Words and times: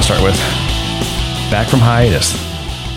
want 0.00 0.06
to 0.06 0.14
start 0.14 0.22
with? 0.22 1.50
Back 1.50 1.68
from 1.68 1.80
hiatus. 1.80 2.32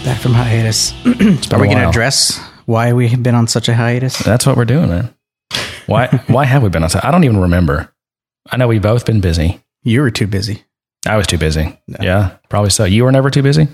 Back 0.05 0.21
from 0.21 0.33
hiatus. 0.33 0.93
Are 1.51 1.59
we 1.59 1.67
going 1.67 1.77
to 1.77 1.89
address 1.89 2.39
why 2.65 2.93
we 2.93 3.09
have 3.09 3.21
been 3.21 3.35
on 3.35 3.47
such 3.47 3.67
a 3.67 3.73
hiatus? 3.73 4.19
That's 4.19 4.45
what 4.45 4.55
we're 4.55 4.65
doing, 4.65 4.89
man. 4.89 5.13
Why? 5.85 6.07
why 6.27 6.45
have 6.45 6.63
we 6.63 6.69
been 6.69 6.83
on? 6.83 6.89
I 7.01 7.11
don't 7.11 7.23
even 7.23 7.41
remember. 7.41 7.93
I 8.49 8.57
know 8.57 8.67
we've 8.67 8.81
both 8.81 9.05
been 9.05 9.21
busy. 9.21 9.59
You 9.83 10.01
were 10.01 10.11
too 10.11 10.27
busy. 10.27 10.63
I 11.05 11.17
was 11.17 11.27
too 11.27 11.37
busy. 11.37 11.77
Yeah, 11.87 12.37
probably 12.47 12.69
so. 12.69 12.85
You 12.85 13.03
were 13.03 13.11
never 13.11 13.29
too 13.29 13.43
busy. 13.43 13.67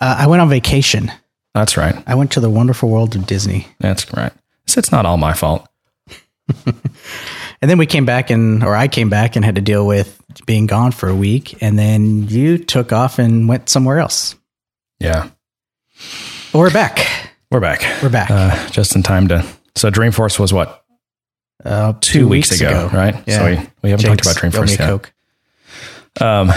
Uh, 0.00 0.16
I 0.18 0.26
went 0.26 0.42
on 0.42 0.50
vacation. 0.50 1.10
That's 1.54 1.76
right. 1.78 1.96
I 2.06 2.14
went 2.14 2.32
to 2.32 2.40
the 2.40 2.50
wonderful 2.50 2.90
world 2.90 3.16
of 3.16 3.26
Disney. 3.26 3.68
That's 3.78 4.12
right. 4.12 4.32
So 4.66 4.80
it's 4.80 4.92
not 4.92 5.06
all 5.06 5.16
my 5.16 5.32
fault. 5.32 5.66
And 7.62 7.70
then 7.70 7.78
we 7.78 7.86
came 7.86 8.04
back 8.04 8.30
and, 8.30 8.62
or 8.62 8.74
I 8.74 8.88
came 8.88 9.08
back 9.08 9.36
and 9.36 9.44
had 9.44 9.54
to 9.54 9.60
deal 9.60 9.86
with 9.86 10.20
being 10.46 10.66
gone 10.66 10.92
for 10.92 11.08
a 11.08 11.14
week. 11.14 11.62
And 11.62 11.78
then 11.78 12.28
you 12.28 12.58
took 12.58 12.92
off 12.92 13.18
and 13.18 13.48
went 13.48 13.68
somewhere 13.68 13.98
else. 13.98 14.34
Yeah, 15.00 15.30
we're 16.52 16.70
back. 16.72 17.06
we're 17.50 17.60
back. 17.60 17.82
We're 18.02 18.08
back. 18.10 18.30
Uh, 18.30 18.68
just 18.70 18.94
in 18.96 19.02
time 19.02 19.28
to. 19.28 19.44
So 19.76 19.90
Dreamforce 19.90 20.38
was 20.38 20.52
what 20.52 20.84
Uh, 21.64 21.94
two, 22.00 22.28
weeks, 22.28 22.60
ago, 22.60 22.88
right? 22.92 23.22
Yeah. 23.26 23.38
So 23.38 23.44
we, 23.46 23.68
we 23.82 23.90
haven't 23.90 24.06
Jake's 24.06 24.26
talked 24.26 24.38
about 24.38 24.52
Dreamforce 24.52 24.78
yet. 24.78 24.88
Coke. 24.88 25.12
Um, 26.20 26.52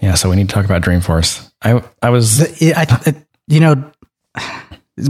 yeah. 0.00 0.14
So 0.14 0.28
we 0.30 0.36
need 0.36 0.48
to 0.48 0.54
talk 0.54 0.64
about 0.64 0.82
Dreamforce. 0.82 1.50
I 1.62 1.82
I 2.02 2.10
was 2.10 2.38
The- 2.38 2.74
I, 2.74 2.86
I, 2.88 3.14
you 3.48 3.60
know, 3.60 3.90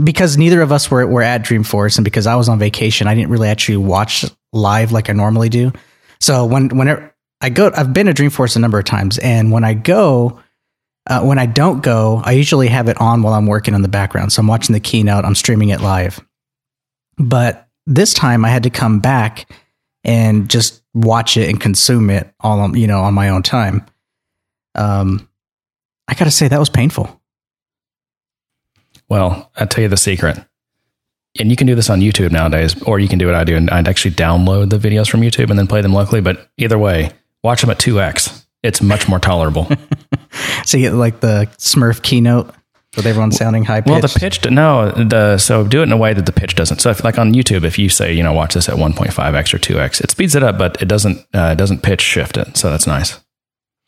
because 0.03 0.37
neither 0.37 0.61
of 0.61 0.71
us 0.71 0.89
were, 0.89 1.05
were 1.05 1.21
at 1.21 1.43
Dreamforce 1.43 1.97
and 1.97 2.05
because 2.05 2.27
I 2.27 2.35
was 2.35 2.47
on 2.49 2.59
vacation, 2.59 3.07
I 3.07 3.15
didn't 3.15 3.29
really 3.29 3.49
actually 3.49 3.77
watch 3.77 4.25
live 4.53 4.91
like 4.91 5.09
I 5.09 5.13
normally 5.13 5.49
do. 5.49 5.73
So 6.21 6.45
when, 6.45 6.69
whenever 6.69 7.13
I 7.41 7.49
go, 7.49 7.71
I've 7.75 7.91
been 7.91 8.05
to 8.05 8.13
Dreamforce 8.13 8.55
a 8.55 8.59
number 8.59 8.79
of 8.79 8.85
times. 8.85 9.17
And 9.17 9.51
when 9.51 9.65
I 9.65 9.73
go, 9.73 10.39
uh, 11.07 11.21
when 11.21 11.37
I 11.37 11.45
don't 11.45 11.83
go, 11.83 12.21
I 12.23 12.31
usually 12.31 12.69
have 12.69 12.87
it 12.87 13.01
on 13.01 13.21
while 13.21 13.33
I'm 13.33 13.47
working 13.47 13.73
in 13.73 13.81
the 13.81 13.89
background. 13.89 14.31
So 14.31 14.39
I'm 14.39 14.47
watching 14.47 14.73
the 14.73 14.79
keynote, 14.79 15.25
I'm 15.25 15.35
streaming 15.35 15.69
it 15.69 15.81
live. 15.81 16.25
But 17.17 17.67
this 17.85 18.13
time 18.13 18.45
I 18.45 18.49
had 18.49 18.63
to 18.63 18.69
come 18.69 18.99
back 18.99 19.51
and 20.05 20.49
just 20.49 20.81
watch 20.93 21.35
it 21.35 21.49
and 21.49 21.59
consume 21.59 22.09
it 22.09 22.33
all 22.39 22.61
on, 22.61 22.75
you 22.75 22.87
know, 22.87 23.01
on 23.01 23.13
my 23.13 23.29
own 23.29 23.43
time. 23.43 23.85
Um, 24.75 25.27
I 26.07 26.13
got 26.13 26.25
to 26.25 26.31
say 26.31 26.47
that 26.47 26.59
was 26.59 26.69
painful. 26.69 27.21
Well, 29.09 29.51
I'll 29.55 29.67
tell 29.67 29.83
you 29.83 29.89
the 29.89 29.97
secret. 29.97 30.39
And 31.39 31.49
you 31.49 31.55
can 31.55 31.65
do 31.65 31.73
this 31.75 31.89
on 31.89 31.99
YouTube 31.99 32.31
nowadays, 32.31 32.81
or 32.83 32.99
you 32.99 33.07
can 33.07 33.17
do 33.17 33.25
what 33.25 33.35
I 33.35 33.43
do, 33.43 33.55
and 33.55 33.69
I'd 33.71 33.87
actually 33.87 34.11
download 34.11 34.69
the 34.69 34.77
videos 34.77 35.09
from 35.09 35.21
YouTube 35.21 35.49
and 35.49 35.57
then 35.57 35.65
play 35.67 35.81
them 35.81 35.93
locally. 35.93 36.21
But 36.21 36.47
either 36.57 36.77
way, 36.77 37.09
watch 37.43 37.61
them 37.61 37.71
at 37.71 37.79
2x. 37.79 38.45
It's 38.61 38.81
much 38.81 39.07
more 39.09 39.19
tolerable. 39.19 39.67
So 40.65 40.77
you 40.77 40.89
get 40.89 40.95
like 40.95 41.19
the 41.19 41.49
Smurf 41.57 42.01
keynote 42.01 42.53
with 42.95 43.05
everyone 43.05 43.31
sounding 43.31 43.65
high 43.65 43.81
pitched. 43.81 43.91
well, 43.91 44.01
the 44.01 44.19
pitch, 44.19 44.49
no, 44.49 44.91
the 44.91 45.37
so 45.37 45.65
do 45.65 45.81
it 45.81 45.83
in 45.83 45.91
a 45.91 45.97
way 45.97 46.13
that 46.13 46.25
the 46.25 46.31
pitch 46.31 46.55
doesn't. 46.55 46.79
So, 46.79 46.89
if, 46.89 47.03
like 47.03 47.17
on 47.17 47.33
YouTube, 47.33 47.63
if 47.63 47.77
you 47.77 47.89
say, 47.89 48.13
you 48.13 48.23
know, 48.23 48.33
watch 48.33 48.53
this 48.53 48.69
at 48.69 48.75
1.5x 48.75 49.53
or 49.53 49.59
2x, 49.59 50.01
it 50.01 50.11
speeds 50.11 50.35
it 50.35 50.43
up, 50.43 50.57
but 50.57 50.81
it 50.81 50.87
doesn't 50.87 51.19
uh, 51.33 51.49
it 51.51 51.57
doesn't 51.57 51.83
pitch 51.83 52.01
shift 52.01 52.37
it. 52.37 52.55
So 52.57 52.69
that's 52.69 52.87
nice. 52.87 53.19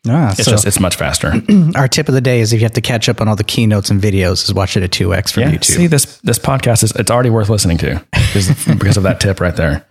Ah, 0.07 0.31
It's 0.31 0.43
so 0.45 0.51
just 0.51 0.65
it's 0.65 0.79
much 0.79 0.95
faster. 0.95 1.33
our 1.75 1.87
tip 1.87 2.07
of 2.07 2.13
the 2.15 2.21
day 2.21 2.39
is 2.39 2.53
if 2.53 2.59
you 2.59 2.65
have 2.65 2.73
to 2.73 2.81
catch 2.81 3.09
up 3.09 3.21
on 3.21 3.27
all 3.27 3.35
the 3.35 3.43
keynotes 3.43 3.89
and 3.89 4.01
videos, 4.01 4.43
is 4.43 4.53
watch 4.53 4.75
it 4.77 4.83
at 4.83 4.91
two 4.91 5.13
x 5.13 5.31
from 5.31 5.43
yeah. 5.43 5.51
YouTube. 5.51 5.63
See 5.65 5.87
this 5.87 6.17
this 6.21 6.39
podcast 6.39 6.83
is 6.83 6.91
it's 6.91 7.11
already 7.11 7.29
worth 7.29 7.49
listening 7.49 7.77
to 7.79 8.03
because 8.11 8.65
because 8.79 8.97
of 8.97 9.03
that 9.03 9.19
tip 9.19 9.39
right 9.39 9.55
there. 9.55 9.85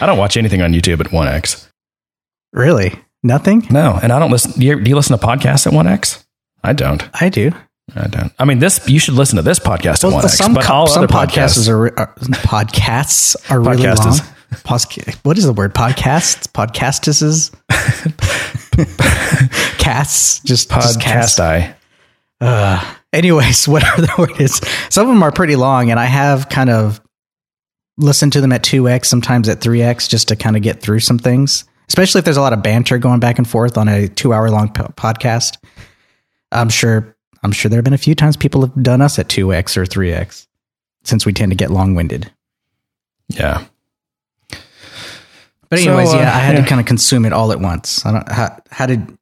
I 0.00 0.06
don't 0.06 0.18
watch 0.18 0.36
anything 0.36 0.60
on 0.62 0.72
YouTube 0.72 1.00
at 1.00 1.06
1x. 1.06 1.68
really, 2.52 2.94
nothing. 3.22 3.66
No, 3.70 3.98
and 4.02 4.12
I 4.12 4.18
don't 4.18 4.30
listen. 4.30 4.52
Do 4.52 4.66
you, 4.66 4.80
do 4.80 4.88
you 4.90 4.96
listen 4.96 5.16
to 5.18 5.24
podcasts 5.24 5.66
at 5.66 5.72
1x? 5.72 6.24
I 6.64 6.72
don't. 6.72 7.08
I 7.14 7.28
do. 7.28 7.52
I 7.94 8.06
don't. 8.08 8.32
I 8.38 8.44
mean, 8.44 8.58
this 8.58 8.86
you 8.88 8.98
should 8.98 9.14
listen 9.14 9.36
to 9.36 9.42
this 9.42 9.58
podcast 9.58 10.04
at 10.04 10.12
1x. 10.12 10.30
some 10.30 10.54
but 10.54 10.68
all 10.68 10.86
some 10.86 11.04
other 11.04 11.12
podcasts 11.12 11.68
are, 11.68 11.98
are 11.98 12.14
podcasts 12.16 13.36
are 13.50 13.60
really 13.60 13.86
long. 13.86 14.08
is- 14.08 14.22
Posca- 14.50 15.14
what 15.24 15.38
is 15.38 15.44
the 15.44 15.52
word? 15.52 15.74
Podcasts, 15.74 16.46
podcastuses, 16.48 17.52
casts, 19.78 20.40
just 20.40 20.68
podcast. 20.68 21.40
I 21.40 21.74
Uh, 22.40 22.94
anyways, 23.12 23.68
whatever 23.68 24.02
the 24.02 24.12
word 24.18 24.40
is, 24.40 24.60
some 24.90 25.08
of 25.08 25.14
them 25.14 25.22
are 25.22 25.32
pretty 25.32 25.56
long, 25.56 25.90
and 25.90 25.98
I 26.00 26.06
have 26.06 26.48
kind 26.48 26.70
of 26.70 27.00
listened 27.98 28.32
to 28.34 28.40
them 28.40 28.52
at 28.52 28.62
2x, 28.62 29.06
sometimes 29.06 29.48
at 29.48 29.60
3x, 29.60 30.08
just 30.08 30.28
to 30.28 30.36
kind 30.36 30.56
of 30.56 30.62
get 30.62 30.80
through 30.80 31.00
some 31.00 31.18
things, 31.18 31.64
especially 31.88 32.20
if 32.20 32.24
there's 32.24 32.36
a 32.36 32.40
lot 32.42 32.52
of 32.52 32.62
banter 32.62 32.98
going 32.98 33.20
back 33.20 33.38
and 33.38 33.48
forth 33.48 33.76
on 33.76 33.88
a 33.88 34.08
two 34.08 34.32
hour 34.32 34.50
long 34.50 34.72
po- 34.72 34.92
podcast. 34.96 35.56
I'm 36.52 36.68
sure, 36.70 37.16
I'm 37.42 37.52
sure 37.52 37.68
there 37.68 37.78
have 37.78 37.84
been 37.84 37.92
a 37.92 37.98
few 37.98 38.14
times 38.14 38.36
people 38.36 38.62
have 38.62 38.82
done 38.82 39.02
us 39.02 39.18
at 39.18 39.28
2x 39.28 39.76
or 39.76 39.84
3x 39.84 40.46
since 41.04 41.26
we 41.26 41.32
tend 41.32 41.50
to 41.52 41.56
get 41.56 41.70
long 41.70 41.94
winded. 41.94 42.30
yeah. 43.28 43.64
But 45.70 45.80
So, 45.80 45.90
anyways, 45.90 46.14
uh, 46.14 46.18
yeah, 46.18 46.34
I 46.34 46.38
had 46.38 46.56
yeah. 46.56 46.62
to 46.62 46.68
kind 46.68 46.80
of 46.80 46.86
consume 46.86 47.24
it 47.24 47.32
all 47.32 47.52
at 47.52 47.60
once. 47.60 48.04
I 48.06 48.12
don't, 48.12 48.28
how, 48.28 48.60
how 48.70 48.86
did, 48.86 49.16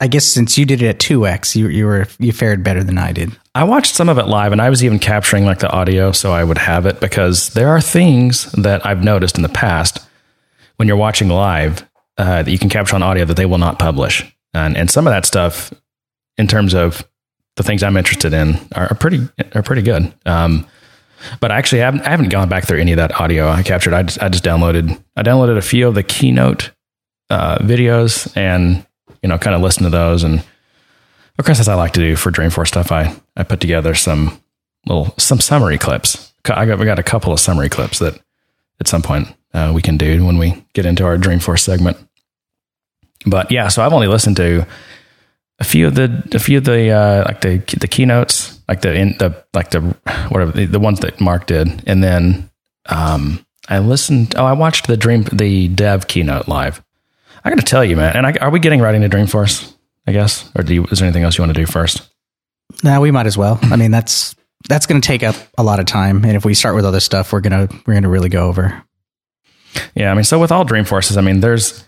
I 0.00 0.06
guess 0.06 0.24
since 0.24 0.56
you 0.56 0.64
did 0.64 0.82
it 0.82 0.88
at 0.88 0.98
2x, 0.98 1.56
you, 1.56 1.68
you 1.68 1.86
were, 1.86 2.06
you 2.18 2.32
fared 2.32 2.62
better 2.62 2.82
than 2.84 2.98
I 2.98 3.12
did. 3.12 3.36
I 3.54 3.64
watched 3.64 3.94
some 3.94 4.08
of 4.08 4.18
it 4.18 4.26
live, 4.26 4.52
and 4.52 4.62
I 4.62 4.70
was 4.70 4.82
even 4.84 4.98
capturing 4.98 5.44
like 5.44 5.58
the 5.58 5.70
audio, 5.70 6.12
so 6.12 6.32
I 6.32 6.42
would 6.42 6.58
have 6.58 6.86
it 6.86 7.00
because 7.00 7.50
there 7.50 7.68
are 7.68 7.80
things 7.80 8.50
that 8.52 8.84
I've 8.86 9.04
noticed 9.04 9.36
in 9.36 9.42
the 9.42 9.48
past 9.48 9.98
when 10.76 10.88
you're 10.88 10.96
watching 10.96 11.28
live 11.28 11.88
uh, 12.16 12.42
that 12.42 12.50
you 12.50 12.58
can 12.58 12.68
capture 12.68 12.94
on 12.94 13.02
audio 13.02 13.24
that 13.24 13.36
they 13.36 13.46
will 13.46 13.58
not 13.58 13.78
publish, 13.78 14.24
and 14.54 14.76
and 14.76 14.90
some 14.90 15.06
of 15.06 15.12
that 15.12 15.26
stuff, 15.26 15.72
in 16.38 16.46
terms 16.46 16.74
of 16.74 17.06
the 17.56 17.62
things 17.62 17.82
I'm 17.82 17.96
interested 17.96 18.32
in, 18.32 18.58
are, 18.74 18.88
are 18.90 18.94
pretty 18.94 19.28
are 19.54 19.62
pretty 19.62 19.82
good. 19.82 20.12
Um, 20.24 20.66
but 21.40 21.50
actually, 21.50 21.82
I 21.82 21.86
haven't, 21.86 22.02
I 22.02 22.10
haven't 22.10 22.28
gone 22.28 22.48
back 22.48 22.66
through 22.66 22.80
any 22.80 22.92
of 22.92 22.96
that 22.96 23.20
audio 23.20 23.48
I 23.48 23.62
captured. 23.62 23.94
I 23.94 24.02
just, 24.02 24.22
I 24.22 24.28
just 24.28 24.44
downloaded 24.44 25.02
I 25.16 25.22
downloaded 25.22 25.56
a 25.56 25.62
few 25.62 25.88
of 25.88 25.94
the 25.94 26.02
keynote 26.02 26.70
uh, 27.30 27.58
videos 27.58 28.34
and 28.36 28.86
you 29.22 29.28
know 29.28 29.38
kind 29.38 29.56
of 29.56 29.62
listened 29.62 29.86
to 29.86 29.90
those 29.90 30.24
and 30.24 30.44
of 31.38 31.46
course, 31.46 31.60
as 31.60 31.68
I 31.68 31.74
like 31.74 31.92
to 31.94 32.00
do 32.00 32.16
for 32.16 32.30
Dreamforce 32.30 32.68
stuff, 32.68 32.92
I, 32.92 33.14
I 33.36 33.42
put 33.42 33.60
together 33.60 33.94
some 33.94 34.40
little 34.86 35.14
some 35.18 35.40
summary 35.40 35.78
clips. 35.78 36.32
I 36.44 36.66
got 36.66 36.78
we 36.78 36.84
got 36.84 36.98
a 36.98 37.04
couple 37.04 37.32
of 37.32 37.40
summary 37.40 37.68
clips 37.68 37.98
that 38.00 38.20
at 38.80 38.88
some 38.88 39.02
point 39.02 39.28
uh, 39.54 39.72
we 39.74 39.82
can 39.82 39.96
do 39.96 40.24
when 40.24 40.38
we 40.38 40.64
get 40.74 40.86
into 40.86 41.04
our 41.04 41.16
Dreamforce 41.16 41.60
segment. 41.60 41.96
But 43.24 43.50
yeah, 43.50 43.68
so 43.68 43.82
I've 43.82 43.92
only 43.92 44.08
listened 44.08 44.36
to 44.36 44.66
a 45.58 45.64
few 45.64 45.86
of 45.86 45.94
the 45.94 46.22
a 46.32 46.38
few 46.38 46.58
of 46.58 46.64
the 46.64 46.90
uh, 46.90 47.24
like 47.26 47.40
the 47.40 47.58
the 47.78 47.88
keynotes, 47.88 48.60
like 48.72 48.80
the 48.80 48.94
in 48.94 49.08
the 49.18 49.44
like 49.52 49.70
the 49.70 49.80
whatever 50.30 50.50
the, 50.52 50.64
the 50.64 50.80
ones 50.80 51.00
that 51.00 51.20
Mark 51.20 51.46
did, 51.46 51.82
and 51.86 52.02
then 52.02 52.50
um, 52.86 53.44
I 53.68 53.80
listened. 53.80 54.34
Oh, 54.34 54.46
I 54.46 54.54
watched 54.54 54.86
the 54.86 54.96
Dream 54.96 55.24
the 55.24 55.68
Dev 55.68 56.08
keynote 56.08 56.48
live. 56.48 56.82
I 57.44 57.50
got 57.50 57.58
to 57.58 57.64
tell 57.64 57.84
you, 57.84 57.96
man. 57.96 58.16
And 58.16 58.26
I, 58.26 58.32
are 58.40 58.48
we 58.48 58.60
getting 58.60 58.80
right 58.80 58.94
into 58.94 59.14
Dreamforce? 59.14 59.74
I 60.06 60.12
guess, 60.12 60.50
or 60.56 60.64
do 60.64 60.74
you, 60.74 60.84
is 60.86 60.98
there 60.98 61.06
anything 61.06 61.22
else 61.22 61.36
you 61.36 61.42
want 61.42 61.54
to 61.54 61.60
do 61.60 61.66
first? 61.66 62.08
No, 62.82 63.00
we 63.00 63.10
might 63.10 63.26
as 63.26 63.36
well. 63.36 63.58
I 63.62 63.76
mean, 63.76 63.90
that's 63.90 64.34
that's 64.68 64.86
going 64.86 65.00
to 65.00 65.06
take 65.06 65.22
up 65.22 65.36
a 65.58 65.62
lot 65.62 65.78
of 65.78 65.84
time, 65.84 66.24
and 66.24 66.34
if 66.34 66.44
we 66.44 66.54
start 66.54 66.74
with 66.74 66.86
other 66.86 67.00
stuff, 67.00 67.30
we're 67.30 67.40
gonna 67.40 67.68
we're 67.86 67.94
gonna 67.94 68.08
really 68.08 68.30
go 68.30 68.48
over. 68.48 68.82
Yeah, 69.94 70.10
I 70.10 70.14
mean, 70.14 70.24
so 70.24 70.38
with 70.38 70.50
all 70.50 70.64
Dreamforces, 70.64 71.18
I 71.18 71.20
mean, 71.20 71.40
there's 71.40 71.84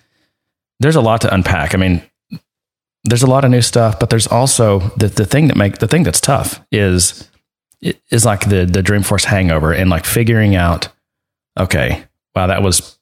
there's 0.81 0.97
a 0.97 1.01
lot 1.01 1.23
to 1.23 1.33
unpack. 1.33 1.75
I 1.75 1.79
mean, 1.79 2.03
there's 3.05 3.23
a 3.23 3.27
lot 3.27 3.45
of 3.45 3.51
new 3.51 3.63
stuff, 3.63 3.99
but 3.99 4.11
there's 4.11 4.27
also 4.27 4.81
the 4.97 5.09
the 5.09 5.27
thing 5.27 5.49
that 5.49 5.57
make 5.57 5.79
the 5.79 5.87
thing 5.87 6.03
that's 6.03 6.21
tough 6.21 6.61
is 6.73 7.29
is 8.11 8.25
like 8.25 8.49
the 8.49 8.65
the 8.65 8.83
Dreamforce 8.83 9.25
hangover 9.25 9.73
and 9.73 9.91
like 9.91 10.05
figuring 10.05 10.57
out, 10.57 10.89
okay, 11.59 12.05
wow, 12.35 12.47
that 12.47 12.63
was 12.63 12.99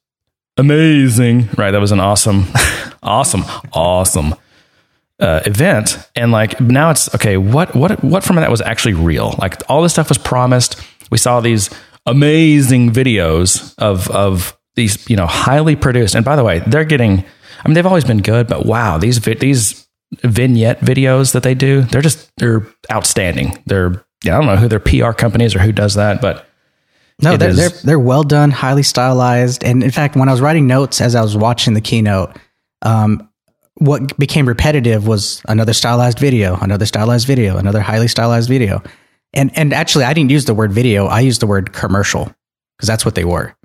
amazing, 0.57 1.49
right? 1.57 1.71
That 1.71 1.81
was 1.81 1.91
an 1.91 2.01
awesome, 2.01 2.45
awesome, 3.03 3.43
awesome 3.71 4.35
uh, 5.19 5.41
event, 5.45 5.97
and 6.15 6.31
like 6.31 6.59
now 6.59 6.89
it's 6.89 7.13
okay. 7.15 7.37
What 7.37 7.73
what 7.73 8.03
what 8.03 8.23
from 8.23 8.35
that 8.35 8.51
was 8.51 8.61
actually 8.61 8.95
real? 8.95 9.35
Like 9.39 9.61
all 9.69 9.81
this 9.81 9.93
stuff 9.93 10.09
was 10.09 10.17
promised. 10.17 10.81
We 11.11 11.17
saw 11.17 11.39
these 11.39 11.69
amazing 12.05 12.91
videos 12.91 13.73
of 13.77 14.09
of 14.09 14.57
these 14.75 15.09
you 15.09 15.15
know 15.15 15.27
highly 15.27 15.77
produced. 15.77 16.13
And 16.13 16.25
by 16.25 16.35
the 16.35 16.43
way, 16.43 16.59
they're 16.59 16.83
getting. 16.83 17.23
I 17.65 17.69
mean, 17.69 17.75
they've 17.75 17.85
always 17.85 18.03
been 18.03 18.21
good, 18.21 18.47
but 18.47 18.65
wow, 18.65 18.97
these 18.97 19.21
these 19.21 19.87
vignette 20.21 20.79
videos 20.81 21.33
that 21.33 21.43
they 21.43 21.53
do, 21.55 21.81
they're 21.83 22.01
just 22.01 22.31
they're 22.37 22.65
outstanding. 22.91 23.57
They're 23.65 24.03
yeah, 24.23 24.35
I 24.35 24.39
don't 24.39 24.47
know 24.47 24.55
who 24.55 24.67
their 24.67 24.79
PR 24.79 25.11
company 25.11 25.45
is 25.45 25.55
or 25.55 25.59
who 25.59 25.71
does 25.71 25.95
that, 25.95 26.21
but 26.21 26.45
No, 27.21 27.35
they're, 27.37 27.49
is- 27.49 27.57
they're 27.57 27.69
they're 27.83 27.99
well 27.99 28.23
done, 28.23 28.51
highly 28.51 28.83
stylized, 28.83 29.63
and 29.63 29.83
in 29.83 29.91
fact, 29.91 30.15
when 30.15 30.29
I 30.29 30.31
was 30.31 30.41
writing 30.41 30.67
notes 30.67 31.01
as 31.01 31.15
I 31.15 31.21
was 31.21 31.35
watching 31.35 31.73
the 31.73 31.81
keynote, 31.81 32.37
um, 32.81 33.29
what 33.75 34.17
became 34.17 34.47
repetitive 34.47 35.07
was 35.07 35.41
another 35.49 35.73
stylized 35.73 36.19
video, 36.19 36.55
another 36.61 36.85
stylized 36.85 37.27
video, 37.27 37.57
another 37.57 37.81
highly 37.81 38.07
stylized 38.07 38.47
video, 38.49 38.81
and 39.33 39.51
and 39.57 39.73
actually, 39.73 40.05
I 40.05 40.13
didn't 40.13 40.31
use 40.31 40.45
the 40.45 40.53
word 40.53 40.71
video; 40.71 41.07
I 41.07 41.19
used 41.21 41.41
the 41.41 41.47
word 41.47 41.73
commercial 41.73 42.25
because 42.77 42.87
that's 42.87 43.03
what 43.05 43.15
they 43.15 43.25
were. 43.25 43.55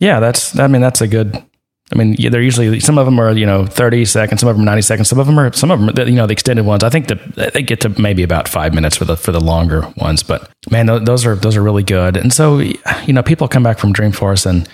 yeah, 0.00 0.20
that's 0.20 0.58
I 0.58 0.66
mean 0.66 0.80
that's 0.82 1.00
a 1.00 1.08
good 1.08 1.42
I 1.92 1.96
mean, 1.96 2.16
yeah, 2.18 2.30
they're 2.30 2.42
usually 2.42 2.80
some 2.80 2.98
of 2.98 3.06
them 3.06 3.20
are 3.20 3.32
you 3.32 3.46
know 3.46 3.64
thirty 3.64 4.04
seconds, 4.04 4.40
some 4.40 4.48
of 4.48 4.56
them 4.56 4.62
are 4.62 4.66
ninety 4.66 4.82
seconds, 4.82 5.08
some 5.08 5.20
of 5.20 5.26
them 5.26 5.38
are 5.38 5.52
some 5.52 5.70
of 5.70 5.94
them 5.94 6.08
you 6.08 6.16
know 6.16 6.26
the 6.26 6.32
extended 6.32 6.66
ones. 6.66 6.82
I 6.82 6.90
think 6.90 7.06
that 7.08 7.52
they 7.52 7.62
get 7.62 7.80
to 7.82 7.88
maybe 8.00 8.24
about 8.24 8.48
five 8.48 8.74
minutes 8.74 8.96
for 8.96 9.04
the 9.04 9.16
for 9.16 9.30
the 9.30 9.40
longer 9.40 9.86
ones. 9.96 10.24
But 10.24 10.50
man, 10.68 10.86
those 10.86 11.24
are 11.24 11.36
those 11.36 11.56
are 11.56 11.62
really 11.62 11.84
good. 11.84 12.16
And 12.16 12.32
so 12.32 12.58
you 12.58 13.12
know, 13.12 13.22
people 13.22 13.46
come 13.46 13.62
back 13.62 13.78
from 13.78 13.92
Dreamforce 13.92 14.46
and 14.46 14.68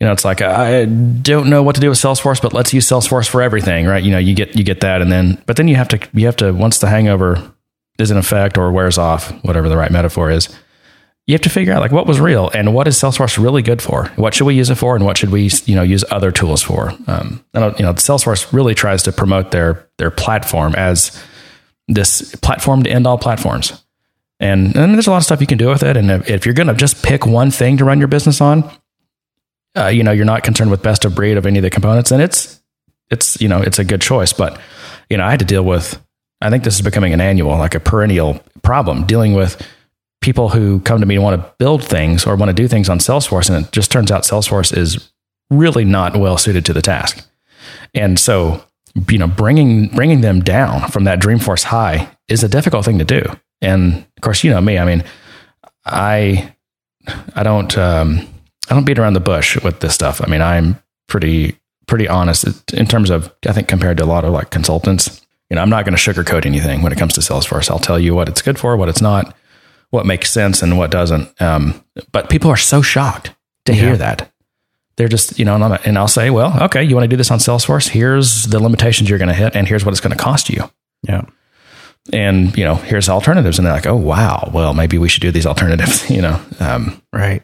you 0.00 0.06
know 0.06 0.12
it's 0.12 0.24
like 0.24 0.40
I 0.40 0.86
don't 0.86 1.50
know 1.50 1.62
what 1.62 1.74
to 1.74 1.82
do 1.82 1.90
with 1.90 1.98
Salesforce, 1.98 2.40
but 2.40 2.54
let's 2.54 2.72
use 2.72 2.86
Salesforce 2.88 3.28
for 3.28 3.42
everything, 3.42 3.84
right? 3.84 4.02
You 4.02 4.12
know, 4.12 4.18
you 4.18 4.34
get 4.34 4.56
you 4.56 4.64
get 4.64 4.80
that, 4.80 5.02
and 5.02 5.12
then 5.12 5.42
but 5.44 5.56
then 5.56 5.68
you 5.68 5.76
have 5.76 5.88
to 5.88 6.00
you 6.14 6.24
have 6.24 6.36
to 6.36 6.52
once 6.52 6.78
the 6.78 6.88
hangover 6.88 7.52
is 7.98 8.10
in 8.10 8.16
effect 8.16 8.56
or 8.56 8.72
wears 8.72 8.96
off, 8.96 9.30
whatever 9.44 9.68
the 9.68 9.76
right 9.76 9.92
metaphor 9.92 10.30
is 10.30 10.48
you 11.26 11.34
have 11.34 11.40
to 11.42 11.50
figure 11.50 11.72
out 11.72 11.80
like 11.80 11.92
what 11.92 12.06
was 12.06 12.20
real 12.20 12.50
and 12.50 12.74
what 12.74 12.86
is 12.86 12.96
Salesforce 12.96 13.42
really 13.42 13.62
good 13.62 13.80
for? 13.80 14.06
What 14.16 14.34
should 14.34 14.44
we 14.44 14.54
use 14.54 14.68
it 14.70 14.74
for, 14.74 14.94
and 14.94 15.04
what 15.04 15.16
should 15.16 15.30
we 15.30 15.50
you 15.64 15.74
know 15.74 15.82
use 15.82 16.04
other 16.10 16.30
tools 16.30 16.62
for? 16.62 16.90
Um, 17.06 17.44
and, 17.54 17.78
you 17.78 17.84
know, 17.84 17.94
Salesforce 17.94 18.52
really 18.52 18.74
tries 18.74 19.02
to 19.04 19.12
promote 19.12 19.50
their 19.50 19.88
their 19.98 20.10
platform 20.10 20.74
as 20.74 21.22
this 21.88 22.34
platform 22.36 22.82
to 22.82 22.90
end 22.90 23.06
all 23.06 23.18
platforms. 23.18 23.82
And, 24.40 24.74
and 24.76 24.94
there's 24.94 25.06
a 25.06 25.10
lot 25.10 25.18
of 25.18 25.24
stuff 25.24 25.40
you 25.40 25.46
can 25.46 25.58
do 25.58 25.68
with 25.68 25.82
it. 25.82 25.96
And 25.96 26.10
if, 26.10 26.28
if 26.28 26.44
you're 26.44 26.54
going 26.54 26.66
to 26.66 26.74
just 26.74 27.02
pick 27.04 27.24
one 27.24 27.50
thing 27.50 27.76
to 27.76 27.84
run 27.84 27.98
your 27.98 28.08
business 28.08 28.40
on, 28.40 28.68
uh, 29.76 29.86
you 29.86 30.02
know, 30.02 30.10
you're 30.10 30.24
not 30.24 30.42
concerned 30.42 30.70
with 30.70 30.82
best 30.82 31.04
of 31.04 31.14
breed 31.14 31.36
of 31.36 31.46
any 31.46 31.58
of 31.58 31.62
the 31.62 31.70
components, 31.70 32.10
and 32.10 32.20
it's 32.22 32.60
it's 33.10 33.40
you 33.40 33.48
know 33.48 33.60
it's 33.60 33.78
a 33.78 33.84
good 33.84 34.00
choice. 34.00 34.32
But 34.32 34.60
you 35.10 35.16
know, 35.16 35.24
I 35.24 35.30
had 35.30 35.40
to 35.40 35.44
deal 35.44 35.64
with. 35.64 36.00
I 36.40 36.50
think 36.50 36.64
this 36.64 36.74
is 36.74 36.82
becoming 36.82 37.14
an 37.14 37.20
annual, 37.20 37.56
like 37.56 37.74
a 37.74 37.80
perennial 37.80 38.40
problem, 38.62 39.06
dealing 39.06 39.32
with 39.32 39.66
people 40.24 40.48
who 40.48 40.80
come 40.80 41.00
to 41.00 41.06
me 41.06 41.16
and 41.16 41.22
want 41.22 41.38
to 41.38 41.54
build 41.58 41.84
things 41.84 42.26
or 42.26 42.34
want 42.34 42.48
to 42.48 42.54
do 42.54 42.66
things 42.66 42.88
on 42.88 42.98
Salesforce, 42.98 43.50
and 43.50 43.62
it 43.62 43.72
just 43.72 43.92
turns 43.92 44.10
out 44.10 44.22
Salesforce 44.22 44.74
is 44.74 45.10
really 45.50 45.84
not 45.84 46.16
well 46.16 46.38
suited 46.38 46.64
to 46.64 46.72
the 46.72 46.80
task. 46.80 47.28
And 47.92 48.18
so, 48.18 48.64
you 49.10 49.18
know, 49.18 49.26
bringing 49.26 49.88
bringing 49.88 50.22
them 50.22 50.40
down 50.40 50.90
from 50.90 51.04
that 51.04 51.20
Dreamforce 51.20 51.64
high 51.64 52.08
is 52.26 52.42
a 52.42 52.48
difficult 52.48 52.86
thing 52.86 52.98
to 52.98 53.04
do. 53.04 53.22
And 53.60 53.96
of 54.16 54.22
course, 54.22 54.42
you 54.42 54.50
know 54.50 54.62
me. 54.62 54.78
I 54.78 54.86
mean, 54.86 55.04
I 55.84 56.54
I 57.36 57.42
don't 57.42 57.76
um, 57.76 58.26
I 58.70 58.74
don't 58.74 58.86
beat 58.86 58.98
around 58.98 59.12
the 59.12 59.20
bush 59.20 59.62
with 59.62 59.80
this 59.80 59.94
stuff. 59.94 60.22
I 60.22 60.26
mean, 60.26 60.40
I'm 60.40 60.82
pretty 61.06 61.58
pretty 61.86 62.08
honest 62.08 62.72
in 62.72 62.86
terms 62.86 63.10
of 63.10 63.30
I 63.46 63.52
think 63.52 63.68
compared 63.68 63.98
to 63.98 64.04
a 64.04 64.06
lot 64.06 64.24
of 64.24 64.32
like 64.32 64.48
consultants. 64.48 65.20
You 65.50 65.56
know, 65.56 65.60
I'm 65.62 65.68
not 65.68 65.84
going 65.84 65.94
to 65.94 66.00
sugarcoat 66.00 66.46
anything 66.46 66.80
when 66.80 66.92
it 66.92 66.98
comes 66.98 67.12
to 67.12 67.20
Salesforce. 67.20 67.70
I'll 67.70 67.78
tell 67.78 67.98
you 67.98 68.14
what 68.14 68.30
it's 68.30 68.40
good 68.40 68.58
for, 68.58 68.78
what 68.78 68.88
it's 68.88 69.02
not 69.02 69.36
what 69.94 70.04
makes 70.04 70.30
sense 70.30 70.60
and 70.60 70.76
what 70.76 70.90
doesn't. 70.90 71.40
Um, 71.40 71.82
but 72.12 72.28
people 72.28 72.50
are 72.50 72.56
so 72.56 72.82
shocked 72.82 73.34
to 73.64 73.72
yeah. 73.72 73.80
hear 73.80 73.96
that. 73.96 74.30
They're 74.96 75.08
just, 75.08 75.38
you 75.38 75.44
know, 75.44 75.54
and, 75.54 75.86
and 75.86 75.96
I'll 75.96 76.08
say, 76.08 76.30
well, 76.30 76.64
okay, 76.64 76.82
you 76.82 76.94
want 76.94 77.04
to 77.04 77.08
do 77.08 77.16
this 77.16 77.30
on 77.30 77.38
Salesforce? 77.38 77.88
Here's 77.88 78.44
the 78.44 78.60
limitations 78.60 79.08
you're 79.08 79.18
going 79.18 79.28
to 79.28 79.34
hit, 79.34 79.56
and 79.56 79.66
here's 79.66 79.84
what 79.84 79.92
it's 79.92 80.00
going 80.00 80.16
to 80.16 80.22
cost 80.22 80.50
you. 80.50 80.68
Yeah. 81.02 81.22
And, 82.12 82.56
you 82.56 82.64
know, 82.64 82.74
here's 82.74 83.08
alternatives. 83.08 83.58
And 83.58 83.66
they're 83.66 83.72
like, 83.72 83.86
oh, 83.86 83.96
wow, 83.96 84.50
well, 84.52 84.74
maybe 84.74 84.98
we 84.98 85.08
should 85.08 85.22
do 85.22 85.30
these 85.30 85.46
alternatives, 85.46 86.10
you 86.10 86.20
know? 86.20 86.40
Um, 86.60 87.00
right. 87.12 87.42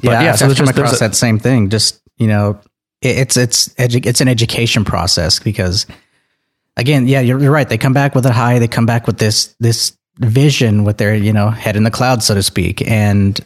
yeah. 0.00 0.22
yeah 0.22 0.34
so 0.36 0.46
I've 0.46 0.56
come 0.56 0.68
across 0.68 0.96
a, 0.96 1.00
that 1.00 1.14
same 1.14 1.38
thing. 1.38 1.70
Just, 1.70 2.00
you 2.18 2.28
know, 2.28 2.60
it, 3.00 3.18
it's, 3.18 3.36
it's, 3.36 3.68
edu- 3.70 4.06
it's 4.06 4.20
an 4.20 4.28
education 4.28 4.84
process 4.84 5.38
because, 5.38 5.86
again, 6.76 7.08
yeah, 7.08 7.20
you're, 7.20 7.40
you're 7.40 7.52
right. 7.52 7.68
They 7.68 7.78
come 7.78 7.94
back 7.94 8.14
with 8.14 8.26
a 8.26 8.32
high, 8.32 8.58
they 8.58 8.68
come 8.68 8.86
back 8.86 9.06
with 9.06 9.18
this, 9.18 9.54
this 9.60 9.96
vision 10.18 10.84
with 10.84 10.98
their, 10.98 11.14
you 11.14 11.32
know, 11.32 11.50
head 11.50 11.76
in 11.76 11.84
the 11.84 11.90
cloud, 11.90 12.22
so 12.22 12.34
to 12.34 12.42
speak. 12.42 12.86
And 12.88 13.38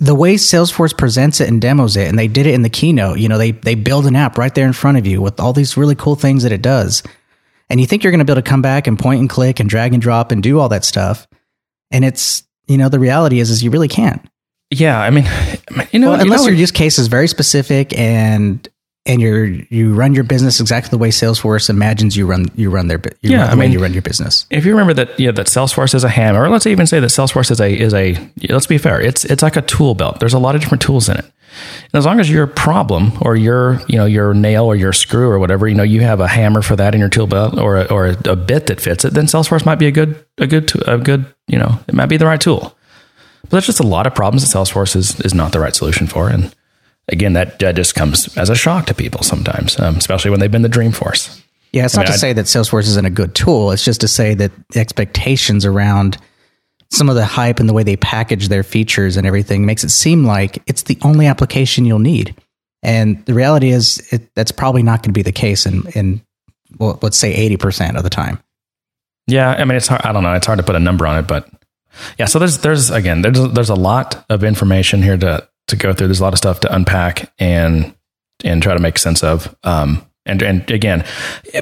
the 0.00 0.14
way 0.14 0.34
Salesforce 0.34 0.96
presents 0.96 1.40
it 1.40 1.48
and 1.48 1.60
demos 1.60 1.96
it, 1.96 2.08
and 2.08 2.18
they 2.18 2.28
did 2.28 2.46
it 2.46 2.54
in 2.54 2.62
the 2.62 2.70
keynote, 2.70 3.18
you 3.18 3.28
know, 3.28 3.38
they 3.38 3.52
they 3.52 3.74
build 3.74 4.06
an 4.06 4.16
app 4.16 4.38
right 4.38 4.54
there 4.54 4.66
in 4.66 4.72
front 4.72 4.98
of 4.98 5.06
you 5.06 5.20
with 5.20 5.38
all 5.38 5.52
these 5.52 5.76
really 5.76 5.94
cool 5.94 6.16
things 6.16 6.42
that 6.42 6.52
it 6.52 6.62
does. 6.62 7.02
And 7.70 7.80
you 7.80 7.86
think 7.86 8.02
you're 8.02 8.10
going 8.10 8.18
to 8.18 8.24
be 8.24 8.32
able 8.32 8.42
to 8.42 8.48
come 8.48 8.62
back 8.62 8.86
and 8.86 8.98
point 8.98 9.20
and 9.20 9.30
click 9.30 9.58
and 9.60 9.70
drag 9.70 9.92
and 9.94 10.02
drop 10.02 10.32
and 10.32 10.42
do 10.42 10.58
all 10.58 10.68
that 10.68 10.84
stuff. 10.84 11.26
And 11.90 12.04
it's, 12.04 12.42
you 12.66 12.76
know, 12.76 12.88
the 12.88 12.98
reality 12.98 13.40
is 13.40 13.50
is 13.50 13.62
you 13.62 13.70
really 13.70 13.88
can't. 13.88 14.24
Yeah, 14.70 15.00
I 15.00 15.10
mean, 15.10 15.24
you 15.92 15.98
know, 15.98 16.10
well, 16.10 16.20
unless 16.20 16.40
you 16.40 16.46
know, 16.46 16.50
your 16.50 16.58
use 16.58 16.70
case 16.70 16.98
is 16.98 17.06
very 17.06 17.28
specific 17.28 17.96
and 17.98 18.68
and 19.06 19.20
you're 19.20 19.44
you 19.44 19.94
run 19.94 20.14
your 20.14 20.24
business 20.24 20.60
exactly 20.60 20.90
the 20.90 20.98
way 20.98 21.10
Salesforce 21.10 21.68
imagines 21.68 22.16
you 22.16 22.26
run 22.26 22.46
you 22.54 22.70
run 22.70 22.88
their 22.88 23.00
you 23.20 23.30
yeah, 23.30 23.38
run 23.38 23.46
the 23.46 23.52
I 23.52 23.54
mean, 23.54 23.70
way 23.70 23.72
you 23.72 23.82
run 23.82 23.92
your 23.92 24.02
business. 24.02 24.46
If 24.50 24.64
you 24.64 24.72
remember 24.72 24.94
that 24.94 25.18
know, 25.26 25.32
that 25.32 25.46
Salesforce 25.46 25.94
is 25.94 26.04
a 26.04 26.08
hammer, 26.08 26.44
or 26.44 26.48
let's 26.48 26.66
even 26.66 26.86
say 26.86 27.00
that 27.00 27.08
Salesforce 27.08 27.50
is 27.50 27.60
a 27.60 27.72
is 27.72 27.92
a 27.92 28.16
let's 28.48 28.66
be 28.66 28.78
fair, 28.78 29.00
it's 29.00 29.24
it's 29.24 29.42
like 29.42 29.56
a 29.56 29.62
tool 29.62 29.94
belt. 29.94 30.20
There's 30.20 30.34
a 30.34 30.38
lot 30.38 30.54
of 30.54 30.60
different 30.60 30.82
tools 30.82 31.08
in 31.08 31.16
it. 31.16 31.24
And 31.24 31.94
as 31.94 32.06
long 32.06 32.18
as 32.18 32.30
your 32.30 32.46
problem 32.46 33.12
or 33.20 33.36
your 33.36 33.80
you 33.88 33.96
know 33.96 34.06
your 34.06 34.32
nail 34.32 34.64
or 34.64 34.74
your 34.74 34.92
screw 34.92 35.28
or 35.28 35.38
whatever, 35.38 35.68
you 35.68 35.74
know 35.74 35.82
you 35.82 36.00
have 36.00 36.20
a 36.20 36.28
hammer 36.28 36.62
for 36.62 36.76
that 36.76 36.94
in 36.94 37.00
your 37.00 37.10
tool 37.10 37.26
belt 37.26 37.58
or 37.58 37.76
a, 37.76 37.84
or 37.84 38.06
a, 38.06 38.16
a 38.30 38.36
bit 38.36 38.66
that 38.66 38.80
fits 38.80 39.04
it, 39.04 39.12
then 39.12 39.26
Salesforce 39.26 39.66
might 39.66 39.78
be 39.78 39.86
a 39.86 39.92
good 39.92 40.24
a 40.38 40.46
good 40.46 40.72
a 40.88 40.98
good 40.98 41.26
you 41.46 41.58
know 41.58 41.78
it 41.86 41.94
might 41.94 42.06
be 42.06 42.16
the 42.16 42.26
right 42.26 42.40
tool. 42.40 42.76
But 43.42 43.50
there's 43.50 43.66
just 43.66 43.80
a 43.80 43.86
lot 43.86 44.06
of 44.06 44.14
problems 44.14 44.50
that 44.50 44.56
Salesforce 44.56 44.96
is 44.96 45.20
is 45.20 45.34
not 45.34 45.52
the 45.52 45.60
right 45.60 45.76
solution 45.76 46.06
for 46.06 46.28
and 46.30 46.54
again, 47.08 47.34
that, 47.34 47.58
that 47.58 47.76
just 47.76 47.94
comes 47.94 48.36
as 48.36 48.50
a 48.50 48.54
shock 48.54 48.86
to 48.86 48.94
people 48.94 49.22
sometimes, 49.22 49.78
um, 49.78 49.96
especially 49.96 50.30
when 50.30 50.40
they've 50.40 50.50
been 50.50 50.62
the 50.62 50.68
Dreamforce. 50.68 51.42
Yeah, 51.72 51.84
it's 51.84 51.96
I 51.96 52.02
not 52.02 52.02
mean, 52.02 52.06
to 52.08 52.14
I'd, 52.14 52.20
say 52.20 52.32
that 52.34 52.46
Salesforce 52.46 52.86
isn't 52.86 53.04
a 53.04 53.10
good 53.10 53.34
tool. 53.34 53.72
It's 53.72 53.84
just 53.84 54.00
to 54.02 54.08
say 54.08 54.34
that 54.34 54.52
expectations 54.76 55.64
around 55.64 56.18
some 56.90 57.08
of 57.08 57.16
the 57.16 57.24
hype 57.24 57.58
and 57.58 57.68
the 57.68 57.72
way 57.72 57.82
they 57.82 57.96
package 57.96 58.48
their 58.48 58.62
features 58.62 59.16
and 59.16 59.26
everything 59.26 59.66
makes 59.66 59.82
it 59.82 59.90
seem 59.90 60.24
like 60.24 60.62
it's 60.66 60.84
the 60.84 60.98
only 61.02 61.26
application 61.26 61.84
you'll 61.84 61.98
need. 61.98 62.34
And 62.82 63.24
the 63.24 63.34
reality 63.34 63.70
is, 63.70 64.06
it, 64.12 64.32
that's 64.34 64.52
probably 64.52 64.82
not 64.82 65.02
going 65.02 65.12
to 65.12 65.18
be 65.18 65.22
the 65.22 65.32
case 65.32 65.66
in, 65.66 65.82
in 65.94 66.20
well, 66.78 66.98
let's 67.02 67.16
say 67.16 67.48
80% 67.50 67.96
of 67.96 68.04
the 68.04 68.10
time. 68.10 68.38
Yeah, 69.26 69.50
I 69.50 69.64
mean, 69.64 69.76
it's 69.76 69.88
hard. 69.88 70.02
I 70.04 70.12
don't 70.12 70.22
know. 70.22 70.34
It's 70.34 70.46
hard 70.46 70.58
to 70.58 70.62
put 70.62 70.76
a 70.76 70.80
number 70.80 71.06
on 71.06 71.18
it, 71.18 71.26
but 71.26 71.48
yeah. 72.18 72.26
So 72.26 72.38
there's 72.38 72.58
there's 72.58 72.90
again 72.90 73.22
there's 73.22 73.40
there's 73.52 73.70
a 73.70 73.74
lot 73.74 74.22
of 74.28 74.44
information 74.44 75.02
here 75.02 75.16
to 75.16 75.48
to 75.68 75.76
go 75.76 75.92
through. 75.92 76.08
There's 76.08 76.20
a 76.20 76.24
lot 76.24 76.32
of 76.32 76.38
stuff 76.38 76.60
to 76.60 76.74
unpack 76.74 77.32
and 77.38 77.94
and 78.44 78.62
try 78.62 78.74
to 78.74 78.80
make 78.80 78.98
sense 78.98 79.22
of. 79.22 79.54
Um, 79.64 80.04
and 80.26 80.42
and 80.42 80.70
again, 80.70 81.04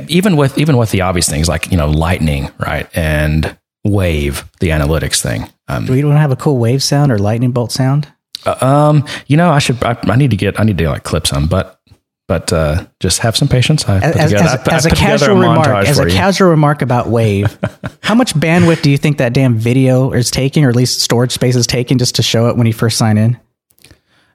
even 0.09 0.37
with 0.37 0.57
even 0.59 0.77
with 0.77 0.91
the 0.91 1.01
obvious 1.01 1.29
things 1.29 1.49
like 1.49 1.71
you 1.71 1.77
know 1.77 1.91
lightning, 1.91 2.51
right, 2.59 2.89
and 2.95 3.57
wave, 3.85 4.49
the 4.61 4.69
analytics 4.69 5.21
thing. 5.21 5.49
Um, 5.69 5.87
Do 5.87 5.93
we 5.93 6.05
want 6.05 6.17
to 6.17 6.21
have 6.21 6.31
a 6.31 6.37
cool 6.37 6.59
wave 6.59 6.83
sound 6.83 7.11
or 7.11 7.19
lightning 7.19 7.53
bolt 7.53 7.73
sound? 7.73 8.13
Uh, 8.45 8.65
um, 8.65 9.07
you 9.27 9.37
know, 9.37 9.51
I 9.51 9.59
should. 9.59 9.83
I, 9.83 9.97
I, 10.03 10.17
need 10.17 10.31
to 10.31 10.37
get. 10.37 10.59
I 10.61 10.65
need 10.65 10.79
to 10.79 10.89
like 10.89 11.05
clip 11.05 11.27
some, 11.27 11.47
but 11.47 11.81
but 12.29 12.53
uh, 12.53 12.87
just 13.01 13.19
have 13.21 13.37
some 13.37 13.49
patience. 13.49 13.89
I 13.89 13.99
as, 13.99 14.31
together, 14.31 14.37
as, 14.37 14.69
I, 14.69 14.75
as 14.75 14.87
a 14.87 14.91
casual 14.91 15.37
a 15.37 15.41
remark, 15.41 15.87
as 15.89 15.99
a 15.99 16.05
you. 16.05 16.11
casual 16.11 16.49
remark 16.51 16.83
about 16.83 17.09
Wave, 17.09 17.59
how 18.03 18.15
much 18.15 18.35
bandwidth 18.35 18.83
do 18.83 18.91
you 18.91 18.99
think 18.99 19.19
that 19.19 19.33
damn 19.33 19.57
video 19.57 20.13
is 20.13 20.31
taking, 20.31 20.65
or 20.65 20.71
at 20.71 20.77
least 20.77 21.01
storage 21.01 21.33
space 21.33 21.57
is 21.57 21.67
taking, 21.67 21.99
just 21.99 22.17
to 22.17 22.23
show 22.23 22.49
it 22.49 22.57
when 22.57 22.67
you 22.67 22.73
first 22.73 22.97
sign 22.97 23.19
in? 23.19 23.39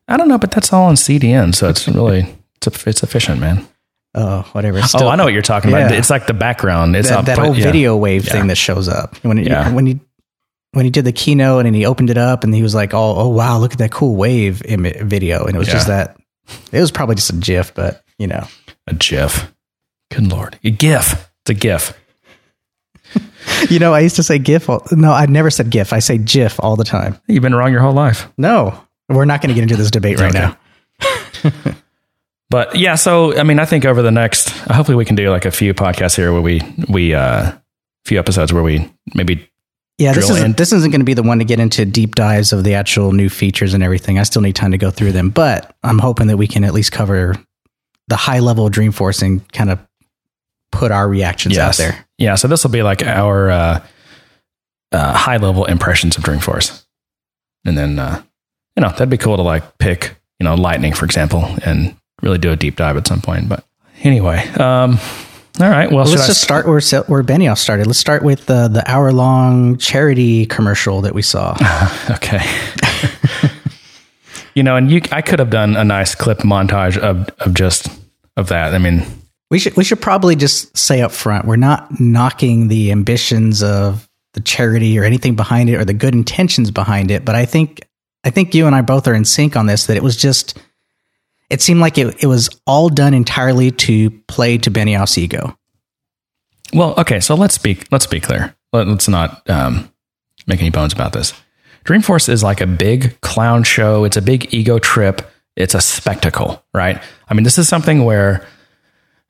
I 0.08 0.18
don't 0.18 0.30
know, 0.30 0.38
but 0.38 0.52
that's 0.52 0.72
all 0.72 0.86
on 0.86 0.96
CDN, 0.96 1.54
so 1.54 1.70
it's 1.70 1.88
really 1.88 2.28
it's 2.56 2.88
it's 2.88 3.04
efficient, 3.04 3.40
man. 3.40 3.68
Oh, 4.16 4.42
whatever. 4.54 4.80
Oh, 4.80 4.82
Still, 4.82 5.04
oh, 5.04 5.10
I 5.10 5.16
know 5.16 5.26
what 5.26 5.34
you're 5.34 5.42
talking 5.42 5.72
yeah. 5.72 5.78
about. 5.78 5.92
It's 5.92 6.10
like 6.10 6.28
the 6.28 6.34
background. 6.34 6.96
It's 6.96 7.10
that, 7.10 7.26
that 7.26 7.38
whole 7.38 7.56
yeah. 7.56 7.66
video 7.66 7.96
wave 7.96 8.26
yeah. 8.26 8.34
thing 8.34 8.48
that 8.48 8.56
shows 8.56 8.88
up 8.88 9.16
when 9.18 9.38
it, 9.38 9.48
yeah. 9.48 9.72
when 9.72 9.86
he 9.86 10.00
when 10.72 10.86
he 10.86 10.92
did 10.92 11.06
the 11.06 11.12
keynote 11.12 11.66
and 11.66 11.76
he 11.76 11.86
opened 11.86 12.10
it 12.10 12.18
up 12.18 12.44
and 12.44 12.54
he 12.54 12.64
was 12.64 12.74
like, 12.74 12.94
"Oh, 12.94 13.16
oh 13.18 13.28
wow, 13.30 13.60
look 13.60 13.74
at 13.74 13.78
that 13.80 13.92
cool 13.92 14.16
wave 14.16 14.64
Im- 14.66 15.08
video," 15.08 15.46
and 15.46 15.56
it 15.56 15.60
was 15.60 15.68
just 15.68 15.88
that. 15.88 16.18
It 16.72 16.80
was 16.80 16.92
probably 16.92 17.16
just 17.16 17.30
a 17.30 17.36
GIF, 17.36 17.76
but 17.76 18.04
you 18.18 18.28
know, 18.28 18.48
a 18.88 18.94
GIF. 18.94 19.54
Good 20.12 20.32
lord, 20.32 20.58
a 20.64 20.72
GIF. 20.72 21.30
It's 21.42 21.50
a 21.50 21.54
GIF. 21.54 21.94
you 23.70 23.80
know, 23.80 23.94
I 23.94 24.00
used 24.00 24.16
to 24.16 24.24
say 24.24 24.40
GIF. 24.40 24.70
All, 24.70 24.82
no, 24.92 25.12
I 25.12 25.26
never 25.26 25.50
said 25.50 25.70
GIF. 25.70 25.94
I 25.94 26.00
say 26.00 26.18
GIF 26.18 26.60
all 26.60 26.76
the 26.76 26.86
time. 26.86 27.20
You've 27.28 27.44
been 27.44 27.56
wrong 27.56 27.72
your 27.72 27.82
whole 27.82 27.94
life. 27.94 28.30
No, 28.38 28.82
we're 29.10 29.26
not 29.26 29.42
going 29.42 29.50
to 29.50 29.56
get 29.56 29.64
into 29.64 29.78
this 29.78 29.92
debate 29.92 30.20
right 30.20 30.34
now. 30.34 30.58
but 32.50 32.76
yeah, 32.76 32.96
so 32.96 33.38
I 33.38 33.44
mean, 33.44 33.60
I 33.60 33.66
think 33.66 33.86
over 33.86 34.02
the 34.02 34.12
next, 34.12 34.50
hopefully, 34.50 34.96
we 34.96 35.06
can 35.06 35.16
do 35.16 35.30
like 35.30 35.46
a 35.46 35.52
few 35.52 35.74
podcasts 35.74 36.16
here 36.16 36.34
where 36.34 36.42
we 36.42 36.62
we 36.90 37.14
uh, 37.14 37.52
few 38.06 38.20
episodes 38.20 38.54
where 38.54 38.64
we 38.64 38.90
maybe 39.14 39.50
yeah, 39.98 40.14
this 40.14 40.30
isn't 40.30 40.58
this 40.58 40.72
isn't 40.74 40.92
going 40.92 41.02
to 41.02 41.06
be 41.06 41.16
the 41.16 41.24
one 41.24 41.40
to 41.40 41.46
get 41.46 41.60
into 41.60 41.84
deep 41.84 42.16
dives 42.16 42.54
of 42.54 42.64
the 42.64 42.76
actual 42.76 43.14
new 43.14 43.30
features 43.30 43.74
and 43.74 43.84
everything. 43.84 44.20
I 44.20 44.24
still 44.24 44.44
need 44.44 44.56
time 44.56 44.72
to 44.72 44.78
go 44.78 44.92
through 44.92 45.12
them, 45.12 45.32
but 45.32 45.76
I'm 45.84 45.98
hoping 45.98 46.28
that 46.28 46.38
we 46.38 46.48
can 46.48 46.64
at 46.64 46.74
least 46.74 46.92
cover 46.92 47.36
the 48.08 48.16
high 48.16 48.40
level 48.40 48.68
of 48.68 48.74
Dreamforce 48.74 49.24
and 49.24 49.52
kind 49.52 49.72
of 49.72 49.80
put 50.72 50.92
our 50.92 51.08
reactions 51.08 51.56
yes. 51.56 51.80
out 51.80 51.84
there. 51.84 52.06
Yeah, 52.20 52.36
so 52.36 52.48
this 52.48 52.64
will 52.64 52.72
be 52.72 52.84
like 52.84 53.04
our 53.04 53.50
uh, 53.50 53.86
uh, 54.92 55.14
high 55.14 55.38
level 55.38 55.66
impressions 55.66 56.16
of 56.16 56.24
Dreamforce, 56.24 56.86
and 57.66 57.76
then 57.76 57.98
uh, 57.98 58.22
you 58.78 58.82
know, 58.82 58.90
that'd 58.90 59.10
be 59.10 59.18
cool 59.18 59.36
to 59.36 59.42
like 59.42 59.80
pick, 59.80 60.16
you 60.40 60.44
know, 60.44 60.54
lightning, 60.54 60.94
for 60.94 61.06
example, 61.06 61.44
and 61.66 61.96
really 62.22 62.38
do 62.38 62.52
a 62.52 62.56
deep 62.56 62.76
dive 62.76 62.96
at 62.96 63.08
some 63.08 63.22
point. 63.22 63.50
But 63.50 63.66
anyway, 64.04 64.48
um, 64.50 65.00
all 65.60 65.70
right. 65.70 65.90
Well, 65.90 66.06
well 66.06 66.14
let's 66.14 66.28
just 66.28 66.42
start 66.42 66.68
where 66.68 66.80
where 67.08 67.24
Benioff 67.24 67.58
started. 67.58 67.88
Let's 67.88 67.98
start 67.98 68.22
with 68.22 68.46
the 68.46 68.68
the 68.68 68.84
hour 68.90 69.12
long 69.12 69.78
charity 69.78 70.46
commercial 70.46 71.02
that 71.02 71.16
we 71.16 71.24
saw. 71.24 71.58
okay. 72.12 72.40
you 74.54 74.62
know, 74.62 74.76
and 74.76 74.92
you, 74.92 75.02
I 75.12 75.24
could 75.24 75.40
have 75.40 75.50
done 75.50 75.76
a 75.76 75.84
nice 75.84 76.14
clip 76.14 76.40
montage 76.40 76.98
of 76.98 77.28
of 77.40 77.56
just 77.56 77.90
of 78.38 78.50
that. 78.50 78.76
I 78.76 78.78
mean, 78.78 79.04
we 79.50 79.58
should 79.58 79.76
we 79.76 79.84
should 79.84 80.02
probably 80.02 80.36
just 80.36 80.78
say 80.78 81.02
up 81.02 81.12
front 81.12 81.46
we're 81.46 81.56
not 81.56 82.00
knocking 82.00 82.68
the 82.68 82.92
ambitions 82.92 83.64
of 83.64 84.08
the 84.34 84.42
charity 84.42 85.00
or 85.00 85.04
anything 85.04 85.36
behind 85.36 85.68
it 85.68 85.78
or 85.78 85.86
the 85.86 85.96
good 85.96 86.14
intentions 86.14 86.70
behind 86.70 87.10
it, 87.10 87.26
but 87.26 87.34
I 87.34 87.46
think 87.46 87.87
I 88.28 88.30
think 88.30 88.54
you 88.54 88.68
and 88.68 88.76
I 88.76 88.82
both 88.82 89.08
are 89.08 89.14
in 89.14 89.24
sync 89.24 89.56
on 89.56 89.68
this 89.68 89.86
that 89.86 89.96
it 89.96 90.04
was 90.04 90.18
just 90.18 90.60
it 91.50 91.62
seemed 91.62 91.80
like 91.80 91.98
it, 91.98 92.22
it 92.22 92.28
was 92.28 92.50
all 92.68 92.90
done 92.90 93.14
entirely 93.14 93.72
to 93.72 94.10
play 94.28 94.58
to 94.58 94.70
Benioff's 94.70 95.18
ego. 95.18 95.58
Well, 96.74 96.94
okay, 96.98 97.22
so 97.22 97.36
let's 97.36 97.58
be 97.58 97.80
let's 97.90 98.06
be 98.06 98.20
clear. 98.20 98.54
Let, 98.74 98.90
us 98.90 99.08
not 99.08 99.50
um, 99.50 99.90
make 100.46 100.60
any 100.60 100.72
bones 100.72 100.92
about 100.92 101.14
this. 101.14 101.34
Dreamforce 101.86 102.28
is 102.28 102.44
like 102.44 102.60
a 102.60 102.68
big 102.68 103.22
clown 103.22 103.64
show. 103.64 104.04
It's 104.04 104.18
a 104.18 104.22
big 104.22 104.54
ego 104.54 104.78
trip. 104.78 105.22
It's 105.56 105.74
a 105.74 105.80
spectacle, 105.80 106.62
right? 106.74 107.02
I 107.30 107.34
mean, 107.34 107.46
this 107.46 107.58
is 107.58 107.70
something 107.70 108.04
where 108.04 108.46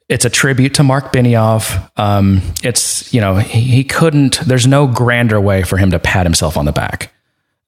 it's 0.10 0.26
a 0.26 0.30
tribute 0.32 0.74
to 0.74 0.84
Mark 0.84 1.14
Benioff. 1.14 1.88
Um, 1.98 2.42
it's 2.64 3.14
you 3.14 3.22
know 3.22 3.36
he, 3.36 3.62
he, 3.62 3.84
couldn't. 3.84 4.40
There's 4.40 4.66
no 4.66 4.88
grander 4.88 5.40
way 5.40 5.62
for 5.62 5.78
him 5.78 5.92
to 5.92 6.00
pat 6.00 6.26
himself 6.26 6.58
on 6.58 6.66
the 6.66 6.72
back. 6.72 7.14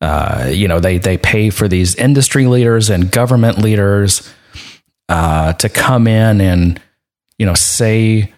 Uh, 0.01 0.50
you 0.50 0.68
know 0.68 0.79
they 0.79 0.98
they 0.98 1.18
pay 1.18 1.50
for 1.50 1.68
these 1.68 1.94
industry 1.96 2.48
leaders 2.48 2.89
and 2.89 3.12
government 3.12 3.58
leaders 3.58 4.34
uh, 5.10 5.51
to 5.53 5.68
come 5.68 6.08
in 6.08 6.39
and 6.39 6.82
you 7.38 7.46
know 7.46 7.53
say 7.53 8.34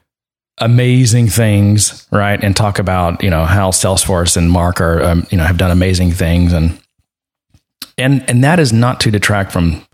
amazing 0.61 1.27
things, 1.27 2.07
right? 2.11 2.41
And 2.41 2.55
talk 2.55 2.79
about, 2.79 3.21
you 3.23 3.29
know, 3.29 3.45
how 3.45 3.71
Salesforce 3.71 4.37
and 4.37 4.49
Mark 4.49 4.79
are, 4.79 5.01
um, 5.01 5.27
you 5.31 5.37
know, 5.37 5.43
have 5.43 5.57
done 5.57 5.71
amazing 5.71 6.11
things. 6.11 6.53
And, 6.53 6.79
and, 7.97 8.27
and 8.29 8.43
that 8.43 8.59
is 8.59 8.71
not 8.71 8.99
to 9.01 9.11
detract 9.11 9.51
from, 9.51 9.85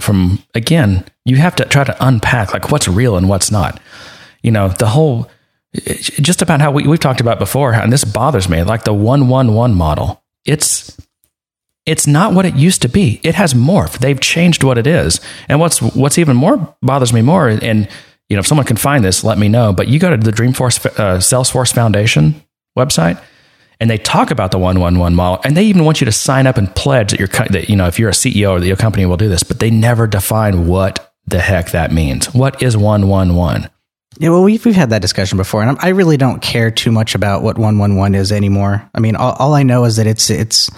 from, 0.00 0.42
again, 0.54 1.04
you 1.24 1.36
have 1.36 1.54
to 1.56 1.64
try 1.64 1.84
to 1.84 1.96
unpack 2.04 2.52
like 2.52 2.70
what's 2.70 2.88
real 2.88 3.16
and 3.16 3.28
what's 3.28 3.50
not. 3.50 3.80
You 4.42 4.50
know, 4.50 4.68
the 4.68 4.88
whole, 4.88 5.30
just 5.72 6.42
about 6.42 6.60
how 6.60 6.72
we, 6.72 6.86
we've 6.86 7.00
talked 7.00 7.20
about 7.20 7.38
before, 7.38 7.72
and 7.72 7.92
this 7.92 8.04
bothers 8.04 8.48
me, 8.48 8.62
like 8.64 8.84
the 8.84 8.94
one, 8.94 9.28
one, 9.28 9.54
one 9.54 9.74
model. 9.74 10.22
It's, 10.44 10.96
it's 11.86 12.06
not 12.06 12.34
what 12.34 12.44
it 12.44 12.56
used 12.56 12.82
to 12.82 12.88
be. 12.88 13.20
It 13.22 13.36
has 13.36 13.54
morphed. 13.54 13.98
They've 13.98 14.20
changed 14.20 14.64
what 14.64 14.76
it 14.76 14.86
is. 14.86 15.20
And 15.48 15.60
what's, 15.60 15.80
what's 15.80 16.18
even 16.18 16.36
more 16.36 16.76
bothers 16.82 17.12
me 17.12 17.22
more, 17.22 17.48
and 17.48 17.88
you 18.28 18.36
know, 18.36 18.40
if 18.40 18.46
someone 18.46 18.66
can 18.66 18.76
find 18.76 19.04
this, 19.04 19.22
let 19.22 19.38
me 19.38 19.48
know. 19.48 19.72
But 19.72 19.88
you 19.88 19.98
go 19.98 20.10
to 20.10 20.16
the 20.16 20.32
Dreamforce 20.32 20.84
uh, 20.98 21.18
Salesforce 21.18 21.72
Foundation 21.72 22.42
website, 22.76 23.22
and 23.78 23.88
they 23.88 23.98
talk 23.98 24.30
about 24.30 24.50
the 24.50 24.58
one 24.58 24.80
one 24.80 24.98
one 24.98 25.14
model, 25.14 25.40
and 25.44 25.56
they 25.56 25.64
even 25.64 25.84
want 25.84 26.00
you 26.00 26.04
to 26.06 26.12
sign 26.12 26.46
up 26.46 26.56
and 26.56 26.74
pledge 26.74 27.12
that 27.12 27.20
you're 27.20 27.28
that 27.50 27.68
you 27.68 27.76
know 27.76 27.86
if 27.86 27.98
you're 27.98 28.08
a 28.08 28.12
CEO 28.12 28.50
or 28.50 28.60
that 28.60 28.66
your 28.66 28.76
company 28.76 29.06
will 29.06 29.16
do 29.16 29.28
this. 29.28 29.44
But 29.44 29.60
they 29.60 29.70
never 29.70 30.06
define 30.06 30.66
what 30.66 31.14
the 31.26 31.40
heck 31.40 31.70
that 31.70 31.92
means. 31.92 32.34
What 32.34 32.62
is 32.62 32.76
one 32.76 33.08
one 33.08 33.36
one? 33.36 33.70
Yeah, 34.18 34.30
well, 34.30 34.42
we've 34.42 34.64
we've 34.64 34.74
had 34.74 34.90
that 34.90 35.02
discussion 35.02 35.38
before, 35.38 35.62
and 35.62 35.78
I 35.80 35.90
really 35.90 36.16
don't 36.16 36.42
care 36.42 36.70
too 36.72 36.90
much 36.90 37.14
about 37.14 37.42
what 37.42 37.58
one 37.58 37.78
one 37.78 37.96
one 37.96 38.16
is 38.16 38.32
anymore. 38.32 38.88
I 38.92 38.98
mean, 38.98 39.14
all, 39.14 39.34
all 39.34 39.54
I 39.54 39.62
know 39.62 39.84
is 39.84 39.96
that 39.96 40.06
it's 40.06 40.30
it's 40.30 40.68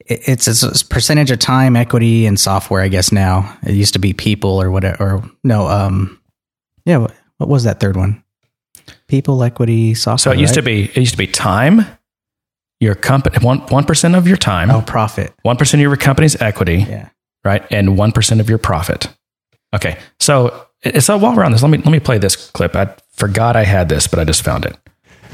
it's, 0.00 0.62
a 0.62 0.86
percentage 0.86 1.30
of 1.30 1.38
time, 1.38 1.76
equity, 1.76 2.26
and 2.26 2.38
software. 2.38 2.82
I 2.82 2.88
guess 2.88 3.12
now 3.12 3.56
it 3.62 3.74
used 3.74 3.94
to 3.94 3.98
be 3.98 4.12
people 4.12 4.60
or 4.60 4.70
whatever. 4.70 5.02
Or 5.02 5.30
no, 5.42 5.66
um, 5.66 6.20
yeah. 6.84 6.98
What, 6.98 7.14
what 7.38 7.48
was 7.48 7.64
that 7.64 7.80
third 7.80 7.96
one? 7.96 8.22
People, 9.08 9.42
equity, 9.42 9.94
software. 9.94 10.18
So 10.18 10.38
it 10.38 10.40
used 10.40 10.56
right? 10.56 10.62
to 10.62 10.62
be 10.62 10.84
it 10.84 10.96
used 10.96 11.12
to 11.12 11.18
be 11.18 11.26
time, 11.26 11.86
your 12.80 12.94
company 12.94 13.38
one 13.40 13.60
one 13.60 13.84
percent 13.84 14.14
of 14.14 14.28
your 14.28 14.36
time. 14.36 14.70
Oh, 14.70 14.82
profit. 14.82 15.32
One 15.42 15.56
percent 15.56 15.80
of 15.80 15.82
your 15.82 15.96
company's 15.96 16.40
equity. 16.40 16.86
Yeah. 16.88 17.08
Right, 17.44 17.62
and 17.70 17.98
one 17.98 18.12
percent 18.12 18.40
of 18.40 18.48
your 18.48 18.58
profit. 18.58 19.08
Okay, 19.74 19.98
so 20.18 20.66
so 20.98 21.16
while 21.18 21.36
we're 21.36 21.44
on 21.44 21.52
this, 21.52 21.62
let 21.62 21.70
me 21.70 21.78
let 21.78 21.90
me 21.90 22.00
play 22.00 22.18
this 22.18 22.36
clip. 22.36 22.74
I 22.74 22.94
forgot 23.12 23.56
I 23.56 23.64
had 23.64 23.88
this, 23.88 24.06
but 24.06 24.18
I 24.18 24.24
just 24.24 24.42
found 24.42 24.64
it. 24.64 24.76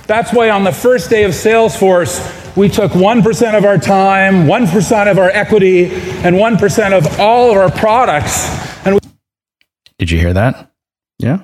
That's 0.07 0.33
why 0.33 0.51
on 0.51 0.65
the 0.65 0.73
first 0.73 1.09
day 1.11 1.25
of 1.25 1.31
Salesforce, 1.33 2.57
we 2.57 2.69
took 2.69 2.93
1% 2.93 3.57
of 3.57 3.65
our 3.65 3.79
time, 3.79 4.47
1% 4.47 5.11
of 5.11 5.19
our 5.19 5.31
equity, 5.31 5.85
and 6.25 6.37
1% 6.37 6.93
of 6.97 7.21
all 7.21 7.51
of 7.51 7.57
our 7.57 7.71
products. 7.71 8.49
And 8.85 8.95
we- 8.97 9.01
Did 9.99 10.11
you 10.11 10.19
hear 10.19 10.33
that? 10.33 10.71
Yeah. 11.19 11.41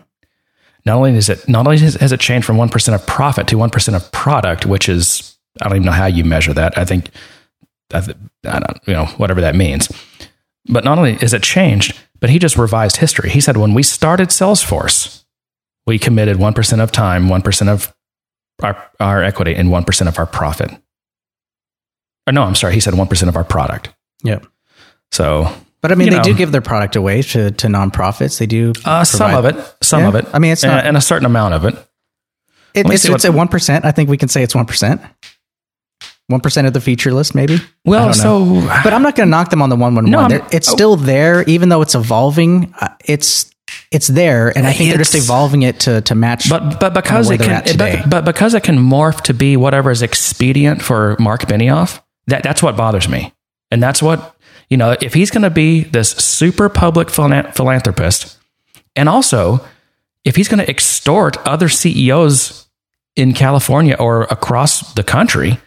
Not 0.85 0.97
only 0.99 1.17
is 1.17 1.29
it 1.29 1.49
not 1.49 1.67
only 1.67 1.79
has 1.79 2.13
it 2.13 2.21
changed 2.21 2.47
from 2.47 2.57
one 2.59 2.69
percent 2.69 2.95
of 2.95 3.05
profit 3.09 3.49
to 3.49 3.59
one 3.59 3.71
percent 3.71 3.97
of 3.97 4.11
product, 4.13 4.65
which 4.67 4.89
is 4.89 5.37
I 5.61 5.69
don't 5.69 5.79
even 5.79 5.87
know 5.87 5.93
how 5.93 6.07
you 6.07 6.23
measure 6.23 6.53
that. 6.55 6.79
I 6.79 6.85
think 6.85 7.11
I, 7.93 7.99
I 8.47 8.61
don't 8.61 8.79
you 8.87 8.93
know 8.95 9.07
whatever 9.17 9.41
that 9.41 9.57
means. 9.57 9.91
But 10.69 10.85
not 10.85 10.97
only 10.97 11.15
is 11.21 11.35
it 11.35 11.43
changed, 11.43 11.97
but 12.21 12.31
he 12.31 12.39
just 12.39 12.57
revised 12.57 12.99
history. 12.99 13.31
He 13.31 13.41
said 13.41 13.57
when 13.57 13.75
we 13.75 13.83
started 13.83 14.29
Salesforce, 14.29 15.25
we 15.89 15.99
committed 15.99 16.37
one 16.37 16.55
percent 16.55 16.81
of 16.81 16.93
time, 16.93 17.29
one 17.29 17.43
percent 17.43 17.69
of 17.69 17.93
our, 18.63 18.91
our 19.01 19.23
equity, 19.23 19.55
and 19.55 19.71
one 19.71 19.85
percent 19.85 20.09
of 20.09 20.19
our 20.19 20.27
profit. 20.27 20.71
Or 22.27 22.33
no, 22.33 22.43
I'm 22.43 22.55
sorry. 22.55 22.75
He 22.75 22.81
said 22.81 22.95
one 22.95 23.09
percent 23.09 23.29
of 23.29 23.37
our 23.37 23.45
product. 23.45 23.91
Yep. 24.25 24.47
So 25.13 25.53
but 25.87 25.93
I 25.93 25.95
mean, 25.95 26.11
they 26.11 26.17
know, 26.17 26.23
do 26.25 26.35
give 26.35 26.51
their 26.51 26.63
product 26.63 26.97
away 26.97 27.23
to, 27.23 27.53
to 27.53 27.67
nonprofits. 27.69 28.39
They 28.39 28.47
do 28.47 28.73
uh, 28.85 29.05
some 29.05 29.35
of 29.35 29.45
it, 29.45 29.75
some 29.83 30.03
yeah. 30.03 30.09
of 30.09 30.15
it. 30.17 30.27
I 30.33 30.41
mean, 30.41 30.51
it's 30.51 30.65
not, 30.65 30.81
and, 30.81 30.89
and, 30.89 30.97
a 30.97 31.01
certain 31.01 31.27
amount 31.27 31.55
of 31.55 31.65
it. 31.65 31.75
it 32.75 32.91
it's 32.91 33.05
it's 33.05 33.25
at 33.25 33.35
one 33.35 33.47
percent. 33.47 33.85
I 33.85 33.93
think 33.93 34.11
we 34.11 34.17
can 34.17 34.29
say 34.29 34.43
it's 34.43 34.55
one 34.55 34.67
percent. 34.67 35.01
One 36.27 36.41
percent 36.41 36.67
of 36.67 36.73
the 36.73 36.81
feature 36.81 37.13
list, 37.13 37.37
maybe. 37.37 37.59
Well, 37.85 38.13
so, 38.13 38.67
but 38.83 38.93
I'm 38.93 39.03
not 39.03 39.15
going 39.15 39.29
to 39.29 39.31
knock 39.31 39.51
them 39.51 39.63
on 39.63 39.69
the 39.69 39.77
one 39.77 39.95
one 39.95 40.11
one. 40.11 40.33
It's 40.51 40.69
oh. 40.69 40.73
still 40.73 40.97
there, 40.97 41.45
even 41.45 41.69
though 41.69 41.83
it's 41.83 41.95
evolving. 41.95 42.75
Uh, 42.81 42.89
it's 43.05 43.55
it's 43.90 44.08
there, 44.08 44.56
and 44.56 44.66
I 44.66 44.73
think 44.73 44.90
they're 44.90 44.99
just 44.99 45.14
evolving 45.14 45.62
it 45.62 45.80
to 45.80 46.00
to 46.02 46.14
match. 46.14 46.49
But 46.49 46.80
but 46.80 46.94
because 46.94 47.30
it 47.30 47.40
can, 47.40 47.62
but, 47.76 48.08
but 48.08 48.25
because 48.25 48.54
it 48.54 48.62
can 48.62 48.78
morph 48.78 49.23
to 49.23 49.35
be 49.35 49.56
whatever 49.56 49.90
is 49.90 50.02
expedient 50.02 50.82
for 50.82 51.16
Mark 51.18 51.42
Benioff, 51.42 52.00
that 52.26 52.42
that's 52.42 52.62
what 52.62 52.76
bothers 52.76 53.08
me, 53.08 53.32
and 53.70 53.82
that's 53.82 54.02
what 54.02 54.37
you 54.68 54.76
know, 54.76 54.96
if 55.00 55.14
he's 55.14 55.30
going 55.30 55.42
to 55.42 55.50
be 55.50 55.85
this 55.85 56.11
super 56.11 56.68
public 56.68 57.08
philanthropist, 57.11 58.38
and 58.94 59.08
also 59.08 59.64
if 60.25 60.35
he's 60.35 60.49
going 60.49 60.58
to 60.58 60.68
extort 60.68 61.37
other 61.46 61.68
CEOs 61.68 62.66
in 63.14 63.32
California 63.32 63.94
or 63.99 64.25
across 64.25 64.92
the 64.94 65.04
country 65.04 65.58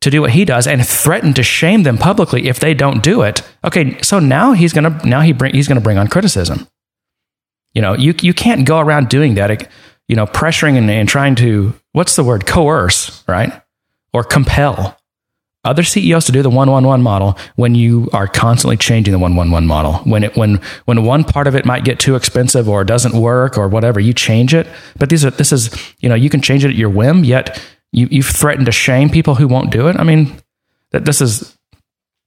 to 0.00 0.10
do 0.10 0.20
what 0.20 0.32
he 0.32 0.44
does 0.44 0.66
and 0.66 0.86
threaten 0.86 1.32
to 1.34 1.42
shame 1.42 1.84
them 1.84 1.96
publicly 1.96 2.48
if 2.48 2.58
they 2.58 2.74
don't 2.74 3.02
do 3.02 3.22
it, 3.22 3.42
okay, 3.64 3.96
so 4.02 4.18
now 4.18 4.52
he's 4.52 4.72
going 4.72 4.98
to 4.98 5.08
now 5.08 5.20
he 5.20 5.32
bring 5.32 5.54
he's 5.54 5.68
going 5.68 5.78
to 5.78 5.84
bring 5.84 5.98
on 5.98 6.08
criticism. 6.08 6.66
You 7.76 7.82
know, 7.82 7.92
you 7.92 8.14
you 8.22 8.32
can't 8.32 8.66
go 8.66 8.80
around 8.80 9.10
doing 9.10 9.34
that, 9.34 9.70
you 10.08 10.16
know, 10.16 10.24
pressuring 10.24 10.78
and, 10.78 10.90
and 10.90 11.06
trying 11.06 11.34
to 11.34 11.74
what's 11.92 12.16
the 12.16 12.24
word 12.24 12.46
coerce, 12.46 13.22
right? 13.28 13.52
Or 14.14 14.24
compel 14.24 14.96
other 15.62 15.82
CEOs 15.82 16.24
to 16.24 16.32
do 16.32 16.40
the 16.40 16.48
111 16.48 17.02
model 17.02 17.36
when 17.56 17.74
you 17.74 18.08
are 18.14 18.28
constantly 18.28 18.78
changing 18.78 19.12
the 19.12 19.18
111 19.18 19.68
model. 19.68 19.96
When 20.10 20.24
it 20.24 20.34
when 20.38 20.62
when 20.86 21.04
one 21.04 21.22
part 21.22 21.46
of 21.46 21.54
it 21.54 21.66
might 21.66 21.84
get 21.84 21.98
too 21.98 22.16
expensive 22.16 22.66
or 22.66 22.82
doesn't 22.82 23.12
work 23.20 23.58
or 23.58 23.68
whatever, 23.68 24.00
you 24.00 24.14
change 24.14 24.54
it. 24.54 24.66
But 24.98 25.10
these 25.10 25.22
are 25.22 25.30
this 25.30 25.52
is, 25.52 25.70
you 25.98 26.08
know, 26.08 26.14
you 26.14 26.30
can 26.30 26.40
change 26.40 26.64
it 26.64 26.70
at 26.70 26.76
your 26.76 26.88
whim, 26.88 27.24
yet 27.24 27.62
you 27.92 28.08
you've 28.10 28.24
threatened 28.24 28.64
to 28.64 28.72
shame 28.72 29.10
people 29.10 29.34
who 29.34 29.48
won't 29.48 29.70
do 29.70 29.88
it. 29.88 29.96
I 29.96 30.02
mean, 30.02 30.40
that 30.92 31.04
this 31.04 31.20
is 31.20 31.54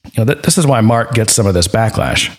you 0.06 0.12
know, 0.20 0.26
that, 0.26 0.44
this 0.44 0.60
is 0.60 0.68
why 0.68 0.82
Mark 0.82 1.16
gets 1.16 1.34
some 1.34 1.48
of 1.48 1.56
this 1.56 1.68
backlash. 1.68 2.38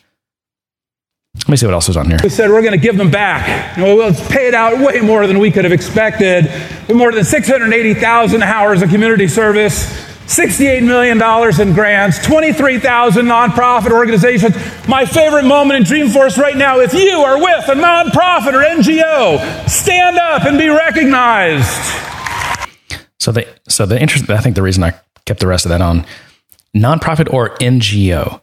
Let 1.41 1.49
me 1.49 1.57
see 1.57 1.67
what 1.67 1.75
else 1.75 1.89
is 1.89 1.97
on 1.97 2.09
here. 2.09 2.19
We 2.23 2.29
said 2.29 2.51
we're 2.51 2.63
going 2.63 2.73
to 2.73 2.79
give 2.79 2.97
them 2.97 3.11
back. 3.11 3.77
We'll 3.77 4.15
pay 4.29 4.47
it 4.49 4.55
out 4.55 4.79
way 4.79 5.01
more 5.01 5.27
than 5.27 5.39
we 5.39 5.51
could 5.51 5.65
have 5.65 5.73
expected. 5.73 6.49
More 6.95 7.13
than 7.13 7.25
680,000 7.25 8.43
hours 8.43 8.83
of 8.83 8.91
community 8.91 9.27
service. 9.27 10.11
$68 10.31 10.87
million 10.87 11.21
in 11.61 11.75
grants, 11.75 12.25
23,000 12.25 13.27
nonprofit 13.27 13.91
organizations. 13.91 14.55
My 14.87 15.05
favorite 15.05 15.45
moment 15.45 15.81
in 15.81 15.83
Dreamforce 15.85 16.39
right 16.39 16.57
now, 16.57 16.79
if 16.79 16.95
you 16.95 17.19
are 17.19 17.37
with 17.37 17.69
a 17.69 17.75
nonprofit 17.75 18.53
or 18.53 18.63
NGO, 18.63 19.69
stand 19.69 20.19
up 20.19 20.45
and 20.45 20.57
be 20.57 20.69
recognized. 20.69 21.67
So 23.19 23.33
the 23.33 23.47
so 23.69 23.87
the 23.87 24.01
interest 24.01 24.31
I 24.31 24.39
think 24.39 24.55
the 24.55 24.63
reason 24.63 24.85
I 24.85 24.93
kept 25.27 25.41
the 25.41 25.49
rest 25.49 25.67
of 25.67 25.71
that 25.71 25.83
on 25.83 26.07
nonprofit 26.77 27.33
or 27.33 27.57
NGO. 27.57 28.41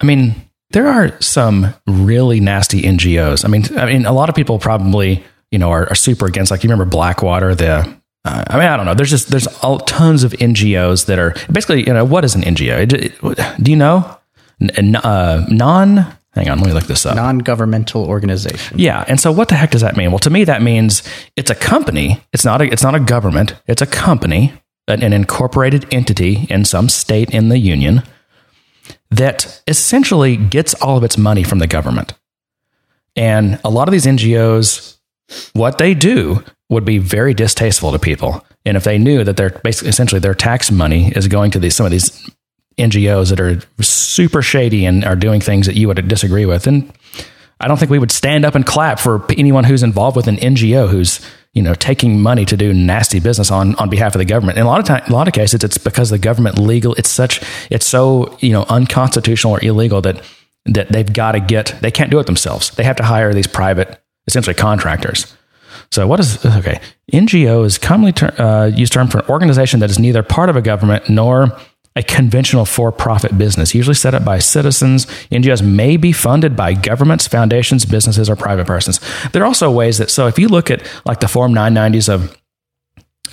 I 0.00 0.04
mean, 0.04 0.47
there 0.70 0.86
are 0.86 1.18
some 1.20 1.74
really 1.86 2.40
nasty 2.40 2.82
NGOs. 2.82 3.44
I 3.44 3.48
mean, 3.48 3.64
I 3.78 3.86
mean, 3.86 4.06
a 4.06 4.12
lot 4.12 4.28
of 4.28 4.34
people 4.34 4.58
probably 4.58 5.24
you 5.50 5.58
know 5.58 5.70
are, 5.70 5.88
are 5.88 5.94
super 5.94 6.26
against. 6.26 6.50
Like 6.50 6.62
you 6.62 6.70
remember 6.70 6.90
Blackwater, 6.90 7.54
the 7.54 7.98
uh, 8.24 8.44
I 8.46 8.58
mean, 8.58 8.66
I 8.66 8.76
don't 8.76 8.86
know. 8.86 8.94
There's 8.94 9.10
just 9.10 9.28
there's 9.28 9.46
all, 9.62 9.78
tons 9.80 10.24
of 10.24 10.32
NGOs 10.32 11.06
that 11.06 11.18
are 11.18 11.34
basically, 11.50 11.86
you 11.86 11.92
know, 11.92 12.04
what 12.04 12.24
is 12.24 12.34
an 12.34 12.42
NGO? 12.42 13.62
Do 13.62 13.70
you 13.70 13.76
know? 13.76 14.18
Uh, 15.02 15.46
non. 15.48 16.14
Hang 16.34 16.50
on, 16.50 16.58
let 16.58 16.66
me 16.66 16.72
look 16.72 16.84
this 16.84 17.06
up. 17.06 17.16
Non-governmental 17.16 18.04
organization. 18.04 18.78
Yeah, 18.78 19.04
and 19.08 19.18
so 19.18 19.32
what 19.32 19.48
the 19.48 19.56
heck 19.56 19.70
does 19.70 19.80
that 19.80 19.96
mean? 19.96 20.10
Well, 20.10 20.18
to 20.20 20.30
me, 20.30 20.44
that 20.44 20.62
means 20.62 21.02
it's 21.36 21.50
a 21.50 21.54
company. 21.54 22.22
It's 22.32 22.44
not 22.44 22.60
a 22.60 22.64
it's 22.64 22.82
not 22.82 22.94
a 22.94 23.00
government. 23.00 23.54
It's 23.66 23.82
a 23.82 23.86
company, 23.86 24.52
an, 24.86 25.02
an 25.02 25.12
incorporated 25.12 25.92
entity 25.92 26.46
in 26.50 26.64
some 26.64 26.88
state 26.88 27.30
in 27.30 27.48
the 27.48 27.58
union 27.58 28.02
that 29.10 29.62
essentially 29.66 30.36
gets 30.36 30.74
all 30.74 30.96
of 30.96 31.04
its 31.04 31.16
money 31.16 31.42
from 31.42 31.58
the 31.58 31.66
government. 31.66 32.14
And 33.16 33.58
a 33.64 33.70
lot 33.70 33.88
of 33.88 33.92
these 33.92 34.06
NGOs, 34.06 34.98
what 35.52 35.78
they 35.78 35.94
do 35.94 36.44
would 36.70 36.84
be 36.84 36.98
very 36.98 37.34
distasteful 37.34 37.92
to 37.92 37.98
people. 37.98 38.44
And 38.64 38.76
if 38.76 38.84
they 38.84 38.98
knew 38.98 39.24
that 39.24 39.36
they're 39.36 39.58
basically 39.64 39.88
essentially 39.88 40.20
their 40.20 40.34
tax 40.34 40.70
money 40.70 41.12
is 41.16 41.26
going 41.26 41.50
to 41.52 41.58
these 41.58 41.74
some 41.74 41.86
of 41.86 41.92
these 41.92 42.30
NGOs 42.76 43.30
that 43.30 43.40
are 43.40 43.60
super 43.82 44.42
shady 44.42 44.84
and 44.84 45.04
are 45.04 45.16
doing 45.16 45.40
things 45.40 45.66
that 45.66 45.74
you 45.74 45.88
would 45.88 46.06
disagree 46.06 46.46
with, 46.46 46.66
and 46.66 46.92
I 47.60 47.66
don't 47.66 47.78
think 47.78 47.90
we 47.90 47.98
would 47.98 48.12
stand 48.12 48.44
up 48.44 48.54
and 48.54 48.64
clap 48.64 49.00
for 49.00 49.24
anyone 49.32 49.64
who's 49.64 49.82
involved 49.82 50.16
with 50.16 50.28
an 50.28 50.36
NGO 50.36 50.88
who's 50.88 51.20
you 51.52 51.62
know 51.62 51.74
taking 51.74 52.20
money 52.20 52.44
to 52.44 52.56
do 52.56 52.72
nasty 52.72 53.20
business 53.20 53.50
on 53.50 53.74
on 53.76 53.88
behalf 53.90 54.14
of 54.14 54.18
the 54.18 54.24
government. 54.24 54.58
In 54.58 54.64
a 54.64 54.68
lot 54.68 54.80
of 54.80 54.86
time, 54.86 55.02
a 55.06 55.12
lot 55.12 55.28
of 55.28 55.34
cases, 55.34 55.64
it's 55.64 55.78
because 55.78 56.10
the 56.10 56.18
government 56.18 56.58
legal. 56.58 56.94
It's 56.94 57.10
such 57.10 57.42
it's 57.70 57.86
so 57.86 58.36
you 58.40 58.52
know 58.52 58.64
unconstitutional 58.68 59.54
or 59.54 59.64
illegal 59.64 60.00
that 60.02 60.22
that 60.66 60.90
they've 60.90 61.12
got 61.12 61.32
to 61.32 61.40
get 61.40 61.74
they 61.80 61.90
can't 61.90 62.10
do 62.10 62.18
it 62.18 62.26
themselves. 62.26 62.70
They 62.70 62.84
have 62.84 62.96
to 62.96 63.04
hire 63.04 63.32
these 63.32 63.46
private 63.46 64.00
essentially 64.26 64.54
contractors. 64.54 65.34
So 65.90 66.06
what 66.06 66.20
is 66.20 66.44
okay? 66.44 66.80
NGO 67.12 67.64
is 67.64 67.78
commonly 67.78 68.12
ter- 68.12 68.34
uh, 68.38 68.66
used 68.66 68.92
term 68.92 69.08
for 69.08 69.20
an 69.20 69.26
organization 69.28 69.80
that 69.80 69.90
is 69.90 69.98
neither 69.98 70.22
part 70.22 70.50
of 70.50 70.56
a 70.56 70.62
government 70.62 71.08
nor 71.08 71.58
a 71.98 72.02
conventional 72.04 72.64
for-profit 72.64 73.36
business, 73.36 73.74
usually 73.74 73.94
set 73.94 74.14
up 74.14 74.24
by 74.24 74.38
citizens. 74.38 75.06
NGOs 75.32 75.66
may 75.66 75.96
be 75.96 76.12
funded 76.12 76.54
by 76.54 76.72
governments, 76.72 77.26
foundations, 77.26 77.84
businesses, 77.84 78.30
or 78.30 78.36
private 78.36 78.68
persons. 78.68 79.00
There 79.32 79.42
are 79.42 79.46
also 79.46 79.68
ways 79.68 79.98
that 79.98 80.08
so 80.08 80.28
if 80.28 80.38
you 80.38 80.46
look 80.46 80.70
at 80.70 80.88
like 81.04 81.18
the 81.18 81.26
Form 81.26 81.52
990s 81.52 82.08
of 82.08 82.36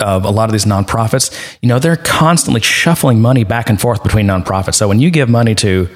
of 0.00 0.24
a 0.24 0.30
lot 0.30 0.48
of 0.48 0.52
these 0.52 0.66
nonprofits, 0.66 1.56
you 1.62 1.68
know, 1.68 1.78
they're 1.78 1.96
constantly 1.96 2.60
shuffling 2.60 3.22
money 3.22 3.44
back 3.44 3.70
and 3.70 3.80
forth 3.80 4.02
between 4.02 4.26
nonprofits. 4.26 4.74
So 4.74 4.88
when 4.88 5.00
you 5.00 5.10
give 5.10 5.30
money 5.30 5.54
to, 5.54 5.88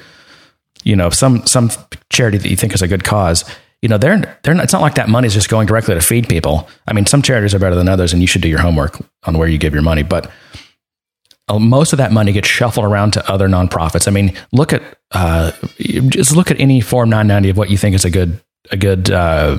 you 0.83 0.95
know, 0.95 1.09
some 1.09 1.45
some 1.45 1.69
charity 2.09 2.37
that 2.37 2.49
you 2.49 2.55
think 2.55 2.73
is 2.73 2.81
a 2.81 2.87
good 2.87 3.03
cause, 3.03 3.43
you 3.81 3.89
know, 3.89 3.97
they're 3.97 4.39
they're 4.43 4.53
not, 4.53 4.63
it's 4.63 4.73
not 4.73 4.81
like 4.81 4.95
that 4.95 5.09
money 5.09 5.27
is 5.27 5.33
just 5.33 5.49
going 5.49 5.67
directly 5.67 5.93
to 5.93 6.01
feed 6.01 6.29
people. 6.29 6.69
I 6.87 6.93
mean, 6.93 7.05
some 7.05 7.21
charities 7.21 7.53
are 7.53 7.59
better 7.59 7.75
than 7.75 7.89
others, 7.89 8.13
and 8.13 8.21
you 8.21 8.27
should 8.27 8.41
do 8.41 8.47
your 8.47 8.61
homework 8.61 8.97
on 9.25 9.37
where 9.37 9.49
you 9.49 9.57
give 9.57 9.73
your 9.73 9.83
money. 9.83 10.03
But 10.03 10.31
most 11.59 11.93
of 11.93 11.97
that 11.97 12.11
money 12.11 12.31
gets 12.31 12.47
shuffled 12.47 12.85
around 12.85 13.11
to 13.11 13.31
other 13.31 13.47
nonprofits. 13.47 14.07
I 14.07 14.11
mean, 14.11 14.33
look 14.51 14.73
at 14.73 14.81
uh, 15.11 15.51
just 15.79 16.35
look 16.35 16.51
at 16.51 16.59
any 16.59 16.81
Form 16.81 17.09
990 17.09 17.49
of 17.49 17.57
what 17.57 17.69
you 17.69 17.77
think 17.77 17.95
is 17.95 18.05
a 18.05 18.09
good 18.09 18.39
a 18.71 18.77
good 18.77 19.09
uh, 19.11 19.57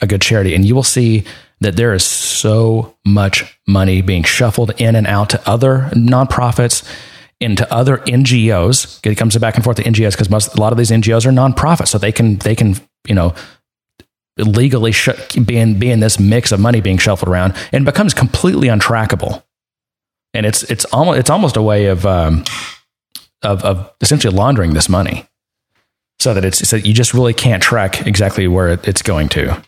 a 0.00 0.06
good 0.06 0.20
charity, 0.20 0.54
and 0.54 0.64
you 0.64 0.74
will 0.74 0.82
see 0.82 1.24
that 1.60 1.76
there 1.76 1.94
is 1.94 2.04
so 2.04 2.96
much 3.06 3.58
money 3.66 4.02
being 4.02 4.22
shuffled 4.22 4.78
in 4.80 4.94
and 4.94 5.06
out 5.06 5.30
to 5.30 5.48
other 5.48 5.88
nonprofits, 5.94 6.86
into 7.40 7.70
other 7.72 7.98
NGOs. 7.98 9.04
It 9.04 9.14
comes 9.16 9.36
back 9.38 9.54
and 9.54 9.64
forth 9.64 9.78
to 9.78 9.82
NGOs 9.82 10.12
because 10.12 10.30
most 10.30 10.56
a 10.56 10.60
lot 10.60 10.72
of 10.72 10.78
these 10.78 10.90
NGOs 10.90 11.26
are 11.26 11.30
nonprofits, 11.30 11.88
so 11.88 11.98
they 11.98 12.12
can 12.12 12.36
they 12.38 12.54
can 12.54 12.76
you 13.06 13.14
know 13.14 13.34
legally 14.38 14.92
sh- 14.92 15.36
in 15.36 16.00
this 16.00 16.20
mix 16.20 16.52
of 16.52 16.60
money 16.60 16.80
being 16.80 16.98
shuffled 16.98 17.28
around 17.28 17.54
and 17.72 17.84
becomes 17.84 18.12
completely 18.12 18.68
untrackable. 18.68 19.42
And 20.36 20.46
it's 20.46 20.62
it's 20.64 20.84
almost 20.86 21.18
it's 21.18 21.30
almost 21.30 21.56
a 21.56 21.62
way 21.62 21.86
of 21.86 22.04
um, 22.06 22.44
of 23.42 23.62
of 23.64 23.90
essentially 24.00 24.34
laundering 24.34 24.74
this 24.74 24.88
money, 24.88 25.26
so 26.18 26.34
that 26.34 26.44
it's 26.44 26.68
so 26.68 26.76
you 26.76 26.92
just 26.94 27.14
really 27.14 27.34
can't 27.34 27.62
track 27.62 28.06
exactly 28.06 28.46
where 28.48 28.68
it, 28.68 28.86
it's 28.86 29.02
going 29.02 29.28
to 29.30 29.62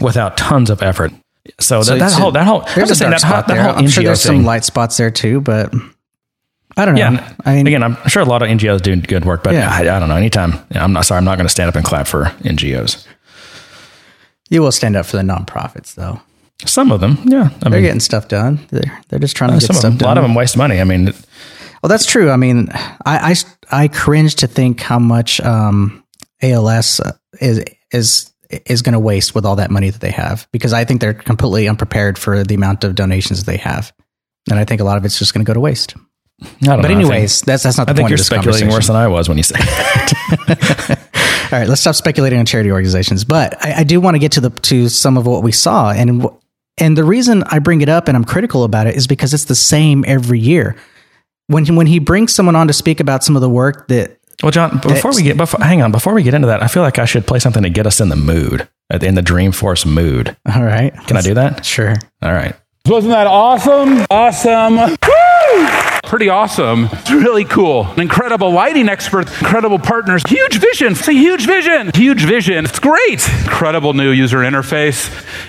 without 0.00 0.36
tons 0.36 0.70
of 0.70 0.82
effort. 0.82 1.12
So, 1.58 1.82
So 1.82 1.94
that, 1.96 2.10
that 2.10 2.20
whole 2.20 2.30
that 2.32 2.46
whole 2.46 2.60
There's 2.74 2.90
a 2.92 2.98
dark 2.98 3.10
that 3.12 3.20
spot 3.20 3.46
that 3.48 3.54
there. 3.54 3.62
whole 3.64 3.74
I'm 3.76 3.88
sure 3.88 4.04
there's 4.04 4.22
thing- 4.24 4.38
some 4.38 4.44
light 4.44 4.64
spots 4.64 4.96
there 4.96 5.10
too, 5.10 5.40
but 5.40 5.74
I 6.76 6.84
don't 6.84 6.94
know. 6.94 7.00
Yeah, 7.00 7.34
I 7.44 7.54
mean, 7.56 7.66
again, 7.66 7.82
I'm 7.82 7.96
sure 8.08 8.22
a 8.22 8.24
lot 8.24 8.42
of 8.42 8.48
NGOs 8.48 8.80
do 8.80 8.94
good 9.00 9.24
work, 9.24 9.42
but 9.42 9.52
Yeah. 9.54 9.68
I, 9.70 9.80
I 9.80 9.98
don't 9.98 10.08
know. 10.08 10.16
Anytime, 10.16 10.54
I'm 10.72 10.92
not 10.92 11.04
sorry, 11.04 11.18
I'm 11.18 11.24
not 11.24 11.36
going 11.36 11.46
to 11.46 11.52
stand 11.52 11.68
up 11.68 11.74
and 11.76 11.84
clap 11.84 12.06
for 12.06 12.26
NGOs. 12.44 13.06
you 14.50 14.62
will 14.62 14.72
stand 14.72 14.96
up 14.96 15.04
for 15.06 15.16
the 15.16 15.22
nonprofits 15.22 15.94
though. 15.96 16.20
Some 16.66 16.92
of 16.92 17.00
them, 17.00 17.18
yeah, 17.24 17.50
I 17.62 17.68
They're 17.68 17.72
mean, 17.72 17.82
getting 17.82 18.00
stuff 18.00 18.28
done. 18.28 18.60
They're 18.70 19.00
they're 19.08 19.18
just 19.18 19.36
trying 19.36 19.50
to 19.50 19.56
get 19.56 19.62
some 19.62 19.76
of 19.76 19.80
stuff 19.80 19.98
them, 19.98 20.04
a 20.04 20.08
lot 20.08 20.18
of 20.18 20.22
them 20.22 20.34
waste 20.34 20.56
money. 20.56 20.80
I 20.80 20.84
mean, 20.84 21.06
Well, 21.82 21.88
that's 21.88 22.06
true. 22.06 22.30
I 22.30 22.36
mean, 22.36 22.68
I 23.04 23.34
I, 23.70 23.82
I 23.84 23.88
cringe 23.88 24.36
to 24.36 24.46
think 24.46 24.80
how 24.80 24.98
much 24.98 25.40
um, 25.40 26.04
ALS 26.42 27.00
is 27.40 27.64
is 27.90 28.32
is 28.66 28.82
going 28.82 28.92
to 28.92 29.00
waste 29.00 29.34
with 29.34 29.44
all 29.44 29.56
that 29.56 29.70
money 29.70 29.90
that 29.90 30.00
they 30.00 30.10
have 30.10 30.46
because 30.52 30.72
I 30.72 30.84
think 30.84 31.00
they're 31.00 31.14
completely 31.14 31.68
unprepared 31.68 32.18
for 32.18 32.44
the 32.44 32.54
amount 32.54 32.84
of 32.84 32.94
donations 32.94 33.44
that 33.44 33.50
they 33.50 33.58
have, 33.58 33.92
and 34.50 34.58
I 34.58 34.64
think 34.64 34.80
a 34.80 34.84
lot 34.84 34.96
of 34.96 35.04
it's 35.04 35.18
just 35.18 35.34
going 35.34 35.44
to 35.44 35.48
go 35.48 35.54
to 35.54 35.60
waste. 35.60 35.94
But 36.60 36.82
know. 36.82 36.88
Anyways, 36.88 37.40
think, 37.40 37.46
that's 37.46 37.62
that's 37.62 37.78
not 37.78 37.86
the 37.86 37.92
I 37.92 37.94
think 37.94 38.04
point 38.04 38.10
you're 38.10 38.18
speculating 38.18 38.68
worse 38.68 38.88
than 38.88 38.96
I 38.96 39.08
was 39.08 39.28
when 39.28 39.38
you 39.38 39.44
said 39.44 39.58
that. 39.58 40.98
All 41.52 41.58
right, 41.58 41.68
let's 41.68 41.82
stop 41.82 41.94
speculating 41.94 42.38
on 42.38 42.46
charity 42.46 42.72
organizations. 42.72 43.24
But 43.24 43.62
I, 43.64 43.80
I 43.80 43.84
do 43.84 44.00
want 44.00 44.14
to 44.14 44.18
get 44.18 44.32
to 44.32 44.40
the 44.40 44.50
to 44.50 44.88
some 44.88 45.16
of 45.16 45.26
what 45.26 45.42
we 45.42 45.52
saw, 45.52 45.90
and 45.90 46.26
and 46.78 46.96
the 46.96 47.04
reason 47.04 47.42
I 47.46 47.58
bring 47.58 47.80
it 47.80 47.88
up 47.88 48.08
and 48.08 48.16
I'm 48.16 48.24
critical 48.24 48.64
about 48.64 48.86
it 48.86 48.94
is 48.96 49.06
because 49.06 49.34
it's 49.34 49.44
the 49.44 49.54
same 49.54 50.04
every 50.06 50.38
year. 50.38 50.76
When 51.48 51.66
when 51.76 51.86
he 51.86 51.98
brings 51.98 52.32
someone 52.34 52.56
on 52.56 52.66
to 52.68 52.72
speak 52.72 53.00
about 53.00 53.22
some 53.24 53.36
of 53.36 53.42
the 53.42 53.50
work 53.50 53.88
that 53.88 54.18
Well, 54.42 54.52
John, 54.52 54.78
before 54.78 55.12
we 55.14 55.22
get, 55.22 55.36
before, 55.36 55.60
hang 55.62 55.82
on, 55.82 55.92
before 55.92 56.14
we 56.14 56.22
get 56.22 56.34
into 56.34 56.46
that, 56.48 56.62
I 56.62 56.68
feel 56.68 56.82
like 56.82 56.98
I 56.98 57.04
should 57.04 57.26
play 57.26 57.38
something 57.38 57.62
to 57.62 57.70
get 57.70 57.86
us 57.86 58.00
in 58.00 58.08
the 58.08 58.16
mood, 58.16 58.68
in 58.90 59.14
the 59.14 59.20
Dreamforce 59.22 59.84
mood. 59.84 60.36
all 60.54 60.62
right, 60.64 60.94
Can 61.06 61.16
I 61.16 61.20
do 61.20 61.34
that? 61.34 61.64
Sure. 61.64 61.94
All 62.22 62.32
right. 62.32 62.54
Wasn't 62.86 63.12
that 63.12 63.26
awesome? 63.26 64.04
Awesome. 64.10 64.96
Pretty 66.12 66.28
awesome. 66.28 66.90
It's 66.92 67.10
really 67.10 67.46
cool. 67.46 67.86
An 67.86 68.00
incredible 68.00 68.52
lighting 68.52 68.90
expert, 68.90 69.28
incredible 69.40 69.78
partners, 69.78 70.22
huge 70.28 70.58
vision. 70.58 70.92
It's 70.92 71.08
a 71.08 71.12
huge 71.14 71.46
vision. 71.46 71.90
Huge 71.94 72.26
vision. 72.26 72.66
It's 72.66 72.78
great. 72.78 73.26
Incredible 73.44 73.94
new 73.94 74.10
user 74.10 74.40
interface. 74.40 75.08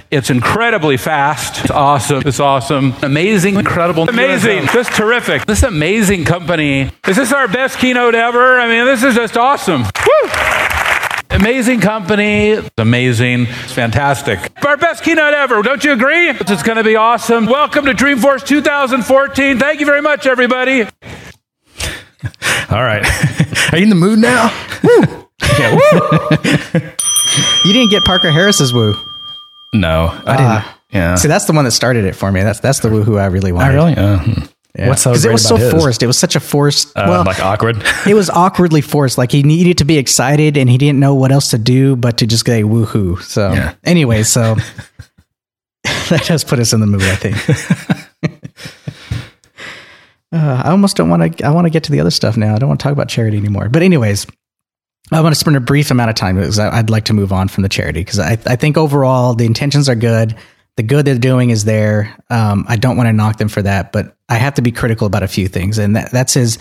It's 0.10 0.30
incredibly 0.30 0.96
fast. 0.96 1.66
It's 1.66 1.70
awesome. 1.70 2.24
It's 2.26 2.40
awesome. 2.40 2.94
Amazing. 3.02 3.56
Incredible. 3.56 4.08
Amazing. 4.08 4.68
This 4.72 4.88
terrific. 4.88 5.46
This 5.48 5.64
amazing 5.64 6.24
company. 6.24 6.90
Is 7.10 7.18
this 7.18 7.34
our 7.34 7.50
best 7.50 7.78
keynote 7.78 8.16
ever? 8.16 8.58
I 8.58 8.70
mean, 8.70 8.86
this 8.86 9.04
is 9.04 9.16
just 9.16 9.36
awesome. 9.36 9.82
Woo! 9.82 10.63
Amazing 11.34 11.82
company. 11.82 12.52
It's 12.52 12.70
amazing. 12.78 13.48
It's 13.48 13.74
fantastic. 13.74 14.40
Our 14.66 14.78
best 14.78 15.04
keynote 15.04 15.34
ever. 15.34 15.62
Don't 15.62 15.84
you 15.84 15.92
agree? 15.94 16.30
It's 16.30 16.64
going 16.64 16.78
to 16.78 16.84
be 16.84 16.96
awesome. 16.96 17.46
Welcome 17.48 17.86
to 17.86 17.94
Dreamforce 17.94 18.46
2014. 18.46 19.58
Thank 19.60 19.80
you 19.80 19.86
very 19.86 20.02
much, 20.02 20.26
everybody. 20.26 20.84
All 22.70 22.84
right. 22.84 23.04
Are 23.74 23.78
you 23.78 23.84
in 23.84 23.90
the 23.90 23.96
mood 23.96 24.20
now? 24.20 24.52
yeah. 25.60 25.76
woo. 25.76 26.90
You 27.66 27.72
didn't 27.72 27.90
get 27.92 28.04
Parker 28.04 28.30
Harris's 28.30 28.74
woo. 28.74 28.94
No, 29.74 30.10
I 30.26 30.38
didn't. 30.38 30.76
Yeah. 30.92 31.16
See, 31.16 31.28
that's 31.30 31.46
the 31.46 31.54
one 31.54 31.66
that 31.66 31.72
started 31.72 32.04
it 32.06 32.14
for 32.14 32.32
me. 32.32 32.44
That's 32.44 32.60
that's 32.60 32.80
the 32.80 32.90
woohoo 32.90 33.20
I 33.20 33.26
really 33.28 33.52
wanted. 33.52 33.72
I 33.72 33.74
really? 33.74 33.96
Uh, 33.96 34.20
hmm. 34.20 34.46
Yeah. 34.78 34.90
What's 34.90 35.04
so 35.04 35.12
'Cause 35.12 35.22
great 35.22 35.30
it 35.30 35.34
was 35.34 35.48
so 35.48 35.56
his? 35.56 35.72
forced. 35.72 36.02
It 36.04 36.08
was 36.08 36.18
such 36.18 36.36
a 36.36 36.40
forced. 36.40 36.90
Uh, 36.98 37.06
well, 37.08 37.24
like 37.26 37.40
awkward. 37.40 37.84
it 38.08 38.16
was 38.16 38.30
awkwardly 38.32 38.82
forced. 38.82 39.18
Like 39.20 39.32
he 39.32 39.44
needed 39.44 39.78
to 39.80 39.86
be 39.86 39.98
excited 40.00 40.58
and 40.58 40.70
he 40.70 40.78
didn't 40.80 41.00
know 41.00 41.14
what 41.14 41.32
else 41.32 41.50
to 41.50 41.58
do 41.60 41.96
but 41.96 42.18
to 42.18 42.26
just 42.28 42.46
say 42.46 42.64
woohoo. 42.64 43.22
So 43.22 43.52
Yeah. 43.54 43.76
anyway, 43.84 44.24
so 44.36 44.56
that 45.84 46.24
does 46.26 46.44
put 46.44 46.58
us 46.60 46.74
in 46.74 46.80
the 46.80 46.88
mood, 46.88 47.04
I 47.04 47.16
think. 47.16 47.38
uh, 50.32 50.62
I 50.66 50.72
almost 50.72 50.98
don't 50.98 51.10
want 51.10 51.38
to. 51.38 51.46
I 51.46 51.52
want 51.52 51.66
to 51.66 51.70
get 51.70 51.84
to 51.86 51.92
the 51.92 52.00
other 52.00 52.12
stuff 52.12 52.36
now. 52.38 52.56
I 52.56 52.58
don't 52.60 52.70
want 52.70 52.80
to 52.80 52.84
talk 52.84 52.94
about 52.94 53.10
charity 53.10 53.38
anymore. 53.38 53.70
But 53.70 53.84
anyways, 53.84 54.26
I 55.12 55.22
want 55.22 55.34
to 55.36 55.40
spend 55.40 55.56
a 55.56 55.60
brief 55.60 55.92
amount 55.92 56.10
of 56.10 56.16
time 56.16 56.38
because 56.38 56.58
I- 56.58 56.80
I'd 56.80 56.90
like 56.90 57.06
to 57.06 57.14
move 57.14 57.32
on 57.32 57.48
from 57.48 57.62
the 57.62 57.70
charity 57.70 58.00
because 58.02 58.18
I, 58.20 58.32
I 58.48 58.56
think 58.56 58.78
overall 58.78 59.36
the 59.36 59.46
intentions 59.46 59.88
are 59.88 59.96
good. 59.96 60.36
The 60.78 60.84
good 60.84 61.06
they're 61.06 61.18
doing 61.18 61.52
is 61.52 61.66
there. 61.66 62.16
Um, 62.30 62.66
I 62.68 62.78
don't 62.78 62.98
want 62.98 63.08
to 63.08 63.14
knock 63.14 63.38
them 63.38 63.50
for 63.50 63.62
that, 63.62 63.92
but 63.92 64.18
I 64.28 64.36
have 64.36 64.56
to 64.56 64.62
be 64.62 64.72
critical 64.72 65.06
about 65.06 65.24
a 65.24 65.28
few 65.28 65.48
things, 65.48 65.78
and 65.78 65.96
that, 65.96 66.12
that's 66.12 66.34
his 66.34 66.58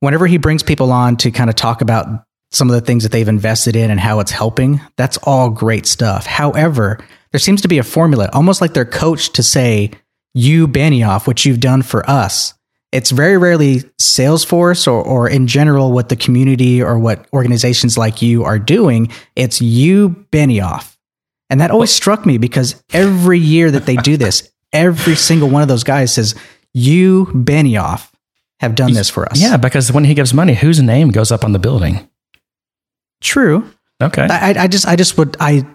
whenever 0.00 0.26
he 0.26 0.36
brings 0.36 0.62
people 0.62 0.90
on 0.90 1.16
to 1.16 1.30
kind 1.30 1.48
of 1.48 1.56
talk 1.56 1.80
about 1.80 2.24
some 2.50 2.68
of 2.68 2.74
the 2.74 2.80
things 2.80 3.04
that 3.04 3.12
they've 3.12 3.28
invested 3.28 3.76
in 3.76 3.90
and 3.90 3.98
how 3.98 4.20
it's 4.20 4.30
helping, 4.30 4.80
that's 4.96 5.16
all 5.18 5.48
great 5.48 5.86
stuff. 5.86 6.26
However, 6.26 6.98
there 7.30 7.38
seems 7.38 7.62
to 7.62 7.68
be 7.68 7.78
a 7.78 7.82
formula, 7.82 8.28
almost 8.32 8.60
like 8.60 8.74
they're 8.74 8.84
coached 8.84 9.34
to 9.36 9.42
say, 9.42 9.90
you 10.34 10.68
Benioff, 10.68 11.26
what 11.26 11.44
you've 11.44 11.60
done 11.60 11.82
for 11.82 12.08
us. 12.10 12.52
It's 12.90 13.10
very 13.10 13.38
rarely 13.38 13.80
Salesforce 14.00 14.86
or, 14.86 15.02
or 15.02 15.28
in 15.28 15.46
general 15.46 15.92
what 15.92 16.10
the 16.10 16.16
community 16.16 16.82
or 16.82 16.98
what 16.98 17.26
organizations 17.32 17.96
like 17.96 18.20
you 18.20 18.44
are 18.44 18.58
doing. 18.58 19.10
It's 19.34 19.62
you 19.62 20.10
Benioff. 20.30 20.91
And 21.52 21.60
that 21.60 21.70
always 21.70 21.90
struck 21.90 22.24
me 22.24 22.38
because 22.38 22.82
every 22.94 23.38
year 23.38 23.70
that 23.70 23.84
they 23.84 23.96
do 23.96 24.16
this, 24.16 24.50
every 24.72 25.14
single 25.16 25.50
one 25.50 25.60
of 25.60 25.68
those 25.68 25.84
guys 25.84 26.14
says, 26.14 26.34
you 26.72 27.26
Benioff 27.26 28.10
have 28.60 28.74
done 28.74 28.94
this 28.94 29.10
for 29.10 29.30
us. 29.30 29.38
yeah, 29.38 29.58
because 29.58 29.92
when 29.92 30.04
he 30.04 30.14
gives 30.14 30.32
money, 30.32 30.54
whose 30.54 30.80
name 30.80 31.10
goes 31.10 31.30
up 31.30 31.44
on 31.44 31.52
the 31.52 31.58
building? 31.58 32.08
True. 33.20 33.70
Okay. 34.02 34.22
I, 34.22 34.62
I- 34.64 34.66
just, 34.66 34.86
I 34.88 34.96
just 34.96 35.18
would, 35.18 35.36
I, 35.40 35.66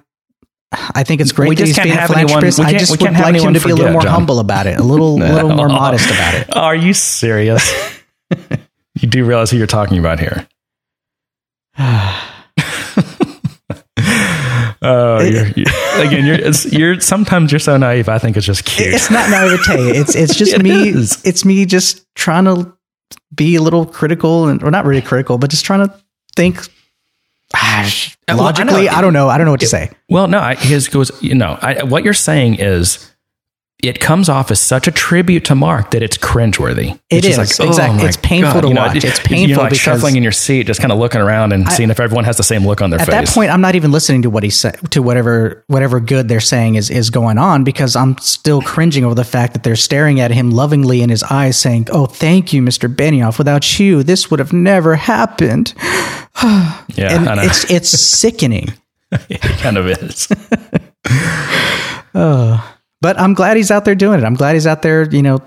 I 0.72 1.04
think 1.04 1.22
it's 1.22 1.32
great 1.32 1.50
We 1.50 1.56
that 1.56 1.68
he's 1.68 1.76
can't 1.76 1.86
being 1.86 1.96
a 1.96 2.02
have 2.02 2.10
anyone- 2.12 2.44
I 2.44 2.74
just 2.74 2.90
would 2.90 3.00
have 3.02 3.14
like 3.14 3.20
him 3.20 3.36
anyone 3.36 3.54
to 3.54 3.60
be 3.60 3.70
a 3.70 3.76
little 3.76 3.92
more 3.94 4.02
John. 4.02 4.12
humble 4.12 4.40
about 4.40 4.66
it, 4.66 4.80
a 4.80 4.84
little, 4.84 5.16
little 5.20 5.54
more 5.54 5.70
modest 5.70 6.10
about 6.10 6.34
it. 6.34 6.48
Are 6.58 6.76
you 6.76 6.96
serious? 6.96 7.72
you 9.00 9.08
do 9.08 9.24
realize 9.26 9.52
who 9.52 9.58
you're 9.58 9.68
talking 9.68 10.00
about 10.00 10.20
here. 10.20 10.48
Oh, 14.82 15.22
you're, 15.22 15.48
you're, 15.48 15.66
again, 16.06 16.26
you're, 16.26 16.36
it's, 16.36 16.66
you're 16.72 17.00
sometimes 17.00 17.52
you're 17.52 17.60
so 17.60 17.78
naive. 17.78 18.10
I 18.10 18.20
think 18.20 18.38
it's 18.38 18.46
just 18.46 18.66
cute. 18.66 18.94
It's 18.94 19.10
not 19.10 19.30
naivete. 19.30 19.98
It's 19.98 20.16
it's 20.16 20.36
just 20.36 20.54
It 20.56 20.62
me. 20.64 20.90
is. 20.90 21.22
It's 21.26 21.44
me 21.46 21.66
just 21.66 22.06
trying 22.16 22.46
to 22.46 22.72
be 23.34 23.56
a 23.56 23.62
little 23.62 23.86
critical 23.86 24.48
and 24.48 24.62
or 24.64 24.72
not 24.72 24.86
really 24.86 25.02
critical, 25.02 25.38
but 25.38 25.50
just 25.50 25.66
trying 25.66 25.88
to 25.88 25.94
think 26.36 26.60
ah, 27.56 27.90
Well, 28.28 28.40
I 28.42 28.44
logically. 28.44 28.90
I, 28.90 29.02
don't 29.02 29.14
know. 29.14 29.30
I 29.30 29.38
don't 29.38 29.46
know 29.46 29.52
what 29.52 29.62
to 29.62 29.68
say. 29.68 29.90
Well, 30.10 30.28
no, 30.28 30.40
I, 30.40 30.56
his 30.56 30.88
goes. 30.88 31.12
You 31.24 31.36
know, 31.36 31.58
I, 31.62 31.84
what 31.84 32.04
you're 32.04 32.14
saying 32.14 32.56
is, 32.60 33.12
it 33.84 34.00
comes 34.00 34.28
off 34.28 34.50
as 34.50 34.60
such 34.60 34.88
a 34.88 34.92
tribute 34.92 35.46
to 35.46 35.54
Mark 35.54 35.92
that 35.92 36.02
it's 36.02 36.18
cringeworthy. 36.18 36.96
It 37.12 37.24
It's 37.24 37.38
is, 37.38 37.60
oh 37.60 37.68
exactly. 37.68 38.00
my 38.00 38.08
It's 38.08 38.18
painful 38.18 38.62
to 38.62 38.68
You 38.70 38.74
know, 38.74 38.82
watch. 38.88 38.96
it- 38.96 39.04
It's 39.06 39.20
painful 39.20 39.64
like 39.64 39.76
shuffling 39.76 40.16
in 40.16 40.24
your 40.24 40.32
seat, 40.32 40.64
just 40.66 40.80
kind 40.82 40.92
of 40.92 40.98
looking 40.98 41.22
around 41.22 41.54
and 41.54 41.72
seeing 41.72 41.92
if 41.92 42.00
everyone 42.00 42.24
has 42.26 42.38
the 42.38 42.44
same 42.44 42.66
look 42.66 42.82
on 42.82 42.90
their 42.90 43.00
At 43.00 43.06
face. 43.06 43.14
At 43.16 43.26
that 43.28 43.34
point, 43.36 43.52
I'm 43.52 43.62
not 43.62 43.76
even 43.76 43.92
listening 43.92 44.24
to 44.24 44.32
what 44.32 44.42
he 44.42 44.50
said 44.50 44.80
to 44.92 45.04
whatever 45.04 45.64
whatever 45.68 46.00
good 46.00 46.28
they're 46.28 46.40
saying 46.40 46.74
is 46.74 46.90
is 46.90 47.12
going 47.12 47.38
on 47.38 47.64
because 47.64 47.96
I'm 47.96 48.18
still 48.18 48.64
cringing 48.64 49.06
over 49.06 49.14
the 49.14 49.24
fact 49.24 49.54
that 49.54 49.62
they're 49.64 49.76
staring 49.76 50.20
at 50.20 50.32
him 50.32 50.50
lovingly 50.50 51.02
in 51.04 51.10
his 51.12 51.22
eyes, 51.24 51.56
saying, 51.58 51.88
"Oh, 51.92 52.08
thank 52.08 52.52
you, 52.54 52.64
Mr. 52.64 52.94
Benioff. 52.94 53.38
Without 53.38 53.80
you, 53.80 54.02
this 54.02 54.32
would 54.32 54.40
have 54.40 54.54
never 54.54 54.96
happened." 54.96 55.74
yeah, 56.44 57.14
And 57.16 57.30
I 57.30 57.36
know. 57.36 57.42
it's 57.44 57.70
it's 57.70 57.90
sickening. 57.90 58.74
it 59.30 59.40
kind 59.60 59.78
of 59.78 59.88
is. 59.88 60.28
Uh. 62.16 62.60
But 63.02 63.20
I'm 63.20 63.34
glad 63.34 63.58
he's 63.58 63.72
out 63.72 63.86
there 63.86 63.96
doing 63.96 64.20
it. 64.20 64.26
I'm 64.26 64.34
glad 64.34 64.54
he's 64.54 64.68
out 64.68 64.82
there, 64.82 65.10
you 65.10 65.22
know, 65.22 65.40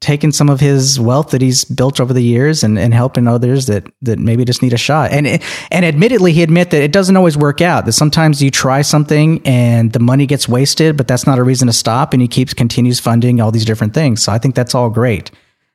taking 0.00 0.32
some 0.32 0.48
of 0.48 0.58
his 0.58 0.98
wealth 0.98 1.30
that 1.30 1.42
he's 1.42 1.64
built 1.64 2.00
over 2.00 2.14
the 2.14 2.22
years 2.22 2.64
and, 2.64 2.78
and 2.78 2.94
helping 2.94 3.28
others 3.28 3.66
that 3.66 3.86
that 4.00 4.18
maybe 4.18 4.44
just 4.44 4.62
need 4.62 4.72
a 4.72 4.78
shot. 4.78 5.12
And 5.12 5.26
and 5.26 5.84
admittedly, 5.84 6.32
he 6.32 6.42
admit 6.42 6.70
that 6.70 6.82
it 6.82 6.92
doesn't 6.92 7.16
always 7.16 7.36
work 7.36 7.60
out. 7.60 7.84
That 7.84 7.92
sometimes 7.92 8.42
you 8.42 8.50
try 8.50 8.82
something 8.82 9.42
and 9.46 9.92
the 9.92 9.98
money 9.98 10.26
gets 10.26 10.48
wasted, 10.48 10.96
but 10.96 11.06
that's 11.06 11.26
not 11.26 11.38
a 11.38 11.44
reason 11.44 11.66
to 11.66 11.72
stop. 11.72 12.14
And 12.14 12.22
he 12.22 12.28
keeps 12.28 12.54
continues 12.54 13.00
funding 13.00 13.40
all 13.40 13.50
these 13.50 13.66
different 13.66 13.92
things. 13.92 14.22
So 14.22 14.32
I 14.32 14.38
think 14.38 14.54
that's 14.54 14.74
all 14.74 14.88
great. 14.88 15.30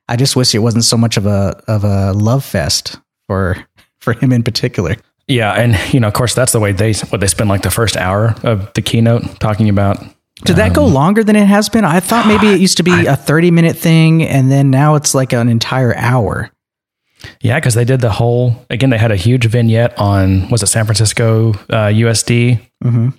I 0.08 0.16
just 0.16 0.36
wish 0.36 0.56
it 0.56 0.60
wasn't 0.60 0.84
so 0.84 0.98
much 0.98 1.18
of 1.18 1.28
a 1.28 1.62
of 1.68 1.84
a 1.84 2.14
love 2.14 2.44
fest 2.44 3.00
for 3.28 3.58
for 4.00 4.14
him 4.14 4.32
in 4.32 4.42
particular. 4.42 4.96
Yeah, 5.28 5.54
and 5.54 5.78
you 5.94 6.00
know, 6.00 6.08
of 6.08 6.14
course, 6.14 6.34
that's 6.34 6.52
the 6.52 6.60
way 6.60 6.72
they 6.72 6.94
what 6.94 7.22
they 7.22 7.28
spend 7.28 7.50
like 7.50 7.62
the 7.62 7.72
first 7.72 7.96
hour 7.96 8.36
of 8.44 8.74
the 8.74 8.82
keynote 8.82 9.40
talking 9.40 9.70
about. 9.70 10.04
Did 10.44 10.56
that 10.58 10.74
go 10.74 10.86
longer 10.86 11.24
than 11.24 11.36
it 11.36 11.46
has 11.48 11.70
been? 11.70 11.86
I 11.86 12.00
thought 12.00 12.26
maybe 12.28 12.48
it 12.48 12.60
used 12.60 12.78
to 12.78 12.84
be 12.84 13.06
a 13.06 13.16
30 13.16 13.52
minute 13.52 13.76
thing 13.78 14.24
and 14.24 14.52
then 14.52 14.70
now 14.72 14.96
it's 14.96 15.14
like 15.14 15.34
an 15.34 15.50
entire 15.50 15.96
hour. 15.96 16.52
Yeah, 17.42 17.60
because 17.60 17.76
they 17.76 17.86
did 17.86 18.02
the 18.02 18.12
whole 18.12 18.66
again. 18.72 18.90
They 18.90 18.98
had 18.98 19.12
a 19.12 19.16
huge 19.16 19.46
vignette 19.46 19.96
on 20.00 20.50
was 20.50 20.64
it 20.64 20.68
San 20.68 20.86
Francisco 20.86 21.52
uh, 21.70 21.90
USD, 21.94 22.60
Mm-hmm. 22.84 23.10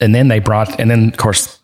and 0.00 0.14
then 0.14 0.28
they 0.28 0.38
brought 0.38 0.80
and 0.80 0.90
then 0.90 1.08
of 1.08 1.16
course 1.18 1.58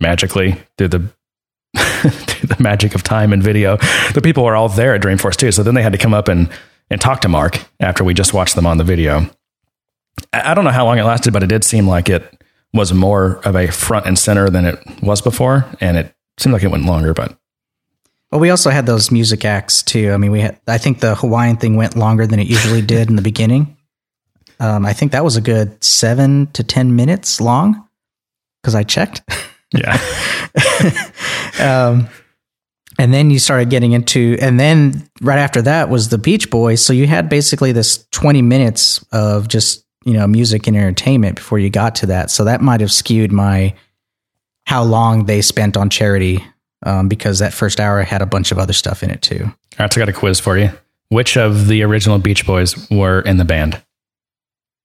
magically 0.00 0.60
through 0.76 0.88
the 0.88 0.98
through 1.76 2.48
the 2.48 2.56
magic 2.58 2.94
of 2.94 3.02
time 3.02 3.32
and 3.32 3.42
video, 3.42 3.78
the 4.12 4.20
people 4.22 4.44
were 4.44 4.54
all 4.56 4.68
there 4.68 4.94
at 4.94 5.00
Dreamforce 5.00 5.36
too. 5.36 5.50
So 5.52 5.62
then 5.62 5.74
they 5.74 5.82
had 5.82 5.92
to 5.92 5.98
come 5.98 6.12
up 6.12 6.28
and 6.28 6.50
and 6.90 7.00
talk 7.00 7.22
to 7.22 7.28
Mark 7.28 7.58
after 7.80 8.04
we 8.04 8.12
just 8.12 8.34
watched 8.34 8.54
them 8.54 8.66
on 8.66 8.76
the 8.76 8.84
video. 8.84 9.30
I 10.34 10.50
I 10.50 10.54
don't 10.54 10.64
know 10.64 10.70
how 10.72 10.84
long 10.84 10.98
it 10.98 11.04
lasted, 11.04 11.32
but 11.32 11.42
it 11.42 11.46
did 11.48 11.64
seem 11.64 11.88
like 11.88 12.10
it 12.10 12.39
was 12.72 12.92
more 12.92 13.40
of 13.44 13.56
a 13.56 13.68
front 13.68 14.06
and 14.06 14.18
center 14.18 14.48
than 14.48 14.64
it 14.64 14.78
was 15.02 15.20
before, 15.20 15.66
and 15.80 15.96
it 15.96 16.14
seemed 16.38 16.52
like 16.52 16.62
it 16.62 16.70
went 16.70 16.84
longer. 16.84 17.12
But 17.12 17.36
Well, 18.30 18.40
we 18.40 18.50
also 18.50 18.70
had 18.70 18.86
those 18.86 19.10
music 19.10 19.44
acts 19.44 19.82
too. 19.82 20.12
I 20.12 20.16
mean, 20.16 20.30
we 20.30 20.40
had, 20.40 20.60
I 20.66 20.78
think 20.78 21.00
the 21.00 21.14
Hawaiian 21.14 21.56
thing 21.56 21.76
went 21.76 21.96
longer 21.96 22.26
than 22.26 22.38
it 22.38 22.46
usually 22.46 22.82
did 22.82 23.08
in 23.10 23.16
the 23.16 23.22
beginning. 23.22 23.76
Um, 24.60 24.84
I 24.84 24.92
think 24.92 25.12
that 25.12 25.24
was 25.24 25.36
a 25.36 25.40
good 25.40 25.82
seven 25.82 26.48
to 26.52 26.62
10 26.62 26.94
minutes 26.94 27.40
long 27.40 27.88
because 28.60 28.74
I 28.74 28.82
checked. 28.82 29.22
yeah, 29.72 29.98
Um, 31.60 32.08
and 32.98 33.14
then 33.14 33.30
you 33.30 33.38
started 33.38 33.70
getting 33.70 33.92
into, 33.92 34.36
and 34.40 34.58
then 34.58 35.08
right 35.20 35.38
after 35.38 35.62
that 35.62 35.88
was 35.88 36.08
the 36.08 36.18
Beach 36.18 36.50
Boys. 36.50 36.84
So 36.84 36.92
you 36.92 37.06
had 37.06 37.28
basically 37.28 37.72
this 37.72 38.06
20 38.12 38.42
minutes 38.42 39.04
of 39.12 39.48
just, 39.48 39.84
you 40.04 40.12
know, 40.12 40.26
music 40.26 40.66
and 40.66 40.76
entertainment 40.76 41.36
before 41.36 41.58
you 41.58 41.70
got 41.70 41.94
to 41.96 42.06
that. 42.06 42.30
So 42.30 42.44
that 42.44 42.60
might 42.60 42.80
have 42.80 42.92
skewed 42.92 43.32
my, 43.32 43.74
how 44.66 44.82
long 44.82 45.26
they 45.26 45.42
spent 45.42 45.76
on 45.76 45.90
charity. 45.90 46.44
Um, 46.82 47.08
because 47.08 47.40
that 47.40 47.52
first 47.52 47.78
hour 47.78 48.02
had 48.02 48.22
a 48.22 48.26
bunch 48.26 48.52
of 48.52 48.58
other 48.58 48.72
stuff 48.72 49.02
in 49.02 49.10
it 49.10 49.20
too. 49.20 49.44
All 49.44 49.52
right, 49.80 49.92
so 49.92 50.00
I 50.00 50.06
got 50.06 50.08
a 50.08 50.18
quiz 50.18 50.40
for 50.40 50.56
you. 50.56 50.70
Which 51.10 51.36
of 51.36 51.66
the 51.68 51.82
original 51.82 52.18
Beach 52.18 52.46
Boys 52.46 52.88
were 52.90 53.20
in 53.20 53.36
the 53.36 53.44
band? 53.44 53.82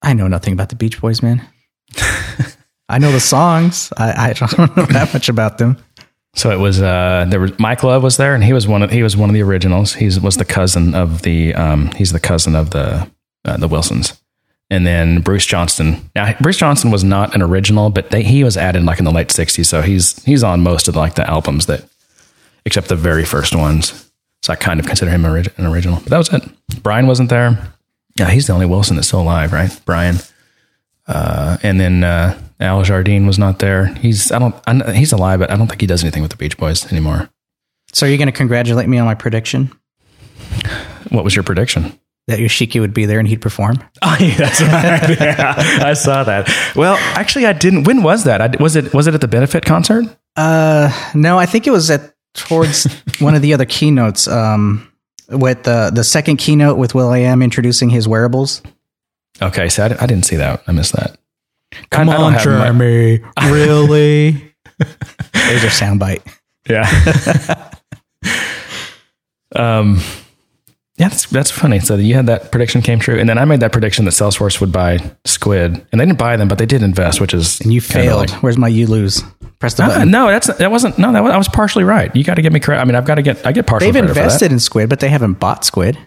I 0.02 0.14
know 0.14 0.28
nothing 0.28 0.54
about 0.54 0.68
the 0.68 0.76
Beach 0.76 1.00
Boys, 1.00 1.24
man. 1.24 1.48
I 2.90 3.00
know 3.00 3.12
the 3.12 3.20
songs. 3.20 3.94
I, 3.96 4.30
I 4.30 4.34
don't 4.34 4.58
know 4.78 4.86
that 4.88 5.14
much 5.14 5.30
about 5.30 5.58
them. 5.58 5.78
So 6.36 6.52
it 6.52 6.60
was 6.60 6.82
uh, 6.82 7.26
there 7.30 7.40
was 7.40 7.58
Mike 7.60 7.82
Love 7.84 8.04
was 8.04 8.18
there, 8.18 8.36
and 8.36 8.44
he 8.44 8.52
was 8.52 8.68
one 8.68 8.84
of 8.84 8.92
he 8.92 9.04
was 9.04 9.16
one 9.16 9.30
of 9.30 9.34
the 9.34 9.42
originals. 9.42 9.94
He 9.94 10.06
was 10.20 10.36
the 10.36 10.46
cousin 10.46 10.94
of 10.94 11.22
the 11.22 11.56
um, 11.56 11.92
he's 11.92 12.12
the 12.12 12.20
cousin 12.20 12.56
of 12.56 12.72
the 12.72 13.10
uh, 13.46 13.58
the 13.58 13.68
Wilsons, 13.70 14.22
and 14.70 14.86
then 14.86 15.22
Bruce 15.22 15.46
Johnston. 15.46 16.10
Now 16.16 16.34
Bruce 16.42 16.58
Johnston 16.58 16.92
was 16.92 17.04
not 17.04 17.36
an 17.36 17.42
original, 17.42 17.90
but 17.90 18.10
they, 18.10 18.24
he 18.24 18.44
was 18.44 18.58
added 18.58 18.84
like 18.84 19.00
in 19.00 19.06
the 19.06 19.12
late 19.12 19.30
'60s, 19.30 19.66
so 19.66 19.82
he's 19.82 20.24
he's 20.26 20.44
on 20.44 20.62
most 20.62 20.88
of 20.88 20.96
like 20.96 21.16
the 21.16 21.30
albums 21.30 21.66
that, 21.68 21.86
except 22.66 22.88
the 22.88 22.96
very 22.96 23.26
first 23.26 23.56
ones. 23.56 24.10
So 24.42 24.54
I 24.54 24.56
kind 24.56 24.80
of 24.80 24.86
consider 24.86 25.10
him 25.12 25.26
an 25.26 25.66
original. 25.66 26.00
But 26.02 26.10
that 26.10 26.18
was 26.18 26.32
it. 26.32 26.44
Brian 26.84 27.08
wasn't 27.08 27.30
there. 27.30 27.74
Yeah, 28.16 28.30
he's 28.30 28.48
the 28.48 28.54
only 28.54 28.68
Wilson 28.68 28.96
that's 28.96 29.08
still 29.08 29.22
alive, 29.22 29.52
right? 29.52 29.78
Brian. 29.86 30.18
Uh, 31.08 31.58
and 31.64 31.80
then 31.80 32.04
uh, 32.04 32.40
Al 32.60 32.84
Jardine 32.84 33.28
was 33.28 33.38
not 33.38 33.60
there. 33.60 33.88
He's 33.96 34.32
I 34.32 34.40
don't 34.40 34.56
I, 34.68 34.94
he's 34.94 35.12
alive, 35.12 35.40
but 35.40 35.52
I 35.52 35.58
don't 35.58 35.68
think 35.68 35.82
he 35.82 35.88
does 35.88 36.04
anything 36.04 36.22
with 36.22 36.32
the 36.32 36.38
Beach 36.38 36.58
Boys 36.58 36.92
anymore. 36.92 37.30
So 37.94 38.06
are 38.06 38.10
you're 38.10 38.18
going 38.18 38.28
to 38.28 38.34
congratulate 38.34 38.90
me 38.90 38.98
on 38.98 39.06
my 39.06 39.16
prediction 39.16 39.72
What 41.10 41.24
was 41.24 41.36
your 41.36 41.44
prediction? 41.44 41.98
That 42.28 42.40
Yoshiki 42.40 42.80
would 42.82 42.94
be 42.94 43.06
there 43.06 43.20
and 43.20 43.28
he'd 43.28 43.42
perform? 43.42 43.78
Oh, 44.02 44.18
yeah, 44.20 44.36
that's 44.36 44.62
right. 44.62 45.20
yeah, 45.20 45.54
I 45.84 45.94
saw 45.94 46.24
that. 46.24 46.50
Well, 46.76 46.96
actually, 47.18 47.46
I 47.46 47.54
didn't. 47.54 47.84
When 47.84 48.02
was 48.04 48.24
that? 48.26 48.42
I, 48.42 48.50
was 48.62 48.76
it 48.76 48.94
was 48.94 49.08
it 49.08 49.14
at 49.14 49.22
the 49.22 49.28
benefit 49.28 49.66
concert? 49.66 50.06
Uh, 50.36 50.92
no, 51.14 51.38
I 51.40 51.46
think 51.46 51.66
it 51.68 51.72
was 51.72 51.90
at 51.92 52.14
towards 52.34 52.86
one 53.20 53.36
of 53.36 53.42
the 53.42 53.54
other 53.54 53.66
keynotes. 53.66 54.28
Um, 54.28 54.92
with 55.30 55.64
the 55.64 55.92
the 55.94 56.04
second 56.04 56.38
keynote 56.38 56.78
with 56.78 56.94
will.i.am 56.94 57.42
introducing 57.42 57.90
his 57.90 58.08
wearables. 58.08 58.62
Okay, 59.42 59.70
so 59.70 59.84
I, 59.86 60.04
I 60.04 60.06
didn't 60.06 60.24
see 60.26 60.36
that. 60.36 60.64
I 60.68 60.72
missed 60.72 60.94
that. 60.94 61.18
I- 61.92 62.02
I 62.02 62.04
don't 62.06 62.34
have 62.34 62.46
my- 62.46 63.50
really? 63.50 64.32
There's 64.78 65.62
your 65.64 65.72
soundbite. 65.72 66.22
Yeah. 66.70 66.86
um, 69.56 70.00
yeah, 70.98 71.10
that's 71.10 71.26
that's 71.28 71.52
funny. 71.52 71.80
So 71.80 71.96
you 71.96 72.14
had 72.16 72.28
that 72.28 72.52
prediction 72.52 72.82
came 72.82 73.00
true, 73.00 73.20
and 73.20 73.28
then 73.28 73.38
I 73.38 73.46
made 73.46 73.60
that 73.60 73.72
prediction 73.72 74.06
that 74.06 74.12
Salesforce 74.12 74.62
would 74.62 74.72
buy 74.72 74.98
Skuid, 75.26 75.86
and 75.92 76.00
they 76.02 76.06
didn't 76.06 76.18
buy 76.18 76.38
them, 76.38 76.48
but 76.48 76.58
they 76.58 76.66
did 76.66 76.82
invest, 76.84 77.20
which 77.20 77.34
is 77.34 77.60
And 77.62 77.74
you 77.74 77.82
failed. 77.82 78.30
like- 78.32 78.44
Where's 78.44 78.58
my 78.58 78.68
you 78.68 78.88
lose? 78.88 79.22
Press 79.60 79.74
the 79.76 79.84
Uh, 79.84 79.88
button. 79.88 80.12
no, 80.12 80.28
that's 80.28 80.48
that 80.48 80.72
wasn't. 80.72 80.98
No, 80.98 81.12
that 81.14 81.24
was, 81.24 81.32
I 81.34 81.38
was 81.38 81.48
partially 81.48 81.84
right. 81.84 82.14
You 82.16 82.24
got 82.24 82.36
to 82.36 82.42
give 82.42 82.52
me 82.54 82.60
credit. 82.60 82.82
I 82.82 82.86
mean, 82.86 82.96
I've 82.96 83.06
got 83.06 83.16
to 83.16 83.22
get. 83.22 83.46
I 83.46 83.52
get 83.52 83.66
partial. 83.68 83.92
They've 83.92 84.04
invested 84.04 84.52
in 84.52 84.58
Skuid, 84.58 84.90
but 84.90 85.00
they 85.00 85.10
haven't 85.10 85.34
bought 85.40 85.64
Skuid. 85.64 85.98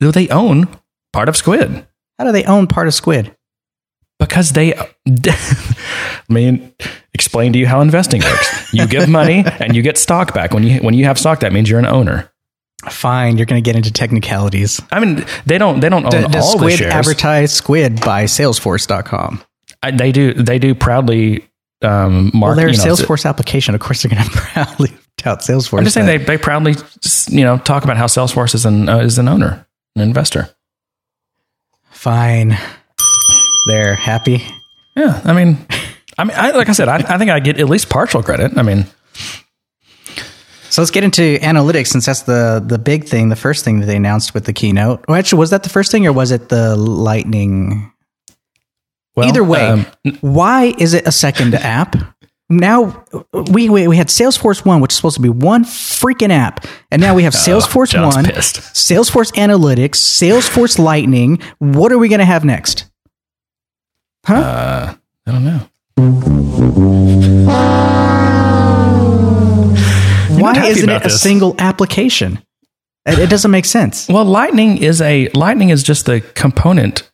that. 0.00 0.12
They 0.14 0.28
own 0.28 0.68
part 1.14 1.28
of 1.30 1.34
Skuid 1.34 1.86
How 2.18 2.24
do 2.26 2.32
they 2.32 2.44
own 2.44 2.66
part 2.66 2.88
of 2.88 2.94
Skuid? 2.94 3.34
because 4.18 4.52
they. 4.52 4.74
I 5.54 6.32
mean, 6.32 6.72
explain 7.12 7.52
to 7.52 7.58
you 7.58 7.66
how 7.66 7.80
investing 7.80 8.22
works. 8.22 8.72
You 8.74 8.86
give 8.86 9.08
money 9.08 9.44
and 9.60 9.74
you 9.76 9.82
get 9.82 9.98
stock 9.98 10.32
back. 10.34 10.52
When 10.52 10.62
you 10.62 10.78
when 10.80 10.94
you 10.94 11.04
have 11.06 11.18
stock, 11.18 11.40
that 11.40 11.52
means 11.52 11.68
you're 11.70 11.78
an 11.78 11.86
owner. 11.86 12.30
Fine, 12.90 13.36
you're 13.36 13.46
going 13.46 13.62
to 13.62 13.64
get 13.64 13.76
into 13.76 13.90
technicalities. 13.92 14.80
I 14.90 15.00
mean, 15.00 15.24
they 15.46 15.58
don't 15.58 15.80
they 15.80 15.88
don't 15.88 16.04
own 16.04 16.10
D- 16.10 16.28
does 16.28 16.44
all 16.44 16.58
the 16.58 16.66
Skuid 16.66 16.78
shares. 16.78 16.92
advertise 16.92 17.60
Skuid 17.60 18.04
by 18.04 18.24
Salesforce.com? 18.24 19.42
I, 19.82 19.90
they 19.90 20.12
do 20.12 20.34
they 20.34 20.58
do 20.58 20.74
proudly 20.74 21.48
um, 21.82 22.30
mark. 22.34 22.50
Well, 22.50 22.56
they're 22.56 22.68
a 22.68 22.72
you 22.72 22.78
know, 22.78 22.84
Salesforce 22.84 23.28
application. 23.28 23.74
Of 23.74 23.80
course, 23.80 24.02
they're 24.02 24.10
going 24.10 24.24
to 24.28 24.30
proudly 24.30 24.92
tout 25.16 25.40
Salesforce. 25.40 25.78
I'm 25.78 25.84
just 25.84 25.94
saying 25.94 26.06
they, 26.06 26.18
they 26.18 26.38
proudly 26.38 26.74
you 27.28 27.44
know 27.44 27.58
talk 27.58 27.84
about 27.84 27.96
how 27.96 28.06
Salesforce 28.06 28.54
is 28.54 28.64
an 28.66 28.88
uh, 28.88 28.98
is 28.98 29.18
an 29.18 29.28
owner, 29.28 29.66
an 29.96 30.02
investor. 30.02 30.48
Fine. 31.90 32.56
They're 33.66 33.94
happy. 33.94 34.42
Yeah, 34.96 35.20
I 35.24 35.32
mean, 35.32 35.58
I 36.18 36.24
mean, 36.24 36.36
I, 36.36 36.50
like 36.50 36.68
I 36.68 36.72
said, 36.72 36.88
I, 36.88 36.96
I 36.96 37.18
think 37.18 37.30
I 37.30 37.40
get 37.40 37.58
at 37.58 37.68
least 37.68 37.88
partial 37.88 38.22
credit. 38.22 38.56
I 38.56 38.62
mean, 38.62 38.86
So 40.74 40.82
let's 40.82 40.90
get 40.90 41.04
into 41.04 41.38
analytics 41.38 41.86
since 41.86 42.06
that's 42.06 42.22
the 42.22 42.60
the 42.66 42.80
big 42.80 43.04
thing, 43.04 43.28
the 43.28 43.36
first 43.36 43.64
thing 43.64 43.78
that 43.78 43.86
they 43.86 43.94
announced 43.94 44.34
with 44.34 44.44
the 44.44 44.52
keynote. 44.52 45.04
Oh, 45.06 45.14
actually, 45.14 45.38
was 45.38 45.50
that 45.50 45.62
the 45.62 45.68
first 45.68 45.92
thing 45.92 46.04
or 46.04 46.12
was 46.12 46.32
it 46.32 46.48
the 46.48 46.74
Lightning? 46.74 47.92
well, 49.14 49.28
Either 49.28 49.44
way, 49.44 49.68
um, 49.68 49.86
why 50.20 50.74
is 50.76 50.92
it 50.92 51.06
a 51.06 51.12
second 51.12 51.54
app? 51.54 51.94
Now 52.50 53.04
we, 53.52 53.68
we 53.68 53.86
we 53.86 53.96
had 53.96 54.08
Salesforce 54.08 54.64
One, 54.66 54.80
which 54.80 54.90
is 54.90 54.96
supposed 54.96 55.14
to 55.14 55.22
be 55.22 55.28
one 55.28 55.62
freaking 55.64 56.30
app, 56.30 56.66
and 56.90 57.00
now 57.00 57.14
we 57.14 57.22
have 57.22 57.34
Salesforce 57.46 57.90
Oh, 57.94 58.10
John's 58.10 58.16
One, 58.16 58.24
pissed. 58.24 58.56
Salesforce 58.74 59.30
Analytics, 59.34 59.94
Salesforce 59.94 60.76
Lightning. 60.80 61.38
What 61.60 61.92
are 61.92 61.98
we 61.98 62.08
going 62.08 62.18
to 62.18 62.24
have 62.24 62.44
next? 62.44 62.90
Huh? 64.26 64.96
I 65.24 65.30
don't 65.30 65.44
know. 65.44 65.68
Why 70.44 70.66
isn't 70.66 70.88
it 70.88 71.00
a 71.02 71.04
this. 71.08 71.20
single 71.20 71.54
application? 71.58 72.38
It, 73.06 73.18
it 73.18 73.30
doesn't 73.30 73.50
make 73.50 73.64
sense. 73.66 74.08
Well, 74.08 74.24
Lightning 74.24 74.78
is 74.78 75.00
a 75.02 75.28
Lightning 75.34 75.70
is 75.70 75.82
just 75.82 76.06
the 76.06 76.20
component 76.34 77.10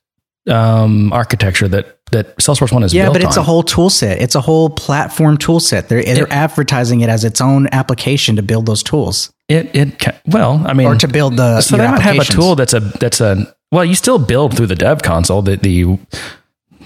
um, 0.48 1.12
architecture 1.12 1.68
that 1.68 1.98
that 2.12 2.36
Salesforce 2.38 2.72
One 2.72 2.82
is 2.82 2.92
Yeah, 2.94 3.10
but 3.10 3.22
it's 3.22 3.36
a 3.36 3.42
whole 3.42 3.62
tool 3.62 3.90
set. 3.90 4.20
It's 4.20 4.34
a 4.34 4.40
whole 4.40 4.68
platform 4.70 5.36
tool 5.36 5.60
set. 5.60 5.88
They're, 5.88 6.02
they're 6.02 6.24
It- 6.26 6.32
advertising 6.32 7.00
it 7.02 7.08
as 7.08 7.24
its 7.24 7.40
own 7.40 7.68
application 7.72 8.36
to 8.36 8.42
build 8.42 8.66
those 8.66 8.82
tools 8.82 9.32
It 9.48 9.74
it 9.74 9.98
ca- 9.98 10.18
well, 10.26 10.62
I 10.66 10.72
mean, 10.74 10.86
or 10.86 10.96
to 10.96 11.08
build 11.08 11.36
the 11.36 11.60
so 11.60 11.76
they 11.76 11.86
might 11.86 12.00
have 12.00 12.18
a 12.18 12.24
tool 12.24 12.54
that's 12.56 12.72
a 12.74 12.80
that's 12.80 13.20
a 13.20 13.54
well, 13.72 13.84
you 13.84 13.94
still 13.94 14.18
build 14.18 14.56
through 14.56 14.66
the 14.66 14.74
dev 14.74 15.02
console 15.02 15.42
the, 15.42 15.56
the 15.56 15.98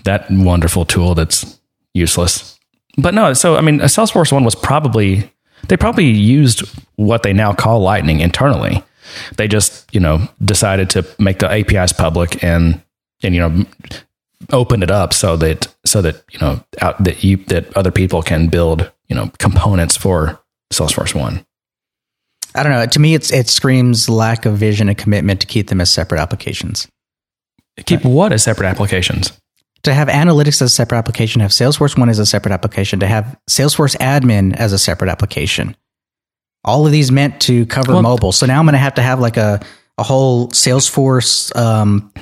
that 0.05 0.27
wonderful 0.31 0.85
tool 0.85 1.15
that's 1.15 1.59
useless. 1.95 2.59
But 2.99 3.15
no, 3.15 3.33
so 3.33 3.57
I 3.57 3.61
mean, 3.63 3.81
a 3.81 3.85
Salesforce 3.87 4.31
one 4.33 4.45
was 4.45 4.55
probably 4.55 5.31
they 5.69 5.77
probably 5.77 6.07
used 6.07 6.63
what 6.97 7.23
they 7.23 7.33
now 7.33 7.53
call 7.53 7.81
Lightning 7.81 8.21
internally. 8.21 8.83
They 9.37 9.49
just 9.49 9.93
you 9.95 10.01
know 10.01 10.29
decided 10.45 10.91
to 10.91 11.07
make 11.19 11.39
the 11.39 11.51
APIs 11.51 11.93
public 11.93 12.43
and 12.43 12.81
and 13.23 13.35
you 13.35 13.41
know 13.41 13.65
open 14.53 14.83
it 14.83 14.91
up 14.91 15.13
so 15.13 15.37
that 15.37 15.75
so 15.85 16.03
that 16.03 16.23
you 16.31 16.39
know 16.39 16.63
out 16.81 17.03
that 17.05 17.23
you 17.25 17.37
that 17.47 17.75
other 17.77 17.91
people 17.91 18.23
can 18.23 18.49
build 18.49 18.91
you 19.09 19.17
know 19.17 19.31
components 19.39 19.97
for 19.97 20.41
Salesforce 20.73 21.15
one. 21.15 21.45
I 22.55 22.63
don't 22.63 22.73
know. 22.73 22.87
To 22.87 23.01
me, 23.01 23.15
it's 23.15 23.33
it 23.33 23.49
screams 23.49 24.09
lack 24.09 24.47
of 24.47 24.57
vision 24.57 24.89
and 24.89 24.97
commitment 24.97 25.41
to 25.41 25.47
keep 25.47 25.69
them 25.69 25.81
as 25.81 25.91
separate 25.91 26.21
applications. 26.21 26.89
Keep 27.87 28.05
what 28.05 28.33
as 28.33 28.45
separate 28.45 28.69
applications? 28.69 29.33
To 29.85 29.95
have 29.95 30.09
analytics 30.09 30.61
as 30.61 30.63
a 30.63 30.69
separate 30.71 30.99
application, 30.99 31.41
have 31.41 31.51
Salesforce 31.51 31.99
One 31.99 32.09
as 32.09 32.19
a 32.19 32.27
separate 32.27 32.53
application, 32.53 33.01
to 33.01 33.07
have 33.07 33.37
Salesforce 33.49 33.97
Admin 33.99 34.55
as 34.57 34.73
a 34.73 34.79
separate 34.79 35.11
application. 35.11 35.77
All 36.65 36.87
of 36.87 36.93
these 36.93 37.13
meant 37.13 37.41
to 37.43 37.67
cover 37.67 37.93
Well- 37.93 38.03
mobile. 38.03 38.33
So 38.33 38.47
now 38.47 38.59
I'm 38.59 38.65
going 38.65 38.73
to 38.73 38.79
have 38.79 38.95
to 38.95 39.03
have 39.03 39.21
like 39.21 39.37
a 39.37 39.61
a 39.97 40.03
whole 40.03 40.49
Salesforce 40.49 41.55
um, 41.55 42.13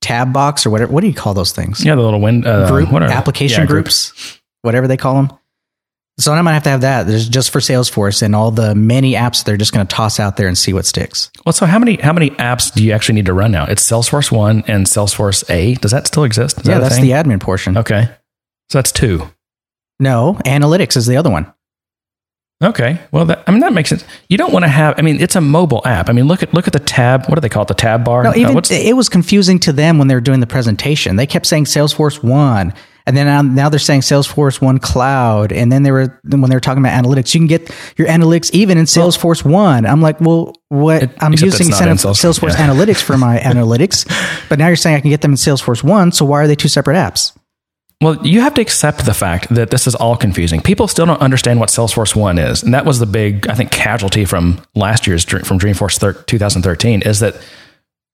tab 0.00 0.32
box 0.32 0.66
or 0.66 0.70
whatever. 0.70 0.92
What 0.92 1.00
do 1.00 1.06
you 1.06 1.14
call 1.14 1.34
those 1.34 1.52
things? 1.52 1.84
Yeah, 1.84 1.94
the 1.94 2.02
little 2.02 2.20
win 2.20 2.46
uh, 2.46 2.68
group 2.68 2.92
application 2.92 3.62
yeah, 3.62 3.66
groups, 3.66 4.40
whatever 4.62 4.86
they 4.86 4.96
call 4.96 5.14
them. 5.14 5.38
So 6.18 6.30
I'm 6.32 6.38
gonna 6.44 6.52
have 6.52 6.62
to 6.64 6.70
have 6.70 6.82
that. 6.82 7.06
There's 7.06 7.28
just 7.28 7.50
for 7.50 7.58
Salesforce 7.58 8.22
and 8.22 8.34
all 8.36 8.50
the 8.50 8.74
many 8.74 9.14
apps 9.14 9.44
they're 9.44 9.56
just 9.56 9.72
gonna 9.72 9.86
toss 9.86 10.20
out 10.20 10.36
there 10.36 10.46
and 10.46 10.56
see 10.56 10.72
what 10.72 10.84
sticks. 10.86 11.30
Well, 11.46 11.52
so 11.52 11.66
how 11.66 11.78
many 11.78 11.96
how 11.96 12.12
many 12.12 12.30
apps 12.30 12.72
do 12.72 12.84
you 12.84 12.92
actually 12.92 13.14
need 13.16 13.26
to 13.26 13.32
run 13.32 13.50
now? 13.50 13.64
It's 13.66 13.82
Salesforce 13.82 14.30
One 14.30 14.62
and 14.66 14.86
Salesforce 14.86 15.48
A. 15.50 15.74
Does 15.76 15.90
that 15.90 16.06
still 16.06 16.24
exist? 16.24 16.60
Is 16.60 16.68
yeah, 16.68 16.74
that 16.74 16.80
that's 16.82 16.94
thing? 16.96 17.04
the 17.04 17.12
admin 17.12 17.40
portion. 17.40 17.76
okay. 17.78 18.08
So 18.68 18.78
that's 18.78 18.92
two. 18.92 19.28
No, 20.00 20.34
analytics 20.46 20.96
is 20.96 21.06
the 21.06 21.16
other 21.16 21.30
one. 21.30 21.52
Okay. 22.62 23.00
Well, 23.10 23.24
that, 23.26 23.42
I 23.46 23.50
mean 23.50 23.60
that 23.60 23.72
makes 23.72 23.88
sense. 23.88 24.04
You 24.28 24.38
don't 24.38 24.52
want 24.52 24.64
to 24.64 24.68
have. 24.68 24.94
I 24.98 25.02
mean, 25.02 25.20
it's 25.20 25.34
a 25.36 25.40
mobile 25.40 25.82
app. 25.84 26.08
I 26.08 26.12
mean, 26.12 26.26
look 26.26 26.42
at 26.42 26.54
look 26.54 26.66
at 26.66 26.72
the 26.72 26.78
tab. 26.78 27.26
What 27.26 27.34
do 27.34 27.40
they 27.40 27.48
call 27.48 27.62
it? 27.62 27.68
The 27.68 27.74
tab 27.74 28.04
bar. 28.04 28.22
No, 28.22 28.30
Uh, 28.30 28.34
even 28.36 28.54
what's- 28.54 28.70
it 28.70 28.96
was 28.96 29.08
confusing 29.08 29.58
to 29.60 29.72
them 29.72 29.98
when 29.98 30.08
they 30.08 30.14
were 30.14 30.20
doing 30.20 30.40
the 30.40 30.46
presentation. 30.46 31.16
They 31.16 31.26
kept 31.26 31.46
saying 31.46 31.64
Salesforce 31.64 32.22
One, 32.22 32.72
and 33.04 33.16
then 33.16 33.26
now, 33.26 33.42
now 33.42 33.68
they're 33.68 33.80
saying 33.80 34.02
Salesforce 34.02 34.60
One 34.60 34.78
Cloud, 34.78 35.50
and 35.50 35.72
then 35.72 35.82
they 35.82 35.90
were 35.90 36.20
when 36.24 36.42
they 36.48 36.54
were 36.56 36.60
talking 36.60 36.84
about 36.84 37.02
analytics, 37.04 37.34
you 37.34 37.40
can 37.40 37.48
get 37.48 37.68
your 37.96 38.06
analytics 38.06 38.50
even 38.52 38.78
in 38.78 38.84
Salesforce 38.84 39.44
One. 39.44 39.84
I'm 39.84 40.00
like, 40.00 40.20
well, 40.20 40.54
what? 40.68 41.10
I'm 41.20 41.32
using 41.32 41.48
it's 41.48 41.80
not 41.80 41.88
in 41.88 41.96
Salesforce, 41.96 42.10
Salesforce, 42.12 42.50
Salesforce 42.50 42.58
yeah. 42.58 42.68
Analytics 42.68 43.02
for 43.02 43.18
my 43.18 43.38
analytics, 43.44 44.06
but 44.48 44.58
now 44.60 44.68
you're 44.68 44.76
saying 44.76 44.96
I 44.96 45.00
can 45.00 45.10
get 45.10 45.20
them 45.20 45.32
in 45.32 45.36
Salesforce 45.36 45.82
One. 45.82 46.12
So 46.12 46.24
why 46.24 46.42
are 46.42 46.46
they 46.46 46.54
two 46.56 46.68
separate 46.68 46.94
apps? 46.96 47.32
Well, 48.02 48.26
you 48.26 48.40
have 48.40 48.54
to 48.54 48.60
accept 48.60 49.06
the 49.06 49.14
fact 49.14 49.48
that 49.50 49.70
this 49.70 49.86
is 49.86 49.94
all 49.94 50.16
confusing. 50.16 50.60
People 50.60 50.88
still 50.88 51.06
don't 51.06 51.20
understand 51.20 51.60
what 51.60 51.68
Salesforce 51.68 52.16
One 52.16 52.36
is, 52.36 52.60
and 52.64 52.74
that 52.74 52.84
was 52.84 52.98
the 52.98 53.06
big, 53.06 53.48
I 53.48 53.54
think, 53.54 53.70
casualty 53.70 54.24
from 54.24 54.60
last 54.74 55.06
year's 55.06 55.24
from 55.24 55.56
Dreamforce 55.56 56.00
thir- 56.00 56.14
2013 56.14 57.02
is 57.02 57.20
that 57.20 57.36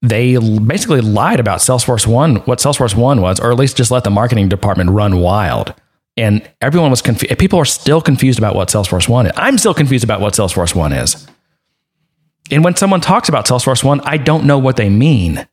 they 0.03 0.37
basically 0.59 1.01
lied 1.01 1.39
about 1.39 1.57
Salesforce 1.59 2.05
One, 2.05 2.35
what 2.41 2.59
Salesforce 2.59 2.93
One 2.93 3.19
was, 3.19 3.39
or 3.39 3.51
at 3.51 3.57
least 3.57 3.77
just 3.77 3.89
let 3.89 4.03
the 4.03 4.11
marketing 4.11 4.47
department 4.47 4.91
run 4.91 5.21
wild. 5.21 5.73
And 6.15 6.47
everyone 6.61 6.91
was 6.91 7.01
confused. 7.01 7.39
People 7.39 7.57
are 7.57 7.65
still 7.65 7.99
confused 7.99 8.37
about 8.37 8.53
what 8.53 8.67
Salesforce 8.67 9.09
One 9.09 9.25
is. 9.25 9.33
I'm 9.37 9.57
still 9.57 9.73
confused 9.73 10.03
about 10.03 10.21
what 10.21 10.35
Salesforce 10.35 10.75
One 10.75 10.93
is. 10.93 11.27
And 12.51 12.63
when 12.63 12.75
someone 12.75 13.01
talks 13.01 13.27
about 13.27 13.47
Salesforce 13.47 13.83
One, 13.83 14.01
I 14.01 14.17
don't 14.17 14.45
know 14.45 14.59
what 14.59 14.75
they 14.75 14.89
mean 14.89 15.47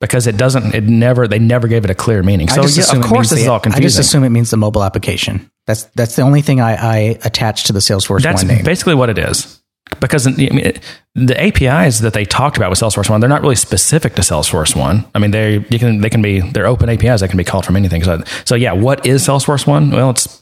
because 0.00 0.26
it 0.26 0.36
doesn't. 0.36 0.74
It 0.74 0.84
never. 0.84 1.26
They 1.28 1.38
never 1.38 1.68
gave 1.68 1.84
it 1.84 1.90
a 1.90 1.94
clear 1.94 2.22
meaning. 2.22 2.48
So 2.48 2.62
just 2.62 2.76
yeah, 2.76 2.84
assume 2.84 3.00
of 3.00 3.04
it 3.06 3.08
course, 3.08 3.18
means 3.18 3.30
this 3.30 3.38
is 3.40 3.44
the- 3.46 3.52
all 3.52 3.60
confusing. 3.60 3.84
I 3.84 3.86
just 3.86 3.98
assume 3.98 4.24
it 4.24 4.30
means 4.30 4.50
the 4.50 4.56
mobile 4.56 4.84
application. 4.84 5.50
That's 5.66 5.84
that's 5.94 6.16
the 6.16 6.22
only 6.22 6.42
thing 6.42 6.60
I, 6.60 6.74
I 6.74 6.96
attach 7.24 7.64
to 7.64 7.72
the 7.72 7.80
Salesforce 7.80 8.22
That's 8.22 8.42
One 8.42 8.48
name. 8.48 8.56
That's 8.58 8.66
basically 8.66 8.94
what 8.94 9.10
it 9.10 9.18
is. 9.18 9.60
Because 10.00 10.26
I 10.26 10.30
mean, 10.32 10.58
it- 10.58 10.80
the 11.14 11.40
APIs 11.42 11.98
that 12.00 12.12
they 12.12 12.24
talked 12.24 12.56
about 12.56 12.70
with 12.70 12.78
Salesforce 12.78 13.10
One, 13.10 13.20
they're 13.20 13.28
not 13.28 13.42
really 13.42 13.56
specific 13.56 14.14
to 14.14 14.22
Salesforce 14.22 14.76
One. 14.76 15.04
I 15.14 15.18
mean, 15.18 15.32
they 15.32 15.64
you 15.70 15.78
can 15.78 16.00
they 16.00 16.10
can 16.10 16.22
be 16.22 16.40
they're 16.40 16.66
open 16.66 16.88
APIs 16.88 17.20
that 17.20 17.28
can 17.28 17.38
be 17.38 17.44
called 17.44 17.66
from 17.66 17.74
anything. 17.76 18.04
So, 18.04 18.22
so 18.44 18.54
yeah, 18.54 18.72
what 18.72 19.04
is 19.06 19.26
Salesforce 19.26 19.66
One? 19.66 19.90
Well, 19.90 20.10
it's 20.10 20.40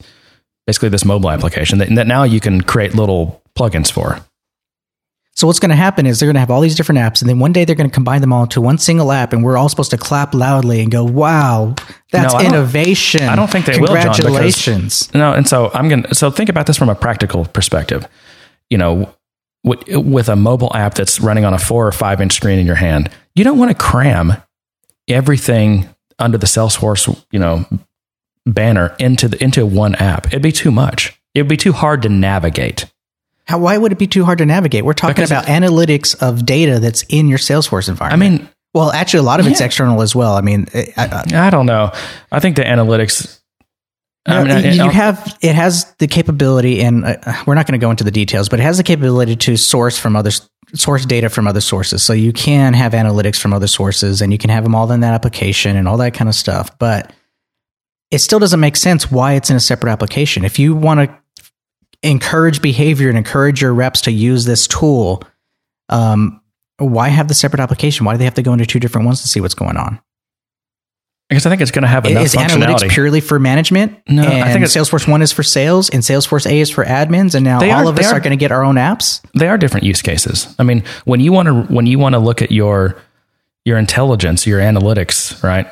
basically 0.66 0.88
this 0.90 1.04
mobile 1.04 1.30
application 1.30 1.78
that, 1.78 1.94
that 1.94 2.06
now 2.06 2.24
you 2.24 2.40
can 2.40 2.60
create 2.60 2.94
little 2.94 3.40
plugins 3.56 3.90
for. 3.90 4.20
So 5.36 5.46
what's 5.46 5.58
going 5.60 5.70
to 5.70 5.76
happen 5.76 6.06
is 6.06 6.18
they're 6.18 6.26
going 6.26 6.34
to 6.34 6.40
have 6.40 6.50
all 6.50 6.62
these 6.62 6.74
different 6.74 6.98
apps, 6.98 7.20
and 7.20 7.28
then 7.28 7.38
one 7.38 7.52
day 7.52 7.66
they're 7.66 7.76
going 7.76 7.90
to 7.90 7.94
combine 7.94 8.22
them 8.22 8.32
all 8.32 8.44
into 8.44 8.62
one 8.62 8.78
single 8.78 9.12
app, 9.12 9.34
and 9.34 9.44
we're 9.44 9.58
all 9.58 9.68
supposed 9.68 9.90
to 9.90 9.98
clap 9.98 10.34
loudly 10.34 10.80
and 10.80 10.90
go, 10.90 11.04
"Wow, 11.04 11.74
that's 12.10 12.32
No, 12.32 12.38
I 12.38 12.42
don't- 12.44 12.54
innovation!" 12.54 13.28
I 13.28 13.36
don't 13.36 13.50
think 13.50 13.66
they 13.66 13.78
will, 13.78 13.88
John, 13.88 13.96
Congratulations! 14.14 15.10
No, 15.12 15.34
and 15.34 15.46
so 15.46 15.70
I'm 15.74 15.88
gonna 15.90 16.14
so 16.14 16.30
think 16.30 16.48
about 16.48 16.66
this 16.66 16.78
from 16.78 16.88
a 16.88 16.94
practical 16.94 17.44
perspective. 17.44 18.08
You 18.70 18.78
know, 18.78 19.10
with, 19.62 19.80
with 19.88 20.28
a 20.30 20.36
mobile 20.36 20.72
app 20.74 20.94
that's 20.94 21.20
running 21.20 21.44
on 21.44 21.52
a 21.52 21.58
four 21.58 21.86
or 21.86 21.92
five 21.92 22.20
inch 22.20 22.32
screen 22.32 22.58
in 22.58 22.66
your 22.66 22.76
hand, 22.76 23.10
you 23.34 23.44
don't 23.44 23.58
want 23.58 23.70
to 23.70 23.76
cram 23.76 24.38
everything 25.06 25.88
under 26.18 26.38
the 26.38 26.46
Salesforce, 26.46 27.14
you 27.30 27.38
know, 27.38 27.66
banner 28.46 28.96
into 28.98 29.28
the 29.28 29.42
into 29.44 29.66
one 29.66 29.94
app. 29.96 30.28
It'd 30.28 30.40
be 30.40 30.52
too 30.52 30.70
much. 30.70 31.20
It'd 31.34 31.46
be 31.48 31.56
too 31.58 31.72
hard 31.72 32.00
to 32.02 32.08
navigate. 32.08 32.86
How, 33.46 33.58
why 33.58 33.78
would 33.78 33.92
it 33.92 33.98
be 33.98 34.06
too 34.06 34.24
hard 34.24 34.38
to 34.38 34.46
navigate? 34.46 34.84
We're 34.84 34.92
talking 34.92 35.14
Because 35.14 35.30
about 35.30 35.46
analytics 35.46 36.20
of 36.20 36.44
data 36.44 36.80
that's 36.80 37.02
in 37.08 37.28
your 37.28 37.38
Salesforce 37.38 37.88
environment. 37.88 38.34
I 38.34 38.38
mean, 38.38 38.48
well, 38.74 38.90
actually, 38.90 39.20
a 39.20 39.22
lot 39.22 39.40
of 39.40 39.46
it's 39.46 39.60
Yeah. 39.60 39.66
external 39.66 40.02
as 40.02 40.14
well. 40.14 40.34
I 40.36 40.40
mean, 40.40 40.66
I, 40.74 40.92
I, 40.96 41.46
I 41.46 41.50
don't 41.50 41.66
know. 41.66 41.92
I 42.32 42.40
think 42.40 42.56
the 42.56 42.62
analytics. 42.62 43.40
I 44.26 44.42
mean, 44.42 44.76
No, 44.76 44.84
you 44.84 44.90
have 44.90 45.38
it 45.40 45.54
has 45.54 45.94
the 45.98 46.08
capability, 46.08 46.82
and 46.82 47.04
uh, 47.04 47.16
we're 47.46 47.54
not 47.54 47.66
going 47.66 47.78
to 47.80 47.84
go 47.84 47.90
into 47.90 48.02
the 48.02 48.10
details, 48.10 48.48
but 48.48 48.58
it 48.58 48.64
has 48.64 48.76
the 48.76 48.82
capability 48.82 49.36
to 49.36 49.56
source 49.56 49.96
from 49.98 50.16
other 50.16 50.30
source 50.74 51.06
data 51.06 51.28
from 51.28 51.46
other 51.46 51.60
sources. 51.60 52.02
So 52.02 52.12
you 52.12 52.32
can 52.32 52.74
have 52.74 52.92
analytics 52.92 53.40
from 53.40 53.52
other 53.52 53.68
sources, 53.68 54.20
and 54.20 54.32
you 54.32 54.38
can 54.38 54.50
have 54.50 54.64
them 54.64 54.74
all 54.74 54.90
in 54.90 55.00
that 55.00 55.14
application 55.14 55.76
and 55.76 55.86
all 55.86 55.96
that 55.98 56.12
kind 56.12 56.28
of 56.28 56.34
stuff. 56.34 56.76
But 56.80 57.12
it 58.10 58.18
still 58.18 58.40
doesn't 58.40 58.58
make 58.60 58.74
sense 58.76 59.10
why 59.10 59.34
it's 59.34 59.48
in 59.48 59.56
a 59.56 59.60
separate 59.60 59.92
application. 59.92 60.44
If 60.44 60.58
you 60.58 60.74
want 60.74 61.00
to 61.00 61.16
encourage 62.06 62.62
behavior 62.62 63.08
and 63.08 63.18
encourage 63.18 63.60
your 63.60 63.74
reps 63.74 64.00
to 64.02 64.12
use 64.12 64.44
this 64.44 64.66
tool, 64.66 65.22
um, 65.88 66.40
why 66.78 67.08
have 67.08 67.28
the 67.28 67.34
separate 67.34 67.60
application? 67.60 68.06
Why 68.06 68.14
do 68.14 68.18
they 68.18 68.24
have 68.24 68.34
to 68.34 68.42
go 68.42 68.52
into 68.52 68.66
two 68.66 68.80
different 68.80 69.06
ones 69.06 69.22
to 69.22 69.28
see 69.28 69.40
what's 69.40 69.54
going 69.54 69.76
on? 69.76 70.00
because 71.28 71.44
I 71.44 71.50
think 71.50 71.60
it's 71.60 71.72
going 71.72 71.82
to 71.82 71.88
have 71.88 72.04
enough 72.06 72.24
Is 72.24 72.34
analytics 72.34 72.88
purely 72.88 73.20
for 73.20 73.38
management? 73.38 74.00
No, 74.08 74.22
I 74.22 74.52
think 74.52 74.64
Salesforce 74.66 75.08
One 75.10 75.22
is 75.22 75.32
for 75.32 75.42
sales, 75.42 75.90
and 75.90 76.02
Salesforce 76.02 76.48
A 76.48 76.60
is 76.60 76.70
for 76.70 76.84
admins, 76.84 77.34
and 77.34 77.44
now 77.44 77.56
all 77.56 77.88
are- 77.88 77.90
of 77.90 77.98
us 77.98 78.12
are- 78.12 78.16
are, 78.16 78.20
going 78.20 78.30
to 78.30 78.36
get 78.36 78.52
our 78.52 78.62
own 78.62 78.76
apps. 78.76 79.20
they 79.34 79.48
are 79.48 79.58
different 79.58 79.84
use 79.84 80.02
cases. 80.02 80.54
I 80.58 80.62
mean, 80.62 80.84
when 81.04 81.20
you 81.20 81.32
want 81.32 81.46
to 81.46 81.74
when 81.74 81.86
you 81.86 81.98
want 81.98 82.12
to 82.14 82.20
look 82.20 82.42
at 82.42 82.52
your 82.52 82.96
your 83.64 83.76
intelligence, 83.76 84.46
your 84.46 84.60
analytics, 84.60 85.42
right? 85.42 85.66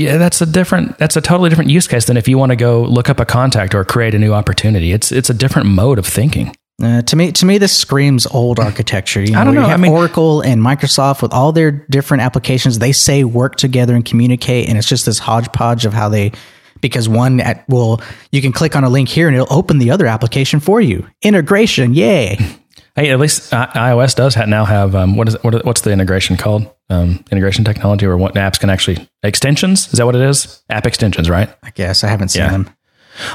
Yeah, 0.00 0.16
that's 0.16 0.40
a 0.40 0.46
different 0.46 0.96
that's 0.96 1.16
a 1.16 1.20
totally 1.20 1.50
different 1.50 1.70
use 1.70 1.86
case 1.86 2.06
than 2.06 2.16
if 2.16 2.26
you 2.26 2.38
want 2.38 2.50
to 2.52 2.56
go 2.56 2.84
look 2.84 3.10
up 3.10 3.20
a 3.20 3.26
contact 3.26 3.74
or 3.74 3.84
create 3.84 4.14
a 4.14 4.18
new 4.18 4.32
opportunity. 4.32 4.92
It's 4.92 5.12
it's 5.12 5.28
a 5.28 5.34
different 5.34 5.68
mode 5.68 5.98
of 5.98 6.06
thinking. 6.06 6.56
Uh, 6.82 7.02
to 7.02 7.14
me, 7.14 7.30
to 7.32 7.44
me, 7.44 7.58
this 7.58 7.76
screams 7.76 8.26
old 8.28 8.58
architecture. 8.68 9.20
You 9.20 9.32
know, 9.32 9.40
I 9.40 9.44
don't 9.44 9.54
you 9.54 9.60
know. 9.60 9.66
I 9.66 9.76
mean- 9.76 9.92
Oracle 9.92 10.40
and 10.40 10.62
Microsoft 10.62 11.20
with 11.20 11.34
all 11.34 11.52
their 11.52 11.70
different 11.70 12.22
applications. 12.22 12.78
They 12.78 12.92
say 12.92 13.24
work 13.24 13.56
together 13.56 13.94
and 13.94 14.02
communicate, 14.02 14.70
and 14.70 14.78
it's 14.78 14.88
just 14.88 15.04
this 15.04 15.18
hodgepodge 15.18 15.84
of 15.84 15.92
how 15.92 16.08
they. 16.08 16.32
Because 16.80 17.06
one 17.06 17.40
at 17.40 17.68
well, 17.68 18.00
you 18.32 18.40
can 18.40 18.52
click 18.52 18.74
on 18.74 18.84
a 18.84 18.88
link 18.88 19.10
here 19.10 19.28
and 19.28 19.36
it'll 19.36 19.52
open 19.52 19.76
the 19.76 19.90
other 19.90 20.06
application 20.06 20.60
for 20.60 20.80
you. 20.80 21.06
Integration, 21.20 21.92
yay! 21.92 22.38
Hey, 23.00 23.10
at 23.10 23.18
least 23.18 23.50
iOS 23.52 24.14
does 24.14 24.34
ha- 24.34 24.44
now 24.44 24.66
have 24.66 24.94
um, 24.94 25.16
what 25.16 25.26
is 25.28 25.34
it, 25.36 25.42
what, 25.42 25.64
what's 25.64 25.80
the 25.80 25.90
integration 25.90 26.36
called? 26.36 26.70
Um, 26.90 27.24
integration 27.30 27.64
technology, 27.64 28.04
or 28.04 28.16
what 28.18 28.34
apps 28.34 28.60
can 28.60 28.68
actually 28.68 29.08
extensions? 29.22 29.86
Is 29.86 29.92
that 29.92 30.04
what 30.06 30.14
it 30.16 30.20
is? 30.22 30.62
App 30.68 30.86
extensions, 30.86 31.30
right? 31.30 31.48
I 31.62 31.70
guess 31.70 32.04
I 32.04 32.08
haven't 32.08 32.28
seen 32.28 32.42
Yeah. 32.42 32.50
them. 32.50 32.70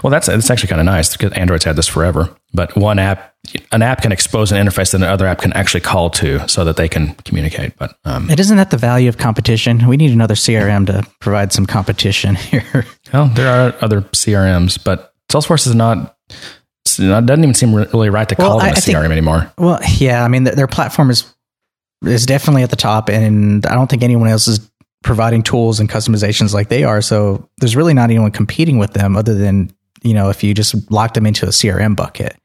Well, 0.04 0.12
that's 0.12 0.28
it's 0.30 0.49
actually 0.51 0.69
kind 0.69 0.82
of 0.82 0.86
nice 0.86 1.15
because 1.17 1.32
Android's 1.34 1.63
had 1.63 1.75
this 1.75 1.88
forever. 1.88 2.36
But 2.54 2.75
one 2.75 2.99
app 2.99 3.34
an 3.71 3.82
app 3.82 4.01
can 4.04 4.12
expose 4.12 4.51
an 4.51 4.63
interface 4.63 4.91
that 4.91 4.97
another 5.01 5.25
app 5.25 5.39
can 5.39 5.51
actually 5.54 5.82
call 5.82 6.10
to 6.12 6.47
so 6.47 6.63
that 6.65 6.78
they 6.78 6.88
can 6.88 7.15
communicate. 7.25 7.75
But 7.78 7.95
um, 8.06 8.30
It 8.30 8.39
isn't 8.39 8.58
that 8.58 8.69
the 8.71 8.78
value 8.78 9.10
of 9.10 9.17
competition. 9.17 9.88
We 9.88 9.97
need 9.97 10.12
another 10.12 10.36
CRM 10.36 10.86
to 10.88 11.04
provide 11.21 11.51
some 11.54 11.65
competition 11.65 12.36
here. 12.51 12.86
well, 13.13 13.28
there 13.30 13.47
are 13.49 13.73
other 13.82 14.01
CRMs, 14.01 14.78
but 14.84 15.13
Salesforce 15.30 15.65
is 15.65 15.73
not. 15.75 16.15
It 16.88 17.26
doesn't 17.26 17.43
even 17.43 17.54
seem 17.56 17.74
really 17.74 18.10
right 18.10 18.28
to 18.30 18.36
Well, 18.38 18.48
call 18.50 18.58
them 18.60 18.67
I- 18.67 18.69
a 18.69 18.71
I 18.71 18.76
think- 18.76 18.98
CRM 18.98 19.12
anymore. 19.12 19.52
Well, 19.58 19.80
yeah, 19.98 20.24
I 20.24 20.28
mean 20.28 20.45
th- 20.45 20.56
their 20.56 20.67
platform 20.67 21.10
is 21.10 21.26
is 22.06 22.26
definitely 22.26 22.63
at 22.63 22.69
the 22.69 22.76
top, 22.76 23.10
and 23.10 23.65
I 23.65 23.74
don't 23.74 23.89
think 23.89 24.04
anyone 24.04 24.30
else 24.30 24.48
is 24.48 24.60
providing 25.04 25.43
tools 25.43 25.80
and 25.80 25.89
customizations 25.89 26.54
like 26.54 26.69
they 26.69 26.84
are. 26.84 27.02
So 27.02 27.50
there's 27.58 27.76
really 27.76 27.93
not 27.93 28.10
anyone 28.10 28.32
competing 28.32 28.78
with 28.78 28.93
them, 28.93 29.15
other 29.15 29.34
than 29.34 29.71
you 30.04 30.13
know 30.13 30.30
if 30.30 30.43
you 30.43 30.54
just 30.54 30.91
lock 30.91 31.13
them 31.15 31.26
into 31.26 31.45
a 31.45 31.50
CRM 31.52 31.95
bucket. 31.95 32.36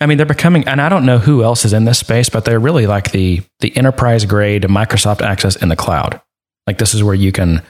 I 0.00 0.06
mean, 0.06 0.16
they're 0.16 0.26
becoming, 0.26 0.66
and 0.66 0.80
I 0.80 0.88
don't 0.88 1.04
know 1.04 1.18
who 1.18 1.42
else 1.42 1.64
is 1.66 1.72
in 1.74 1.84
this 1.84 1.98
space, 1.98 2.30
but 2.30 2.44
they're 2.46 2.58
really 2.60 2.86
like 2.86 3.12
the 3.12 3.42
the 3.60 3.76
enterprise 3.76 4.24
grade 4.24 4.62
Microsoft 4.62 5.20
Access 5.20 5.56
in 5.56 5.68
the 5.68 5.76
cloud. 5.76 6.20
Like 6.66 6.78
this 6.78 6.94
is 6.94 7.02
where 7.04 7.14
you 7.14 7.30
can 7.32 7.62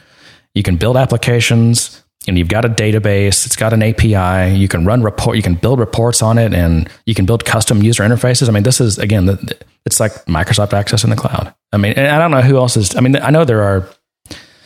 you 0.54 0.62
can 0.62 0.76
build 0.76 0.96
applications, 0.96 2.02
and 2.26 2.38
you've 2.38 2.48
got 2.48 2.64
a 2.64 2.68
database. 2.68 3.46
It's 3.46 3.56
got 3.56 3.72
an 3.72 3.82
API. 3.82 4.56
You 4.56 4.68
can 4.68 4.84
run 4.84 5.02
report. 5.02 5.36
You 5.36 5.42
can 5.42 5.54
build 5.54 5.78
reports 5.78 6.22
on 6.22 6.38
it, 6.38 6.52
and 6.54 6.88
you 7.06 7.14
can 7.14 7.26
build 7.26 7.44
custom 7.44 7.82
user 7.82 8.02
interfaces. 8.02 8.48
I 8.48 8.52
mean, 8.52 8.62
this 8.62 8.80
is 8.80 8.98
again, 8.98 9.26
the, 9.26 9.56
it's 9.84 10.00
like 10.00 10.12
Microsoft 10.26 10.72
Access 10.72 11.04
in 11.04 11.10
the 11.10 11.16
cloud. 11.16 11.54
I 11.72 11.76
mean, 11.76 11.92
and 11.94 12.08
I 12.08 12.18
don't 12.18 12.30
know 12.30 12.42
who 12.42 12.56
else 12.56 12.76
is. 12.76 12.96
I 12.96 13.00
mean, 13.00 13.16
I 13.16 13.30
know 13.30 13.44
there 13.44 13.62
are. 13.62 13.88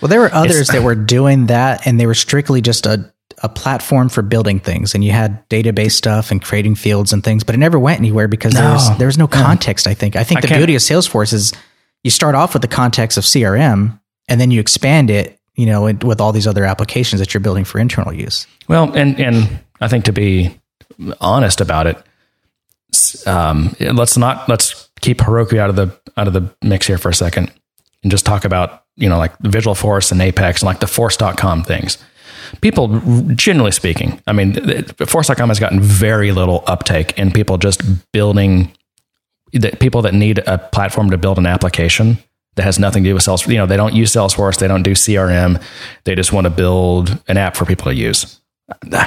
Well, 0.01 0.09
there 0.09 0.20
were 0.20 0.33
others 0.33 0.68
that 0.68 0.83
were 0.85 0.94
doing 0.94 1.46
that, 1.46 1.87
and 1.87 2.01
they 2.01 2.07
were 2.07 2.14
strictly 2.14 2.61
just 2.61 2.87
a 2.87 3.12
a 3.42 3.49
platform 3.49 4.09
for 4.09 4.23
building 4.23 4.61
things, 4.61 4.94
and 4.94 5.03
you 5.03 5.12
had 5.12 5.49
database 5.49 5.92
stuff 5.92 6.31
and 6.31 6.42
creating 6.42 6.75
fields 6.75 7.12
and 7.12 7.25
things, 7.25 7.42
but 7.42 7.55
it 7.55 7.59
never 7.59 7.79
went 7.79 7.99
anywhere 7.99 8.29
because 8.29 8.53
there 8.53 8.68
was 8.70 8.90
No. 8.90 8.96
there 8.96 9.07
was 9.07 9.16
no 9.18 9.27
context. 9.29 9.87
I 9.87 9.94
think 9.94 10.14
I 10.16 10.25
think 10.25 10.44
I 10.44 10.49
the 10.49 10.57
beauty 10.57 10.75
of 10.75 10.83
Salesforce 10.83 11.33
is 11.33 11.53
you 12.05 12.11
start 12.11 12.35
off 12.35 12.53
with 12.53 12.62
the 12.62 12.68
context 12.68 13.16
of 13.16 13.25
CRM, 13.25 13.99
and 14.29 14.40
then 14.40 14.51
you 14.51 14.61
expand 14.61 15.11
it, 15.11 15.38
you 15.55 15.67
know, 15.67 15.83
with 15.83 16.21
all 16.21 16.33
these 16.33 16.47
other 16.47 16.65
applications 16.65 17.21
that 17.21 17.35
you're 17.35 17.41
building 17.41 17.65
for 17.65 17.79
internal 17.79 18.13
use. 18.13 18.47
Well, 18.69 18.97
and 18.97 19.19
and 19.21 19.61
I 19.81 19.89
think 19.89 20.05
to 20.07 20.13
be 20.13 20.59
honest 21.21 21.61
about 21.61 21.87
it, 21.87 23.27
um, 23.27 23.75
let's 23.81 24.17
not 24.17 24.49
let's 24.49 24.89
keep 25.01 25.19
Heroku 25.19 25.59
out 25.59 25.71
of 25.71 25.77
the 25.77 25.97
out 26.17 26.27
of 26.27 26.33
the 26.33 26.55
mix 26.63 26.87
here 26.87 26.99
for 26.99 27.09
a 27.09 27.15
second, 27.15 27.53
and 28.03 28.11
just 28.11 28.25
talk 28.25 28.45
about 28.45 28.85
you 28.97 29.09
know 29.09 29.19
like 29.19 29.37
Visualforce 29.39 30.13
and 30.13 30.21
Apex 30.21 30.63
and 30.63 30.67
like 30.67 30.81
the 30.81 30.87
Force.com 30.87 31.65
things. 31.65 31.99
People, 32.63 33.01
generally 33.37 33.71
speaking, 33.71 34.21
I 34.27 34.33
mean, 34.33 34.85
Force.com 35.07 35.49
has 35.51 35.61
gotten 35.61 35.81
very 35.81 36.33
little 36.33 36.65
uptake 36.67 37.17
in 37.19 37.31
people 37.31 37.59
just 37.59 37.83
building. 38.13 38.73
The 39.53 39.77
people 39.81 40.03
that 40.03 40.15
need 40.15 40.39
a 40.39 40.59
platform 40.59 41.11
to 41.11 41.19
build 41.19 41.39
an 41.39 41.47
application 41.47 42.19
that 42.61 42.64
has 42.64 42.79
nothing 42.79 43.03
to 43.05 43.11
do 43.11 43.14
with 43.14 43.23
Salesforce. 43.23 43.49
You 43.49 43.59
know, 43.59 43.66
they 43.66 43.77
don't 43.77 43.94
use 43.94 44.12
Salesforce, 44.12 44.59
they 44.59 44.68
don't 44.68 44.83
do 44.83 44.92
CRM, 44.92 45.62
they 46.05 46.14
just 46.14 46.33
want 46.33 46.44
to 46.44 46.51
build 46.51 47.18
an 47.27 47.37
app 47.37 47.57
for 47.57 47.64
people 47.64 47.87
to 47.87 47.94
use 47.94 48.40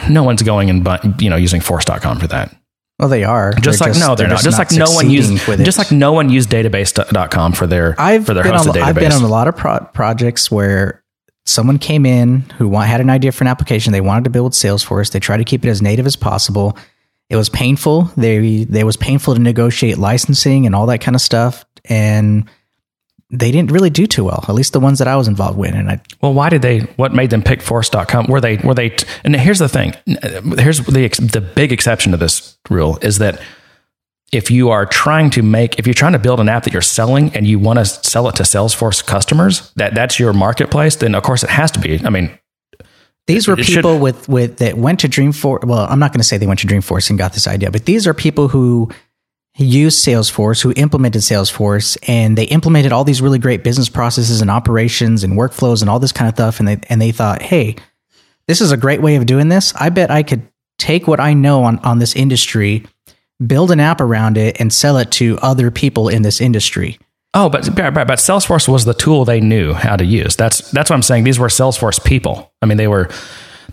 no 0.09 0.23
one's 0.23 0.41
going 0.41 0.69
and 0.69 1.21
you 1.21 1.29
know 1.29 1.35
using 1.35 1.61
force.com 1.61 2.19
for 2.19 2.27
that 2.27 2.55
Well, 2.99 3.09
they 3.09 3.23
are 3.23 3.53
just 3.53 3.79
They're 3.79 3.89
like 3.93 3.99
no 3.99 4.15
they're, 4.15 4.27
not 4.27 4.41
just, 4.41 4.57
like 4.57 4.71
no 4.71 4.91
one 4.91 5.09
used 5.09 5.47
with 5.47 5.63
just 5.63 5.77
like 5.77 5.91
no 5.91 6.11
one 6.11 6.29
used 6.29 6.49
database.com 6.49 7.53
for 7.53 7.67
their 7.67 7.95
I've 7.99 8.25
for 8.25 8.33
their 8.33 8.43
been 8.43 8.53
hosted 8.53 8.69
on, 8.69 8.75
database 8.75 8.83
I've 8.83 8.95
been 8.95 9.11
on 9.11 9.23
a 9.23 9.27
lot 9.27 9.47
of 9.47 9.55
pro- 9.57 9.85
projects 9.93 10.51
where 10.51 11.03
someone 11.45 11.77
came 11.77 12.05
in 12.05 12.41
who 12.57 12.67
want, 12.69 12.87
had 12.87 13.01
an 13.01 13.09
idea 13.09 13.29
for 13.33 13.43
an 13.43 13.49
application. 13.49 13.91
They 13.91 13.99
wanted 13.99 14.23
to 14.23 14.29
build 14.29 14.53
Salesforce. 14.53 15.11
They 15.11 15.19
tried 15.19 15.37
to 15.37 15.43
keep 15.43 15.65
it 15.65 15.69
as 15.69 15.81
native 15.81 16.05
as 16.05 16.15
possible. 16.15 16.77
It 17.29 17.35
was 17.35 17.49
painful. 17.49 18.03
They 18.15 18.63
they 18.65 18.83
was 18.83 18.97
painful 18.97 19.35
to 19.35 19.41
negotiate 19.41 19.97
licensing 19.97 20.65
and 20.65 20.75
all 20.75 20.85
that 20.87 21.01
kind 21.01 21.15
of 21.15 21.21
stuff, 21.21 21.65
and 21.85 22.49
they 23.35 23.51
didn't 23.51 23.71
really 23.71 23.89
do 23.89 24.05
too 24.05 24.23
well. 24.25 24.45
At 24.47 24.53
least 24.53 24.73
the 24.73 24.79
ones 24.79 24.99
that 24.99 25.07
I 25.07 25.15
was 25.15 25.27
involved 25.27 25.57
with. 25.57 25.73
And 25.73 25.89
I 25.89 25.99
well 26.21 26.33
why 26.33 26.49
did 26.49 26.61
they 26.61 26.81
what 26.97 27.13
made 27.13 27.29
them 27.31 27.41
pick 27.41 27.61
force.com 27.61 28.27
were 28.27 28.39
they 28.39 28.57
were 28.57 28.73
they 28.75 28.95
and 29.23 29.35
here's 29.35 29.59
the 29.59 29.67
thing 29.69 29.93
here's 30.59 30.79
the 30.85 31.03
ex- 31.05 31.17
the 31.17 31.41
big 31.41 31.71
exception 31.71 32.11
to 32.11 32.17
this 32.17 32.57
rule 32.69 32.97
is 33.01 33.17
that 33.17 33.41
if 34.31 34.49
you 34.49 34.69
are 34.69 34.85
trying 34.85 35.29
to 35.31 35.41
make 35.41 35.79
if 35.79 35.87
you're 35.87 35.93
trying 35.93 36.13
to 36.13 36.19
build 36.19 36.39
an 36.39 36.47
app 36.49 36.63
that 36.63 36.73
you're 36.73 36.81
selling 36.81 37.35
and 37.35 37.47
you 37.47 37.57
want 37.59 37.79
to 37.79 37.85
sell 37.85 38.27
it 38.29 38.35
to 38.35 38.43
salesforce 38.43 39.05
customers 39.05 39.71
that 39.77 39.93
that's 39.95 40.19
your 40.19 40.33
marketplace 40.33 40.95
then 40.97 41.13
of 41.15 41.23
course 41.23 41.43
it 41.43 41.49
has 41.49 41.71
to 41.71 41.79
be 41.79 41.99
i 42.05 42.09
mean 42.09 42.29
these 43.27 43.47
were 43.47 43.57
It 43.57 43.63
should- 43.65 43.75
people 43.75 43.99
with 43.99 44.27
with 44.27 44.57
that 44.57 44.77
went 44.77 44.99
to 44.99 45.07
Dreamforce. 45.07 45.63
Well, 45.65 45.87
I'm 45.89 45.97
not 45.97 46.11
going 46.11 46.19
to 46.19 46.25
say 46.25 46.37
they 46.37 46.45
went 46.47 46.59
to 46.59 46.67
Dreamforce 46.67 47.09
and 47.09 47.17
got 47.17 47.31
this 47.31 47.47
idea, 47.47 47.71
but 47.71 47.85
these 47.85 48.05
are 48.05 48.13
people 48.13 48.49
who 48.49 48.89
used 49.57 50.03
Salesforce, 50.03 50.61
who 50.61 50.73
implemented 50.75 51.21
Salesforce, 51.21 51.97
and 52.07 52.37
they 52.37 52.45
implemented 52.45 52.91
all 52.91 53.03
these 53.03 53.21
really 53.21 53.39
great 53.39 53.63
business 53.63 53.89
processes 53.89 54.41
and 54.41 54.49
operations 54.49 55.23
and 55.23 55.33
workflows 55.33 55.81
and 55.81 55.89
all 55.89 55.99
this 55.99 56.11
kind 56.11 56.27
of 56.29 56.35
stuff. 56.35 56.59
And 56.59 56.67
they 56.67 56.79
and 56.89 57.01
they 57.01 57.11
thought, 57.11 57.41
hey, 57.41 57.75
this 58.47 58.61
is 58.61 58.71
a 58.71 58.77
great 58.77 59.01
way 59.01 59.15
of 59.15 59.25
doing 59.25 59.49
this. 59.49 59.73
I 59.75 59.89
bet 59.89 60.09
I 60.09 60.23
could 60.23 60.41
take 60.79 61.07
what 61.07 61.19
I 61.19 61.33
know 61.33 61.63
on 61.63 61.79
on 61.79 61.99
this 61.99 62.15
industry, 62.15 62.85
build 63.45 63.69
an 63.71 63.79
app 63.79 64.01
around 64.01 64.37
it, 64.37 64.59
and 64.59 64.73
sell 64.73 64.97
it 64.97 65.11
to 65.11 65.37
other 65.41 65.69
people 65.71 66.09
in 66.09 66.23
this 66.23 66.41
industry. 66.41 66.97
Oh, 67.35 67.49
but, 67.49 67.73
but 67.75 68.07
Salesforce 68.19 68.67
was 68.67 68.85
the 68.85 68.93
tool 68.93 69.25
they 69.25 69.39
knew 69.41 69.73
how 69.73 69.95
to 69.95 70.05
use. 70.05 70.35
That's 70.35 70.69
that's 70.71 70.89
what 70.89 70.95
I'm 70.95 71.01
saying. 71.03 71.23
These 71.23 71.39
were 71.39 71.47
Salesforce 71.47 72.03
people. 72.03 72.51
I 72.61 72.67
mean, 72.67 72.77
they 72.77 72.87
were 72.87 73.09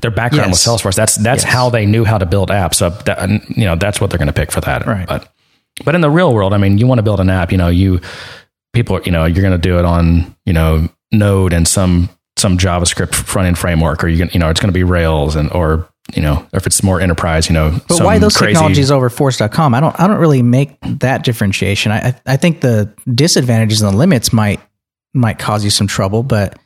their 0.00 0.10
background 0.10 0.50
Yes. 0.50 0.66
was 0.66 0.80
Salesforce. 0.80 0.94
That's 0.94 1.16
that's 1.16 1.44
Yes. 1.44 1.52
how 1.52 1.68
they 1.70 1.84
knew 1.84 2.04
how 2.04 2.16
to 2.18 2.24
build 2.26 2.48
apps. 2.50 2.76
So 2.76 2.90
that 2.90 3.28
you 3.56 3.64
know 3.64 3.76
that's 3.76 4.00
what 4.00 4.10
they're 4.10 4.18
going 4.18 4.28
to 4.28 4.32
pick 4.32 4.50
for 4.52 4.60
that. 4.62 4.86
Right. 4.86 5.06
But 5.06 5.30
but 5.84 5.94
in 5.94 6.00
the 6.00 6.10
real 6.10 6.32
world, 6.34 6.52
I 6.52 6.58
mean, 6.58 6.78
you 6.78 6.86
want 6.86 6.98
to 6.98 7.02
build 7.02 7.20
an 7.20 7.30
app. 7.30 7.52
You 7.52 7.58
know, 7.58 7.68
you 7.68 8.00
people. 8.72 9.00
You 9.02 9.12
know, 9.12 9.24
you're 9.24 9.42
going 9.42 9.58
to 9.60 9.68
do 9.68 9.78
it 9.78 9.84
on 9.84 10.34
you 10.44 10.52
know 10.52 10.88
Node 11.12 11.52
and 11.52 11.66
some 11.66 12.08
some 12.36 12.56
JavaScript 12.58 13.14
front 13.14 13.48
end 13.48 13.58
framework, 13.58 14.02
or 14.04 14.08
you 14.08 14.18
can 14.18 14.30
you 14.32 14.38
know 14.40 14.50
it's 14.50 14.60
going 14.60 14.68
to 14.72 14.74
be 14.78 14.84
Rails 14.84 15.36
and 15.36 15.50
or 15.52 15.88
you 16.14 16.22
know 16.22 16.46
if 16.52 16.66
it's 16.66 16.82
more 16.82 17.00
enterprise. 17.00 17.48
You 17.48 17.54
know, 17.54 17.78
But 17.88 18.00
why 18.02 18.18
those 18.18 18.36
crazy- 18.36 18.54
technologies 18.54 18.90
over 18.90 19.10
force.com? 19.10 19.74
I 19.74 19.80
don't 19.80 19.98
I 20.00 20.06
don't 20.06 20.18
really 20.18 20.42
make 20.42 20.76
that 21.00 21.24
differentiation. 21.24 21.92
I 21.92 21.98
I 22.08 22.14
I 22.26 22.36
think 22.36 22.60
the 22.60 22.92
disadvantages 23.12 23.82
and 23.82 23.92
the 23.92 23.96
limits 23.96 24.32
might 24.32 24.60
might 25.14 25.38
cause 25.38 25.64
you 25.64 25.70
some 25.70 25.86
trouble, 25.86 26.22
but 26.22 26.58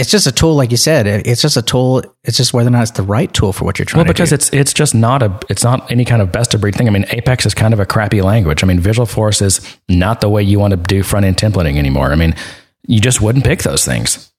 it's 0.00 0.10
just 0.10 0.26
a 0.26 0.32
tool, 0.32 0.54
like 0.54 0.70
you 0.70 0.78
said. 0.78 1.06
It's 1.06 1.42
just 1.42 1.58
a 1.58 1.62
tool. 1.62 2.02
It's 2.24 2.38
just 2.38 2.54
whether 2.54 2.68
or 2.68 2.70
not 2.70 2.82
it's 2.82 2.92
the 2.92 3.02
right 3.02 3.30
tool 3.32 3.52
for 3.52 3.66
what 3.66 3.78
you're 3.78 3.84
trying 3.84 4.00
to 4.00 4.04
do. 4.04 4.08
Well, 4.08 4.12
because 4.14 4.32
it's 4.32 4.48
it's 4.50 4.72
just 4.72 4.94
not 4.94 5.22
a 5.22 5.38
it's 5.50 5.62
not 5.62 5.90
any 5.90 6.06
kind 6.06 6.22
of 6.22 6.32
best 6.32 6.54
of 6.54 6.62
breed 6.62 6.74
thing. 6.74 6.88
I 6.88 6.90
mean, 6.90 7.04
Apex 7.10 7.44
is 7.44 7.52
kind 7.52 7.74
of 7.74 7.80
a 7.80 7.84
crappy 7.86 8.22
language. 8.22 8.64
I 8.64 8.66
mean, 8.66 8.80
Visualforce 8.80 9.42
is 9.42 9.60
not 9.90 10.22
the 10.22 10.30
way 10.30 10.42
you 10.42 10.58
want 10.58 10.70
to 10.70 10.78
do 10.78 11.02
front 11.02 11.26
end 11.26 11.36
templating 11.36 11.76
anymore. 11.76 12.12
I 12.12 12.14
mean, 12.14 12.34
you 12.88 12.98
just 12.98 13.20
wouldn't 13.20 13.44
pick 13.44 13.62
those 13.62 13.84
things. 13.84 14.32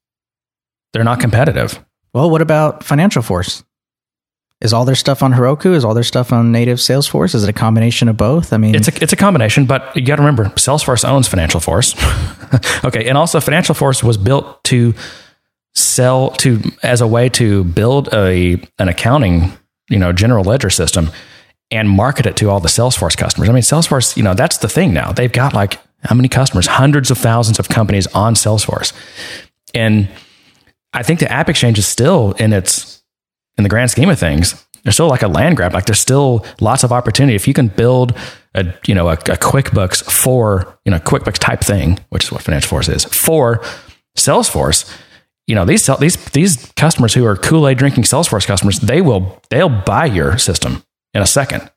They're 0.94 1.04
not 1.04 1.20
competitive. 1.20 1.80
well, 2.14 2.30
what 2.30 2.42
about 2.42 2.82
FinancialForce? 2.82 3.64
Is 4.62 4.74
all 4.74 4.86
their 4.86 4.96
stuff 4.96 5.24
on 5.24 5.34
Heroku? 5.34 5.74
Is 5.74 5.86
all 5.86 5.94
their 5.94 6.04
stuff 6.04 6.34
on 6.34 6.52
native 6.52 6.80
Salesforce? 6.80 7.34
Is 7.36 7.44
it 7.44 7.50
a 7.50 7.54
combination 7.54 8.10
of 8.10 8.18
both? 8.18 8.52
I 8.52 8.58
mean, 8.58 8.76
It's 8.76 8.88
a 8.88 9.04
it's 9.04 9.14
a 9.14 9.16
combination, 9.16 9.66
but 9.66 9.96
you 9.96 10.04
got 10.04 10.16
to 10.18 10.22
remember, 10.22 10.46
Salesforce 10.56 11.08
owns 11.08 11.30
FinancialForce. 11.30 12.84
okay, 12.86 13.08
and 13.08 13.18
also 13.18 13.40
FinancialForce 13.40 14.04
was 14.04 14.18
built 14.18 14.64
to 14.66 14.94
sell 15.74 16.32
to 16.32 16.62
as 16.84 17.02
a 17.02 17.08
way 17.08 17.30
to 17.30 17.64
build 17.64 18.14
a 18.14 18.62
an 18.78 18.90
accounting 18.90 19.52
you 19.90 19.98
know 19.98 20.12
general 20.12 20.44
ledger 20.44 20.70
system 20.70 21.10
and 21.72 21.90
market 21.90 22.26
it 22.26 22.36
to 22.36 22.50
all 22.50 22.60
the 22.60 22.68
Salesforce 22.68 23.16
customers. 23.16 23.48
I 23.48 23.54
mean, 23.54 23.64
Salesforce, 23.64 24.18
you 24.18 24.24
know, 24.24 24.34
that's 24.34 24.58
the 24.58 24.68
thing 24.68 24.94
now. 24.94 25.14
They've 25.14 25.32
got 25.32 25.54
like 25.54 25.80
how 26.04 26.16
many 26.16 26.28
customers? 26.28 26.68
Hundreds 26.68 27.12
of 27.12 27.18
thousands 27.18 27.60
of 27.60 27.70
companies 27.70 28.08
on 28.08 28.34
Salesforce, 28.34 28.92
and 29.74 30.10
I 30.94 31.04
think 31.04 31.20
the 31.20 31.28
AppExchange 31.28 31.78
is 31.78 31.88
still 31.88 32.34
in 32.34 32.54
its 32.54 33.04
in 33.58 33.64
the 33.64 33.70
grand 33.70 33.92
scheme 33.92 34.10
of 34.10 34.20
things, 34.20 34.66
there's 34.84 34.96
still 34.96 35.08
like 35.08 35.22
a 35.22 35.28
land 35.28 35.58
grab. 35.58 35.74
Like 35.74 35.86
there's 35.86 36.00
still 36.00 36.46
lots 36.60 36.84
of 36.84 36.92
opportunity. 36.92 37.36
If 37.36 37.48
you 37.48 37.54
can 37.54 37.68
build 37.68 38.18
a, 38.56 38.74
you 38.88 38.96
know, 38.96 39.10
a, 39.10 39.14
a 39.14 39.38
QuickBooks 39.38 40.04
for, 40.04 40.80
you 40.86 40.92
know, 40.92 41.00
QuickBooks 41.00 41.38
type 41.38 41.62
thing, 41.62 42.00
which 42.10 42.26
is 42.26 42.32
what 42.32 42.44
FinancialForce 42.44 42.94
is 42.94 43.06
for 43.06 43.62
Salesforce, 44.18 44.92
you 45.48 45.56
know, 45.56 45.66
these, 45.66 45.86
these, 46.00 46.24
these 46.32 46.72
customers 46.76 47.14
who 47.14 47.26
are 47.26 47.36
Kool-Aid 47.36 47.78
drinking 47.78 48.04
Salesforce 48.04 48.46
customers, 48.46 48.80
they 48.80 49.02
will, 49.02 49.42
they'll 49.50 49.70
buy 49.70 50.06
your 50.06 50.38
system 50.38 50.84
in 51.14 51.22
a 51.22 51.26
second 51.28 51.70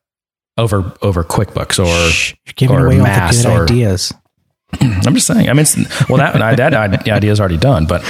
over, 0.56 0.92
over 1.02 1.24
QuickBooks 1.24 1.78
or, 1.84 2.10
Shh, 2.10 2.34
you're 2.46 2.52
giving 2.56 2.76
or 2.76 2.86
away 2.86 2.98
all 2.98 3.02
Mass 3.04 3.42
the 3.42 3.48
good 3.48 3.56
or- 3.58 3.62
ideas. 3.64 4.12
I'm 4.80 5.14
just 5.14 5.26
saying, 5.26 5.48
I 5.48 5.52
mean, 5.52 5.60
it's, 5.62 5.76
well, 6.08 6.18
that, 6.18 6.56
that 6.56 6.74
idea 7.08 7.30
is 7.32 7.40
already 7.40 7.56
done, 7.58 7.86
but, 7.86 8.02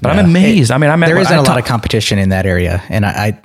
but 0.00 0.10
I'm 0.10 0.18
Yeah. 0.18 0.24
amazed. 0.24 0.70
I 0.70 0.78
mean, 0.78 0.90
I'm 0.90 1.00
there 1.00 1.18
I 1.18 1.20
isn't 1.22 1.36
a 1.36 1.42
lot 1.42 1.58
of 1.58 1.64
competition 1.64 2.18
in 2.18 2.28
that 2.30 2.46
area, 2.46 2.82
and 2.88 3.04
I, 3.04 3.40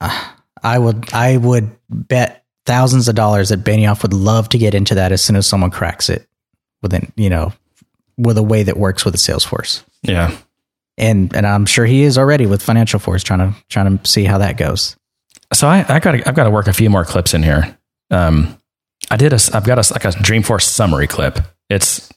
I, 0.00 0.32
I 0.62 0.78
would, 0.78 1.12
I 1.12 1.36
would 1.36 1.70
bet 1.90 2.44
thousands 2.64 3.08
of 3.08 3.14
dollars 3.14 3.50
that 3.50 3.60
Benioff 3.64 4.02
would 4.02 4.14
love 4.14 4.48
to 4.50 4.58
get 4.58 4.74
into 4.74 4.94
that 4.94 5.12
as 5.12 5.22
soon 5.22 5.36
as 5.36 5.46
someone 5.46 5.70
cracks 5.70 6.08
it 6.08 6.26
within, 6.80 7.12
you 7.16 7.28
know, 7.28 7.52
with 8.22 8.38
a 8.38 8.42
way 8.42 8.62
that 8.62 8.76
works 8.76 9.04
with 9.04 9.14
a 9.14 9.18
Salesforce, 9.18 9.84
yeah. 10.02 10.36
and 10.96 11.34
and 11.34 11.46
I'm 11.46 11.66
sure 11.66 11.84
he 11.84 12.02
is 12.02 12.16
already 12.18 12.46
with 12.46 12.64
FinancialForce 12.64 13.22
trying 13.22 13.40
to 13.40 13.54
trying 13.68 13.98
to 13.98 14.08
see 14.08 14.24
how 14.24 14.38
that 14.38 14.56
goes. 14.56 14.96
So 15.52 15.68
I, 15.68 15.84
I 15.88 16.00
got 16.00 16.26
I've 16.26 16.34
got 16.34 16.44
to 16.44 16.50
work 16.50 16.66
a 16.66 16.72
few 16.72 16.88
more 16.88 17.04
clips 17.04 17.34
in 17.34 17.42
here 17.42 17.76
Um, 18.10 18.58
I 19.10 19.16
did 19.16 19.32
a, 19.32 19.38
I've 19.52 19.64
got 19.64 19.78
a, 19.78 19.92
like 19.92 20.04
a 20.04 20.08
Dreamforce 20.08 20.62
summary 20.62 21.06
clip. 21.06 21.38
It's, 21.68 22.10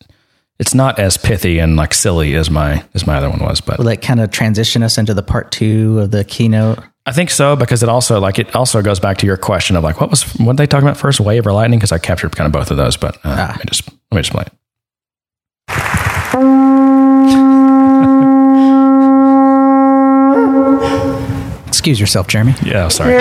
it's 0.60 0.74
not 0.74 1.00
as 1.00 1.18
pithy 1.18 1.60
and 1.60 1.76
like 1.76 1.94
silly 1.94 2.36
as 2.36 2.50
my, 2.50 2.84
as 2.94 3.06
my 3.06 3.18
other 3.18 3.30
one 3.30 3.40
was, 3.40 3.60
but 3.60 3.78
Will 3.78 3.86
that 3.86 4.02
kind 4.02 4.22
of 4.22 4.32
transition 4.32 4.84
us 4.84 4.98
into 4.98 5.14
the 5.14 5.24
part 5.24 5.52
two 5.52 6.00
of 6.00 6.12
the 6.12 6.24
keynote? 6.24 6.80
I 7.06 7.12
think 7.12 7.30
so 7.30 7.56
because 7.56 7.84
it 7.84 7.90
also 7.90 8.20
like 8.20 8.40
it 8.40 8.56
also 8.56 8.82
goes 8.82 9.00
back 9.00 9.18
to 9.20 9.28
your 9.28 9.38
question 9.38 9.76
of 9.76 9.84
like 9.84 10.02
what 10.02 10.10
was 10.10 10.24
what 10.40 10.58
they 10.58 10.66
talking 10.66 10.88
about 10.88 10.98
first 10.98 11.20
wave 11.20 11.46
or 11.46 11.52
lightning 11.52 11.78
because 11.78 11.92
I 11.92 12.00
captured 12.00 12.36
kind 12.36 12.48
of 12.48 12.52
both 12.52 12.72
of 12.72 12.78
those 12.78 12.98
but 12.98 13.18
uh, 13.24 13.48
let 13.50 13.60
me 13.60 13.64
just 13.68 13.88
let 13.88 14.16
me 14.16 14.22
just 14.22 14.32
play 14.32 14.44
it. 14.48 14.54
Excuse 21.68 22.00
yourself, 22.00 22.28
Jeremy. 22.28 22.54
Yeah, 22.64 22.88
sorry. 22.88 23.14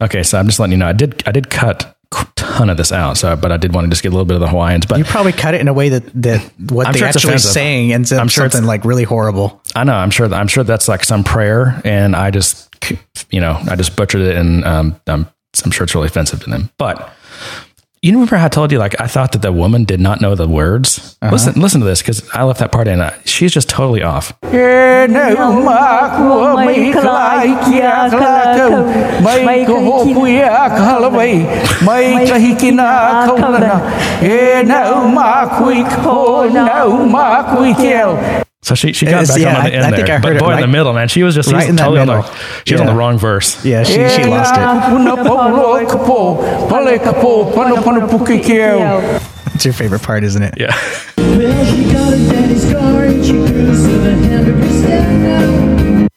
Okay, 0.00 0.22
so 0.22 0.38
I'm 0.38 0.46
just 0.46 0.58
letting 0.60 0.72
you 0.72 0.78
know 0.78 0.86
I 0.86 0.92
did 0.92 1.22
I 1.26 1.32
did 1.32 1.50
cut 1.50 1.96
a 2.12 2.26
ton 2.36 2.70
of 2.70 2.76
this 2.76 2.92
out, 2.92 3.18
so 3.18 3.34
but 3.36 3.50
I 3.52 3.56
did 3.58 3.74
want 3.74 3.86
to 3.86 3.90
just 3.90 4.02
get 4.02 4.10
a 4.10 4.12
little 4.12 4.24
bit 4.24 4.34
of 4.36 4.40
the 4.40 4.48
Hawaiians, 4.48 4.86
but 4.86 4.98
You 4.98 5.04
probably 5.04 5.32
cut 5.32 5.54
it 5.54 5.60
in 5.60 5.68
a 5.68 5.72
way 5.74 5.88
that, 5.90 6.04
that 6.22 6.40
what 6.70 6.86
I'm 6.86 6.92
they 6.92 7.00
sure 7.00 7.08
it's 7.08 7.16
actually 7.16 7.30
offensive. 7.30 7.50
saying 7.50 7.92
ends 7.92 8.12
up 8.12 8.20
I'm 8.20 8.28
sure 8.28 8.44
it's- 8.46 8.52
something 8.54 8.66
like 8.68 8.84
really 8.84 9.04
horrible. 9.04 9.60
I 9.74 9.84
know 9.84 9.94
I'm 9.94 10.10
sure 10.10 10.32
I'm 10.32 10.48
sure 10.48 10.64
that's 10.64 10.88
like 10.88 11.04
some 11.04 11.24
prayer, 11.24 11.80
and 11.84 12.14
I 12.16 12.30
just 12.30 12.68
you 13.30 13.40
know 13.40 13.58
I 13.68 13.76
just 13.76 13.96
butchered 13.96 14.22
it, 14.22 14.36
and 14.36 14.64
um, 14.64 15.00
I'm 15.06 15.26
I'm 15.64 15.70
sure 15.70 15.84
it's 15.84 15.94
really 15.94 16.06
offensive 16.06 16.42
to 16.44 16.50
them. 16.50 16.70
But 16.78 17.12
you 18.00 18.12
remember 18.12 18.36
how 18.36 18.44
I 18.46 18.48
told 18.48 18.70
you 18.70 18.78
like 18.78 19.00
I 19.00 19.06
thought 19.08 19.32
that 19.32 19.42
the 19.42 19.50
woman 19.52 19.84
did 19.84 19.98
not 19.98 20.20
know 20.20 20.34
the 20.36 20.46
words. 20.46 21.16
Listen 21.32 21.60
listen 21.60 21.80
to 21.80 21.86
this 21.86 22.00
because 22.00 22.28
I 22.30 22.44
left 22.44 22.60
that 22.60 22.70
part 22.70 22.86
in. 22.86 23.00
Uh, 23.00 23.18
she's 23.24 23.52
just 23.52 23.68
totally 23.68 24.02
off. 24.02 24.32
So 38.62 38.74
she 38.74 38.92
she 38.92 39.06
got 39.06 39.20
Yes, 39.20 39.28
back 39.28 39.38
yeah, 39.40 39.56
on 39.56 39.64
the 39.64 39.70
I- 39.70 39.72
end 39.72 39.84
I 39.86 39.90
there, 39.90 39.96
think 39.98 40.10
I 40.10 40.12
heard 40.14 40.22
but 40.22 40.36
it 40.36 40.40
boy 40.40 40.54
in 40.54 40.60
the 40.60 40.66
middle, 40.66 40.92
man, 40.92 41.06
she 41.08 41.22
was 41.22 41.34
just 41.34 41.50
right 41.52 41.66
she's 41.68 41.76
totally 41.76 42.00
on 42.00 42.08
the, 42.08 42.22
she 42.66 42.74
was 42.74 42.80
on 42.80 42.86
the 42.88 42.94
wrong 42.94 43.16
verse. 43.16 43.64
Yeah, 43.64 43.84
she, 43.84 43.92
she 43.94 44.24
lost 44.24 44.54
it. 44.56 44.62
It's 49.54 49.64
your 49.64 49.74
favorite 49.74 50.02
part, 50.02 50.22
isn't 50.24 50.42
it? 50.42 50.54
Yeah. 50.58 50.72
Well, 51.16 51.64
she 51.66 51.84
got 51.92 52.10
her 52.12 52.32
daddy's 52.32 52.72
car 52.72 53.04
and 53.04 53.24
she 53.24 53.32
cruised 53.32 53.84
to 53.86 53.98
the 53.98 54.14
hamburger 54.14 54.68
stand. 54.68 56.08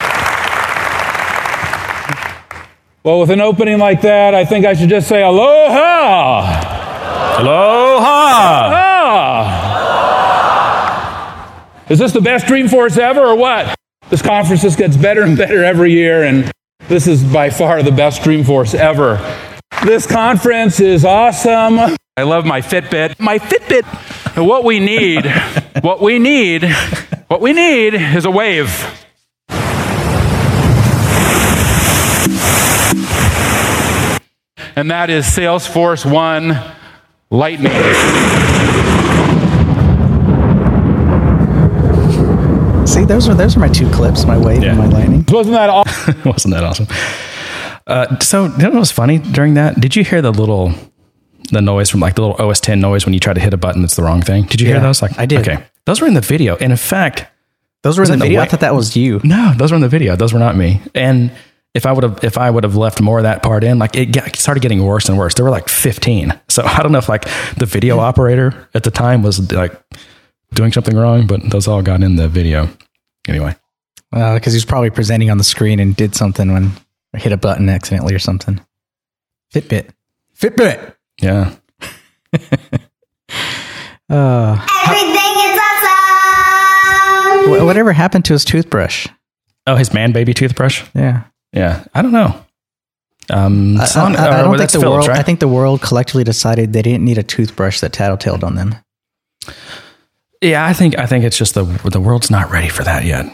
Well, 3.04 3.20
with 3.20 3.32
an 3.32 3.42
opening 3.42 3.80
like 3.80 4.02
that, 4.02 4.36
I 4.36 4.46
think 4.46 4.66
I 4.66 4.74
should 4.76 4.90
just 4.90 5.08
say 5.10 5.24
aloha. 5.24 6.42
Aloha. 7.40 8.70
Ah. 8.74 9.71
Is 11.92 12.00
this 12.00 12.14
the 12.14 12.22
best 12.22 12.46
Dreamforce 12.46 12.98
ever 12.98 13.20
or 13.20 13.36
what? 13.36 13.76
This 14.10 14.22
conference 14.22 14.62
just 14.62 14.78
gets 14.78 14.96
better 14.96 15.24
and 15.24 15.38
better 15.38 15.62
every 15.62 15.92
year, 15.92 16.24
and 16.24 16.50
this 16.88 17.06
is 17.06 17.22
by 17.22 17.50
far 17.50 17.84
the 17.84 17.92
best 17.92 18.22
Dreamforce 18.22 18.74
ever. 18.74 19.18
This 19.84 20.08
conference 20.08 20.80
is 20.80 21.04
awesome. 21.04 21.98
I 22.16 22.24
love 22.24 22.46
my 22.46 22.62
Fitbit. 22.62 23.20
My 23.20 23.40
Fitbit. 23.40 23.84
What 24.42 24.64
we 24.64 24.80
need, 24.80 25.26
what 25.82 26.02
we 26.02 26.18
need, 26.18 26.64
what 27.28 27.42
we 27.42 27.52
need 27.52 27.96
is 27.96 28.24
a 28.24 28.32
wave. 28.32 28.70
And 34.78 34.90
that 34.90 35.10
is 35.10 35.26
Salesforce 35.26 36.10
One 36.10 36.58
Lightning. 37.30 39.01
Those 43.12 43.28
are 43.28 43.34
those 43.36 43.58
are 43.58 43.60
my 43.60 43.68
two 43.68 43.90
clips, 43.92 44.26
my 44.26 44.38
wave 44.38 44.64
Yeah. 44.64 44.70
and 44.70 44.78
my 44.80 44.86
lightning. 44.88 45.26
Wasn't 45.30 45.54
that 45.54 45.70
awesome? 45.70 46.16
Wasn't 46.26 46.54
that 46.54 46.64
awesome? 46.64 46.88
Uh, 47.86 48.18
so, 48.20 48.46
you 48.46 48.58
know 48.60 48.70
what 48.70 48.80
was 48.80 48.92
funny 48.92 49.18
during 49.18 49.56
that? 49.56 49.82
Did 49.82 49.96
you 49.98 50.04
hear 50.04 50.22
the 50.22 50.32
little 50.32 50.72
the 51.52 51.62
noise 51.62 51.90
from 51.90 52.00
like 52.00 52.16
the 52.16 52.22
little 52.22 52.38
OS 52.50 52.62
10 52.62 52.80
noise 52.80 53.06
when 53.06 53.14
you 53.14 53.20
try 53.20 53.34
to 53.34 53.40
hit 53.42 53.54
a 53.54 53.58
button 53.58 53.82
that's 53.82 53.96
the 53.98 54.04
wrong 54.04 54.22
thing? 54.22 54.46
Did 54.46 54.62
you 54.62 54.68
hear 54.68 54.80
those? 54.80 55.02
Like, 55.02 55.18
I 55.20 55.26
did. 55.26 55.42
Okay, 55.42 55.62
those 55.86 56.00
were 56.00 56.08
in 56.08 56.14
the 56.14 56.22
video, 56.22 56.56
and 56.56 56.72
in 56.72 56.78
fact, 56.78 57.26
Those 57.84 57.98
were 57.98 58.06
in 58.06 58.12
the 58.12 58.16
the 58.18 58.24
video. 58.26 58.42
I 58.42 58.46
thought 58.46 58.62
that 58.62 58.76
was 58.76 58.96
you. 58.96 59.20
no, 59.26 59.54
those 59.58 59.72
were 59.72 59.76
in 59.76 59.82
the 59.82 59.90
video. 59.90 60.16
Those 60.16 60.32
were 60.32 60.40
not 60.40 60.56
me. 60.56 60.82
And 60.96 61.32
if 61.74 61.86
I 61.86 61.92
would 61.92 62.04
have, 62.04 62.24
if 62.24 62.38
I 62.38 62.50
would 62.50 62.64
have 62.64 62.78
left 62.78 63.02
more 63.02 63.18
of 63.20 63.24
that 63.24 63.44
part 63.44 63.64
in, 63.66 63.80
like 63.80 63.96
it 63.98 64.14
got, 64.14 64.36
started 64.38 64.62
getting 64.62 64.84
worse 64.86 65.10
and 65.10 65.18
worse. 65.18 65.34
There 65.34 65.44
were 65.44 65.52
like 65.52 65.68
15. 65.68 66.40
So 66.48 66.64
I 66.66 66.82
don't 66.84 66.92
know 66.94 67.00
if 67.00 67.10
like 67.10 67.26
the 67.58 67.66
video 67.66 68.00
operator 68.00 68.70
at 68.74 68.84
the 68.84 68.92
time 68.92 69.22
was 69.24 69.52
like 69.52 69.74
doing 70.54 70.72
something 70.72 70.96
wrong, 70.96 71.28
but 71.28 71.50
those 71.50 71.68
all 71.68 71.82
got 71.82 72.04
in 72.04 72.16
the 72.16 72.28
video. 72.30 72.70
Anyway, 73.28 73.56
because 74.12 74.54
he 74.54 74.58
was 74.58 74.66
probably 74.66 74.90
presenting 74.90 75.30
on 75.30 75.38
the 75.38 75.44
screen 75.44 75.80
and 75.80 75.96
did 75.96 76.16
something 76.16 76.52
when 76.54 76.72
or 77.14 77.20
hit 77.20 77.32
a 77.32 77.38
button 77.38 77.70
accidentally 77.70 78.16
or 78.16 78.20
something. 78.20 78.60
Fitbit, 79.54 79.90
Fitbit. 80.38 80.96
yeah. 81.22 81.54
Uh, 84.10 84.60
Everything 84.88 85.16
is 85.16 85.60
awesome. 85.62 87.62
wh- 87.62 87.66
whatever 87.66 87.94
happened 87.94 88.26
to 88.26 88.34
his 88.34 88.44
toothbrush? 88.44 89.08
Oh, 89.66 89.78
his 89.78 89.94
man 89.94 90.12
baby 90.12 90.34
toothbrush. 90.34 90.84
Yeah, 90.94 91.24
Yeah, 91.54 91.86
I 91.94 92.02
don't 92.02 92.12
know. 92.12 92.44
Um, 93.30 93.80
I, 93.80 93.86
Son- 93.86 94.18
I- 94.18 94.26
I 94.26 94.40
or 94.40 94.44
don't 94.44 94.52
think 94.52 94.58
that's 94.60 94.74
the 94.74 94.82
Philips, 94.82 95.06
world. 95.06 95.08
right? 95.08 95.20
I 95.20 95.24
think 95.24 95.40
the 95.40 95.48
world 95.48 95.82
collectively 95.82 96.26
decided 96.26 96.74
they 96.74 96.82
didn't 96.82 97.06
need 97.06 97.18
a 97.20 97.24
toothbrush 97.24 97.80
that 97.80 97.94
tattletailed 97.94 98.44
on 98.44 98.56
them. 98.56 98.76
Yeah, 100.42 100.66
I 100.66 100.74
think 100.74 100.98
I 100.98 101.06
think 101.06 101.24
it's 101.24 101.38
just 101.38 101.54
the 101.54 101.64
the 101.64 102.00
world's 102.00 102.32
not 102.32 102.50
ready 102.50 102.68
for 102.70 102.84
that 102.84 103.06
yet. 103.06 103.26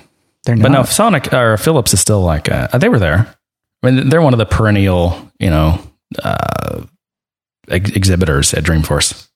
They're 0.45 0.55
not. 0.55 0.63
But 0.63 0.71
no, 0.71 0.81
Sonicare 0.81 1.61
Philips 1.61 1.93
is 1.93 2.01
still 2.01 2.21
like 2.21 2.49
uh, 2.49 2.77
they 2.77 2.89
were 2.89 2.99
there. 2.99 3.33
I 3.83 3.91
mean, 3.91 4.09
they're 4.09 4.21
one 4.21 4.33
of 4.33 4.39
the 4.39 4.45
perennial, 4.45 5.31
you 5.39 5.49
know, 5.49 5.79
uh, 6.21 6.83
ex- 7.69 7.91
exhibitors 7.91 8.53
at 8.53 8.63
Dreamforce. 8.63 9.27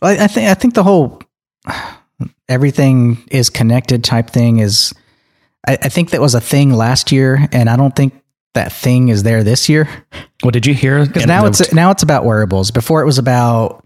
I, 0.00 0.24
I 0.24 0.26
think 0.26 0.48
I 0.50 0.54
think 0.54 0.74
the 0.74 0.82
whole 0.82 1.22
everything 2.48 3.24
is 3.30 3.50
connected 3.50 4.04
type 4.04 4.30
thing 4.30 4.58
is. 4.58 4.92
I, 5.66 5.78
I 5.80 5.88
think 5.90 6.10
that 6.10 6.20
was 6.20 6.34
a 6.34 6.40
thing 6.40 6.72
last 6.72 7.12
year, 7.12 7.48
and 7.52 7.70
I 7.70 7.76
don't 7.76 7.94
think 7.94 8.20
that 8.54 8.72
thing 8.72 9.08
is 9.08 9.22
there 9.22 9.44
this 9.44 9.68
year. 9.68 9.88
Well, 10.42 10.50
did 10.50 10.66
you 10.66 10.74
hear? 10.74 11.06
Because 11.06 11.26
now 11.26 11.46
it's 11.46 11.72
now 11.72 11.92
it's 11.92 12.02
about 12.02 12.24
wearables. 12.24 12.72
Before 12.72 13.00
it 13.00 13.06
was 13.06 13.18
about 13.18 13.81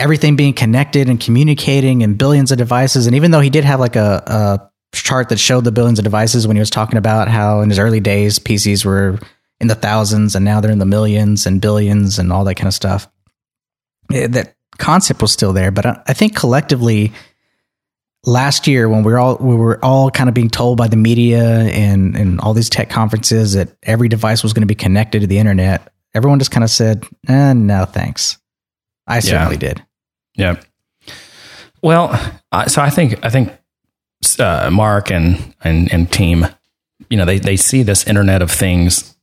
everything 0.00 0.34
being 0.34 0.54
connected 0.54 1.08
and 1.08 1.20
communicating 1.20 2.02
and 2.02 2.16
billions 2.16 2.50
of 2.50 2.58
devices. 2.58 3.06
And 3.06 3.14
even 3.14 3.30
though 3.30 3.40
he 3.40 3.50
did 3.50 3.64
have 3.64 3.78
like 3.78 3.96
a, 3.96 4.22
a 4.26 4.96
chart 4.96 5.28
that 5.28 5.38
showed 5.38 5.64
the 5.64 5.72
billions 5.72 5.98
of 5.98 6.04
devices 6.04 6.46
when 6.46 6.56
he 6.56 6.60
was 6.60 6.70
talking 6.70 6.96
about 6.96 7.28
how 7.28 7.60
in 7.60 7.68
his 7.68 7.78
early 7.78 8.00
days 8.00 8.38
PCs 8.38 8.84
were 8.84 9.18
in 9.60 9.68
the 9.68 9.74
thousands 9.74 10.34
and 10.34 10.44
now 10.44 10.60
they're 10.60 10.72
in 10.72 10.78
the 10.78 10.86
millions 10.86 11.44
and 11.44 11.60
billions 11.60 12.18
and 12.18 12.32
all 12.32 12.44
that 12.44 12.54
kind 12.54 12.66
of 12.66 12.74
stuff. 12.74 13.08
eh, 14.12 14.26
that 14.26 14.56
concept 14.78 15.20
was 15.20 15.32
still 15.32 15.52
there, 15.52 15.70
but 15.70 15.84
I, 15.84 16.02
I 16.08 16.12
think 16.14 16.34
collectively 16.34 17.12
last 18.24 18.66
year 18.66 18.88
when 18.88 19.02
we 19.02 19.12
were 19.12 19.18
all 19.18 19.36
we 19.36 19.54
were 19.54 19.84
all 19.84 20.10
kind 20.10 20.28
of 20.28 20.34
being 20.34 20.50
told 20.50 20.78
by 20.78 20.88
the 20.88 20.96
media 20.96 21.42
and 21.42 22.16
and 22.16 22.40
all 22.40 22.54
these 22.54 22.70
tech 22.70 22.88
conferences 22.88 23.52
that 23.52 23.76
every 23.82 24.08
device 24.08 24.42
was 24.42 24.54
going 24.54 24.62
to 24.62 24.66
be 24.66 24.74
connected 24.74 25.20
to 25.20 25.26
the 25.26 25.38
internet, 25.38 25.92
everyone 26.14 26.38
just 26.38 26.50
kind 26.50 26.64
of 26.64 26.70
said, 26.70 27.04
eh, 27.28 27.52
"No, 27.52 27.84
thanks." 27.84 28.38
I 29.06 29.20
certainly 29.20 29.56
did. 29.56 29.84
Yeah. 30.40 30.60
Well, 31.82 32.12
so 32.66 32.82
I 32.82 32.90
think 32.90 33.24
I 33.24 33.30
think 33.30 33.52
uh, 34.38 34.70
Mark 34.70 35.10
and, 35.10 35.54
and 35.62 35.92
and 35.92 36.10
team, 36.10 36.46
you 37.08 37.16
know, 37.16 37.24
they 37.24 37.38
they 37.38 37.56
see 37.56 37.82
this 37.82 38.06
Internet 38.06 38.42
of 38.42 38.50
Things 38.50 39.16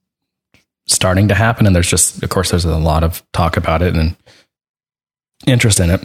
starting 0.86 1.28
to 1.28 1.36
happen, 1.36 1.66
and 1.66 1.76
there's 1.76 1.90
just, 1.90 2.24
of 2.24 2.30
course, 2.30 2.52
there's 2.52 2.66
a 2.66 2.78
lot 2.78 3.04
of 3.04 3.22
talk 3.34 3.58
about 3.58 3.82
it 3.82 3.96
and 3.96 4.16
interest 5.46 5.80
in 5.80 5.90
it, 5.90 6.02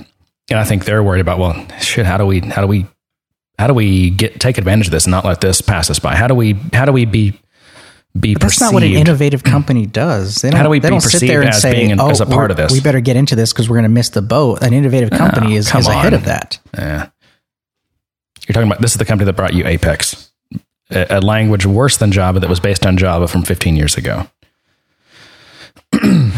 and 0.50 0.58
I 0.58 0.64
think 0.64 0.84
they're 0.84 1.02
worried 1.02 1.20
about, 1.20 1.38
well, 1.38 1.66
shit, 1.80 2.06
how 2.06 2.16
do 2.16 2.26
we 2.26 2.40
how 2.40 2.60
do 2.60 2.66
we 2.66 2.86
how 3.58 3.66
do 3.66 3.74
we 3.74 4.10
get 4.10 4.40
take 4.40 4.58
advantage 4.58 4.88
of 4.88 4.92
this 4.92 5.04
and 5.04 5.10
not 5.10 5.24
let 5.24 5.40
this 5.40 5.60
pass 5.60 5.88
us 5.88 5.98
by? 5.98 6.16
How 6.16 6.26
do 6.26 6.34
we 6.34 6.54
how 6.72 6.84
do 6.84 6.92
we 6.92 7.04
be 7.04 7.38
be 8.18 8.34
But 8.34 8.42
that's 8.42 8.60
not 8.60 8.74
what 8.74 8.82
an 8.82 8.92
innovative 8.92 9.42
company 9.42 9.86
does. 9.86 10.36
They 10.42 10.50
don't, 10.50 10.58
How 10.58 10.64
do 10.64 10.68
we 10.70 10.78
they 10.80 10.88
be 10.88 10.90
don't 10.90 11.00
sit 11.00 11.20
there 11.26 11.40
and 11.40 11.48
as 11.50 11.62
say, 11.62 11.90
an- 11.90 11.98
"Oh, 12.00 12.10
as 12.10 12.20
a 12.20 12.26
part 12.26 12.50
of 12.50 12.56
this?" 12.56 12.70
We 12.72 12.80
better 12.80 13.00
get 13.00 13.16
into 13.16 13.34
this 13.36 13.52
because 13.52 13.68
we're 13.70 13.76
going 13.76 13.84
to 13.84 13.88
miss 13.88 14.10
the 14.10 14.20
boat." 14.22 14.62
An 14.62 14.72
innovative 14.74 15.10
company 15.10 15.54
Oh, 15.54 15.58
is, 15.58 15.74
is 15.74 15.86
ahead 15.88 16.12
of 16.12 16.24
that. 16.26 16.58
Yeah. 16.76 17.08
You're 18.46 18.54
talking 18.54 18.68
about 18.68 18.80
this 18.82 18.90
is 18.92 18.98
the 18.98 19.04
company 19.04 19.26
that 19.26 19.32
brought 19.34 19.54
you 19.54 19.66
Apex, 19.66 20.30
a, 20.90 21.06
a 21.18 21.20
language 21.20 21.64
worse 21.64 21.96
than 21.96 22.12
Java 22.12 22.40
that 22.40 22.50
was 22.50 22.60
based 22.60 22.84
on 22.84 22.96
Java 22.98 23.28
from 23.28 23.42
15 23.44 23.76
years 23.76 23.96
ago. 23.96 24.26
I'm 25.92 26.32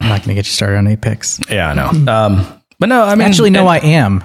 not 0.00 0.20
going 0.20 0.28
to 0.28 0.34
get 0.34 0.46
you 0.46 0.52
started 0.52 0.76
on 0.78 0.86
Apex. 0.86 1.40
Yeah, 1.48 1.70
I 1.70 1.74
know. 1.74 2.12
Um, 2.12 2.62
but 2.78 2.88
no, 2.88 3.02
I 3.02 3.14
mean, 3.14 3.26
Actually, 3.26 3.50
no, 3.50 3.60
and- 3.60 3.68
I 3.70 3.78
am. 3.78 4.24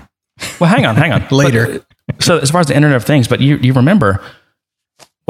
Well, 0.60 0.70
hang 0.70 0.86
on, 0.86 0.96
hang 0.96 1.12
on. 1.12 1.28
Later. 1.32 1.84
But, 2.08 2.24
so 2.24 2.38
as 2.38 2.50
far 2.52 2.62
as 2.62 2.68
the 2.68 2.76
Internet 2.76 2.98
of 2.98 3.04
Things, 3.04 3.28
but 3.28 3.40
you 3.42 3.58
you 3.58 3.74
remember 3.74 4.22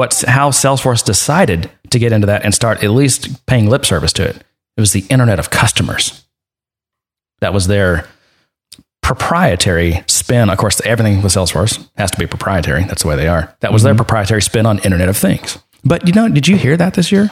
what's 0.00 0.22
how 0.22 0.48
Salesforce 0.48 1.04
decided 1.04 1.70
to 1.90 1.98
get 1.98 2.10
into 2.10 2.26
that 2.26 2.42
and 2.42 2.54
start 2.54 2.82
at 2.82 2.90
least 2.90 3.44
paying 3.44 3.68
lip 3.68 3.84
service 3.84 4.14
to 4.14 4.26
it. 4.26 4.36
It 4.78 4.80
was 4.80 4.92
the 4.92 5.04
Internet 5.10 5.38
of 5.38 5.50
Customers. 5.50 6.24
That 7.42 7.52
was 7.52 7.66
their 7.66 8.06
proprietary 9.02 10.02
spin. 10.06 10.48
Of 10.48 10.56
course, 10.56 10.80
everything 10.86 11.20
with 11.20 11.32
Salesforce 11.32 11.86
has 11.98 12.10
to 12.12 12.18
be 12.18 12.26
proprietary. 12.26 12.84
That's 12.84 13.02
the 13.02 13.08
way 13.08 13.16
they 13.16 13.28
are. 13.28 13.54
That 13.60 13.74
was 13.74 13.82
their 13.82 13.92
mm-hmm. 13.92 13.98
proprietary 13.98 14.40
spin 14.40 14.64
on 14.64 14.78
Internet 14.78 15.10
of 15.10 15.18
Things. 15.18 15.58
But 15.84 16.06
you 16.06 16.14
know, 16.14 16.30
did 16.30 16.48
you 16.48 16.56
hear 16.56 16.78
that 16.78 16.94
this 16.94 17.12
year? 17.12 17.30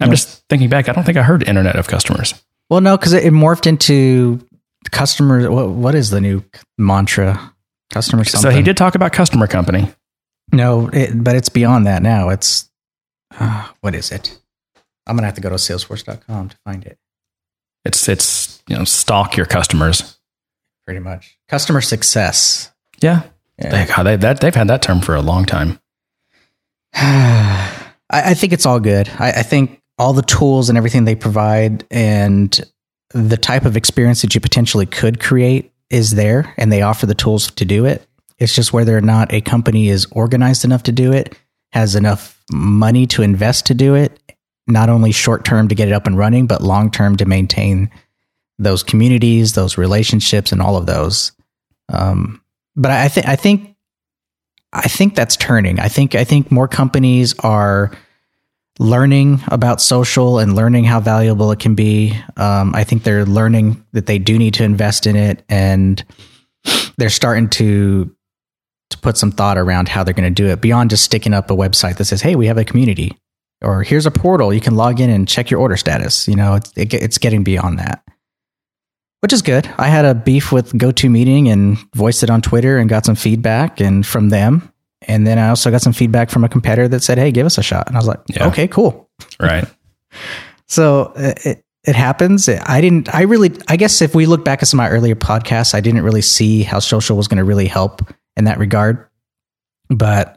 I'm 0.00 0.10
just 0.10 0.44
thinking 0.48 0.68
back. 0.68 0.88
I 0.88 0.92
don't 0.92 1.04
think 1.04 1.18
I 1.18 1.22
heard 1.22 1.46
Internet 1.46 1.76
of 1.76 1.86
Customers. 1.86 2.34
Well, 2.68 2.80
no, 2.80 2.96
because 2.96 3.12
it, 3.12 3.24
it 3.26 3.32
morphed 3.32 3.68
into 3.68 4.44
customers. 4.90 5.48
What, 5.48 5.68
what 5.68 5.94
is 5.94 6.10
the 6.10 6.20
new 6.20 6.42
mantra? 6.76 7.54
Customer 7.90 8.24
something. 8.24 8.50
So 8.50 8.56
he 8.56 8.62
did 8.62 8.76
talk 8.76 8.96
about 8.96 9.12
customer 9.12 9.46
company. 9.46 9.88
No, 10.52 10.88
it, 10.92 11.22
but 11.22 11.36
it's 11.36 11.48
beyond 11.48 11.86
that 11.86 12.02
now. 12.02 12.30
It's 12.30 12.70
uh, 13.38 13.68
what 13.80 13.94
is 13.94 14.10
it? 14.10 14.38
I'm 15.06 15.16
gonna 15.16 15.26
have 15.26 15.36
to 15.36 15.40
go 15.40 15.48
to 15.48 15.56
Salesforce.com 15.56 16.48
to 16.50 16.56
find 16.64 16.84
it. 16.84 16.98
It's 17.84 18.08
it's 18.08 18.62
you 18.68 18.76
know 18.76 18.84
stalk 18.84 19.36
your 19.36 19.46
customers. 19.46 20.18
Pretty 20.86 21.00
much 21.00 21.38
customer 21.48 21.80
success. 21.80 22.72
Yeah, 23.00 23.22
Yeah. 23.58 23.70
They, 23.70 23.92
God, 23.92 24.02
they, 24.04 24.16
that, 24.16 24.40
they've 24.40 24.54
had 24.54 24.68
that 24.68 24.82
term 24.82 25.00
for 25.00 25.14
a 25.14 25.22
long 25.22 25.44
time. 25.44 25.80
I, 26.94 27.90
I 28.10 28.34
think 28.34 28.52
it's 28.52 28.66
all 28.66 28.80
good. 28.80 29.08
I, 29.18 29.30
I 29.30 29.42
think 29.42 29.82
all 29.98 30.12
the 30.12 30.22
tools 30.22 30.68
and 30.68 30.78
everything 30.78 31.04
they 31.04 31.14
provide 31.14 31.84
and 31.90 32.58
the 33.12 33.36
type 33.36 33.64
of 33.64 33.76
experience 33.76 34.22
that 34.22 34.34
you 34.34 34.40
potentially 34.40 34.86
could 34.86 35.20
create 35.20 35.72
is 35.90 36.12
there, 36.12 36.52
and 36.58 36.70
they 36.70 36.82
offer 36.82 37.06
the 37.06 37.14
tools 37.14 37.50
to 37.52 37.64
do 37.64 37.86
it. 37.86 38.06
It's 38.38 38.54
just 38.54 38.72
whether 38.72 38.96
or 38.96 39.00
not 39.00 39.32
a 39.32 39.40
company 39.40 39.88
is 39.88 40.06
organized 40.12 40.64
enough 40.64 40.84
to 40.84 40.92
do 40.92 41.12
it, 41.12 41.36
has 41.72 41.94
enough 41.94 42.42
money 42.50 43.06
to 43.08 43.22
invest 43.22 43.66
to 43.66 43.74
do 43.74 43.94
it, 43.94 44.18
not 44.66 44.88
only 44.88 45.12
short 45.12 45.44
term 45.44 45.68
to 45.68 45.74
get 45.74 45.88
it 45.88 45.94
up 45.94 46.06
and 46.06 46.16
running, 46.16 46.46
but 46.46 46.62
long 46.62 46.90
term 46.90 47.16
to 47.16 47.24
maintain 47.24 47.90
those 48.58 48.82
communities, 48.82 49.54
those 49.54 49.78
relationships, 49.78 50.52
and 50.52 50.60
all 50.60 50.76
of 50.76 50.86
those. 50.86 51.32
Um, 51.92 52.42
but 52.76 52.92
I 52.92 53.08
think 53.08 53.26
I 53.26 53.36
think 53.36 53.76
I 54.72 54.88
think 54.88 55.14
that's 55.14 55.36
turning. 55.36 55.80
I 55.80 55.88
think 55.88 56.14
I 56.14 56.24
think 56.24 56.50
more 56.50 56.68
companies 56.68 57.34
are 57.40 57.92
learning 58.78 59.40
about 59.48 59.80
social 59.80 60.38
and 60.38 60.54
learning 60.54 60.84
how 60.84 61.00
valuable 61.00 61.50
it 61.50 61.58
can 61.58 61.74
be. 61.74 62.16
Um, 62.36 62.74
I 62.74 62.84
think 62.84 63.02
they're 63.02 63.24
learning 63.24 63.84
that 63.92 64.06
they 64.06 64.18
do 64.18 64.38
need 64.38 64.54
to 64.54 64.64
invest 64.64 65.06
in 65.06 65.16
it, 65.16 65.44
and 65.48 66.04
they're 66.96 67.10
starting 67.10 67.48
to 67.50 68.14
to 68.90 68.98
put 68.98 69.16
some 69.16 69.30
thought 69.30 69.58
around 69.58 69.88
how 69.88 70.02
they're 70.04 70.14
going 70.14 70.32
to 70.32 70.42
do 70.42 70.48
it 70.48 70.60
beyond 70.60 70.90
just 70.90 71.04
sticking 71.04 71.34
up 71.34 71.50
a 71.50 71.54
website 71.54 71.96
that 71.96 72.06
says, 72.06 72.22
"Hey, 72.22 72.36
we 72.36 72.46
have 72.46 72.58
a 72.58 72.64
community," 72.64 73.16
or 73.62 73.82
"Here's 73.82 74.06
a 74.06 74.10
portal 74.10 74.52
you 74.52 74.60
can 74.60 74.74
log 74.74 75.00
in 75.00 75.10
and 75.10 75.28
check 75.28 75.50
your 75.50 75.60
order 75.60 75.76
status." 75.76 76.26
You 76.28 76.36
know, 76.36 76.54
it's 76.54 76.72
it, 76.76 76.94
it's 76.94 77.18
getting 77.18 77.44
beyond 77.44 77.78
that 77.78 78.02
which 79.20 79.32
is 79.32 79.42
good. 79.42 79.68
I 79.78 79.88
had 79.88 80.04
a 80.04 80.14
beef 80.14 80.52
with 80.52 80.72
GoToMeeting 80.72 81.50
and 81.50 81.76
voiced 81.94 82.22
it 82.22 82.30
on 82.30 82.40
Twitter 82.40 82.78
and 82.78 82.88
got 82.88 83.04
some 83.04 83.16
feedback 83.16 83.80
and 83.80 84.06
from 84.06 84.28
them. 84.28 84.72
And 85.02 85.26
then 85.26 85.38
I 85.38 85.48
also 85.48 85.70
got 85.70 85.82
some 85.82 85.92
feedback 85.92 86.30
from 86.30 86.44
a 86.44 86.48
competitor 86.48 86.88
that 86.88 87.02
said, 87.02 87.18
"Hey, 87.18 87.30
give 87.30 87.46
us 87.46 87.58
a 87.58 87.62
shot." 87.62 87.86
And 87.88 87.96
I 87.96 88.00
was 88.00 88.08
like, 88.08 88.20
Yeah. 88.28 88.46
"Okay, 88.48 88.68
cool." 88.68 89.08
Right. 89.40 89.64
So 90.70 91.14
uh, 91.16 91.32
it 91.46 91.64
it 91.84 91.96
happens. 91.96 92.46
I 92.46 92.82
didn't. 92.82 93.14
I 93.14 93.22
really. 93.22 93.52
I 93.68 93.76
guess 93.76 94.02
if 94.02 94.14
we 94.14 94.26
look 94.26 94.44
back 94.44 94.60
at 94.60 94.68
some 94.68 94.78
of 94.78 94.84
my 94.84 94.90
earlier 94.90 95.14
podcasts, 95.14 95.74
I 95.74 95.80
didn't 95.80 96.02
really 96.02 96.20
see 96.20 96.62
how 96.62 96.78
social 96.78 97.16
was 97.16 97.26
going 97.26 97.38
to 97.38 97.44
really 97.44 97.66
help 97.66 98.02
in 98.38 98.44
that 98.44 98.58
regard. 98.58 99.06
But 99.90 100.36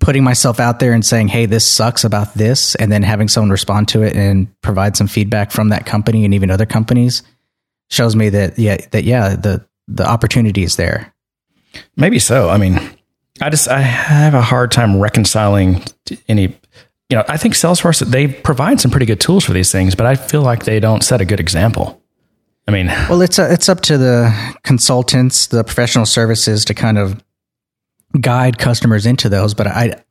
putting 0.00 0.24
myself 0.24 0.60
out 0.60 0.78
there 0.78 0.92
and 0.92 1.04
saying, 1.04 1.28
"Hey, 1.28 1.46
this 1.46 1.66
sucks 1.66 2.04
about 2.04 2.34
this," 2.34 2.74
and 2.76 2.90
then 2.90 3.02
having 3.02 3.28
someone 3.28 3.50
respond 3.50 3.88
to 3.88 4.02
it 4.02 4.16
and 4.16 4.48
provide 4.62 4.96
some 4.96 5.08
feedback 5.08 5.50
from 5.50 5.70
that 5.70 5.86
company 5.86 6.24
and 6.24 6.32
even 6.32 6.50
other 6.50 6.66
companies 6.66 7.22
shows 7.90 8.14
me 8.14 8.28
that 8.30 8.58
yeah, 8.58 8.78
that 8.92 9.04
yeah, 9.04 9.34
the 9.34 9.64
the 9.88 10.08
opportunity 10.08 10.62
is 10.62 10.76
there. 10.76 11.12
Maybe 11.96 12.18
so. 12.18 12.48
I 12.48 12.58
mean, 12.58 12.78
I 13.40 13.50
just 13.50 13.68
I 13.68 13.80
have 13.80 14.34
a 14.34 14.42
hard 14.42 14.70
time 14.70 14.98
reconciling 14.98 15.82
any. 16.28 16.56
You 17.10 17.16
know, 17.16 17.24
I 17.26 17.38
think 17.38 17.54
Salesforce 17.54 18.00
they 18.00 18.28
provide 18.28 18.80
some 18.80 18.90
pretty 18.90 19.06
good 19.06 19.20
tools 19.20 19.44
for 19.44 19.54
these 19.54 19.72
things, 19.72 19.94
but 19.94 20.06
I 20.06 20.14
feel 20.14 20.42
like 20.42 20.64
they 20.64 20.78
don't 20.78 21.02
set 21.02 21.22
a 21.22 21.24
good 21.24 21.40
example. 21.40 22.02
I 22.68 22.70
mean, 22.70 22.86
Well, 23.08 23.22
it's 23.22 23.38
uh 23.38 23.48
it's 23.50 23.68
up 23.70 23.80
to 23.82 23.96
the 23.96 24.30
consultants, 24.62 25.46
the 25.46 25.64
professional 25.64 26.04
services 26.04 26.66
to 26.66 26.74
kind 26.74 26.98
of 26.98 27.24
guide 28.20 28.58
customers 28.58 29.06
into 29.06 29.30
those. 29.30 29.54
But 29.54 29.68
I 29.68 30.04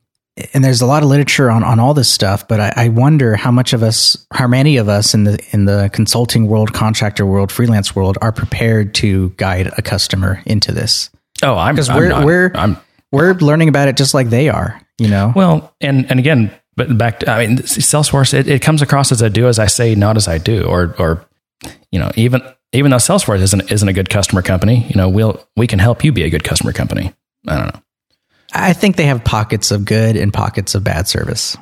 and 0.52 0.64
there's 0.64 0.80
a 0.80 0.86
lot 0.86 1.02
of 1.02 1.08
literature 1.08 1.50
on, 1.50 1.62
on 1.64 1.80
all 1.80 1.94
this 1.94 2.12
stuff, 2.12 2.46
but 2.46 2.60
I, 2.60 2.72
I 2.76 2.88
wonder 2.88 3.36
how 3.36 3.50
much 3.50 3.72
of 3.72 3.82
us, 3.82 4.26
how 4.32 4.46
many 4.46 4.76
of 4.76 4.88
us 4.88 5.14
in 5.14 5.24
the 5.24 5.44
in 5.52 5.66
the 5.66 5.88
consulting 5.92 6.48
world, 6.48 6.72
contractor 6.72 7.24
world, 7.24 7.52
freelance 7.52 7.94
world 7.94 8.18
are 8.20 8.32
prepared 8.32 8.92
to 8.96 9.30
guide 9.36 9.72
a 9.78 9.82
customer 9.82 10.42
into 10.44 10.72
this. 10.72 11.10
oh, 11.44 11.54
I'm 11.54 11.76
Because 11.76 11.90
we're 11.90 12.08
not. 12.08 12.24
we're 12.24 12.50
I'm 12.56 12.76
we're 13.12 13.34
learning 13.34 13.68
about 13.68 13.86
it 13.86 13.96
just 13.96 14.14
like 14.14 14.30
they 14.30 14.48
are. 14.48 14.80
You 14.98 15.08
know, 15.08 15.32
Well, 15.36 15.76
and 15.80 16.10
and 16.10 16.18
again, 16.18 16.52
but 16.76 16.98
back 16.98 17.20
to 17.20 17.30
I 17.30 17.46
mean, 17.46 17.58
Salesforce 17.58 18.34
it, 18.34 18.48
it 18.48 18.62
comes 18.62 18.82
across 18.82 19.12
as 19.12 19.22
I 19.22 19.28
do 19.28 19.46
as 19.46 19.60
I 19.60 19.66
say, 19.66 19.94
not 19.94 20.16
as 20.16 20.26
I 20.26 20.38
do, 20.38 20.64
or 20.64 20.96
or 20.98 21.24
you 21.90 21.98
know, 21.98 22.10
even 22.16 22.42
even 22.72 22.90
though 22.90 22.98
Salesforce 22.98 23.40
isn't 23.40 23.70
isn't 23.70 23.88
a 23.88 23.92
good 23.92 24.10
customer 24.10 24.42
company, 24.42 24.86
you 24.88 24.96
know, 24.96 25.08
we'll 25.08 25.46
we 25.56 25.66
can 25.66 25.78
help 25.78 26.04
you 26.04 26.12
be 26.12 26.22
a 26.22 26.30
good 26.30 26.44
customer 26.44 26.72
company. 26.72 27.12
I 27.46 27.56
don't 27.56 27.74
know. 27.74 27.82
I 28.52 28.72
think 28.72 28.96
they 28.96 29.06
have 29.06 29.24
pockets 29.24 29.70
of 29.70 29.84
good 29.84 30.16
and 30.16 30.32
pockets 30.32 30.74
of 30.74 30.84
bad 30.84 31.06
service. 31.08 31.56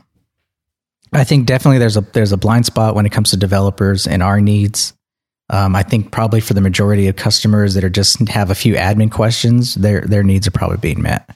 I 1.12 1.24
think 1.24 1.47
definitely 1.47 1.78
there's 1.78 1.97
a 1.97 2.01
there's 2.01 2.32
a 2.32 2.36
blind 2.36 2.66
spot 2.66 2.94
when 2.94 3.07
it 3.07 3.12
comes 3.12 3.30
to 3.30 3.36
developers 3.36 4.07
and 4.07 4.22
our 4.22 4.40
needs. 4.40 4.92
Um, 5.49 5.76
I 5.76 5.84
think 5.84 6.11
probably 6.11 6.40
for 6.40 6.55
the 6.55 6.61
majority 6.61 7.07
of 7.07 7.14
customers 7.14 7.74
that 7.74 7.84
are 7.84 7.90
just 7.90 8.28
have 8.28 8.51
a 8.51 8.55
few 8.55 8.74
admin 8.74 9.11
questions, 9.11 9.74
their 9.74 10.01
their 10.01 10.24
needs 10.24 10.47
are 10.47 10.53
probably 10.53 10.78
being 10.78 11.03
met 11.03 11.30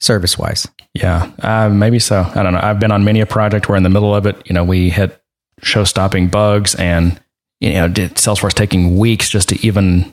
service 0.00 0.38
wise. 0.38 0.66
Yeah, 0.94 1.30
uh, 1.40 1.68
maybe 1.68 1.98
so. 1.98 2.22
I 2.34 2.42
don't 2.42 2.52
know. 2.52 2.60
I've 2.62 2.80
been 2.80 2.92
on 2.92 3.04
many 3.04 3.20
a 3.20 3.26
project 3.26 3.68
where 3.68 3.76
in 3.76 3.82
the 3.82 3.90
middle 3.90 4.14
of 4.14 4.26
it, 4.26 4.40
you 4.46 4.54
know, 4.54 4.64
we 4.64 4.90
hit 4.90 5.20
show 5.62 5.84
stopping 5.84 6.28
bugs 6.28 6.74
and, 6.74 7.20
you 7.64 7.72
know, 7.72 7.88
did 7.88 8.14
Salesforce 8.16 8.52
taking 8.52 8.98
weeks 8.98 9.30
just 9.30 9.48
to 9.48 9.66
even 9.66 10.12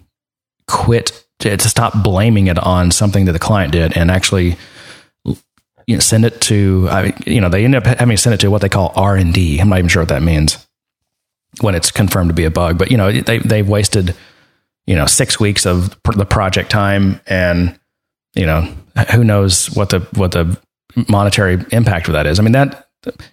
quit, 0.67 1.25
to, 1.39 1.57
to 1.57 1.69
stop 1.69 2.01
blaming 2.01 2.47
it 2.47 2.57
on 2.57 2.91
something 2.91 3.25
that 3.25 3.33
the 3.33 3.39
client 3.39 3.73
did 3.73 3.97
and 3.97 4.09
actually, 4.09 4.55
you 5.25 5.95
know, 5.95 5.99
send 5.99 6.23
it 6.23 6.39
to, 6.41 6.87
I, 6.89 7.13
you 7.25 7.41
know, 7.41 7.49
they 7.49 7.65
end 7.65 7.75
up 7.75 7.85
having 7.85 8.15
to 8.15 8.21
send 8.21 8.33
it 8.33 8.39
to 8.39 8.49
what 8.49 8.61
they 8.61 8.69
call 8.69 8.93
R&D. 8.95 9.59
I'm 9.59 9.67
not 9.67 9.79
even 9.79 9.89
sure 9.89 10.03
what 10.03 10.09
that 10.09 10.23
means 10.23 10.65
when 11.59 11.75
it's 11.75 11.91
confirmed 11.91 12.29
to 12.29 12.33
be 12.33 12.45
a 12.45 12.51
bug, 12.51 12.77
but, 12.77 12.89
you 12.89 12.95
know, 12.95 13.11
they, 13.11 13.39
they've 13.39 13.67
wasted, 13.67 14.15
you 14.85 14.95
know, 14.95 15.05
six 15.05 15.37
weeks 15.37 15.65
of 15.65 15.97
the 16.15 16.25
project 16.25 16.71
time 16.71 17.19
and, 17.27 17.77
you 18.33 18.45
know, 18.45 18.61
who 19.13 19.25
knows 19.25 19.67
what 19.75 19.89
the 19.89 19.99
what 20.15 20.31
the 20.31 20.57
monetary 21.09 21.63
impact 21.71 22.07
of 22.07 22.13
that 22.13 22.25
is. 22.27 22.39
I 22.39 22.43
mean 22.43 22.53
that 22.53 22.87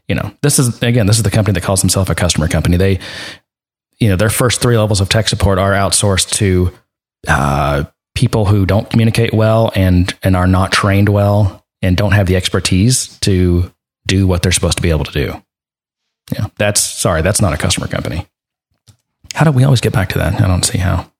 you 0.07 0.14
know, 0.14 0.33
this 0.43 0.59
is 0.59 0.83
again, 0.83 1.07
this 1.07 1.19
is 1.19 1.23
the 1.23 1.31
company 1.31 1.53
that 1.55 1.62
calls 1.62 1.81
themselves 1.81 2.09
a 2.11 2.14
customer 2.14 2.49
company. 2.49 2.77
They 2.77 3.01
you 4.01 4.09
know, 4.09 4.16
their 4.16 4.30
first 4.30 4.61
three 4.61 4.78
levels 4.78 5.01
of 5.01 5.09
tech 5.09 5.28
support 5.28 5.59
are 5.59 5.72
outsourced 5.72 6.30
to 6.34 6.72
uh, 7.26 7.84
people 8.14 8.44
who 8.44 8.66
don't 8.66 8.88
communicate 8.90 9.32
well 9.32 9.72
and 9.74 10.14
and 10.22 10.36
are 10.36 10.46
not 10.46 10.72
trained 10.72 11.09
well 11.09 11.64
and 11.82 11.96
don't 11.96 12.12
have 12.12 12.26
the 12.26 12.36
expertise 12.36 13.18
to 13.20 13.72
do 14.07 14.26
what 14.26 14.42
they're 14.42 14.53
supposed 14.53 14.76
to 14.76 14.82
be 14.82 14.90
able 14.90 15.05
to 15.05 15.12
do. 15.12 15.42
Yeah, 16.32 16.46
that's 16.59 16.80
sorry, 16.80 17.22
that's 17.22 17.40
not 17.40 17.53
a 17.53 17.57
customer 17.57 17.86
company. 17.86 18.26
How 19.34 19.44
do 19.44 19.53
we 19.53 19.64
always 19.64 19.80
get 19.80 19.92
back 19.92 20.09
to 20.11 20.18
that? 20.18 20.40
I 20.40 20.46
don't 20.46 20.64
see 20.64 20.78
how. 20.78 21.11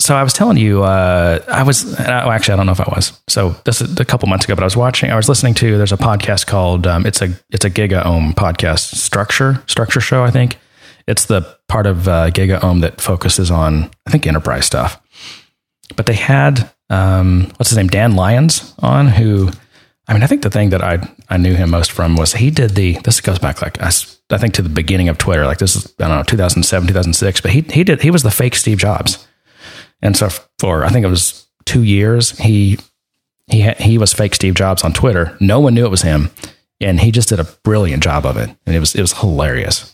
So 0.00 0.14
I 0.14 0.22
was 0.22 0.32
telling 0.32 0.56
you, 0.56 0.82
uh, 0.82 1.38
I 1.48 1.62
was 1.62 1.98
actually 1.98 2.54
I 2.54 2.56
don't 2.56 2.66
know 2.66 2.72
if 2.72 2.80
I 2.80 2.92
was. 2.94 3.20
So 3.28 3.50
this 3.64 3.80
is 3.80 3.98
a 3.98 4.04
couple 4.04 4.28
months 4.28 4.44
ago, 4.44 4.54
but 4.54 4.62
I 4.62 4.66
was 4.66 4.76
watching. 4.76 5.10
I 5.10 5.16
was 5.16 5.28
listening 5.28 5.54
to. 5.54 5.78
There's 5.78 5.92
a 5.92 5.96
podcast 5.96 6.46
called 6.46 6.86
um, 6.86 7.06
it's 7.06 7.22
a 7.22 7.28
it's 7.50 7.64
a 7.64 7.70
GigaOM 7.70 8.34
podcast 8.34 8.94
structure 8.96 9.62
structure 9.66 10.00
show. 10.00 10.24
I 10.24 10.30
think 10.30 10.58
it's 11.06 11.26
the 11.26 11.58
part 11.68 11.86
of 11.86 12.08
uh, 12.08 12.30
GigaOM 12.30 12.80
that 12.80 13.00
focuses 13.00 13.50
on 13.50 13.90
I 14.06 14.10
think 14.10 14.26
enterprise 14.26 14.66
stuff. 14.66 15.00
But 15.96 16.06
they 16.06 16.14
had 16.14 16.70
um, 16.90 17.52
what's 17.56 17.70
his 17.70 17.76
name 17.76 17.88
Dan 17.88 18.14
Lyons 18.14 18.74
on 18.78 19.08
who. 19.08 19.50
I 20.06 20.12
mean, 20.12 20.22
I 20.22 20.26
think 20.26 20.42
the 20.42 20.50
thing 20.50 20.68
that 20.70 20.82
I 20.82 20.98
I 21.30 21.38
knew 21.38 21.54
him 21.54 21.70
most 21.70 21.90
from 21.90 22.16
was 22.16 22.34
he 22.34 22.50
did 22.50 22.72
the. 22.72 22.98
This 23.04 23.20
goes 23.20 23.38
back 23.38 23.62
like 23.62 23.80
I, 23.80 23.90
I 24.30 24.38
think 24.38 24.54
to 24.54 24.62
the 24.62 24.68
beginning 24.68 25.08
of 25.08 25.16
Twitter. 25.16 25.46
Like 25.46 25.58
this 25.58 25.76
is 25.76 25.94
I 25.98 26.08
don't 26.08 26.18
know 26.18 26.22
2007 26.24 26.88
2006. 26.88 27.40
But 27.40 27.52
he 27.52 27.62
he 27.62 27.84
did 27.84 28.02
he 28.02 28.10
was 28.10 28.22
the 28.22 28.30
fake 28.30 28.54
Steve 28.54 28.78
Jobs. 28.78 29.26
And 30.02 30.16
so 30.16 30.28
for 30.58 30.84
I 30.84 30.90
think 30.90 31.04
it 31.06 31.10
was 31.10 31.46
two 31.64 31.82
years, 31.82 32.38
he 32.38 32.78
he 33.46 33.62
he 33.72 33.98
was 33.98 34.12
fake 34.12 34.34
Steve 34.34 34.54
Jobs 34.54 34.84
on 34.84 34.92
Twitter. 34.92 35.36
No 35.40 35.60
one 35.60 35.74
knew 35.74 35.86
it 35.86 35.90
was 35.90 36.02
him, 36.02 36.30
and 36.80 37.00
he 37.00 37.10
just 37.10 37.30
did 37.30 37.40
a 37.40 37.48
brilliant 37.64 38.02
job 38.02 38.26
of 38.26 38.36
it, 38.36 38.50
and 38.66 38.76
it 38.76 38.80
was 38.80 38.94
it 38.94 39.00
was 39.00 39.14
hilarious. 39.14 39.93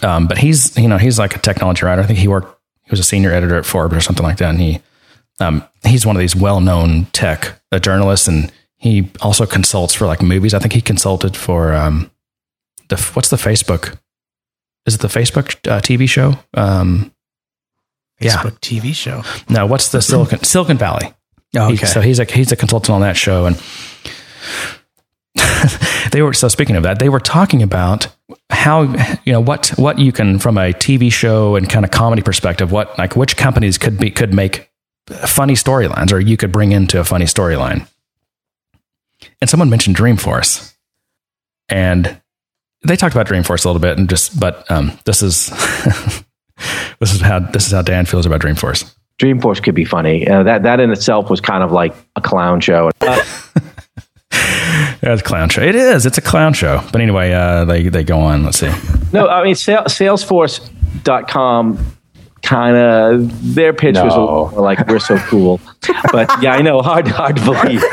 Um, 0.00 0.26
but 0.26 0.38
he's 0.38 0.76
you 0.78 0.88
know 0.88 0.98
he's 0.98 1.18
like 1.18 1.36
a 1.36 1.38
technology 1.38 1.84
writer. 1.84 2.02
I 2.02 2.06
think 2.06 2.18
he 2.18 2.28
worked 2.28 2.58
he 2.84 2.90
was 2.90 3.00
a 3.00 3.04
senior 3.04 3.30
editor 3.32 3.56
at 3.56 3.66
Forbes 3.66 3.94
or 3.94 4.00
something 4.00 4.24
like 4.24 4.38
that, 4.38 4.50
and 4.50 4.60
he 4.60 4.80
um, 5.40 5.64
he's 5.84 6.06
one 6.06 6.16
of 6.16 6.20
these 6.20 6.34
well 6.36 6.60
known 6.60 7.06
tech 7.12 7.60
uh, 7.70 7.78
journalists, 7.78 8.26
and 8.28 8.50
he 8.76 9.08
also 9.20 9.46
consults 9.46 9.94
for 9.94 10.06
like 10.06 10.22
movies. 10.22 10.54
I 10.54 10.58
think 10.58 10.72
he 10.72 10.80
consulted 10.80 11.36
for 11.36 11.72
um, 11.74 12.10
the 12.88 12.96
what's 13.14 13.28
the 13.30 13.36
Facebook? 13.36 13.96
Is 14.86 14.96
it 14.96 15.00
the 15.00 15.08
Facebook 15.08 15.54
uh, 15.70 15.80
TV 15.80 16.08
show? 16.08 16.34
Um, 16.54 17.12
Yeah. 18.20 18.36
Facebook 18.36 18.58
TV 18.60 18.94
show. 18.94 19.22
no, 19.48 19.66
what's 19.66 19.90
the 19.90 20.02
Silicon 20.02 20.42
Silicon 20.42 20.78
Valley? 20.78 21.12
Oh, 21.54 21.68
He- 21.68 21.74
okay. 21.74 21.86
so 21.86 22.00
he's 22.00 22.18
a 22.18 22.24
he's 22.24 22.50
a 22.50 22.56
consultant 22.56 22.90
on 22.90 23.00
that 23.02 23.16
show, 23.16 23.46
and 23.46 23.56
they 26.12 26.22
were 26.22 26.32
so 26.32 26.48
speaking 26.48 26.76
of 26.76 26.82
that, 26.82 26.98
they 26.98 27.08
were 27.08 27.20
talking 27.20 27.62
about 27.62 28.08
how 28.50 28.82
you 29.24 29.32
know 29.32 29.40
what 29.40 29.68
what 29.76 29.98
you 29.98 30.12
can 30.12 30.38
from 30.38 30.58
a 30.58 30.72
TV 30.72 31.10
show 31.10 31.56
and 31.56 31.68
kind 31.68 31.84
of 31.84 31.90
comedy 31.90 32.22
perspective, 32.22 32.70
what 32.70 32.96
like 32.98 33.16
which 33.16 33.36
companies 33.36 33.78
could 33.78 33.98
be 33.98 34.10
could 34.10 34.34
make 34.34 34.70
funny 35.08 35.54
storylines, 35.54 36.12
or 36.12 36.20
you 36.20 36.36
could 36.36 36.52
bring 36.52 36.72
into 36.72 37.00
a 37.00 37.04
funny 37.04 37.24
storyline. 37.24 37.88
And 39.40 39.48
someone 39.48 39.70
mentioned 39.70 39.96
Dreamforce, 39.96 40.74
and 41.68 42.20
they 42.82 42.96
talked 42.96 43.14
about 43.14 43.26
Dreamforce 43.26 43.64
a 43.64 43.68
little 43.68 43.80
bit, 43.80 43.98
and 43.98 44.08
just 44.08 44.38
but 44.38 44.70
um, 44.70 44.98
this 45.04 45.22
is 45.22 45.46
this 47.00 47.14
is 47.14 47.20
how 47.20 47.38
this 47.38 47.66
is 47.66 47.72
how 47.72 47.82
Dan 47.82 48.04
feels 48.04 48.26
about 48.26 48.40
Dreamforce. 48.40 48.94
Dreamforce 49.18 49.62
could 49.62 49.74
be 49.74 49.84
funny. 49.84 50.28
Uh, 50.28 50.42
that 50.42 50.62
that 50.64 50.80
in 50.80 50.90
itself 50.90 51.30
was 51.30 51.40
kind 51.40 51.62
of 51.62 51.72
like 51.72 51.94
a 52.16 52.20
clown 52.20 52.60
show. 52.60 52.90
Uh, 53.00 53.22
Yeah, 55.02 55.12
it's 55.14 55.22
a 55.22 55.24
clown 55.24 55.48
show. 55.48 55.62
It 55.62 55.74
is. 55.74 56.06
It's 56.06 56.18
a 56.18 56.22
clown 56.22 56.52
show. 56.52 56.82
But 56.92 57.00
anyway, 57.00 57.32
uh, 57.32 57.64
they 57.64 57.88
they 57.88 58.04
go 58.04 58.20
on. 58.20 58.44
Let's 58.44 58.58
see. 58.58 58.70
no, 59.12 59.28
I 59.28 59.44
mean 59.44 59.54
Sal- 59.54 59.84
Salesforce.com 59.84 61.78
kind 62.42 62.76
of 62.76 63.54
their 63.54 63.72
pitch 63.72 63.94
was 63.94 64.14
No. 64.16 64.20
little 64.20 64.50
more 64.50 64.62
like 64.62 64.86
we're 64.88 64.98
so 64.98 65.16
cool. 65.18 65.60
But 66.10 66.28
yeah, 66.42 66.54
I 66.54 66.62
know 66.62 66.82
hard 66.82 67.06
hard 67.08 67.36
to 67.36 67.44
believe. 67.44 67.82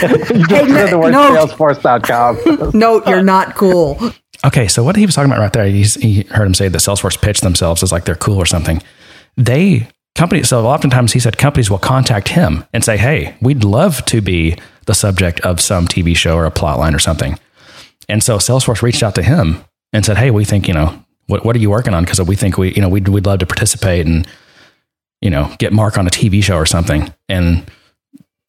Hey, 0.00 0.64
no- 0.66 0.86
the 0.86 0.98
word 0.98 1.12
no. 1.12 1.46
Salesforce.com. 1.46 2.70
No, 2.78 3.02
you're 3.06 3.22
not 3.22 3.54
cool. 3.56 3.98
Okay, 4.44 4.68
so 4.68 4.82
what 4.82 4.96
he 4.96 5.04
was 5.04 5.14
talking 5.14 5.30
about 5.30 5.40
right 5.40 5.52
there, 5.52 5.66
he's, 5.66 5.94
he 5.96 6.22
heard 6.30 6.46
him 6.46 6.54
say 6.54 6.68
that 6.68 6.78
Salesforce 6.78 7.20
pitched 7.20 7.42
themselves 7.42 7.82
as 7.82 7.92
like 7.92 8.06
they're 8.06 8.14
cool 8.14 8.38
or 8.38 8.46
something. 8.46 8.82
They 9.36 9.86
companies. 10.14 10.48
So 10.48 10.66
oftentimes 10.66 11.12
he 11.12 11.20
said 11.20 11.36
companies 11.36 11.70
will 11.70 11.78
contact 11.78 12.28
him 12.28 12.64
and 12.72 12.82
say, 12.82 12.96
"Hey, 12.96 13.36
we'd 13.42 13.64
love 13.64 14.02
to 14.06 14.22
be 14.22 14.56
the 14.90 14.94
subject 14.94 15.40
of 15.40 15.60
some 15.60 15.86
TV 15.86 16.16
show 16.16 16.34
or 16.36 16.44
a 16.44 16.50
plot 16.50 16.78
line 16.78 16.94
or 16.94 16.98
something." 16.98 17.38
And 18.08 18.22
so 18.22 18.38
Salesforce 18.38 18.82
reached 18.82 19.02
out 19.02 19.14
to 19.14 19.22
him 19.22 19.64
and 19.92 20.04
said, 20.04 20.18
"Hey, 20.18 20.30
we 20.30 20.44
think 20.44 20.66
you 20.68 20.74
know 20.74 21.04
what 21.26 21.44
what 21.44 21.54
are 21.56 21.60
you 21.60 21.70
working 21.70 21.94
on? 21.94 22.04
Because 22.04 22.20
we 22.20 22.36
think 22.36 22.58
we 22.58 22.72
you 22.74 22.82
know 22.82 22.88
we'd 22.88 23.08
we'd 23.08 23.26
love 23.26 23.38
to 23.38 23.46
participate 23.46 24.06
and 24.06 24.26
you 25.20 25.30
know 25.30 25.54
get 25.58 25.72
Mark 25.72 25.96
on 25.96 26.06
a 26.06 26.10
TV 26.10 26.42
show 26.42 26.56
or 26.56 26.66
something." 26.66 27.12
And 27.28 27.70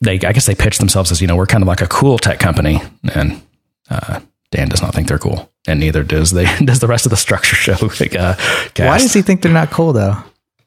they, 0.01 0.13
I 0.13 0.33
guess 0.33 0.47
they 0.47 0.55
pitched 0.55 0.79
themselves 0.79 1.11
as 1.11 1.21
you 1.21 1.27
know 1.27 1.35
we're 1.35 1.45
kind 1.45 1.61
of 1.61 1.67
like 1.67 1.81
a 1.81 1.87
cool 1.87 2.17
tech 2.17 2.39
company, 2.39 2.81
and 3.13 3.41
uh, 3.89 4.19
Dan 4.51 4.67
does 4.67 4.81
not 4.81 4.93
think 4.93 5.07
they're 5.07 5.19
cool, 5.19 5.51
and 5.67 5.79
neither 5.79 6.03
does 6.03 6.31
they 6.31 6.45
does 6.65 6.79
the 6.79 6.87
rest 6.87 7.05
of 7.05 7.11
the 7.11 7.17
structure 7.17 7.55
show. 7.55 7.77
Like, 7.99 8.15
uh, 8.15 8.35
Why 8.77 8.97
does 8.97 9.13
he 9.13 9.21
think 9.21 9.41
they're 9.43 9.53
not 9.53 9.69
cool 9.69 9.93
though? 9.93 10.15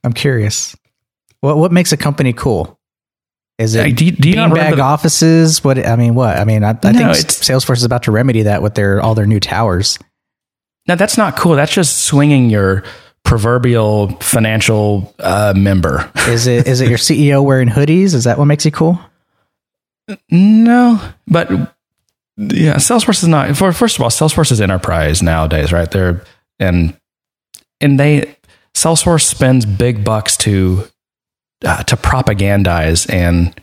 I'm 0.04 0.12
curious. 0.12 0.76
What 1.40 1.56
what 1.58 1.72
makes 1.72 1.92
a 1.92 1.96
company 1.96 2.32
cool? 2.32 2.78
Is 3.58 3.74
it 3.74 3.96
do 3.96 4.04
you- 4.04 4.12
do 4.12 4.28
you 4.28 4.34
beanbag 4.34 4.80
offices? 4.82 5.62
What 5.62 5.84
I 5.86 5.96
mean, 5.96 6.14
what 6.14 6.36
I 6.36 6.44
mean, 6.44 6.64
I, 6.64 6.70
I 6.82 6.92
No, 6.92 7.12
think 7.12 7.28
Salesforce 7.28 7.76
is 7.76 7.84
about 7.84 8.02
to 8.04 8.10
remedy 8.12 8.42
that 8.42 8.62
with 8.62 8.74
their 8.74 9.00
all 9.00 9.14
their 9.14 9.26
new 9.26 9.40
towers. 9.40 9.98
Now 10.88 10.96
that's 10.96 11.16
not 11.16 11.36
cool. 11.36 11.54
That's 11.54 11.72
just 11.72 12.04
swinging 12.04 12.50
your 12.50 12.82
proverbial 13.24 14.08
financial 14.20 15.14
uh, 15.18 15.54
member. 15.56 16.10
Is 16.28 16.46
it 16.46 16.66
is 16.66 16.80
it 16.82 16.88
your 16.90 16.98
CEO 16.98 17.42
wearing 17.42 17.68
hoodies? 17.68 18.12
Is 18.12 18.24
that 18.24 18.38
what 18.38 18.44
makes 18.46 18.64
you 18.66 18.70
cool? 18.70 18.98
No, 20.30 21.00
but 21.26 21.50
yeah, 22.36 22.74
Salesforce 22.76 23.22
is 23.22 23.28
not. 23.28 23.56
For 23.56 23.72
first 23.72 23.96
of 23.96 24.02
all, 24.02 24.10
Salesforce 24.10 24.52
is 24.52 24.60
enterprise 24.60 25.22
nowadays, 25.22 25.72
right? 25.72 25.90
They're 25.90 26.22
and 26.58 26.94
and 27.80 27.98
they 27.98 28.36
Salesforce 28.74 29.22
spends 29.22 29.64
big 29.64 30.04
bucks 30.04 30.36
to 30.38 30.86
uh, 31.64 31.82
to 31.84 31.96
propagandize 31.96 33.10
and 33.12 33.54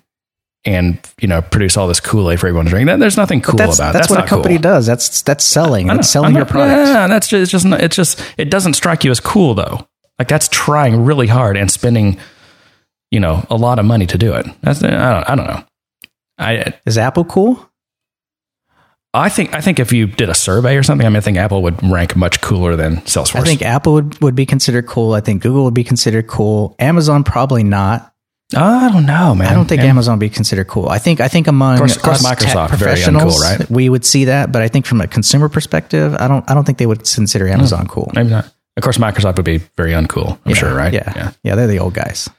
and 0.63 0.99
you 1.19 1.27
know 1.27 1.41
produce 1.41 1.75
all 1.77 1.87
this 1.87 1.99
Kool 1.99 2.29
Aid 2.29 2.39
for 2.39 2.47
everyone 2.47 2.65
to 2.65 2.71
drink. 2.71 2.87
That, 2.87 2.99
there's 2.99 3.17
nothing 3.17 3.41
cool 3.41 3.55
that's 3.55 3.77
about. 3.79 3.91
it. 3.91 3.93
that's, 3.93 4.09
what 4.09 4.17
not 4.17 4.25
a 4.25 4.29
company 4.29 4.55
cool. 4.55 4.61
does. 4.61 4.85
That's 4.85 5.21
that's 5.23 5.43
selling. 5.43 5.87
That's 5.87 6.09
selling 6.09 6.27
I'm 6.29 6.33
your 6.35 6.45
not- 6.45 6.51
product. 6.51 6.87
Yeah, 6.87 7.07
that's 7.07 7.27
just 7.27 7.41
it's 7.41 7.51
just 7.51 7.65
not- 7.65 7.81
it's 7.81 7.95
just 7.95 8.21
it 8.37 8.49
doesn't 8.49 8.73
strike 8.73 9.03
you 9.03 9.11
as 9.11 9.19
cool 9.19 9.53
though. 9.55 9.87
Like 10.19 10.27
that's 10.27 10.47
trying 10.49 11.03
really 11.03 11.25
hard 11.27 11.57
and 11.57 11.71
spending, 11.71 12.19
you 13.09 13.19
know, 13.19 13.43
a 13.49 13.55
lot 13.55 13.79
of 13.79 13.85
money 13.85 14.05
to 14.05 14.17
do 14.19 14.33
it. 14.33 14.45
That's 14.61 14.83
I 14.83 14.89
don't 14.89 15.29
I 15.29 15.35
don't 15.35 15.47
know. 15.47 15.63
I 16.37 16.73
Is 16.85 16.97
Apple 16.97 17.25
cool? 17.25 17.70
I 19.13 19.27
think 19.27 19.53
I 19.53 19.59
think 19.59 19.79
if 19.79 19.91
you 19.91 20.07
did 20.07 20.29
a 20.29 20.33
survey 20.33 20.77
or 20.77 20.83
something, 20.83 21.05
I 21.05 21.09
mean, 21.09 21.17
I 21.17 21.21
think 21.21 21.37
Apple 21.37 21.61
would 21.63 21.83
rank 21.83 22.15
much 22.15 22.39
cooler 22.39 22.77
than 22.77 22.97
Salesforce. 23.01 23.41
I 23.41 23.43
think 23.43 23.61
Apple 23.61 23.93
would, 23.93 24.21
would 24.21 24.35
be 24.35 24.45
considered 24.45 24.87
cool. 24.87 25.13
I 25.13 25.19
think 25.19 25.41
Google 25.43 25.65
would 25.65 25.73
be 25.73 25.83
considered 25.83 26.27
cool. 26.27 26.75
Amazon 26.79 27.23
probably 27.25 27.63
not. 27.63 28.13
I 28.55 28.89
don't 28.91 29.05
know, 29.05 29.33
man. 29.35 29.47
I 29.47 29.53
don't 29.53 29.65
think 29.67 29.79
And- 29.81 29.89
Amazon 29.89 30.13
would 30.17 30.19
be 30.21 30.29
considered 30.29 30.67
cool. 30.67 30.87
I 30.89 30.97
think 30.97 31.19
I 31.19 31.27
think 31.27 31.47
among 31.47 31.73
Of 31.73 31.79
course- 31.79 31.95
of 31.97 32.01
course 32.03 32.25
us 32.25 32.31
Microsoft, 32.31 32.69
tech 32.69 32.79
very 32.79 32.95
uncool, 32.99 33.07
professionals, 33.09 33.41
right? 33.43 33.69
we 33.69 33.89
would 33.89 34.05
see 34.05 34.25
that. 34.25 34.51
But 34.53 34.61
I 34.61 34.69
think 34.69 34.85
from 34.85 35.01
a 35.01 35.07
consumer 35.07 35.49
perspective, 35.49 36.15
I 36.17 36.27
don't 36.29 36.49
I 36.49 36.53
don't 36.53 36.63
think 36.63 36.77
they 36.77 36.85
would 36.85 37.03
consider 37.03 37.47
hmm. 37.47 37.53
Amazon 37.53 37.87
cool. 37.87 38.11
Maybe 38.15 38.29
not. 38.29 38.45
Of 38.77 38.83
course, 38.83 38.97
Microsoft 38.97 39.35
would 39.35 39.45
be 39.45 39.57
very 39.75 39.91
uncool. 39.91 40.31
I'm 40.45 40.51
Yeah, 40.51 40.55
sure, 40.55 40.73
right? 40.73 40.93
Yeah, 40.93 41.11
Yeah. 41.15 41.31
yeah. 41.43 41.55
they're 41.55 41.67
the 41.67 41.79
old 41.79 41.93
guys. 41.93 42.29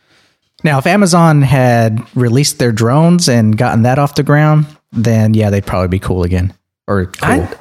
Now, 0.65 0.79
if 0.79 0.87
Amazon 0.87 1.43
had 1.43 2.03
released 2.17 2.59
their 2.59 2.73
drones 2.73 3.29
and 3.29 3.57
gotten 3.59 3.83
that 3.83 3.99
off 3.99 4.15
the 4.15 4.23
ground, 4.23 4.65
then 4.93 5.35
yeah, 5.35 5.51
they'd 5.51 5.67
probably 5.67 5.89
be 5.89 5.99
cool 5.99 6.23
again. 6.23 6.55
Or 6.89 7.07
cool. 7.07 7.29
I, 7.29 7.57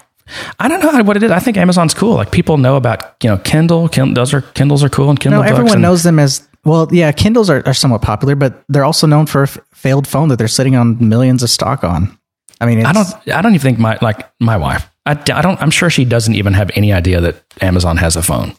I 0.60 0.68
don't 0.68 0.82
know 0.82 1.04
what 1.04 1.18
it 1.18 1.24
is. 1.24 1.32
I 1.32 1.40
think 1.40 1.58
Amazon's 1.58 1.94
cool. 1.94 2.16
Like 2.16 2.32
people 2.32 2.58
know 2.58 2.76
about 2.76 3.16
you 3.24 3.30
know 3.30 3.38
Kindle. 3.38 3.88
Kin- 3.90 4.14
those 4.14 4.34
are 4.34 4.42
Kindles 4.42 4.84
are 4.84 4.90
cool 4.90 5.10
and 5.10 5.20
Kindle. 5.20 5.42
no, 5.44 5.48
everyone 5.48 5.74
and- 5.74 5.82
knows 5.82 6.04
them 6.04 6.20
as 6.20 6.48
well. 6.66 6.88
Yeah, 6.92 7.12
Kindles 7.12 7.50
are, 7.50 7.62
are 7.66 7.74
somewhat 7.74 8.02
popular, 8.02 8.36
but 8.36 8.64
they're 8.70 8.86
also 8.86 9.08
known 9.08 9.26
for 9.26 9.42
a 9.42 9.48
f- 9.48 9.58
failed 9.74 10.08
phone 10.08 10.30
that 10.30 10.38
they're 10.38 10.48
sitting 10.48 10.76
on 10.76 10.98
millions 11.10 11.44
of 11.44 11.50
stock 11.50 11.84
on. 11.84 12.18
I 12.60 12.66
mean, 12.66 12.80
it's, 12.80 12.88
I 12.88 12.94
don't. 12.94 13.08
I 13.38 13.42
don't 13.42 13.54
even 13.56 13.62
think 13.62 13.80
my 13.80 13.98
like 14.02 14.30
my 14.40 14.58
wife. 14.58 14.90
I, 15.06 15.12
I 15.12 15.42
don't. 15.42 15.62
I'm 15.62 15.72
sure 15.72 15.90
she 15.90 16.06
doesn't 16.06 16.36
even 16.36 16.54
have 16.54 16.70
any 16.76 16.94
idea 16.94 17.20
that 17.22 17.44
Amazon 17.62 17.98
has 17.98 18.16
a 18.16 18.22
phone. 18.22 18.54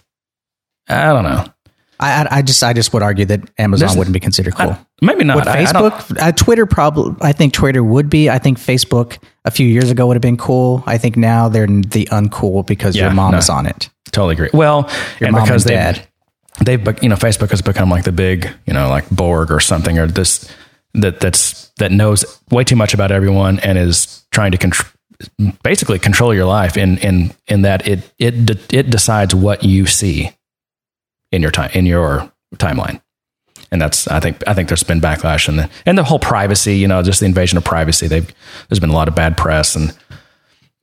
I 0.88 1.12
don't 1.12 1.24
know. 1.24 1.44
I, 2.00 2.24
I- 2.24 2.36
I 2.38 2.42
just, 2.42 2.62
I 2.64 2.72
just 2.72 2.92
would 2.92 3.02
argue 3.02 3.24
that 3.26 3.48
Amazon 3.58 3.86
There's- 3.86 3.96
wouldn't 3.96 4.12
be 4.14 4.18
considered 4.20 4.56
cool. 4.56 4.70
I- 4.70 4.78
maybe 5.00 5.22
not. 5.24 5.36
Would 5.36 5.46
I- 5.46 5.60
I 5.62 5.64
Facebook, 5.64 6.20
uh, 6.20 6.32
Twitter, 6.32 6.66
probably. 6.66 7.14
I 7.20 7.32
think 7.32 7.52
Twitter 7.54 7.82
would 7.84 8.10
be. 8.10 8.28
I 8.28 8.38
think 8.38 8.58
Facebook 8.58 9.22
a 9.45 9.51
few 9.51 9.66
years 9.66 9.90
ago 9.90 10.07
would 10.07 10.14
have 10.16 10.22
been 10.22 10.36
cool. 10.36 10.82
I 10.86 10.99
think 10.99 11.16
now 11.16 11.49
they're 11.49 11.66
the 11.66 12.07
uncool 12.12 12.66
because 12.66 12.95
Yeah, 12.97 13.05
your 13.07 13.14
mom 13.14 13.32
no. 13.32 13.38
is 13.38 13.49
on 13.51 13.66
it. 13.66 13.88
Totally 14.12 14.34
agree. 14.34 14.51
Well, 14.53 14.88
Your 15.20 15.28
and 15.28 15.32
mom 15.32 15.45
because 15.45 15.64
and 15.64 15.70
they 15.70 15.74
dad. 15.76 16.09
they've 16.64 17.03
you 17.03 17.09
know 17.09 17.16
Facebook 17.16 17.51
has 17.51 17.62
become 17.62 17.88
like 17.90 18.05
the 18.05 18.12
big 18.12 18.49
you 18.66 18.72
know 18.74 18.88
like 18.88 19.09
Borg 19.11 19.51
or 19.51 19.59
something 19.61 19.99
or 19.99 20.07
this 20.07 20.51
that 20.95 21.20
that's 21.20 21.70
that 21.78 21.90
knows 21.90 22.24
way 22.51 22.62
too 22.64 22.76
much 22.76 22.93
about 22.95 23.11
everyone 23.11 23.59
and 23.61 23.78
is 23.78 24.24
trying 24.30 24.53
to 24.53 24.59
control 24.59 24.90
basically 25.62 25.99
control 25.99 26.34
your 26.34 26.45
life 26.47 26.76
in 26.76 26.99
in 26.99 27.32
in 27.47 27.62
that 27.62 27.86
it 27.88 28.12
it 28.18 28.45
de- 28.45 28.76
it 28.78 28.90
decides 28.90 29.34
what 29.34 29.62
you 29.64 29.86
see 29.86 30.30
in 31.30 31.40
your 31.43 31.51
time 31.51 31.70
in 31.74 31.86
your 31.86 32.30
timeline 32.57 33.01
and 33.72 33.80
that's 33.80 34.06
I 34.06 34.20
think 34.20 34.46
I 34.46 34.54
think 34.54 34.68
there's 34.68 34.84
been 34.84 35.00
backlash 35.00 35.48
and 35.48 35.58
the 35.58 35.70
and 35.84 35.98
the 35.98 36.04
whole 36.04 36.20
privacy 36.20 36.76
you 36.76 36.86
know 36.86 37.02
just 37.02 37.18
the 37.18 37.26
invasion 37.26 37.58
of 37.58 37.64
privacy 37.64 38.06
they've 38.06 38.32
there's 38.68 38.78
been 38.78 38.90
a 38.90 38.94
lot 38.94 39.08
of 39.08 39.16
bad 39.16 39.36
press 39.36 39.74
and 39.74 39.96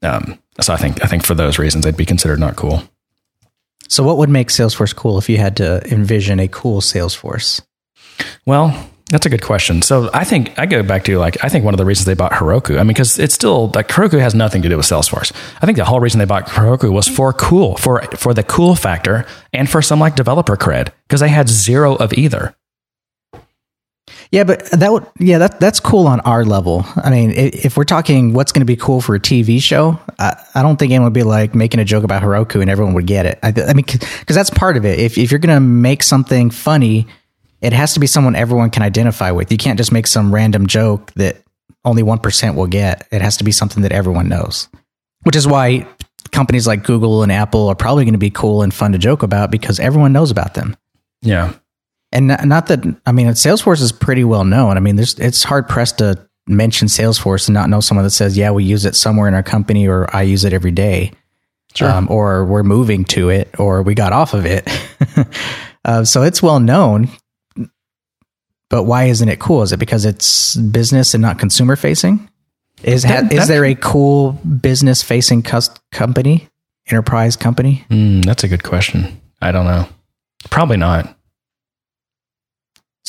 um 0.03 0.37
so 0.59 0.73
I 0.73 0.77
think 0.77 1.01
I 1.01 1.07
think 1.07 1.23
for 1.23 1.35
those 1.35 1.57
reasons 1.57 1.85
they'd 1.85 1.95
be 1.95 2.05
considered 2.05 2.39
not 2.39 2.57
cool 2.57 2.83
So, 3.87 4.03
what 4.03 4.17
would 4.17 4.29
make 4.29 4.49
Salesforce 4.49 4.93
cool 4.93 5.17
if 5.17 5.29
you 5.29 5.37
had 5.37 5.55
to 5.57 5.81
envision 5.91 6.39
a 6.39 6.47
cool 6.47 6.81
Salesforce? 6.81 7.61
Well, 8.45 8.73
that's 9.09 9.25
a 9.25 9.29
good 9.29 9.41
question. 9.41 9.81
So 9.81 10.09
I 10.13 10.23
think 10.23 10.59
I 10.59 10.67
go 10.67 10.83
back 10.83 11.03
to 11.05 11.17
like 11.17 11.43
I 11.43 11.49
think 11.49 11.65
one 11.65 11.73
of 11.73 11.79
the 11.79 11.85
reasons 11.85 12.05
they 12.05 12.13
bought 12.13 12.33
Heroku. 12.33 12.75
I 12.75 12.79
mean, 12.83 12.89
because 12.89 13.17
it's 13.17 13.33
still 13.33 13.71
like 13.73 13.87
Heroku 13.87 14.19
has 14.19 14.35
nothing 14.35 14.61
to 14.61 14.69
do 14.69 14.77
with 14.77 14.85
Salesforce. 14.85 15.31
I 15.61 15.65
think 15.65 15.77
the 15.77 15.85
whole 15.85 15.99
reason 15.99 16.19
they 16.19 16.25
bought 16.25 16.45
Heroku 16.47 16.91
was 16.91 17.07
for 17.07 17.33
cool, 17.33 17.75
for 17.77 18.01
for 18.15 18.33
the 18.35 18.43
cool 18.43 18.75
factor, 18.75 19.25
and 19.53 19.67
for 19.67 19.81
some 19.81 19.99
like 19.99 20.15
developer 20.15 20.55
cred 20.55 20.91
because 21.07 21.21
they 21.21 21.29
had 21.29 21.49
zero 21.49 21.95
of 21.95 22.13
either. 22.13 22.55
Yeah, 24.31 24.43
but 24.43 24.69
that 24.71 24.91
would 24.91 25.07
yeah 25.17 25.39
that 25.39 25.59
that's 25.59 25.79
cool 25.79 26.05
on 26.05 26.19
our 26.19 26.45
level. 26.45 26.85
I 26.95 27.09
mean, 27.09 27.31
if 27.31 27.75
we're 27.75 27.83
talking 27.83 28.33
what's 28.33 28.51
going 28.51 28.61
to 28.61 28.65
be 28.65 28.75
cool 28.75 29.01
for 29.01 29.15
a 29.15 29.19
TV 29.19 29.59
show, 29.61 29.99
I, 30.19 30.35
I 30.53 30.61
don't 30.61 30.77
think 30.77 30.91
anyone 30.91 31.05
would 31.05 31.13
be 31.13 31.23
like 31.23 31.55
making 31.55 31.79
a 31.79 31.85
joke 31.85 32.03
about 32.03 32.21
Heroku 32.21 32.61
and 32.61 32.69
everyone 32.69 32.93
would 32.93 33.07
get 33.07 33.25
it. 33.25 33.39
I, 33.41 33.47
I 33.67 33.73
mean, 33.73 33.85
because 33.85 34.35
that's 34.35 34.51
part 34.51 34.77
of 34.77 34.85
it. 34.85 34.99
If 34.99 35.17
if 35.17 35.31
you're 35.31 35.39
going 35.39 35.55
to 35.55 35.59
make 35.59 36.03
something 36.03 36.51
funny, 36.51 37.07
it 37.59 37.73
has 37.73 37.95
to 37.95 37.99
be 37.99 38.05
someone 38.05 38.35
everyone 38.35 38.69
can 38.69 38.83
identify 38.83 39.31
with. 39.31 39.51
You 39.51 39.57
can't 39.57 39.79
just 39.79 39.91
make 39.91 40.05
some 40.05 40.33
random 40.33 40.67
joke 40.67 41.11
that 41.13 41.41
only 41.83 42.03
one 42.03 42.19
percent 42.19 42.55
will 42.55 42.67
get. 42.67 43.07
It 43.11 43.23
has 43.23 43.37
to 43.37 43.43
be 43.43 43.51
something 43.51 43.81
that 43.81 43.91
everyone 43.91 44.29
knows. 44.29 44.69
Which 45.23 45.35
is 45.35 45.47
why 45.47 45.87
companies 46.31 46.67
like 46.67 46.83
Google 46.83 47.23
and 47.23 47.31
Apple 47.31 47.67
are 47.67 47.75
probably 47.75 48.05
going 48.05 48.13
to 48.13 48.19
be 48.19 48.29
cool 48.29 48.61
and 48.61 48.71
fun 48.71 48.91
to 48.91 48.99
joke 48.99 49.23
about 49.23 49.49
because 49.49 49.79
everyone 49.79 50.13
knows 50.13 50.29
about 50.29 50.53
them. 50.53 50.77
Yeah, 51.23 51.53
And 52.11 52.27
not, 52.45 52.67
that 52.67 52.83
I 53.05 53.11
mean, 53.11 53.27
Salesforce 53.27 53.81
is 53.81 53.91
pretty 53.91 54.23
well 54.23 54.43
known. 54.43 54.77
I 54.77 54.79
mean, 54.79 54.95
there's 54.95 55.17
it's 55.19 55.43
hard 55.43 55.67
pressed 55.67 55.99
to 55.99 56.17
mention 56.47 56.87
Salesforce 56.87 57.47
and 57.47 57.53
not 57.53 57.69
know 57.69 57.81
someone 57.81 58.03
that 58.03 58.09
says, 58.11 58.35
"Yeah, 58.35 58.49
we 58.51 58.63
use 58.63 58.85
it 58.85 58.95
somewhere 58.95 59.27
in 59.27 59.35
our 59.35 59.43
company," 59.43 59.87
or 59.87 60.13
"I 60.15 60.23
use 60.23 60.43
it 60.43 60.51
every 60.51 60.71
day," 60.71 61.11
um, 61.97 62.07
or 62.09 62.45
"We're 62.45 62.63
moving 62.63 63.05
to 63.05 63.29
it," 63.29 63.53
or 63.59 63.83
"We 63.83 63.93
got 63.93 64.11
off 64.11 64.33
of 64.33 64.47
it." 64.47 64.67
uh, 65.85 66.03
so 66.03 66.23
it's 66.23 66.41
well 66.41 66.59
known. 66.59 67.09
But 68.69 68.83
why 68.83 69.05
isn't 69.05 69.29
it 69.29 69.39
cool? 69.39 69.61
Is 69.63 69.71
it 69.71 69.77
because 69.77 70.05
it's 70.05 70.55
business 70.55 71.13
and 71.13 71.21
not 71.21 71.39
consumer 71.39 71.75
facing? 71.75 72.27
Is 72.83 73.03
ha- 73.03 73.21
That- 73.21 73.33
is 73.33 73.47
there 73.47 73.65
a 73.65 73.75
cool 73.75 74.33
business 74.33 75.01
facing 75.03 75.41
cus- 75.43 75.69
company, 75.91 76.47
enterprise 76.87 77.35
company? 77.35 77.83
Mm, 77.89 78.23
that's 78.25 78.43
a 78.43 78.47
good 78.47 78.63
question. 78.63 79.19
I 79.41 79.51
don't 79.51 79.65
know. 79.65 79.87
Probably 80.49 80.77
not. 80.77 81.15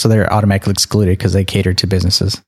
So 0.00 0.08
they're 0.08 0.32
automatically 0.32 0.72
excluded 0.72 1.18
because 1.18 1.32
they 1.32 1.44
cater 1.44 1.74
to 1.74 1.86
businesses. 1.86 2.40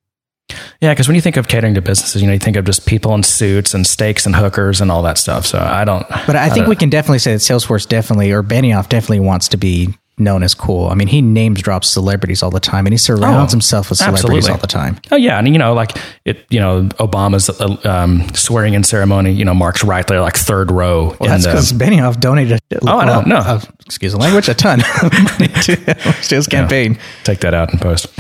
Yeah, 0.81 0.93
because 0.93 1.07
when 1.09 1.15
you 1.15 1.21
think 1.21 1.37
of 1.37 1.47
catering 1.49 1.75
to 1.75 1.81
businesses, 1.81 2.21
you 2.21 2.27
know, 2.27 2.33
you 2.35 2.39
think 2.39 2.57
of 2.57 2.65
just 2.65 2.85
people 2.87 3.15
in 3.15 3.23
suits 3.23 3.75
and 3.75 3.87
steaks 3.87 4.27
and 4.27 4.35
hookers 4.35 4.81
and 4.81 4.91
all 4.91 5.03
that 5.03 5.17
stuff. 5.17 5.47
So 5.47 5.59
I 5.59 5.85
don't. 5.85 6.07
But 6.27 6.37
I 6.37 6.47
think 6.51 6.65
don't- 6.65 6.69
we 6.71 6.77
can 6.77 6.91
definitely 6.91 7.21
say 7.21 7.33
that 7.33 7.39
Salesforce 7.39 7.89
definitely, 7.89 8.33
or 8.33 8.43
Benioff 8.43 8.89
definitely 8.89 9.21
wants 9.21 9.49
to 9.49 9.57
be 9.57 9.95
known 10.23 10.43
as 10.43 10.55
cool. 10.55 10.89
I 10.89 10.95
mean, 10.95 11.09
he 11.09 11.21
names 11.23 11.61
drops 11.63 11.89
celebrities 11.89 12.43
all 12.43 12.51
the 12.51 12.61
time, 12.61 12.87
and 12.87 12.93
he 12.93 12.97
surrounds 12.99 13.53
Oh, 13.53 13.57
himself 13.57 13.91
with 13.91 13.99
celebrities 13.99 14.25
absolutely. 14.49 14.51
all 14.53 14.59
the 14.59 14.67
time. 14.67 15.01
Oh 15.11 15.17
yeah, 15.17 15.39
and 15.39 15.49
you 15.49 15.59
know, 15.59 15.75
like 15.75 15.93
it, 16.25 16.47
you 16.51 16.61
know, 16.61 16.85
Obama's 16.99 17.49
uh, 17.51 17.77
um, 17.89 18.27
swearing 18.35 18.75
in 18.75 18.85
ceremony. 18.85 19.33
You 19.33 19.45
know, 19.45 19.55
Mark's 19.55 19.85
right 19.85 20.07
there, 20.07 20.21
like 20.21 20.37
third 20.37 20.71
row. 20.71 21.17
Well, 21.21 21.29
that's 21.31 21.45
in 21.45 21.51
because 21.51 21.73
Benioff 21.73 22.21
donated. 22.21 22.61
Oh, 22.87 22.99
I 22.99 23.05
know, 23.05 23.21
no. 23.23 23.37
uh, 23.37 23.61
excuse 23.87 24.13
the 24.13 24.19
language, 24.19 24.49
a 24.49 24.55
ton 24.55 24.81
of 24.81 25.13
money 25.13 25.49
to, 25.49 25.77
to 26.29 26.35
his 26.35 26.47
campaign. 26.47 26.99
Take 27.25 27.41
that 27.41 27.55
out 27.55 27.71
and 27.73 27.81
post. 27.81 28.07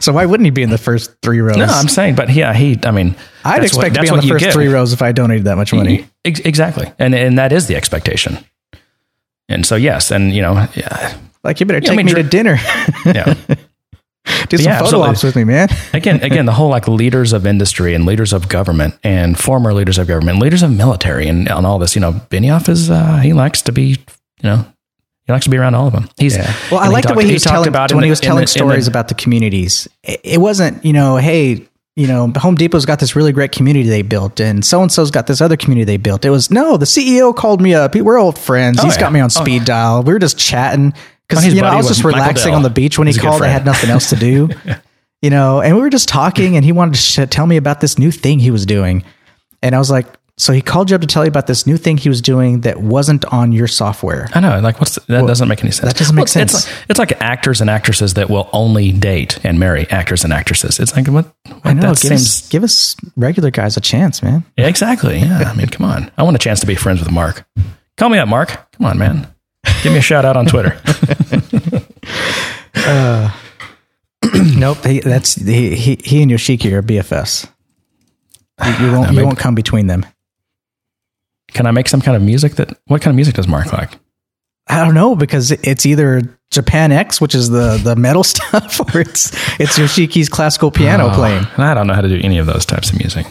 So 0.00 0.12
why 0.12 0.26
wouldn't 0.26 0.44
he 0.44 0.50
be 0.50 0.62
in 0.64 0.70
the 0.70 0.78
first 0.78 1.14
three 1.22 1.40
rows? 1.40 1.56
No, 1.56 1.64
I'm 1.66 1.86
saying, 1.88 2.16
but 2.16 2.28
yeah, 2.30 2.52
he. 2.52 2.76
I 2.84 2.90
mean, 2.90 3.14
I'd 3.44 3.62
that's 3.62 3.76
what- 3.76 3.86
expect 3.86 3.94
to 3.94 4.00
be 4.02 4.08
on 4.08 4.16
what 4.16 4.22
the 4.22 4.28
first 4.28 4.44
get. 4.44 4.52
three 4.52 4.66
rows 4.66 4.92
if 4.92 5.00
I 5.00 5.12
donated 5.12 5.44
that 5.44 5.56
much 5.56 5.72
money. 5.72 6.08
Ex- 6.24 6.40
Exactly, 6.40 6.90
and 6.98 7.14
and 7.14 7.38
that 7.38 7.52
is 7.52 7.68
the 7.68 7.76
expectation. 7.76 8.36
And 9.48 9.64
so 9.66 9.76
yes, 9.76 10.10
and 10.10 10.32
you 10.32 10.42
know, 10.42 10.66
yeah, 10.74 11.16
Like, 11.42 11.60
you 11.60 11.66
better 11.66 11.78
Yeah, 11.80 11.92
I 11.92 11.96
take 11.96 12.06
mean, 12.06 12.06
me 12.06 12.22
to 12.22 12.22
dinner. 12.28 12.56
yeah. 13.04 13.34
Do 14.48 14.56
some 14.56 14.64
Yeah, 14.64 14.78
photo 14.78 15.04
absolutely. 15.04 15.08
ops 15.10 15.22
with 15.22 15.36
me, 15.36 15.44
man. 15.44 15.68
again, 15.92 16.22
again, 16.22 16.46
the 16.46 16.52
whole 16.52 16.70
like 16.70 16.88
leaders 16.88 17.34
of 17.34 17.46
industry 17.46 17.94
and 17.94 18.06
leaders 18.06 18.32
of 18.32 18.48
government 18.48 18.94
and 19.04 19.38
former 19.38 19.74
leaders 19.74 19.98
of 19.98 20.06
government, 20.06 20.38
leaders 20.38 20.62
of 20.62 20.70
military, 20.70 21.28
and 21.28 21.46
on 21.50 21.66
all 21.66 21.78
this, 21.78 21.94
you 21.94 22.00
know, 22.00 22.12
Benioff 22.30 22.68
is 22.70 22.88
uh, 22.90 23.18
he 23.18 23.34
likes 23.34 23.60
to 23.62 23.72
be, 23.72 23.82
you 23.90 23.96
know, 24.44 24.64
he 25.26 25.32
likes 25.32 25.44
to 25.44 25.50
be 25.50 25.58
around 25.58 25.74
all 25.74 25.86
of 25.86 25.92
them. 25.92 26.08
He's 26.16 26.36
yeah. 26.36 26.54
Well, 26.70 26.80
I 26.80 26.88
like 26.88 27.06
the 27.06 27.12
way 27.14 27.26
he 27.26 27.34
was 27.34 27.42
telling 27.42 27.68
about 27.68 27.92
when 27.92 27.98
in 27.98 28.04
he 28.04 28.10
was 28.10 28.20
telling 28.20 28.36
the- 28.36 28.40
in 28.42 28.44
the- 28.44 28.48
stories 28.70 28.88
about 28.88 29.08
the 29.08 29.14
communities. 29.14 29.88
It, 30.02 30.20
it 30.24 30.38
wasn't, 30.40 30.82
you 30.86 30.94
know, 30.94 31.16
hey, 31.18 31.66
you 31.96 32.06
know, 32.08 32.32
Home 32.36 32.56
Depot's 32.56 32.86
got 32.86 32.98
this 32.98 33.14
really 33.14 33.32
great 33.32 33.52
community 33.52 33.88
they 33.88 34.02
built, 34.02 34.40
and 34.40 34.64
so 34.64 34.82
and 34.82 34.90
so's 34.90 35.10
got 35.10 35.26
this 35.26 35.40
other 35.40 35.56
community 35.56 35.84
they 35.84 35.96
built. 35.96 36.24
It 36.24 36.30
was 36.30 36.50
no, 36.50 36.76
the 36.76 36.86
CEO 36.86 37.34
called 37.34 37.60
me 37.60 37.74
up. 37.74 37.94
We're 37.94 38.18
old 38.18 38.38
friends. 38.38 38.78
Oh, 38.80 38.84
He's 38.84 38.94
yeah. 38.96 39.00
got 39.00 39.12
me 39.12 39.20
on 39.20 39.26
Oh. 39.26 39.28
speed 39.28 39.64
dial. 39.64 40.02
We 40.02 40.12
were 40.12 40.18
just 40.18 40.38
chatting 40.38 40.92
Oh, 40.94 41.00
because 41.28 41.44
he's 41.44 41.54
you 41.54 41.62
know 41.62 41.68
I 41.68 41.76
was 41.76 41.88
just 41.88 42.04
relaxing 42.04 42.52
on 42.54 42.62
the 42.62 42.70
beach 42.70 42.98
when 42.98 43.06
he 43.06 43.14
called. 43.14 43.42
I 43.42 43.48
had 43.48 43.64
nothing 43.64 43.90
else 43.90 44.10
to 44.10 44.16
do. 44.16 44.48
You 45.22 45.30
know, 45.30 45.62
and 45.62 45.74
we 45.74 45.80
were 45.80 45.88
just 45.88 46.06
talking, 46.06 46.54
and 46.56 46.62
he 46.66 46.70
wanted 46.72 47.00
to 47.00 47.26
tell 47.26 47.46
me 47.46 47.56
about 47.56 47.80
this 47.80 47.98
new 47.98 48.10
thing 48.10 48.40
he 48.40 48.50
was 48.50 48.66
doing, 48.66 49.04
and 49.62 49.74
I 49.74 49.78
was 49.78 49.90
like, 49.90 50.06
"So 50.36 50.52
he 50.52 50.60
called 50.60 50.90
you 50.90 50.94
up 50.96 51.00
to 51.00 51.06
tell 51.06 51.24
you 51.24 51.28
about 51.28 51.46
this 51.46 51.66
new 51.66 51.76
thing 51.76 51.96
he 51.96 52.08
was 52.08 52.20
doing 52.20 52.60
that 52.62 52.80
wasn't 52.80 53.24
on 53.26 53.52
your 53.52 53.66
software." 53.68 54.28
I 54.34 54.40
know, 54.40 54.58
like, 54.60 54.80
what's 54.80 54.96
the, 54.96 55.00
that 55.12 55.26
doesn't 55.26 55.48
make 55.48 55.62
any 55.62 55.70
sense. 55.70 55.92
that 55.92 55.98
doesn't 55.98 56.14
make 56.14 56.22
Well, 56.34 56.42
It's 56.42 56.52
sense. 56.52 56.66
like, 56.66 56.86
it's 56.90 56.98
like 56.98 57.12
actors 57.20 57.60
and 57.60 57.70
actresses 57.70 58.14
that 58.14 58.28
will 58.30 58.48
only 58.52 58.92
date 58.92 59.38
and 59.44 59.58
marry 59.58 59.88
actors 59.90 60.24
and 60.24 60.32
actresses. 60.32 60.78
It's 60.80 60.94
like 60.96 61.06
what? 61.08 61.26
what 61.46 61.60
I 61.64 61.72
know. 61.72 61.80
that 61.82 62.00
Give 62.00 62.08
seems 62.10 62.22
us, 62.22 62.48
give 62.48 62.64
us 62.64 62.96
regular 63.16 63.50
guys 63.50 63.76
a 63.76 63.80
chance, 63.80 64.22
man. 64.22 64.44
Yeah, 64.56 64.66
exactly. 64.66 65.18
Yeah, 65.18 65.50
I 65.50 65.54
mean, 65.54 65.68
come 65.68 65.86
on. 65.86 66.10
I 66.18 66.22
want 66.22 66.36
a 66.36 66.38
chance 66.40 66.60
to 66.60 66.66
be 66.66 66.74
friends 66.74 67.00
with 67.00 67.10
Mark. 67.12 67.44
Call 67.96 68.08
me 68.08 68.18
up, 68.18 68.28
Mark. 68.28 68.48
Come 68.72 68.86
on, 68.86 68.98
man. 68.98 69.28
Give 69.82 69.92
me 69.92 69.98
a 69.98 70.02
shout 70.02 70.24
out 70.24 70.36
on 70.36 70.46
Twitter. 70.46 70.80
Uh, 72.76 73.30
nope, 74.56 74.78
he, 74.84 75.00
that's 75.00 75.36
he, 75.36 75.74
he. 75.76 75.98
He 76.04 76.22
and 76.22 76.30
Yoshiki 76.30 76.70
are 76.72 76.82
BFFs. 76.82 77.48
You, 78.64 78.86
you 78.86 78.92
won't. 78.98 79.08
You 79.10 79.16
maybe- 79.16 79.24
won't 79.26 79.38
come 79.38 79.54
between 79.54 79.86
them. 79.86 80.04
Can 81.54 81.66
I 81.66 81.70
make 81.70 81.88
some 81.88 82.00
kind 82.00 82.16
of 82.16 82.22
music 82.22 82.56
that? 82.56 82.78
What 82.86 83.00
kind 83.00 83.12
of 83.12 83.16
music 83.16 83.34
does 83.34 83.48
Mark 83.48 83.72
like? 83.72 83.98
I 84.66 84.82
don't 84.82 84.94
know 84.94 85.14
because 85.14 85.50
it's 85.50 85.84
either 85.84 86.22
Japan 86.50 86.90
X, 86.90 87.20
which 87.20 87.34
is 87.34 87.50
the 87.50 87.78
the 87.82 87.96
metal 87.96 88.24
stuff, 88.24 88.80
or 88.80 89.00
it's 89.00 89.32
it's 89.60 89.78
Yoshiki's 89.78 90.28
classical 90.28 90.70
piano 90.70 91.08
Oh, 91.10 91.14
playing. 91.14 91.44
I 91.56 91.74
don't 91.74 91.86
know 91.86 91.94
how 91.94 92.00
to 92.00 92.08
do 92.08 92.20
any 92.22 92.38
of 92.38 92.46
those 92.46 92.64
types 92.64 92.90
of 92.90 92.98
music. 92.98 93.26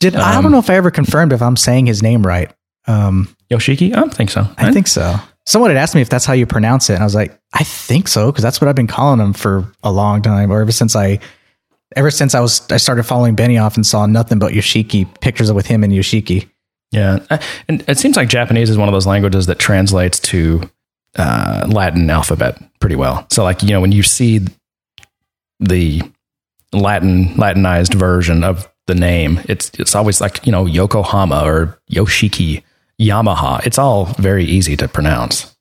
Did 0.00 0.16
I 0.16 0.36
um, 0.36 0.42
don't 0.42 0.52
know 0.52 0.58
if 0.58 0.68
I 0.68 0.74
ever 0.74 0.90
confirmed 0.90 1.32
if 1.32 1.40
I'm 1.40 1.56
saying 1.56 1.86
his 1.86 2.02
name 2.02 2.26
right. 2.26 2.52
Um, 2.86 3.34
Yoshiki? 3.50 3.92
I 3.96 4.00
don't 4.00 4.12
think 4.12 4.30
so. 4.30 4.46
I 4.58 4.72
think 4.72 4.86
so. 4.86 5.16
Someone 5.46 5.70
had 5.70 5.76
asked 5.78 5.94
me 5.94 6.00
if 6.00 6.08
that's 6.08 6.24
how 6.24 6.32
you 6.32 6.46
pronounce 6.46 6.90
it, 6.90 6.94
and 6.94 7.02
I 7.02 7.06
was 7.06 7.14
like, 7.14 7.38
I 7.52 7.62
think 7.64 8.08
so 8.08 8.30
because 8.30 8.42
that's 8.42 8.60
what 8.60 8.68
I've 8.68 8.74
been 8.74 8.86
calling 8.86 9.20
him 9.20 9.32
for 9.32 9.70
a 9.82 9.92
long 9.92 10.20
time, 10.20 10.50
or 10.50 10.60
ever 10.60 10.72
since 10.72 10.96
I, 10.96 11.20
ever 11.96 12.10
since 12.10 12.34
I 12.34 12.40
was 12.40 12.70
I 12.70 12.76
started 12.78 13.04
following 13.04 13.36
Benioff 13.36 13.76
and 13.76 13.86
saw 13.86 14.04
nothing 14.06 14.38
but 14.38 14.52
Yoshiki 14.52 15.08
pictures 15.20 15.52
with 15.52 15.66
him 15.66 15.84
and 15.84 15.92
Yoshiki. 15.92 16.48
Yeah, 16.90 17.18
Uh, 17.28 17.38
and 17.68 17.84
it 17.88 17.98
seems 17.98 18.16
like 18.16 18.28
Japanese 18.28 18.70
is 18.70 18.78
one 18.78 18.88
of 18.88 18.92
those 18.92 19.06
languages 19.06 19.46
that 19.46 19.58
translates 19.58 20.20
to 20.20 20.62
uh, 21.16 21.66
Latin 21.68 22.08
alphabet 22.08 22.56
pretty 22.80 22.94
well. 22.96 23.26
So, 23.30 23.42
like 23.42 23.62
you 23.62 23.70
know, 23.70 23.80
when 23.80 23.92
you 23.92 24.02
see 24.02 24.40
the 25.60 26.02
Latin 26.72 27.36
Latinized 27.36 27.94
version 27.94 28.44
of 28.44 28.68
the 28.86 28.94
name, 28.94 29.40
it's 29.48 29.70
it's 29.78 29.94
always 29.94 30.20
like 30.20 30.44
you 30.46 30.52
know 30.52 30.66
Yokohama 30.66 31.42
or 31.44 31.78
Yoshiki, 31.90 32.62
Yamaha. 33.00 33.64
It's 33.66 33.78
all 33.78 34.06
very 34.18 34.44
easy 34.44 34.76
to 34.76 34.86
pronounce. 34.88 35.56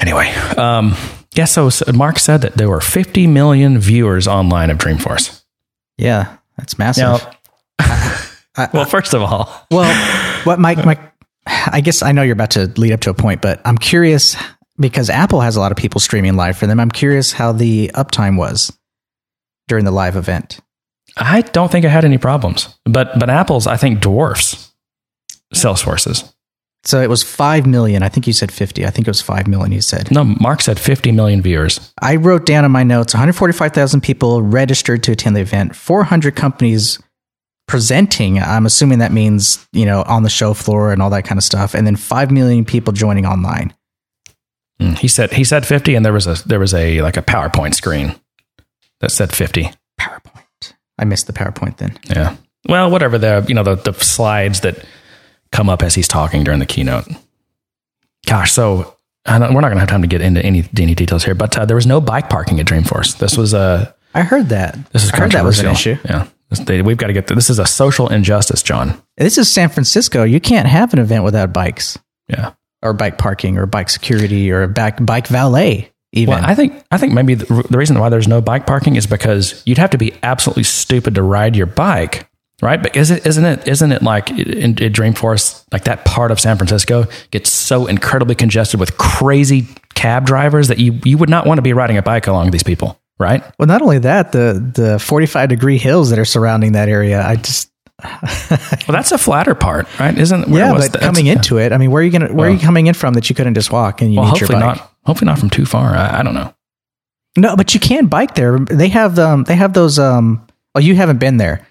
Anyway, 0.00 0.28
um, 0.56 0.96
yeah. 1.34 1.44
So, 1.44 1.68
so 1.70 1.90
Mark 1.92 2.18
said 2.18 2.40
that 2.42 2.54
there 2.54 2.68
were 2.68 2.80
50 2.80 3.26
million 3.26 3.78
viewers 3.78 4.26
online 4.26 4.70
of 4.70 4.78
Dreamforce. 4.78 5.42
Yeah, 5.98 6.36
that's 6.56 6.78
massive. 6.78 7.04
Now, 7.78 8.16
well, 8.72 8.84
first 8.84 9.14
of 9.14 9.22
all, 9.22 9.66
Well, 9.70 10.44
what 10.44 10.58
Mike, 10.58 10.84
Mike, 10.84 11.00
I 11.46 11.80
guess 11.80 12.02
I 12.02 12.12
know 12.12 12.22
you're 12.22 12.34
about 12.34 12.52
to 12.52 12.66
lead 12.76 12.92
up 12.92 13.00
to 13.00 13.10
a 13.10 13.14
point, 13.14 13.42
but 13.42 13.60
I'm 13.64 13.78
curious 13.78 14.36
because 14.78 15.10
Apple 15.10 15.40
has 15.40 15.56
a 15.56 15.60
lot 15.60 15.72
of 15.72 15.78
people 15.78 16.00
streaming 16.00 16.36
live 16.36 16.56
for 16.56 16.66
them. 16.66 16.80
I'm 16.80 16.90
curious 16.90 17.32
how 17.32 17.52
the 17.52 17.90
uptime 17.94 18.36
was 18.36 18.76
during 19.68 19.84
the 19.84 19.90
live 19.90 20.16
event. 20.16 20.60
I 21.16 21.42
don't 21.42 21.70
think 21.70 21.84
I 21.84 21.88
had 21.88 22.04
any 22.04 22.18
problems, 22.18 22.74
but 22.84 23.18
but 23.18 23.28
Apple's 23.28 23.66
I 23.66 23.76
think 23.76 24.00
dwarfs 24.00 24.72
Salesforce's. 25.54 26.32
So 26.84 27.00
it 27.00 27.08
was 27.08 27.22
5 27.22 27.64
million. 27.64 28.02
I 28.02 28.08
think 28.08 28.26
you 28.26 28.32
said 28.32 28.50
50. 28.50 28.84
I 28.84 28.90
think 28.90 29.06
it 29.06 29.10
was 29.10 29.20
5 29.20 29.46
million 29.46 29.70
you 29.70 29.80
said. 29.80 30.10
No, 30.10 30.24
Mark 30.24 30.60
said 30.60 30.80
50 30.80 31.12
million 31.12 31.40
viewers. 31.40 31.92
I 32.00 32.16
wrote 32.16 32.44
down 32.44 32.64
in 32.64 32.72
my 32.72 32.82
notes 32.82 33.14
145,000 33.14 34.00
people 34.00 34.42
registered 34.42 35.02
to 35.04 35.12
attend 35.12 35.36
the 35.36 35.40
event, 35.40 35.76
400 35.76 36.34
companies 36.34 36.98
presenting. 37.66 38.38
I'm 38.38 38.66
assuming 38.66 38.98
that 38.98 39.12
means, 39.12 39.66
you 39.72 39.86
know, 39.86 40.02
on 40.02 40.22
the 40.22 40.30
show 40.30 40.54
floor 40.54 40.92
and 40.92 41.00
all 41.02 41.10
that 41.10 41.24
kind 41.24 41.38
of 41.38 41.44
stuff. 41.44 41.74
And 41.74 41.86
then 41.86 41.96
5 41.96 42.30
million 42.30 42.64
people 42.64 42.92
joining 42.92 43.26
online. 43.26 43.72
Mm, 44.80 44.98
He 44.98 45.08
said 45.08 45.32
he 45.32 45.44
said 45.44 45.66
50, 45.66 45.94
and 45.94 46.04
there 46.04 46.12
was 46.12 46.26
a 46.26 46.46
there 46.48 46.58
was 46.60 46.74
a 46.74 47.00
like 47.02 47.16
a 47.16 47.22
PowerPoint 47.22 47.74
screen 47.74 48.14
that 49.00 49.10
said 49.10 49.32
50. 49.32 49.70
PowerPoint. 50.00 50.72
I 50.98 51.04
missed 51.04 51.26
the 51.26 51.32
PowerPoint 51.32 51.76
then. 51.78 51.98
Yeah. 52.08 52.36
Well, 52.68 52.90
whatever 52.90 53.18
the 53.18 53.44
you 53.48 53.54
know 53.54 53.62
the 53.64 53.74
the 53.76 53.92
slides 53.94 54.60
that 54.60 54.84
come 55.52 55.68
up 55.68 55.82
as 55.82 55.94
he's 55.94 56.08
talking 56.08 56.44
during 56.44 56.60
the 56.60 56.66
keynote. 56.66 57.06
Gosh, 58.26 58.52
so 58.52 58.96
I 59.26 59.38
don't, 59.38 59.52
we're 59.54 59.60
not 59.60 59.68
going 59.68 59.76
to 59.76 59.80
have 59.80 59.88
time 59.88 60.02
to 60.02 60.08
get 60.08 60.20
into 60.20 60.40
any 60.44 60.64
any 60.78 60.94
details 60.94 61.24
here, 61.24 61.34
but 61.34 61.56
uh, 61.58 61.64
there 61.64 61.74
was 61.76 61.86
no 61.86 62.00
bike 62.00 62.28
parking 62.30 62.58
at 62.60 62.66
Dreamforce. 62.66 63.18
This 63.18 63.36
was 63.36 63.52
a 63.52 63.94
I 64.14 64.22
heard 64.22 64.48
that. 64.50 64.76
this 64.92 65.04
is 65.04 65.10
I 65.12 65.16
heard 65.18 65.32
that 65.32 65.44
was 65.44 65.58
an 65.60 65.66
issue. 65.70 65.96
Yeah, 66.04 66.28
we've 66.68 66.96
got 66.96 67.08
to 67.08 67.12
get. 67.12 67.26
This 67.26 67.50
is 67.50 67.58
a 67.58 67.66
social 67.66 68.08
injustice, 68.08 68.62
John. 68.62 69.00
This 69.16 69.38
is 69.38 69.50
San 69.50 69.68
Francisco. 69.68 70.24
You 70.24 70.40
can't 70.40 70.66
have 70.68 70.92
an 70.92 70.98
event 70.98 71.24
without 71.24 71.52
bikes 71.52 71.98
Yeah. 72.28 72.52
or 72.82 72.92
bike 72.92 73.18
parking 73.18 73.58
or 73.58 73.66
bike 73.66 73.88
security 73.90 74.50
or 74.50 74.66
back 74.66 75.04
bike 75.04 75.26
valet. 75.28 75.90
Even 76.14 76.34
Well, 76.34 76.44
I 76.44 76.54
think 76.54 76.84
I 76.90 76.98
think 76.98 77.14
maybe 77.14 77.34
the, 77.34 77.66
the 77.70 77.78
reason 77.78 77.98
why 77.98 78.10
there's 78.10 78.28
no 78.28 78.40
bike 78.42 78.66
parking 78.66 78.96
is 78.96 79.06
because 79.06 79.62
you'd 79.64 79.78
have 79.78 79.90
to 79.90 79.98
be 79.98 80.12
absolutely 80.22 80.64
stupid 80.64 81.14
to 81.14 81.22
ride 81.22 81.56
your 81.56 81.64
bike, 81.64 82.28
right? 82.60 82.82
But 82.82 82.94
is 82.96 83.10
it 83.10 83.26
isn't 83.26 83.44
it 83.46 83.66
isn't 83.66 83.92
it 83.92 84.02
like 84.02 84.28
in, 84.30 84.76
in 84.76 84.92
Dreamforce 84.92 85.64
like 85.72 85.84
that 85.84 86.04
part 86.04 86.30
of 86.30 86.38
San 86.38 86.58
Francisco 86.58 87.06
gets 87.30 87.50
so 87.50 87.86
incredibly 87.86 88.34
congested 88.34 88.78
with 88.78 88.98
crazy 88.98 89.66
cab 89.94 90.26
drivers 90.26 90.68
that 90.68 90.78
you 90.78 91.00
you 91.02 91.16
would 91.16 91.30
not 91.30 91.46
want 91.46 91.56
to 91.56 91.62
be 91.62 91.72
riding 91.72 91.96
a 91.96 92.02
bike 92.02 92.26
along 92.26 92.50
these 92.50 92.62
people, 92.62 93.00
right? 93.22 93.42
well, 93.58 93.66
not 93.66 93.80
only 93.80 93.98
that, 94.00 94.32
the 94.32 94.72
the 94.74 94.98
forty 94.98 95.26
five 95.26 95.48
degree 95.48 95.78
hills 95.78 96.10
that 96.10 96.18
are 96.18 96.24
surrounding 96.24 96.72
that 96.72 96.88
area. 96.88 97.24
I 97.26 97.36
just 97.36 97.70
Well, 98.02 98.88
that's 98.88 99.12
a 99.12 99.18
flatter 99.18 99.54
part, 99.54 99.86
right? 100.00 100.16
Isn't 100.18 100.48
where 100.48 100.66
yeah, 100.66 100.72
was 100.72 100.88
but 100.90 101.00
coming 101.00 101.26
That's- 101.26 101.46
into 101.46 101.58
it, 101.58 101.72
I 101.72 101.78
mean, 101.78 101.90
where 101.92 102.02
are 102.02 102.04
you 102.04 102.10
gonna 102.10 102.32
where 102.32 102.48
are 102.48 102.52
you 102.52 102.58
coming 102.58 102.88
in 102.88 102.94
from 102.94 103.14
that 103.14 103.28
you 103.30 103.36
couldn't 103.36 103.54
just 103.54 103.70
walk 103.70 104.02
and 104.02 104.12
you 104.12 104.20
well, 104.20 104.32
need 104.32 104.40
your 104.40 104.48
hopefully 104.48 104.66
bike? 104.66 104.76
not. 104.78 104.92
Hopefully 105.04 105.26
not 105.26 105.38
from 105.38 105.50
too 105.50 105.64
far. 105.66 105.94
I, 105.94 106.18
I 106.20 106.22
don't 106.22 106.34
know. 106.34 106.52
No, 107.36 107.56
but 107.56 107.72
you 107.74 107.80
can 107.80 108.06
bike 108.06 108.34
there. 108.34 108.58
They 108.58 108.88
have 108.88 109.18
um 109.18 109.44
they 109.44 109.54
have 109.56 109.72
those 109.72 109.98
um 109.98 110.46
Oh, 110.74 110.80
you 110.80 110.94
haven't 110.96 111.18
been 111.18 111.36
there. 111.36 111.66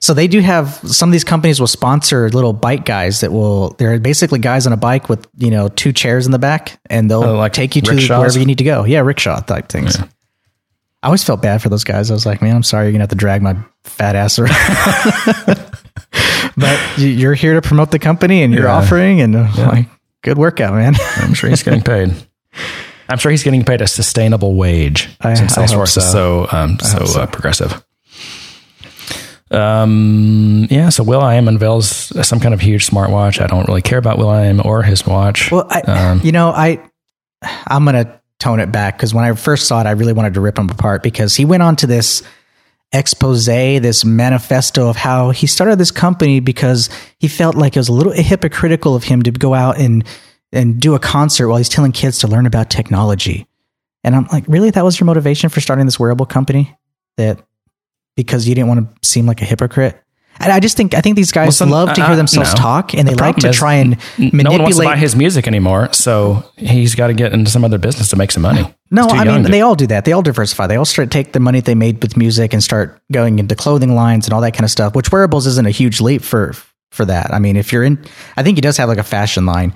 So 0.00 0.12
they 0.14 0.28
do 0.28 0.40
have 0.40 0.68
some 0.86 1.08
of 1.08 1.12
these 1.12 1.24
companies 1.24 1.58
will 1.60 1.66
sponsor 1.66 2.28
little 2.30 2.52
bike 2.52 2.84
guys 2.84 3.20
that 3.20 3.32
will. 3.32 3.70
They're 3.78 3.98
basically 3.98 4.38
guys 4.38 4.66
on 4.66 4.72
a 4.72 4.76
bike 4.76 5.08
with 5.08 5.26
you 5.38 5.50
know 5.50 5.68
two 5.68 5.92
chairs 5.92 6.26
in 6.26 6.32
the 6.32 6.38
back, 6.38 6.78
and 6.90 7.10
they'll 7.10 7.24
Oh, 7.24 7.36
like 7.38 7.52
take 7.54 7.74
you 7.74 7.82
to 7.82 7.90
rickshaws? 7.92 8.18
wherever 8.20 8.38
you 8.38 8.44
need 8.44 8.58
to 8.58 8.64
go. 8.64 8.84
Yeah, 8.84 9.00
rickshaw 9.00 9.40
type 9.40 9.68
things. 9.70 9.96
I 11.04 11.08
always 11.08 11.22
felt 11.22 11.42
bad 11.42 11.60
for 11.60 11.68
those 11.68 11.84
guys. 11.84 12.10
I 12.10 12.14
was 12.14 12.24
like, 12.24 12.40
man, 12.40 12.56
I'm 12.56 12.62
sorry, 12.62 12.86
you're 12.86 12.92
gonna 12.92 13.02
have 13.02 13.10
to 13.10 13.14
drag 13.14 13.42
my 13.42 13.54
fat 13.84 14.16
ass 14.16 14.38
around. 14.38 14.56
but 16.56 16.80
you- 16.96 17.08
you're 17.08 17.34
here 17.34 17.52
to 17.54 17.60
promote 17.62 17.90
the 17.90 17.98
company, 17.98 18.42
and 18.42 18.54
you're 18.54 18.64
Yeah. 18.64 18.76
offering, 18.76 19.20
and 19.20 19.36
uh, 19.36 19.48
like, 19.58 19.86
good 20.22 20.38
workout, 20.38 20.72
man. 20.72 20.94
I'm 21.16 21.34
sure 21.34 21.50
he's 21.50 21.62
getting 21.62 21.82
paid. 21.82 22.14
I'm 23.10 23.18
sure 23.18 23.30
he's 23.30 23.42
getting 23.42 23.64
paid 23.66 23.82
a 23.82 23.86
sustainable 23.86 24.54
wage 24.54 25.10
I- 25.20 25.34
since 25.34 25.54
Salesforce 25.54 25.98
is 25.98 26.10
so. 26.10 26.46
so 26.46 26.56
um, 26.56 26.78
so, 26.80 27.04
so. 27.04 27.20
Uh, 27.20 27.26
progressive. 27.26 27.84
Um. 29.50 30.66
Yeah. 30.70 30.88
So 30.88 31.04
will.i.am 31.04 31.48
unveils 31.48 31.86
some 32.26 32.40
kind 32.40 32.54
of 32.54 32.60
huge 32.60 32.88
smartwatch. 32.88 33.40
I 33.42 33.46
don't 33.46 33.68
really 33.68 33.82
care 33.82 33.98
about 33.98 34.16
will.i.am 34.18 34.62
or 34.64 34.82
his 34.82 35.06
watch. 35.06 35.52
Well, 35.52 35.66
I, 35.70 35.80
Um, 35.82 36.20
you 36.24 36.32
know, 36.32 36.48
I 36.48 36.80
I'm 37.66 37.84
gonna 37.84 38.20
tone 38.44 38.60
it 38.60 38.70
back 38.70 38.98
because 38.98 39.14
when 39.14 39.24
I 39.24 39.32
first 39.32 39.66
saw 39.66 39.80
it, 39.80 39.86
I 39.86 39.92
really 39.92 40.12
wanted 40.12 40.34
to 40.34 40.40
rip 40.42 40.58
him 40.58 40.68
apart 40.68 41.02
because 41.02 41.34
he 41.34 41.46
went 41.46 41.62
on 41.62 41.76
to 41.76 41.86
this 41.86 42.22
expose, 42.92 43.46
this 43.46 44.04
manifesto 44.04 44.90
of 44.90 44.96
how 44.96 45.30
he 45.30 45.46
started 45.46 45.78
this 45.78 45.90
company 45.90 46.40
because 46.40 46.90
he 47.18 47.26
felt 47.26 47.56
like 47.56 47.74
it 47.74 47.80
was 47.80 47.88
a 47.88 47.92
little 47.92 48.12
hypocritical 48.12 48.94
of 48.94 49.02
him 49.02 49.22
to 49.22 49.30
go 49.30 49.54
out 49.54 49.78
and 49.78 50.04
and 50.52 50.78
do 50.78 50.94
a 50.94 50.98
concert 50.98 51.48
while 51.48 51.56
he's 51.56 51.70
telling 51.70 51.90
kids 51.90 52.18
to 52.18 52.28
learn 52.28 52.44
about 52.44 52.68
technology. 52.68 53.46
And 54.04 54.14
I'm 54.14 54.26
like, 54.30 54.44
really, 54.46 54.70
that 54.70 54.84
was 54.84 55.00
your 55.00 55.06
motivation 55.06 55.48
for 55.48 55.62
starting 55.62 55.86
this 55.86 55.98
wearable 55.98 56.26
company? 56.26 56.76
That 57.16 57.40
because 58.16 58.46
you 58.46 58.54
didn't 58.54 58.68
want 58.68 59.02
to 59.02 59.08
seem 59.08 59.24
like 59.24 59.40
a 59.40 59.46
hypocrite? 59.46 60.03
And 60.40 60.52
I 60.52 60.60
just 60.60 60.76
think 60.76 60.94
I 60.94 61.00
think 61.00 61.16
these 61.16 61.32
guys 61.32 61.56
some- 61.56 61.70
love 61.70 61.92
to 61.94 62.02
uh, 62.02 62.06
hear 62.06 62.12
uh, 62.14 62.16
themselves 62.16 62.52
no. 62.54 62.58
talk, 62.60 62.92
and 62.94 63.06
they 63.08 63.14
The 63.14 63.22
like 63.22 63.36
to 63.36 63.52
try 63.52 63.74
and 63.74 63.96
manipulate. 64.18 64.44
no 64.44 64.50
one 64.50 64.62
wants 64.62 64.78
to 64.78 64.84
buy 64.84 64.96
his 64.96 65.14
music 65.16 65.46
anymore, 65.46 65.92
so 65.92 66.44
he's 66.56 66.94
got 66.94 67.06
to 67.06 67.14
get 67.14 67.32
into 67.32 67.50
some 67.50 67.64
other 67.64 67.78
business 67.78 68.10
to 68.10 68.16
make 68.16 68.32
some 68.32 68.42
money. 68.42 68.74
No, 68.90 69.06
I 69.08 69.24
mean 69.24 69.44
to- 69.44 69.48
they 69.48 69.60
all 69.60 69.74
do 69.74 69.86
that. 69.88 70.04
They 70.04 70.12
all 70.12 70.22
diversify. 70.22 70.66
They 70.66 70.76
all 70.76 70.84
start 70.84 71.10
take 71.10 71.32
the 71.32 71.40
money 71.40 71.60
they 71.60 71.74
made 71.74 72.02
with 72.02 72.16
music 72.16 72.52
and 72.52 72.62
start 72.62 73.00
going 73.12 73.38
into 73.38 73.54
clothing 73.54 73.94
lines 73.94 74.26
and 74.26 74.34
all 74.34 74.40
that 74.40 74.52
kind 74.52 74.64
of 74.64 74.70
stuff. 74.70 74.94
Which 74.94 75.10
wearables 75.12 75.46
isn't 75.46 75.66
a 75.66 75.70
huge 75.70 76.00
leap 76.00 76.22
for 76.22 76.52
for 76.90 77.04
that. 77.04 77.32
I 77.32 77.38
mean, 77.38 77.56
if 77.56 77.72
you're 77.72 77.84
in, 77.84 78.04
I 78.36 78.42
think 78.42 78.56
he 78.56 78.60
does 78.60 78.76
have 78.76 78.88
like 78.88 78.98
a 78.98 79.02
fashion 79.04 79.46
line, 79.46 79.72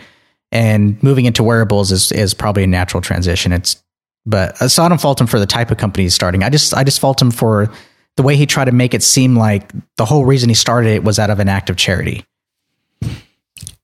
and 0.52 1.00
moving 1.02 1.24
into 1.24 1.42
wearables 1.42 1.92
is 1.92 2.12
is 2.12 2.34
probably 2.34 2.64
a 2.64 2.66
natural 2.66 3.00
transition. 3.00 3.52
It's 3.52 3.82
but 4.26 4.60
uh, 4.60 4.68
so 4.68 4.82
I 4.82 4.88
don't 4.88 5.00
fault 5.00 5.20
him 5.20 5.26
for 5.26 5.38
the 5.38 5.46
type 5.46 5.70
of 5.70 5.78
company 5.78 6.04
he's 6.04 6.14
starting. 6.14 6.42
I 6.42 6.50
just 6.50 6.74
I 6.74 6.84
just 6.84 7.00
fault 7.00 7.20
him 7.22 7.30
for 7.30 7.70
the 8.18 8.24
way 8.24 8.34
he 8.34 8.46
tried 8.46 8.64
to 8.64 8.72
make 8.72 8.94
it 8.94 9.02
seem 9.04 9.36
like 9.36 9.70
the 9.96 10.04
whole 10.04 10.24
reason 10.24 10.48
he 10.48 10.54
started 10.56 10.90
it 10.90 11.04
was 11.04 11.20
out 11.20 11.30
of 11.30 11.38
an 11.38 11.48
act 11.48 11.70
of 11.70 11.76
charity. 11.76 12.24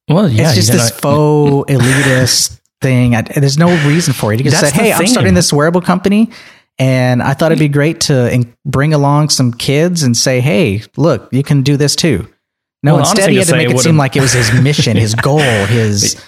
well, 0.09 0.29
yeah, 0.29 0.49
it's 0.49 0.57
just 0.57 0.73
this 0.73 0.91
know, 0.91 1.63
faux 1.63 1.73
elitist 1.73 2.61
thing. 2.83 3.15
I, 3.15 3.23
there's 3.23 3.57
no 3.59 3.69
reason 3.87 4.13
for 4.13 4.33
it. 4.33 4.41
He 4.41 4.45
just 4.51 4.59
said, 4.59 4.73
"Hey, 4.73 4.93
I'm 4.93 5.07
starting 5.07 5.35
this 5.35 5.53
wearable 5.53 5.83
company, 5.83 6.31
and 6.81 7.23
I 7.23 7.35
thought 7.35 7.53
it'd 7.53 7.61
be 7.61 7.69
great 7.69 8.01
to 8.03 8.29
in- 8.35 8.53
bring 8.67 8.93
along 8.93 9.29
some 9.29 9.53
kids 9.53 10.03
and 10.03 10.17
say, 10.17 10.41
hey, 10.41 10.83
look, 10.97 11.29
you 11.33 11.45
can 11.45 11.63
do 11.63 11.77
this 11.77 11.95
too." 11.95 12.29
No, 12.83 12.95
Well, 12.95 13.01
instead 13.09 13.31
he 13.31 13.37
had 13.37 13.47
to 13.47 13.57
make 13.57 13.71
it 13.71 13.77
it 13.77 13.79
seem 13.79 13.97
like 13.97 14.17
it 14.17 14.21
was 14.21 14.33
his 14.33 14.53
mission, 14.61 14.97
his 14.97 15.15
goal, 15.29 15.39
his 15.39 16.21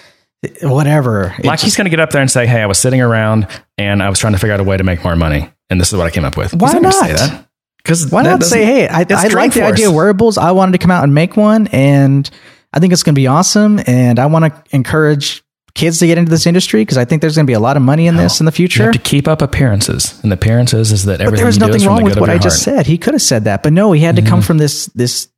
whatever. 0.61 1.35
Like 1.43 1.59
he's 1.59 1.75
going 1.75 1.85
to 1.85 1.91
get 1.91 1.99
up 1.99 2.11
there 2.11 2.21
and 2.21 2.31
say, 2.31 2.47
"Hey, 2.47 2.61
I 2.61 2.67
was 2.67 2.77
sitting 2.77 3.01
around 3.01 3.47
and 3.77 4.01
I 4.01 4.07
was 4.07 4.17
trying 4.17 4.31
to 4.31 4.39
figure 4.39 4.53
out 4.53 4.61
a 4.61 4.63
way 4.63 4.77
to 4.77 4.83
make 4.85 5.03
more 5.03 5.17
money, 5.17 5.51
and 5.69 5.81
this 5.81 5.89
is 5.91 5.97
what 5.97 6.07
I 6.07 6.09
came 6.09 6.23
up 6.23 6.37
with." 6.37 6.53
Why 6.53 6.71
He's 6.71 6.81
gonna 6.81 6.93
say 6.93 7.13
not? 7.13 7.46
Because 7.87 8.11
Why 8.11 8.21
not 8.23 8.43
say, 8.43 8.65
hey, 8.65 8.87
I, 8.87 9.05
I 9.09 9.27
like 9.29 9.53
the 9.53 9.63
idea 9.63 9.87
of 9.89 9.95
wearables. 9.95 10.37
I 10.37 10.51
wanted 10.51 10.73
to 10.73 10.77
come 10.77 10.91
out 10.91 11.03
and 11.03 11.13
make 11.15 11.37
one, 11.37 11.67
and 11.67 12.29
I 12.73 12.79
think 12.79 12.91
it's 12.93 13.03
going 13.03 13.15
to 13.15 13.19
be 13.19 13.27
awesome. 13.27 13.79
And 13.87 14.19
I 14.19 14.25
want 14.25 14.45
to 14.45 14.75
encourage 14.75 15.41
kids 15.73 15.99
to 15.99 16.07
get 16.07 16.17
into 16.17 16.29
this 16.31 16.45
industry 16.45 16.81
because 16.81 16.97
I 16.97 17.05
think 17.05 17.21
there's 17.21 17.35
going 17.35 17.45
to 17.45 17.49
be 17.49 17.53
a 17.55 17.59
lot 17.59 17.77
of 17.77 17.83
money 17.83 18.07
in 18.07 18.15
this 18.17 18.39
in 18.41 18.45
the 18.45 18.51
You 18.51 18.55
future. 18.55 18.83
have 18.85 18.93
to 18.93 18.99
keep 18.99 19.27
up 19.27 19.41
appearances, 19.41 20.19
and 20.23 20.31
the 20.31 20.35
appearances 20.35 20.91
is 20.91 21.05
that 21.05 21.19
But 21.19 21.27
everything 21.27 21.37
there 21.37 21.45
was 21.45 21.55
you 21.55 21.61
do 21.61 21.67
nothing 21.71 21.87
wrong 21.87 22.03
with 22.03 22.19
what 22.19 22.29
I 22.29 22.33
your 22.33 22.41
just. 22.41 22.61
Mm-hmm. 22.67 22.77
said. 22.77 22.87
He 22.87 22.97
could 22.97 23.13
have 23.13 23.21
said 23.21 23.45
that, 23.45 23.63
but 23.63 23.71
no, 23.73 23.93
he 23.93 24.01
had 24.01 24.17
to 24.17 24.21
come 24.21 24.41
from 24.41 24.57
this 24.57 24.87
this. 24.87 25.29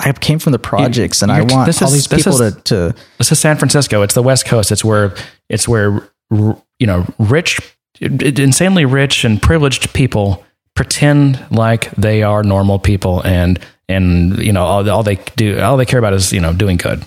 I 0.00 0.12
came 0.12 0.38
from 0.38 0.52
the 0.52 0.60
projects, 0.60 1.22
and 1.22 1.32
I 1.32 1.42
want 1.42 1.66
this 1.66 1.82
all 1.82 1.88
is- 1.88 1.94
these 1.94 2.06
people 2.06 2.40
is- 2.40 2.54
to, 2.54 2.60
to. 2.62 2.94
This 3.18 3.32
is 3.32 3.40
San 3.40 3.56
Francisco. 3.56 4.02
It's 4.02 4.14
the 4.14 4.22
West 4.22 4.46
Coast. 4.46 4.70
It's 4.70 4.84
where 4.84 5.12
it's 5.48 5.66
where 5.66 6.08
you 6.30 6.86
know 6.86 7.04
rich, 7.18 7.58
insanely 8.00 8.84
rich 8.84 9.24
and 9.24 9.42
privileged 9.42 9.92
people 9.94 10.44
pretend 10.78 11.44
like 11.50 11.90
they 11.96 12.22
are 12.22 12.44
normal 12.44 12.78
people, 12.78 13.20
and 13.26 13.58
and 13.88 14.38
you 14.38 14.52
know 14.52 14.62
all, 14.62 14.88
all 14.88 15.02
they 15.02 15.16
do, 15.34 15.58
all 15.58 15.76
they 15.76 15.84
care 15.84 15.98
about 15.98 16.12
is 16.12 16.32
you 16.32 16.40
know 16.40 16.52
doing 16.52 16.76
good. 16.76 17.04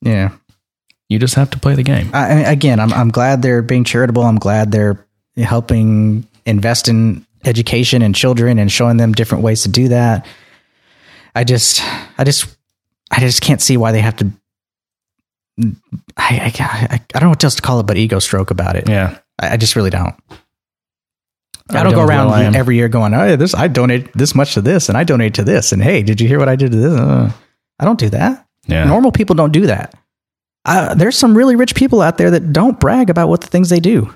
Yeah. 0.00 0.30
You 1.10 1.18
just 1.18 1.34
have 1.34 1.50
to 1.50 1.58
play 1.58 1.74
the 1.74 1.82
game. 1.82 2.08
I, 2.14 2.50
again, 2.50 2.80
I'm 2.80 2.90
I'm 2.94 3.10
glad 3.10 3.42
they're 3.42 3.60
being 3.60 3.84
charitable. 3.84 4.22
I'm 4.22 4.38
glad 4.38 4.72
they're 4.72 5.04
helping 5.36 6.26
invest 6.46 6.88
in 6.88 7.26
education 7.44 8.00
and 8.00 8.14
children 8.14 8.58
and 8.58 8.72
showing 8.72 8.96
them 8.96 9.12
different 9.12 9.44
ways 9.44 9.64
to 9.64 9.68
do 9.68 9.88
that. 9.88 10.26
I 11.34 11.44
just, 11.44 11.82
I 12.18 12.24
just, 12.24 12.56
I 13.10 13.20
just 13.20 13.42
can't 13.42 13.60
see 13.60 13.76
why 13.76 13.92
they 13.92 14.00
have 14.00 14.16
to. 14.16 14.30
I, 15.60 15.68
I, 16.16 16.52
I, 16.58 17.00
I 17.14 17.18
don't 17.18 17.24
know 17.24 17.28
what 17.30 17.44
else 17.44 17.56
to 17.56 17.62
call 17.62 17.80
it, 17.80 17.86
but 17.86 17.98
ego 17.98 18.18
stroke 18.18 18.50
about 18.50 18.76
it. 18.76 18.88
Yeah. 18.88 19.18
I, 19.38 19.54
I 19.54 19.56
just 19.58 19.76
really 19.76 19.90
don't. 19.90 20.14
I 21.74 21.82
don't 21.82 21.94
go 21.94 22.02
around 22.02 22.56
every 22.56 22.76
year 22.76 22.88
going, 22.88 23.14
"Oh, 23.14 23.36
this 23.36 23.54
I 23.54 23.68
donate 23.68 24.12
this 24.14 24.34
much 24.34 24.54
to 24.54 24.60
this, 24.60 24.88
and 24.88 24.98
I 24.98 25.04
donate 25.04 25.34
to 25.34 25.44
this, 25.44 25.72
and 25.72 25.82
hey, 25.82 26.02
did 26.02 26.20
you 26.20 26.28
hear 26.28 26.38
what 26.38 26.48
I 26.48 26.56
did 26.56 26.72
to 26.72 26.76
this?" 26.78 26.92
Uh, 26.92 27.32
I 27.78 27.84
don't 27.84 27.98
do 27.98 28.10
that. 28.10 28.46
Yeah. 28.66 28.84
Normal 28.84 29.12
people 29.12 29.34
don't 29.34 29.52
do 29.52 29.66
that. 29.66 29.94
Uh, 30.64 30.94
there's 30.94 31.16
some 31.16 31.36
really 31.36 31.56
rich 31.56 31.74
people 31.74 32.00
out 32.00 32.18
there 32.18 32.30
that 32.30 32.52
don't 32.52 32.78
brag 32.78 33.10
about 33.10 33.28
what 33.28 33.40
the 33.40 33.48
things 33.48 33.68
they 33.68 33.80
do. 33.80 34.14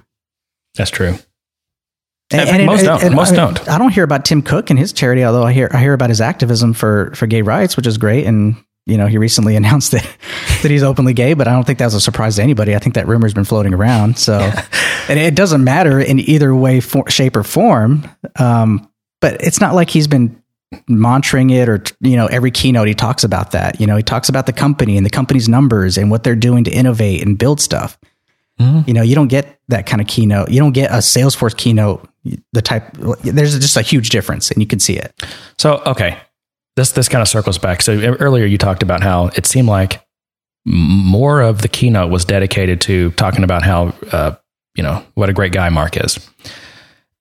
That's 0.76 0.90
true. 0.90 1.18
And, 2.32 2.48
And 2.48 2.66
most 2.66 2.84
don't. 2.84 3.14
Most 3.14 3.32
I, 3.32 3.36
don't. 3.36 3.68
I 3.68 3.78
don't 3.78 3.92
hear 3.92 4.04
about 4.04 4.24
Tim 4.24 4.42
Cook 4.42 4.70
and 4.70 4.78
his 4.78 4.92
charity, 4.92 5.24
although 5.24 5.44
I 5.44 5.52
hear 5.52 5.70
I 5.72 5.78
hear 5.80 5.92
about 5.92 6.08
his 6.08 6.20
activism 6.20 6.72
for 6.72 7.12
for 7.14 7.26
gay 7.26 7.42
rights, 7.42 7.76
which 7.76 7.86
is 7.86 7.98
great. 7.98 8.26
And 8.26 8.56
you 8.86 8.96
know, 8.96 9.06
he 9.06 9.18
recently 9.18 9.56
announced 9.56 9.92
that 9.92 10.06
that 10.62 10.70
he's 10.70 10.82
openly 10.82 11.12
gay, 11.12 11.34
but 11.34 11.48
I 11.48 11.52
don't 11.52 11.64
think 11.64 11.78
that 11.78 11.86
was 11.86 11.94
a 11.94 12.00
surprise 12.00 12.36
to 12.36 12.42
anybody. 12.42 12.74
I 12.74 12.78
think 12.78 12.94
that 12.94 13.06
rumor's 13.06 13.34
been 13.34 13.44
floating 13.44 13.74
around. 13.74 14.18
So, 14.18 14.38
and 15.08 15.18
it 15.18 15.34
doesn't 15.34 15.62
matter 15.62 16.00
in 16.00 16.18
either 16.20 16.54
way, 16.54 16.80
for, 16.80 17.08
shape, 17.10 17.36
or 17.36 17.42
form. 17.42 18.08
Um, 18.36 18.90
but 19.20 19.42
it's 19.42 19.60
not 19.60 19.74
like 19.74 19.90
he's 19.90 20.06
been 20.06 20.42
monitoring 20.88 21.50
it 21.50 21.68
or 21.68 21.82
you 22.00 22.16
know 22.16 22.26
every 22.26 22.50
keynote 22.50 22.88
he 22.88 22.94
talks 22.94 23.24
about 23.24 23.52
that. 23.52 23.80
You 23.80 23.86
know 23.86 23.96
he 23.96 24.02
talks 24.02 24.28
about 24.28 24.46
the 24.46 24.52
company 24.52 24.96
and 24.96 25.06
the 25.06 25.10
company's 25.10 25.48
numbers 25.48 25.96
and 25.96 26.10
what 26.10 26.24
they're 26.24 26.34
doing 26.36 26.64
to 26.64 26.70
innovate 26.70 27.24
and 27.24 27.38
build 27.38 27.60
stuff. 27.60 27.98
You 28.86 28.94
know 28.94 29.02
you 29.02 29.14
don't 29.14 29.28
get 29.28 29.60
that 29.68 29.86
kind 29.86 30.00
of 30.00 30.08
keynote. 30.08 30.50
You 30.50 30.58
don't 30.60 30.72
get 30.72 30.90
a 30.90 30.96
salesforce 30.96 31.56
keynote 31.56 32.08
the 32.52 32.62
type 32.62 32.90
there's 33.22 33.58
just 33.58 33.76
a 33.76 33.82
huge 33.82 34.10
difference 34.10 34.50
and 34.50 34.60
you 34.60 34.66
can 34.66 34.80
see 34.80 34.96
it. 34.96 35.12
So 35.58 35.82
okay, 35.86 36.18
this 36.76 36.92
this 36.92 37.08
kind 37.08 37.22
of 37.22 37.28
circles 37.28 37.58
back. 37.58 37.82
So 37.82 37.92
earlier 38.20 38.44
you 38.46 38.58
talked 38.58 38.82
about 38.82 39.02
how 39.02 39.26
it 39.36 39.46
seemed 39.46 39.68
like 39.68 40.04
more 40.64 41.40
of 41.40 41.62
the 41.62 41.68
keynote 41.68 42.10
was 42.10 42.24
dedicated 42.24 42.80
to 42.82 43.10
talking 43.12 43.44
about 43.44 43.62
how 43.62 43.94
uh, 44.12 44.34
you 44.74 44.82
know 44.82 45.04
what 45.14 45.28
a 45.28 45.32
great 45.32 45.52
guy 45.52 45.68
Mark 45.70 45.96
is, 45.96 46.18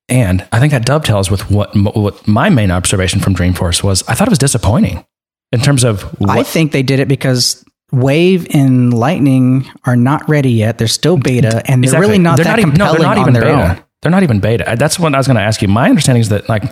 and 0.09 0.47
I 0.51 0.59
think 0.59 0.71
that 0.71 0.85
dovetails 0.85 1.31
with 1.31 1.49
what 1.49 1.71
what 1.75 2.27
my 2.27 2.49
main 2.49 2.71
observation 2.71 3.19
from 3.21 3.35
Dreamforce 3.35 3.83
was. 3.83 4.03
I 4.07 4.13
thought 4.15 4.27
it 4.27 4.31
was 4.31 4.39
disappointing 4.39 5.05
in 5.51 5.61
terms 5.61 5.83
of 5.83 6.03
i 6.27 6.41
think 6.41 6.71
they 6.71 6.81
did 6.81 6.99
it 6.99 7.07
because 7.07 7.63
wave 7.91 8.47
and 8.53 8.91
lightning 8.91 9.63
are 9.85 9.95
not 9.95 10.27
ready 10.27 10.49
yet 10.51 10.79
they're 10.79 10.87
still 10.87 11.17
beta 11.17 11.61
and 11.69 11.83
they're 11.83 11.89
Exactly. 11.89 12.07
really 12.07 12.19
not 12.19 12.35
They're 12.37 12.45
that 12.45 12.57
even, 12.59 12.71
compelling 12.71 12.93
no, 13.03 13.07
they're 13.07 13.15
not 13.15 13.17
even 13.19 13.33
their 13.33 13.43
beta. 13.43 13.69
own 13.77 13.83
They're 14.01 14.11
not 14.11 14.23
even 14.23 14.39
beta. 14.39 14.75
That's 14.77 14.97
what 14.99 15.13
I 15.13 15.17
was 15.17 15.27
going 15.27 15.37
to 15.37 15.43
ask 15.43 15.61
you. 15.61 15.67
My 15.67 15.87
understanding 15.87 16.21
is 16.21 16.29
that 16.29 16.49
like 16.49 16.63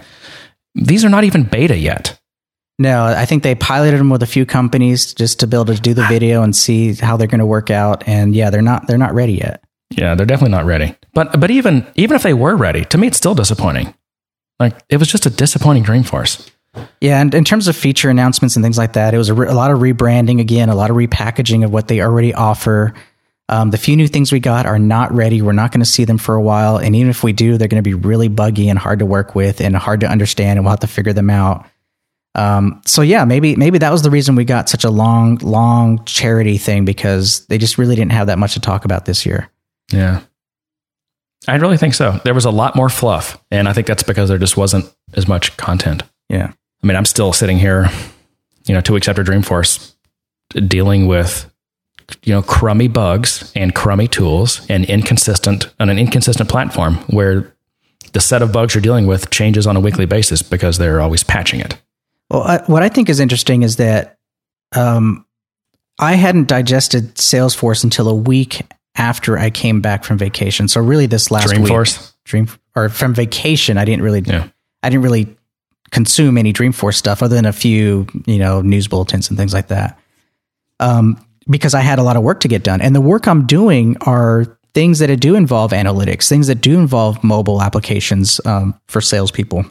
these 0.76 1.06
are 1.06 1.10
not 1.10 1.24
even 1.24 1.44
beta 1.44 1.78
yet. 1.78 2.20
No, 2.84 3.06
I 3.06 3.26
think 3.26 3.44
they 3.44 3.56
piloted 3.56 3.98
them 3.98 4.10
with 4.10 4.24
a 4.24 4.28
few 4.28 4.46
companies 4.46 5.14
just 5.14 5.40
to 5.40 5.48
be 5.48 5.56
able 5.56 5.68
to 5.68 5.76
do 5.76 5.94
the 5.94 6.06
video 6.08 6.44
and 6.44 6.54
see 6.54 6.94
how 6.94 7.16
they're 7.16 7.28
going 7.28 7.40
to 7.40 7.46
work 7.46 7.72
out. 7.72 8.06
And 8.10 8.36
yeah, 8.36 8.50
they're 8.50 8.62
not 8.62 8.88
they're 8.88 8.98
not 8.98 9.14
ready 9.14 9.36
yet. 9.36 9.64
Yeah, 9.90 10.16
they're 10.16 10.26
definitely 10.26 10.52
not 10.52 10.66
ready. 10.66 10.94
But 11.14 11.40
but 11.40 11.50
even 11.50 11.88
even 11.96 12.18
if 12.18 12.24
they 12.24 12.34
were 12.34 12.58
ready, 12.58 12.84
to 12.84 12.98
me 12.98 13.08
it's 13.08 13.16
still 13.16 13.36
disappointing. 13.36 13.94
Like 14.60 14.76
it 14.90 14.98
was 14.98 15.08
just 15.08 15.26
a 15.26 15.30
disappointing 15.30 15.86
Dreamforce. 15.86 16.52
Yeah, 17.00 17.22
and 17.22 17.34
in 17.34 17.46
terms 17.46 17.70
of 17.70 17.78
feature 17.78 18.10
announcements 18.10 18.58
and 18.58 18.66
things 18.66 18.78
like 18.78 18.94
that, 18.94 19.14
it 19.14 19.18
was 19.18 19.30
a, 19.30 19.34
re- 19.34 19.48
a 19.48 19.54
lot 19.54 19.72
of 19.72 19.80
rebranding 19.80 20.42
again, 20.42 20.68
a 20.68 20.76
lot 20.76 20.90
of 20.90 20.98
repackaging 20.98 21.64
of 21.64 21.72
what 21.72 21.88
they 21.88 22.02
already 22.02 22.34
offer. 22.34 22.94
Um, 23.48 23.72
the 23.72 23.78
few 23.78 23.96
new 23.96 24.10
things 24.10 24.34
we 24.34 24.42
got 24.42 24.66
are 24.66 24.80
not 24.80 25.14
ready. 25.14 25.42
We're 25.42 25.54
not 25.54 25.72
going 25.72 25.82
to 25.82 25.90
see 25.90 26.04
them 26.04 26.18
for 26.18 26.36
a 26.36 26.42
while, 26.42 26.78
and 26.78 26.98
even 26.98 27.10
if 27.10 27.24
we 27.24 27.32
do, 27.32 27.58
they're 27.58 27.70
going 27.70 27.82
to 27.82 27.90
be 27.90 27.94
really 27.94 28.28
buggy 28.28 28.68
and 28.68 28.78
hard 28.78 29.00
to 29.00 29.06
work 29.06 29.36
with 29.36 29.62
and 29.62 29.74
hard 29.74 30.02
to 30.02 30.08
understand, 30.08 30.58
and 30.58 30.66
we'll 30.66 30.72
have 30.72 30.82
to 30.82 30.88
figure 30.88 31.14
them 31.14 31.30
out. 31.30 31.66
Um, 32.36 32.82
so 32.86 33.02
yeah, 33.02 33.26
maybe 33.26 33.56
maybe 33.56 33.78
that 33.78 33.92
was 33.92 34.02
the 34.02 34.10
reason 34.10 34.36
we 34.36 34.46
got 34.46 34.70
such 34.70 34.84
a 34.84 34.90
long, 34.90 35.38
long 35.38 36.04
charity 36.06 36.58
thing 36.58 36.84
because 36.84 37.46
they 37.48 37.58
just 37.58 37.78
really 37.78 37.96
didn't 37.96 38.12
have 38.12 38.28
that 38.28 38.40
much 38.40 38.54
to 38.56 38.60
talk 38.60 38.86
about 38.86 39.06
this 39.06 39.26
year. 39.26 39.50
Yeah. 39.92 40.22
I 41.48 41.56
really 41.56 41.78
think 41.78 41.94
so. 41.94 42.20
There 42.24 42.34
was 42.34 42.46
a 42.46 42.52
lot 42.52 42.76
more 42.76 42.90
fluff, 42.90 43.44
and 43.52 43.68
I 43.68 43.74
think 43.74 43.86
that's 43.86 44.04
because 44.04 44.30
there 44.30 44.38
just 44.38 44.56
wasn't 44.58 44.92
as 45.14 45.28
much 45.28 45.56
content. 45.58 46.04
Yeah. 46.30 46.54
I 46.82 46.88
mean, 46.88 46.96
I'm 46.96 47.06
still 47.06 47.34
sitting 47.34 47.60
here, 47.60 47.90
you 48.66 48.74
know, 48.74 48.82
two 48.82 48.94
weeks 48.94 49.08
after 49.08 49.24
Dreamforce, 49.24 49.94
dealing 50.68 51.08
with, 51.08 51.52
you 52.24 52.34
know, 52.34 52.42
crummy 52.42 52.88
bugs 52.88 53.52
and 53.56 53.76
crummy 53.76 54.08
tools 54.08 54.66
and 54.70 54.86
inconsistent 54.86 55.74
on 55.80 55.90
an 55.90 56.00
inconsistent 56.00 56.50
platform 56.50 56.96
where 57.08 57.54
the 58.14 58.20
set 58.20 58.42
of 58.42 58.52
bugs 58.52 58.74
you're 58.74 58.82
dealing 58.82 59.08
with 59.08 59.30
changes 59.30 59.68
on 59.68 59.76
a 59.76 59.80
weekly 59.80 60.06
basis 60.06 60.42
because 60.42 60.78
they're 60.78 61.02
always 61.02 61.24
patching 61.24 61.60
it. 61.60 61.78
Well, 62.34 62.42
I, 62.42 62.64
what 62.66 62.82
I 62.82 62.90
think 62.90 63.10
is 63.10 63.20
interesting 63.20 63.62
is 63.62 63.76
that 63.76 64.18
um, 64.76 65.24
I 66.00 66.16
hadn't 66.16 66.48
digested 66.48 67.14
Salesforce 67.14 67.84
until 67.84 68.10
a 68.10 68.16
week 68.16 68.64
after 68.96 69.38
I 69.38 69.52
came 69.52 69.82
back 69.82 70.04
from 70.04 70.18
vacation. 70.18 70.68
So 70.68 70.82
really, 70.82 71.06
this 71.06 71.30
last 71.30 71.54
Dreamforce? 71.54 72.00
week, 72.00 72.10
Dream 72.26 72.48
or 72.76 72.90
from 72.90 73.14
vacation, 73.14 73.78
I 73.78 73.86
didn't 73.86 74.02
really, 74.02 74.22
Yeah. 74.22 74.48
I 74.82 74.90
didn't 74.90 75.04
really 75.04 75.38
consume 75.92 76.40
any 76.40 76.52
Dreamforce 76.52 76.96
stuff 76.96 77.22
other 77.22 77.36
than 77.36 77.46
a 77.46 77.54
few, 77.54 78.08
you 78.26 78.40
know, 78.40 78.62
news 78.62 78.88
bulletins 78.88 79.30
and 79.30 79.38
things 79.38 79.54
like 79.54 79.68
that. 79.68 80.00
Um, 80.80 81.24
because 81.48 81.76
I 81.76 81.82
had 81.82 82.00
a 82.00 82.04
lot 82.04 82.16
of 82.16 82.24
work 82.24 82.40
to 82.42 82.48
get 82.48 82.64
done, 82.64 82.82
and 82.82 82.96
the 82.96 83.02
work 83.02 83.28
I'm 83.28 83.46
doing 83.46 83.96
are 84.02 84.58
things 84.74 85.00
that 85.00 85.16
do 85.20 85.36
involve 85.36 85.72
analytics, 85.72 86.28
things 86.28 86.48
that 86.48 86.62
do 86.62 86.80
involve 86.80 87.24
mobile 87.24 87.62
applications 87.62 88.42
um, 88.46 88.74
for 88.88 89.02
salespeople 89.02 89.66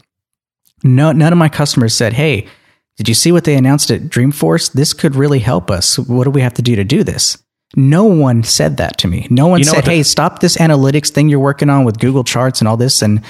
no, 0.83 1.13
none 1.13 1.33
of 1.33 1.39
my 1.39 1.49
customers 1.49 1.95
said, 1.95 2.13
"Hey, 2.15 2.47
did 2.97 3.09
you 3.09 3.15
see 3.15 3.33
what 3.33 3.45
they 3.45 3.55
announced 3.55 3.91
at 3.91 4.03
Dreamforce? 4.03 4.73
This 4.73 4.93
could 4.93 5.15
really 5.17 5.39
help 5.41 5.71
us. 5.71 5.99
What 5.99 6.25
do 6.25 6.31
we 6.31 6.41
have 6.43 6.55
to 6.55 6.63
do 6.63 6.77
to 6.77 6.85
do 6.85 7.03
this?" 7.05 7.39
No 7.75 8.05
one 8.05 8.43
said 8.43 8.77
that 8.77 8.99
to 8.99 9.09
me. 9.09 9.27
No 9.31 9.47
one 9.47 9.61
You 9.61 9.67
know 9.67 9.73
said, 9.73 9.85
the- 9.85 9.91
"Hey, 9.93 10.03
stop 10.03 10.41
this 10.41 10.57
analytics 10.59 11.09
thing 11.09 11.29
you're 11.29 11.39
working 11.39 11.71
on 11.71 11.85
with 11.85 11.99
Google 11.99 12.25
Charts 12.25 12.61
and 12.61 12.69
all 12.69 12.77
this," 12.77 13.01
and 13.03 13.21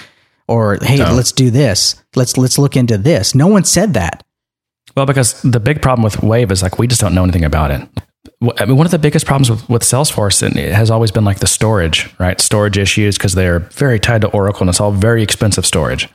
or 0.48 0.78
"Hey, 0.82 0.96
No. 0.98 1.12
let's 1.12 1.30
do 1.32 1.50
this. 1.50 1.94
Let's 2.16 2.36
let's 2.36 2.58
look 2.58 2.76
into 2.76 2.98
this." 2.98 3.34
No 3.34 3.46
one 3.46 3.64
said 3.64 3.94
that. 3.94 4.24
Well, 4.96 5.06
because 5.06 5.40
the 5.42 5.60
big 5.60 5.80
problem 5.80 6.02
with 6.02 6.22
Wave 6.22 6.50
is 6.50 6.62
like 6.62 6.78
we 6.78 6.86
just 6.86 7.00
don't 7.00 7.14
know 7.14 7.22
anything 7.22 7.44
about 7.44 7.70
it. 7.70 7.82
I 8.58 8.64
mean, 8.66 8.76
one 8.76 8.86
of 8.86 8.90
the 8.90 8.98
biggest 8.98 9.24
problems 9.26 9.48
with, 9.50 9.68
with 9.68 9.82
Salesforce 9.82 10.42
and 10.42 10.56
it 10.56 10.72
has 10.74 10.90
always 10.90 11.12
been 11.12 11.24
like 11.24 11.38
the 11.38 11.46
storage, 11.46 12.12
right? 12.18 12.40
Storage 12.40 12.76
issues 12.76 13.16
because 13.16 13.34
they're 13.34 13.60
very 13.60 14.00
tied 14.00 14.20
to 14.22 14.28
Oracle 14.28 14.62
and 14.62 14.68
it's 14.68 14.80
all 14.80 14.90
very 14.90 15.22
expensive 15.22 15.64
storage. 15.64 16.08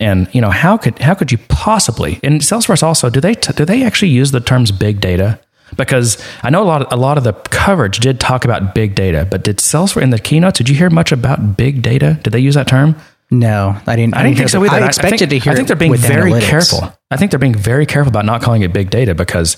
And 0.00 0.34
you 0.34 0.40
know 0.40 0.50
how 0.50 0.76
could 0.78 0.98
how 0.98 1.14
could 1.14 1.30
you 1.30 1.38
possibly? 1.48 2.18
And 2.22 2.40
Salesforce 2.40 2.82
also 2.82 3.10
do 3.10 3.20
they 3.20 3.34
t- 3.34 3.52
do 3.52 3.64
they 3.64 3.84
actually 3.84 4.08
use 4.08 4.30
the 4.32 4.40
terms 4.40 4.72
big 4.72 5.00
data? 5.00 5.38
Because 5.76 6.20
I 6.42 6.50
know 6.50 6.62
a 6.62 6.64
lot 6.64 6.82
of, 6.82 6.92
a 6.92 6.96
lot 6.96 7.16
of 7.16 7.22
the 7.22 7.32
coverage 7.32 8.00
did 8.00 8.18
talk 8.18 8.44
about 8.44 8.74
big 8.74 8.96
data, 8.96 9.28
but 9.30 9.44
did 9.44 9.58
Salesforce 9.58 10.02
in 10.02 10.10
the 10.10 10.18
keynotes? 10.18 10.58
Did 10.58 10.68
you 10.68 10.74
hear 10.74 10.90
much 10.90 11.12
about 11.12 11.56
big 11.56 11.82
data? 11.82 12.18
Did 12.24 12.32
they 12.32 12.40
use 12.40 12.54
that 12.54 12.66
term? 12.66 12.96
No, 13.30 13.80
I 13.86 13.94
didn't. 13.94 14.16
I 14.16 14.24
didn't 14.24 14.38
hear 14.38 14.48
think 14.48 14.50
so 14.50 14.64
either. 14.64 14.84
I 14.84 14.86
expected 14.88 15.28
think, 15.28 15.30
to 15.30 15.38
hear. 15.38 15.52
I 15.52 15.56
think 15.56 15.68
they're 15.68 15.76
being 15.76 15.94
very 15.94 16.32
analytics. 16.32 16.48
careful. 16.48 16.92
I 17.10 17.16
think 17.16 17.30
they're 17.30 17.38
being 17.38 17.54
very 17.54 17.86
careful 17.86 18.08
about 18.10 18.24
not 18.24 18.42
calling 18.42 18.62
it 18.62 18.72
big 18.72 18.90
data 18.90 19.14
because, 19.14 19.56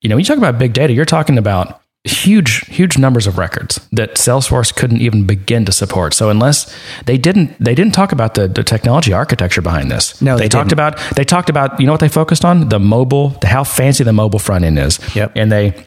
you 0.00 0.08
know, 0.08 0.16
when 0.16 0.20
you 0.20 0.26
talk 0.26 0.38
about 0.38 0.58
big 0.58 0.72
data, 0.72 0.92
you're 0.92 1.04
talking 1.04 1.38
about 1.38 1.80
huge, 2.04 2.66
huge 2.66 2.98
numbers 2.98 3.26
of 3.26 3.38
records 3.38 3.80
that 3.92 4.16
Salesforce 4.16 4.74
couldn't 4.74 5.00
even 5.00 5.26
begin 5.26 5.64
to 5.64 5.72
support. 5.72 6.12
So 6.14 6.28
unless 6.28 6.74
they 7.06 7.16
didn't, 7.16 7.58
they 7.58 7.74
didn't 7.74 7.94
talk 7.94 8.12
about 8.12 8.34
the, 8.34 8.46
the 8.46 8.62
technology 8.62 9.12
architecture 9.12 9.62
behind 9.62 9.90
this. 9.90 10.20
No, 10.20 10.36
they, 10.36 10.44
they 10.44 10.48
talked 10.48 10.72
about 10.72 10.98
they 11.16 11.24
talked 11.24 11.48
about 11.48 11.80
you 11.80 11.86
know 11.86 11.92
what 11.92 12.00
they 12.00 12.08
focused 12.08 12.44
on 12.44 12.68
the 12.68 12.78
mobile, 12.78 13.30
the, 13.40 13.46
how 13.46 13.64
fancy 13.64 14.04
the 14.04 14.12
mobile 14.12 14.38
front 14.38 14.64
end 14.64 14.78
is. 14.78 14.98
Yep. 15.16 15.32
and 15.34 15.50
they. 15.50 15.86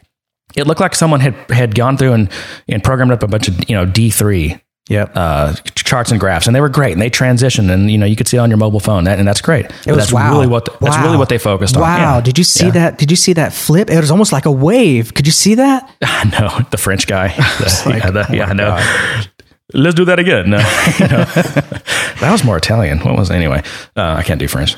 It 0.56 0.66
looked 0.66 0.80
like 0.80 0.94
someone 0.94 1.20
had 1.20 1.34
had 1.50 1.74
gone 1.74 1.98
through 1.98 2.14
and, 2.14 2.30
and 2.66 2.82
programmed 2.82 3.12
up 3.12 3.22
a 3.22 3.28
bunch 3.28 3.48
of 3.48 3.68
you 3.68 3.76
know 3.76 3.84
D 3.84 4.10
three 4.10 4.60
Yep. 4.88 5.12
uh, 5.14 5.54
charts 5.74 6.10
and 6.10 6.18
graphs, 6.18 6.46
and 6.46 6.56
they 6.56 6.60
were 6.60 6.68
great, 6.70 6.92
and 6.92 7.00
they 7.02 7.10
transitioned, 7.10 7.70
and 7.70 7.90
you 7.90 7.98
know 7.98 8.06
you 8.06 8.16
could 8.16 8.26
see 8.26 8.36
it 8.38 8.40
on 8.40 8.48
your 8.50 8.56
mobile 8.56 8.80
phone, 8.80 9.04
that, 9.04 9.18
and 9.18 9.28
that's 9.28 9.40
great. 9.42 9.66
It 9.66 9.72
But 9.84 9.94
was 9.96 9.96
that's 9.98 10.12
wow. 10.12 10.32
really 10.32 10.46
what 10.46 10.64
that's 10.80 10.96
Wow. 10.96 11.04
really 11.04 11.16
what 11.18 11.28
they 11.28 11.38
focused 11.38 11.76
on. 11.76 11.82
Wow! 11.82 12.14
Yeah. 12.16 12.20
Did 12.22 12.38
you 12.38 12.44
see 12.44 12.66
Yeah. 12.66 12.70
that? 12.72 12.98
Did 12.98 13.10
you 13.10 13.16
see 13.16 13.34
that 13.34 13.52
flip? 13.52 13.90
It 13.90 14.00
was 14.00 14.10
almost 14.10 14.32
like 14.32 14.46
a 14.46 14.50
wave. 14.52 15.12
Could 15.14 15.26
you 15.26 15.32
see 15.32 15.54
that? 15.56 15.90
I 16.02 16.24
know 16.24 16.66
the 16.70 16.78
French 16.78 17.06
guy. 17.06 17.28
The- 17.58 17.82
like, 17.86 18.02
yeah, 18.04 18.10
the- 18.10 18.26
oh 18.30 18.34
yeah, 18.34 18.46
I 18.46 18.52
know. 18.54 18.70
God. 18.70 19.28
Let's 19.74 19.94
do 19.94 20.06
that 20.06 20.18
again. 20.18 20.48
No, 20.48 20.56
you 20.98 21.08
know. 21.08 21.24
that 21.24 22.28
was 22.32 22.42
more 22.42 22.56
Italian. 22.56 23.00
What 23.00 23.16
was 23.18 23.28
it? 23.30 23.34
anyway? 23.34 23.62
Uh, 23.94 24.14
I 24.16 24.22
can't 24.22 24.40
do 24.40 24.48
French. 24.48 24.76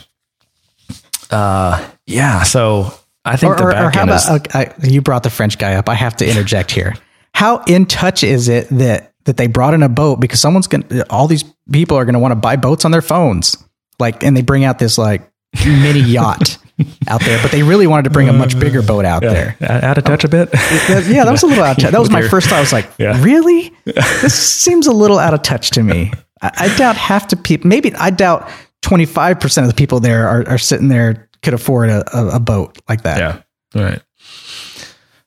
Uh, 1.30 1.88
yeah. 2.06 2.42
So 2.42 2.92
I 3.24 3.36
think 3.36 3.56
the 3.56 3.64
back 3.66 3.94
how 3.94 4.00
end 4.00 4.10
about 4.10 4.22
is. 4.22 4.30
okay, 4.30 4.58
I, 4.58 4.86
you 4.86 5.00
brought 5.00 5.22
the 5.22 5.30
French 5.30 5.58
guy 5.58 5.74
up? 5.74 5.88
I 5.88 5.94
have 5.94 6.16
to 6.16 6.28
interject 6.28 6.70
here. 6.72 6.94
How 7.34 7.62
in 7.68 7.86
touch 7.86 8.24
is 8.24 8.48
it 8.48 8.68
that 8.70 9.09
that 9.24 9.36
they 9.36 9.46
brought 9.46 9.74
in 9.74 9.82
a 9.82 9.88
boat 9.88 10.20
because 10.20 10.40
someone's 10.40 10.66
gonna 10.66 11.04
all 11.10 11.26
these 11.26 11.44
people 11.72 11.96
are 11.96 12.04
gonna 12.04 12.18
want 12.18 12.32
to 12.32 12.36
buy 12.36 12.56
boats 12.56 12.84
on 12.84 12.90
their 12.90 13.02
phones, 13.02 13.56
like, 13.98 14.22
and 14.22 14.36
they 14.36 14.42
bring 14.42 14.64
out 14.64 14.78
this 14.78 14.98
like 14.98 15.30
mini 15.64 16.00
yacht 16.00 16.58
out 17.08 17.20
there, 17.22 17.40
but 17.42 17.50
they 17.50 17.62
really 17.62 17.86
wanted 17.86 18.04
to 18.04 18.10
bring 18.10 18.28
a 18.28 18.32
much 18.32 18.58
bigger 18.58 18.82
boat 18.82 19.04
out 19.04 19.20
there. 19.20 19.56
Out 19.60 19.98
of 19.98 20.04
touch 20.04 20.24
a 20.24 20.28
bit. 20.28 20.48
Yeah, 20.52 21.24
that 21.24 21.30
was 21.30 21.42
a 21.42 21.46
little 21.46 21.64
out 21.64 21.76
of 21.76 21.82
touch. 21.82 21.92
That 21.92 22.00
was 22.00 22.10
my 22.10 22.26
first 22.26 22.48
thought. 22.48 22.56
I 22.56 22.60
was 22.60 22.72
like, 22.72 22.88
Yeah. 22.98 23.22
really? 23.22 23.72
This 23.84 24.34
seems 24.34 24.86
a 24.86 24.92
little 24.92 25.18
out 25.18 25.34
of 25.34 25.42
touch 25.42 25.70
to 25.72 25.82
me. 25.82 26.12
I, 26.42 26.50
I 26.56 26.76
doubt 26.76 26.96
half 26.96 27.28
the 27.28 27.36
people, 27.36 27.68
maybe 27.68 27.94
I 27.94 28.10
doubt 28.10 28.48
25% 28.82 29.62
of 29.62 29.68
the 29.68 29.74
people 29.74 30.00
there 30.00 30.26
are, 30.28 30.48
are 30.48 30.58
sitting 30.58 30.88
there 30.88 31.28
could 31.42 31.54
afford 31.54 31.90
a, 31.90 32.04
a, 32.16 32.36
a 32.36 32.40
boat 32.40 32.78
like 32.88 33.02
that. 33.02 33.18
Yeah. 33.74 33.82
Right. 33.82 34.02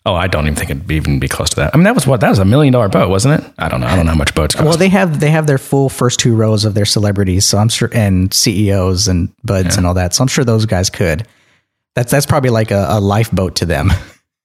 Oh, 0.06 0.16
I 0.16 0.28
don't 0.28 0.46
even 0.46 0.56
think 0.56 0.70
it'd 0.70 0.92
even 0.92 1.18
be 1.20 1.30
close 1.30 1.50
to 1.52 1.56
that. 1.58 1.74
I 1.74 1.78
mean, 1.78 1.86
that 1.86 1.96
was 1.96 2.06
what 2.06 2.20
that 2.20 2.30
was 2.30 2.40
a 2.40 2.44
million 2.46 2.74
dollar 2.74 2.90
boat, 2.90 3.10
wasn't 3.10 3.42
it? 3.42 3.54
I 3.58 3.70
don't 3.70 3.80
know. 3.80 3.88
I 3.88 3.96
don't 3.96 4.06
know 4.06 4.12
how 4.12 4.18
much 4.18 4.36
boats 4.36 4.54
cost. 4.54 4.68
Well, 4.68 4.78
they 4.78 4.90
have 4.90 5.22
they 5.22 5.30
have 5.30 5.48
their 5.48 5.58
full 5.58 5.88
first 5.88 6.20
two 6.20 6.36
rows 6.36 6.66
of 6.66 6.74
their 6.74 6.86
celebrities, 6.86 7.46
so 7.46 7.58
I'm 7.58 7.70
sure, 7.70 7.90
and 7.94 8.34
CEOs 8.34 9.08
and 9.08 9.30
buds 9.46 9.78
and 9.78 9.88
all 9.88 9.94
that. 9.94 10.14
So 10.14 10.22
I'm 10.22 10.28
sure 10.28 10.44
those 10.44 10.66
guys 10.66 10.90
could. 10.90 11.26
That's 11.96 12.12
that's 12.12 12.26
probably 12.26 12.50
like 12.50 12.72
a, 12.72 12.88
a 12.90 13.00
lifeboat 13.00 13.56
to 13.58 13.66
them, 13.66 13.92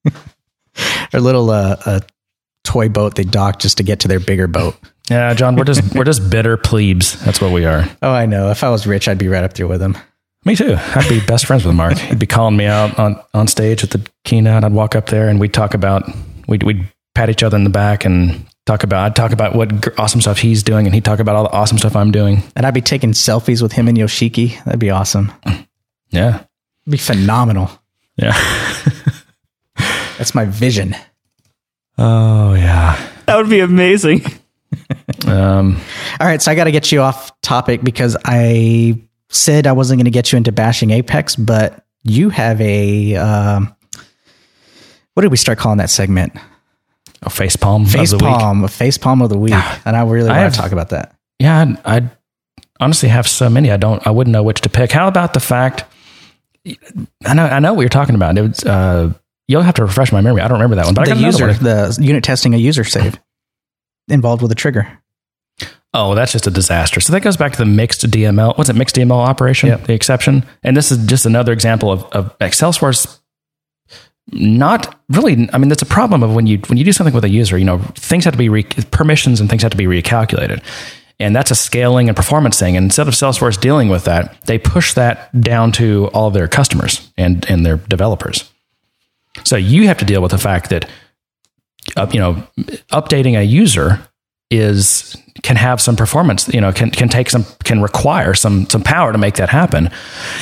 a 1.12 1.18
little 1.20 1.50
uh, 1.50 1.76
a 1.86 2.02
toy 2.64 2.88
boat 2.88 3.14
they 3.16 3.24
dock 3.24 3.58
just 3.58 3.78
to 3.78 3.82
get 3.82 4.00
to 4.00 4.08
their 4.08 4.20
bigger 4.20 4.46
boat. 4.46 4.76
yeah, 5.10 5.32
John, 5.34 5.56
we're 5.56 5.64
just 5.64 5.94
we're 5.94 6.04
just 6.04 6.30
bitter 6.30 6.56
plebes. 6.56 7.18
That's 7.24 7.40
what 7.40 7.50
we 7.52 7.64
are. 7.64 7.84
Oh, 8.02 8.12
I 8.12 8.26
know. 8.26 8.50
If 8.50 8.62
I 8.62 8.68
was 8.70 8.86
rich, 8.86 9.08
I'd 9.08 9.18
be 9.18 9.28
right 9.28 9.42
up 9.42 9.54
there 9.54 9.66
with 9.66 9.80
them. 9.80 9.96
Me 10.44 10.56
too. 10.56 10.76
I'd 10.78 11.08
be 11.08 11.20
best 11.20 11.46
friends 11.46 11.64
with 11.64 11.74
Mark. 11.74 11.98
He'd 11.98 12.18
be 12.18 12.26
calling 12.26 12.56
me 12.56 12.64
out 12.66 12.98
on, 12.98 13.20
on 13.34 13.48
stage 13.48 13.84
at 13.84 13.90
the 13.90 14.06
keynote. 14.24 14.64
I'd 14.64 14.72
walk 14.72 14.94
up 14.94 15.06
there 15.06 15.28
and 15.28 15.38
we'd 15.38 15.52
talk 15.52 15.74
about, 15.74 16.08
we'd, 16.46 16.62
we'd 16.62 16.86
pat 17.14 17.28
each 17.28 17.42
other 17.42 17.56
in 17.56 17.64
the 17.64 17.70
back 17.70 18.04
and 18.04 18.46
talk 18.64 18.82
about, 18.82 19.04
I'd 19.04 19.16
talk 19.16 19.32
about 19.32 19.54
what 19.54 19.98
awesome 19.98 20.20
stuff 20.20 20.38
he's 20.38 20.62
doing 20.62 20.86
and 20.86 20.94
he'd 20.94 21.04
talk 21.04 21.18
about 21.18 21.36
all 21.36 21.42
the 21.42 21.52
awesome 21.52 21.76
stuff 21.76 21.96
I'm 21.96 22.12
doing. 22.12 22.42
And 22.56 22.64
I'd 22.64 22.74
be 22.74 22.80
taking 22.80 23.12
selfies 23.12 23.60
with 23.60 23.72
him 23.72 23.88
and 23.88 23.98
Yoshiki. 23.98 24.62
That'd 24.64 24.80
be 24.80 24.90
awesome. 24.90 25.32
Yeah. 26.10 26.36
It'd 26.36 26.92
be 26.92 26.96
phenomenal. 26.98 27.70
Yeah. 28.16 28.32
That's 30.16 30.34
my 30.34 30.46
vision. 30.46 30.96
Oh, 31.98 32.54
yeah. 32.54 32.98
That 33.26 33.36
would 33.36 33.50
be 33.50 33.60
amazing. 33.60 34.22
Um, 35.26 35.80
All 36.20 36.26
right, 36.26 36.40
so 36.40 36.50
I 36.50 36.54
got 36.54 36.64
to 36.64 36.72
get 36.72 36.90
you 36.92 37.00
off 37.02 37.38
topic 37.42 37.82
because 37.82 38.16
I 38.24 39.00
said 39.30 39.66
I 39.66 39.72
wasn't 39.72 39.98
going 39.98 40.06
to 40.06 40.10
get 40.10 40.32
you 40.32 40.36
into 40.36 40.52
bashing 40.52 40.90
Apex, 40.90 41.36
but 41.36 41.84
you 42.02 42.30
have 42.30 42.60
a 42.60 43.16
um, 43.16 43.74
what 45.14 45.22
did 45.22 45.30
we 45.30 45.36
start 45.36 45.58
calling 45.58 45.78
that 45.78 45.90
segment? 45.90 46.32
a 47.22 47.30
face 47.30 47.56
palm. 47.56 47.84
Face 47.84 48.12
of 48.12 48.18
the 48.18 48.24
week. 48.24 48.34
palm, 48.34 48.64
a 48.64 48.68
face 48.68 48.98
palm 48.98 49.22
of 49.22 49.28
the 49.28 49.38
week, 49.38 49.54
and 49.84 49.96
I 49.96 50.02
really 50.04 50.28
I 50.28 50.42
want 50.42 50.54
to 50.54 50.60
talk 50.60 50.72
about 50.72 50.90
that. 50.90 51.14
Yeah. 51.38 51.74
I'd 51.84 52.10
honestly 52.80 53.08
have 53.08 53.26
so 53.26 53.48
many. 53.48 53.70
I 53.70 53.76
don't, 53.76 54.04
I 54.06 54.10
wouldn't 54.10 54.32
know 54.32 54.42
which 54.42 54.60
to 54.62 54.68
pick. 54.68 54.92
How 54.92 55.08
about 55.08 55.34
the 55.34 55.40
fact, 55.40 55.84
I 57.24 57.34
know, 57.34 57.46
I 57.46 57.58
know 57.58 57.74
what 57.74 57.82
you're 57.82 57.88
talking 57.88 58.14
about. 58.14 58.38
It 58.38 58.42
was, 58.42 58.64
uh, 58.64 59.12
you'll 59.46 59.62
have 59.62 59.74
to 59.74 59.82
refresh 59.82 60.12
my 60.12 60.20
memory. 60.20 60.42
I 60.42 60.48
don't 60.48 60.58
remember 60.58 60.76
that 60.76 60.86
one, 60.86 60.94
but 60.94 61.08
I 61.08 61.14
the 61.14 61.20
user, 61.20 61.48
one. 61.48 61.56
the 61.56 61.98
unit 62.00 62.24
testing 62.24 62.54
a 62.54 62.58
user 62.58 62.84
save 62.84 63.18
involved 64.08 64.42
with 64.42 64.52
a 64.52 64.56
trigger. 64.56 65.00
Oh, 65.94 66.14
that's 66.14 66.32
just 66.32 66.46
a 66.46 66.50
disaster. 66.50 67.00
So 67.00 67.12
that 67.14 67.20
goes 67.20 67.36
back 67.36 67.52
to 67.52 67.58
the 67.58 67.64
mixed 67.64 68.02
DML. 68.02 68.58
What's 68.58 68.68
it? 68.68 68.76
Mixed 68.76 68.94
DML 68.96 69.12
operation, 69.26 69.70
Yep. 69.70 69.84
the 69.86 69.94
exception. 69.94 70.44
And 70.62 70.76
this 70.76 70.92
is 70.92 71.06
just 71.06 71.24
another 71.24 71.52
example 71.52 71.90
of, 71.90 72.04
of 72.12 72.38
Salesforce 72.38 73.18
not 74.30 74.94
really. 75.08 75.48
I 75.52 75.58
mean, 75.58 75.68
that's 75.68 75.82
a 75.82 75.86
problem 75.86 76.22
of 76.22 76.34
when 76.34 76.46
you 76.46 76.58
when 76.66 76.76
you 76.76 76.84
do 76.84 76.92
something 76.92 77.14
with 77.14 77.24
a 77.24 77.30
user. 77.30 77.56
You 77.56 77.64
know, 77.64 77.78
things 77.94 78.24
have 78.24 78.34
to 78.34 78.38
be 78.38 78.48
re, 78.48 78.64
permissions 78.90 79.40
and 79.40 79.48
things 79.48 79.62
have 79.62 79.70
to 79.70 79.76
be 79.76 79.86
recalculated, 79.86 80.62
and 81.18 81.34
that's 81.34 81.50
a 81.50 81.54
scaling 81.54 82.08
and 82.08 82.16
performance 82.16 82.58
thing. 82.58 82.76
And 82.76 82.84
instead 82.84 83.08
of 83.08 83.14
Salesforce 83.14 83.58
dealing 83.58 83.88
with 83.88 84.04
that, 84.04 84.38
they 84.44 84.58
push 84.58 84.92
that 84.94 85.30
down 85.40 85.72
to 85.72 86.08
all 86.12 86.28
of 86.28 86.34
their 86.34 86.48
customers 86.48 87.10
and 87.16 87.48
and 87.50 87.64
their 87.64 87.78
developers. 87.78 88.52
So 89.44 89.56
you 89.56 89.86
have 89.86 89.98
to 89.98 90.04
deal 90.04 90.20
with 90.20 90.32
the 90.32 90.38
fact 90.38 90.68
that 90.70 90.90
uh, 91.96 92.08
you 92.12 92.20
know 92.20 92.46
updating 92.92 93.38
a 93.38 93.42
user 93.44 93.98
is 94.50 95.16
can 95.42 95.56
have 95.56 95.80
some 95.80 95.96
performance 95.96 96.48
you 96.48 96.60
know 96.60 96.72
can 96.72 96.90
can 96.90 97.08
take 97.08 97.30
some 97.30 97.44
can 97.64 97.80
require 97.80 98.34
some 98.34 98.68
some 98.68 98.82
power 98.82 99.12
to 99.12 99.18
make 99.18 99.34
that 99.36 99.48
happen. 99.48 99.90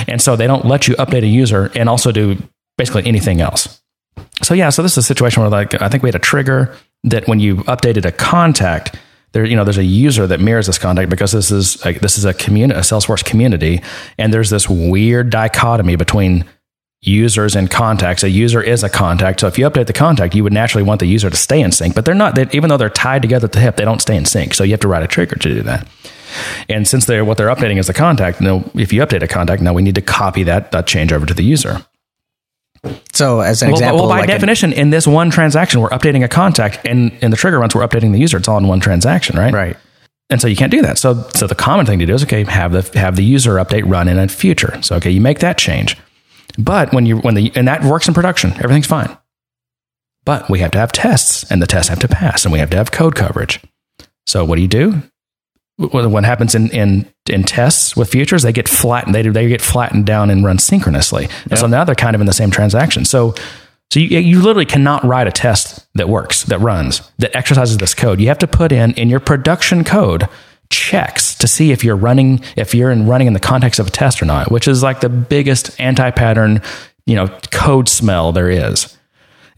And 0.08 0.20
so 0.20 0.36
they 0.36 0.46
don't 0.46 0.64
let 0.64 0.88
you 0.88 0.94
update 0.96 1.22
a 1.22 1.28
user 1.28 1.70
and 1.74 1.88
also 1.88 2.12
do 2.12 2.36
basically 2.78 3.06
anything 3.06 3.40
else. 3.40 3.80
So 4.42 4.54
yeah 4.54 4.70
so 4.70 4.82
this 4.82 4.92
is 4.92 4.98
a 4.98 5.02
situation 5.02 5.42
where 5.42 5.50
like 5.50 5.80
i 5.80 5.88
think 5.88 6.02
we 6.02 6.08
had 6.08 6.14
a 6.14 6.20
trigger 6.20 6.76
that 7.04 7.26
when 7.26 7.40
you 7.40 7.56
updated 7.64 8.04
a 8.04 8.12
contact 8.12 8.96
there, 9.36 9.44
you 9.44 9.54
know, 9.54 9.64
there's 9.64 9.76
a 9.76 9.84
user 9.84 10.26
that 10.26 10.40
mirrors 10.40 10.66
this 10.66 10.78
contact 10.78 11.10
because 11.10 11.32
this 11.32 11.50
is 11.50 11.84
like 11.84 12.00
this 12.00 12.16
is 12.16 12.24
a 12.24 12.32
community, 12.32 12.78
a 12.78 12.82
Salesforce 12.82 13.22
community, 13.22 13.82
and 14.16 14.32
there's 14.32 14.48
this 14.48 14.66
weird 14.66 15.28
dichotomy 15.28 15.94
between 15.96 16.46
users 17.06 17.54
and 17.56 17.70
contacts. 17.70 18.22
A 18.22 18.30
user 18.30 18.60
is 18.60 18.82
a 18.82 18.88
contact, 18.88 19.40
so 19.40 19.46
if 19.46 19.58
you 19.58 19.68
update 19.68 19.86
the 19.86 19.92
contact, 19.92 20.34
you 20.34 20.42
would 20.42 20.52
naturally 20.52 20.82
want 20.82 21.00
the 21.00 21.06
user 21.06 21.30
to 21.30 21.36
stay 21.36 21.60
in 21.60 21.72
sync, 21.72 21.94
but 21.94 22.04
they're 22.04 22.14
not. 22.14 22.34
They, 22.34 22.46
even 22.52 22.68
though 22.68 22.76
they're 22.76 22.90
tied 22.90 23.22
together 23.22 23.46
at 23.46 23.52
the 23.52 23.60
hip, 23.60 23.76
they 23.76 23.84
don't 23.84 24.02
stay 24.02 24.16
in 24.16 24.24
sync. 24.24 24.54
So 24.54 24.64
you 24.64 24.72
have 24.72 24.80
to 24.80 24.88
write 24.88 25.02
a 25.02 25.06
trigger 25.06 25.36
to 25.36 25.54
do 25.54 25.62
that. 25.62 25.86
And 26.68 26.86
since 26.86 27.06
they're 27.06 27.24
what 27.24 27.38
they're 27.38 27.48
updating 27.48 27.78
is 27.78 27.86
the 27.86 27.94
contact, 27.94 28.40
now 28.40 28.64
if 28.74 28.92
you 28.92 29.00
update 29.00 29.22
a 29.22 29.28
contact, 29.28 29.62
now 29.62 29.72
we 29.72 29.82
need 29.82 29.94
to 29.94 30.02
copy 30.02 30.42
that 30.42 30.72
that 30.72 30.86
change 30.86 31.12
over 31.12 31.24
to 31.24 31.34
the 31.34 31.44
user. 31.44 31.86
So, 33.12 33.40
as 33.40 33.62
an 33.62 33.68
Well, 33.68 33.76
example, 33.76 34.00
well, 34.00 34.08
by 34.08 34.20
like 34.20 34.28
an- 34.28 34.34
definition, 34.34 34.72
in 34.72 34.90
this 34.90 35.06
one 35.06 35.30
transaction, 35.30 35.80
we're 35.80 35.88
updating 35.90 36.22
a 36.22 36.28
contact, 36.28 36.80
and 36.84 37.12
in 37.20 37.30
the 37.30 37.36
trigger 37.36 37.58
runs, 37.58 37.74
we're 37.74 37.86
updating 37.86 38.12
the 38.12 38.18
user. 38.18 38.36
It's 38.36 38.48
all 38.48 38.58
in 38.58 38.68
one 38.68 38.80
transaction, 38.80 39.36
right? 39.36 39.52
right? 39.52 39.76
And 40.28 40.40
so 40.40 40.46
you 40.48 40.56
can't 40.56 40.70
do 40.72 40.82
that. 40.82 40.98
So, 40.98 41.26
so 41.34 41.46
the 41.46 41.54
common 41.54 41.86
thing 41.86 41.98
to 42.00 42.06
do 42.06 42.14
is 42.14 42.22
okay, 42.24 42.44
have 42.44 42.72
the 42.72 42.98
have 42.98 43.16
the 43.16 43.24
user 43.24 43.54
update 43.54 43.84
run 43.86 44.08
in 44.08 44.18
a 44.18 44.28
future. 44.28 44.78
So 44.82 44.96
okay, 44.96 45.10
you 45.10 45.20
make 45.20 45.38
that 45.38 45.56
change, 45.56 45.96
but 46.58 46.92
when 46.92 47.06
you 47.06 47.18
when 47.18 47.34
the 47.34 47.52
and 47.54 47.68
that 47.68 47.84
works 47.84 48.08
in 48.08 48.14
production, 48.14 48.52
everything's 48.52 48.86
fine. 48.86 49.16
But 50.24 50.50
we 50.50 50.58
have 50.58 50.72
to 50.72 50.78
have 50.78 50.92
tests, 50.92 51.48
and 51.50 51.62
the 51.62 51.66
tests 51.66 51.88
have 51.88 52.00
to 52.00 52.08
pass, 52.08 52.44
and 52.44 52.52
we 52.52 52.58
have 52.58 52.70
to 52.70 52.76
have 52.76 52.90
code 52.90 53.14
coverage. 53.14 53.60
So 54.26 54.44
what 54.44 54.56
do 54.56 54.62
you 54.62 54.68
do? 54.68 55.02
What 55.78 56.24
happens 56.24 56.54
in 56.54 56.70
in 56.70 57.12
in 57.28 57.44
tests 57.44 57.96
with 57.96 58.08
futures? 58.08 58.42
They 58.42 58.52
get 58.52 58.68
flattened. 58.68 59.14
They 59.14 59.22
they 59.22 59.48
get 59.48 59.62
flattened 59.62 60.06
down 60.06 60.30
and 60.30 60.44
run 60.44 60.58
synchronously. 60.58 61.28
And 61.50 61.58
so 61.58 61.66
now 61.66 61.84
they're 61.84 61.94
kind 61.94 62.14
of 62.14 62.20
in 62.20 62.26
the 62.26 62.32
same 62.32 62.50
transaction. 62.50 63.04
So 63.04 63.34
so 63.90 64.00
you, 64.00 64.18
you 64.18 64.40
literally 64.40 64.66
cannot 64.66 65.04
write 65.04 65.28
a 65.28 65.32
test 65.32 65.86
that 65.94 66.08
works, 66.08 66.42
that 66.44 66.58
runs, 66.58 67.08
that 67.18 67.34
exercises 67.36 67.78
this 67.78 67.94
code. 67.94 68.20
You 68.20 68.28
have 68.28 68.38
to 68.38 68.48
put 68.48 68.72
in 68.72 68.92
in 68.94 69.08
your 69.08 69.20
production 69.20 69.84
code 69.84 70.28
checks 70.70 71.34
to 71.36 71.46
see 71.48 71.72
if 71.72 71.84
you're 71.84 71.96
running, 71.96 72.42
if 72.56 72.74
you're 72.74 72.90
in 72.90 73.06
running 73.06 73.26
in 73.26 73.32
the 73.32 73.40
context 73.40 73.78
of 73.78 73.86
a 73.86 73.90
test 73.90 74.22
or 74.22 74.26
not, 74.26 74.50
which 74.50 74.68
is 74.68 74.82
like 74.82 75.00
the 75.00 75.08
biggest 75.08 75.78
anti-pattern, 75.80 76.62
you 77.06 77.14
know, 77.14 77.28
code 77.50 77.88
smell 77.88 78.32
there 78.32 78.50
is. 78.50 78.96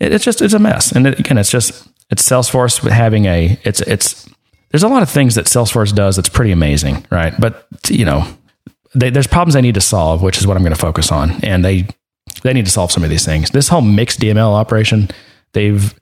It, 0.01 0.13
it's 0.13 0.25
just 0.25 0.43
it's 0.43 0.55
a 0.55 0.59
mess, 0.59 0.93
and 0.93 1.07
it, 1.07 1.19
again, 1.19 1.39
it's 1.39 1.51
just 1.51 1.89
it's 2.11 2.23
Salesforce 2.23 2.89
having 2.89 3.27
a 3.27 3.59
it's 3.65 3.81
it's 3.83 4.29
there's 4.71 4.83
a 4.83 4.89
lot 4.89 5.03
of 5.03 5.11
things 5.11 5.35
that 5.35 5.47
Salesforce 5.47 5.95
does 5.95 6.17
that's 6.17 6.29
pretty 6.29 6.53
amazing, 6.53 7.07
right? 7.11 7.35
But 7.39 7.67
you 7.89 8.05
know, 8.05 8.27
they, 8.95 9.11
there's 9.11 9.27
problems 9.27 9.55
they 9.55 9.63
need 9.63 9.75
to 9.75 9.81
solve, 9.81 10.23
which 10.23 10.39
is 10.39 10.47
what 10.47 10.57
I'm 10.57 10.63
going 10.63 10.75
to 10.75 10.81
focus 10.81 11.11
on, 11.11 11.43
and 11.45 11.65
they 11.65 11.87
they 12.43 12.53
need 12.53 12.67
to 12.67 12.71
solve 12.71 12.93
some 12.93 13.03
of 13.03 13.11
these 13.11 13.25
things. 13.25 13.51
This 13.51 13.69
whole 13.69 13.81
mixed 13.81 14.21
DML 14.21 14.53
operation, 14.53 15.09
they've 15.53 15.98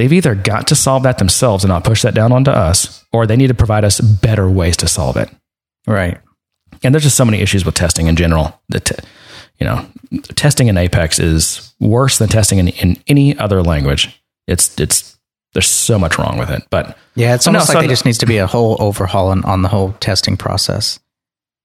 they've 0.00 0.12
either 0.14 0.34
got 0.34 0.66
to 0.68 0.74
solve 0.74 1.02
that 1.02 1.18
themselves 1.18 1.62
and 1.62 1.68
not 1.68 1.84
push 1.84 2.00
that 2.00 2.14
down 2.14 2.32
onto 2.32 2.50
us, 2.50 3.04
or 3.12 3.26
they 3.26 3.36
need 3.36 3.48
to 3.48 3.54
provide 3.54 3.84
us 3.84 4.00
better 4.00 4.48
ways 4.48 4.74
to 4.78 4.88
solve 4.88 5.18
it. 5.18 5.28
Right. 5.86 6.18
And 6.82 6.94
there's 6.94 7.04
just 7.04 7.16
so 7.18 7.26
many 7.26 7.40
issues 7.42 7.66
with 7.66 7.74
testing 7.74 8.06
in 8.06 8.16
general. 8.16 8.58
That 8.70 8.90
you 9.58 9.66
know, 9.66 9.86
testing 10.36 10.68
in 10.68 10.78
Apex 10.78 11.18
is 11.18 11.74
worse 11.80 12.16
than 12.16 12.28
testing 12.30 12.58
in, 12.58 12.68
in 12.68 12.96
any 13.08 13.36
other 13.36 13.62
language. 13.62 14.22
It's 14.46 14.80
it's 14.80 15.18
there's 15.52 15.68
so 15.68 15.98
much 15.98 16.16
wrong 16.16 16.38
with 16.38 16.48
it. 16.48 16.62
But 16.70 16.96
Yeah, 17.14 17.34
it's 17.34 17.44
No, 17.46 17.50
almost 17.50 17.66
so 17.66 17.74
like 17.74 17.82
there 17.82 17.92
just 17.92 18.06
needs 18.06 18.18
to 18.18 18.26
be 18.26 18.38
a 18.38 18.46
whole 18.46 18.76
overhaul 18.80 19.28
on, 19.28 19.44
on 19.44 19.60
the 19.60 19.68
whole 19.68 19.92
testing 20.00 20.38
process. 20.38 20.98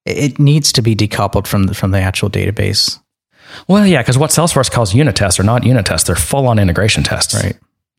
It 0.06 0.18
it 0.18 0.40
needs 0.40 0.74
to 0.74 0.82
be 0.82 0.94
decoupled 0.94 1.48
from 1.48 1.68
the, 1.68 1.74
from 1.74 1.92
the 1.92 2.00
actual 2.00 2.30
database. 2.30 3.00
well, 3.70 3.88
yeah, 3.88 4.02
because 4.02 4.18
what 4.18 4.32
Salesforce 4.32 4.70
calls 4.70 4.94
unit 4.94 5.16
tests 5.16 5.40
are 5.40 5.44
not 5.44 5.64
unit 5.64 5.86
tests; 5.86 6.06
they're 6.08 6.18
full 6.18 6.48
on 6.48 6.60
integration 6.60 7.04
tests. 7.04 7.34
Right. 7.34 7.56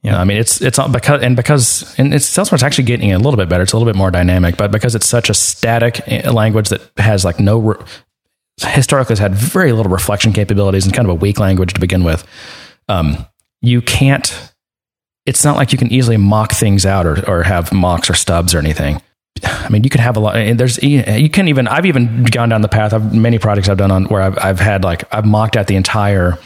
Yeah, 0.07 0.20
I 0.20 0.24
mean 0.24 0.36
it's 0.36 0.61
it's 0.61 0.78
because 0.92 1.20
and 1.20 1.34
because 1.34 1.98
and 1.98 2.14
it's 2.14 2.30
Salesforce 2.30 2.62
actually 2.62 2.84
getting 2.84 3.12
a 3.12 3.18
little 3.18 3.36
bit 3.36 3.48
better. 3.48 3.64
It's 3.64 3.72
a 3.72 3.76
little 3.76 3.92
bit 3.92 3.98
more 3.98 4.12
dynamic, 4.12 4.57
but 4.57 4.70
because 4.70 4.94
it's 4.94 5.04
such 5.04 5.28
a 5.28 5.34
static 5.34 6.00
eh, 6.07 6.30
language 6.30 6.68
that 6.68 6.92
has 6.96 7.24
like 7.24 7.40
no 7.40 7.59
re- 7.59 7.84
historically 8.62 9.14
has 9.14 9.18
had 9.18 9.34
very 9.34 9.72
little 9.72 9.90
reflection 9.90 10.32
capabilities 10.32 10.84
and 10.84 10.94
kind 10.94 11.09
of 11.09 11.11
a 11.11 11.16
weak 11.16 11.40
language 11.40 11.74
to 11.74 11.80
begin 11.80 12.04
with. 12.04 12.24
Um, 12.88 13.26
you 13.62 13.82
can't. 13.82 14.52
It's 15.26 15.44
not 15.44 15.57
like 15.57 15.72
you 15.72 15.78
can 15.78 15.92
easily 15.92 16.18
mock 16.18 16.52
things 16.52 16.86
out 16.86 17.04
or 17.04 17.28
or 17.28 17.42
have 17.42 17.72
mocks 17.72 18.09
or 18.09 18.14
stubs 18.14 18.54
or 18.54 18.61
anything. 18.61 19.02
I 19.42 19.68
mean, 19.70 19.82
you 19.82 19.90
can 19.90 20.02
have 20.02 20.16
a 20.16 20.20
lot. 20.20 20.36
And 20.36 20.61
there's 20.61 20.80
you 20.84 21.28
can 21.30 21.48
even. 21.48 21.66
I've 21.66 21.84
even 21.84 22.22
gone 22.26 22.48
down 22.48 22.61
the 22.61 22.68
path 22.68 22.92
of 22.92 23.12
many 23.12 23.40
projects 23.40 23.68
I've 23.68 23.78
done 23.78 23.90
on 23.90 24.04
where 24.04 24.22
I've 24.22 24.38
I've 24.38 24.61
had 24.61 24.84
like 24.84 25.02
I've 25.12 25.26
mocked 25.26 25.57
out 25.57 25.66
the 25.66 25.74
entire 25.74 26.38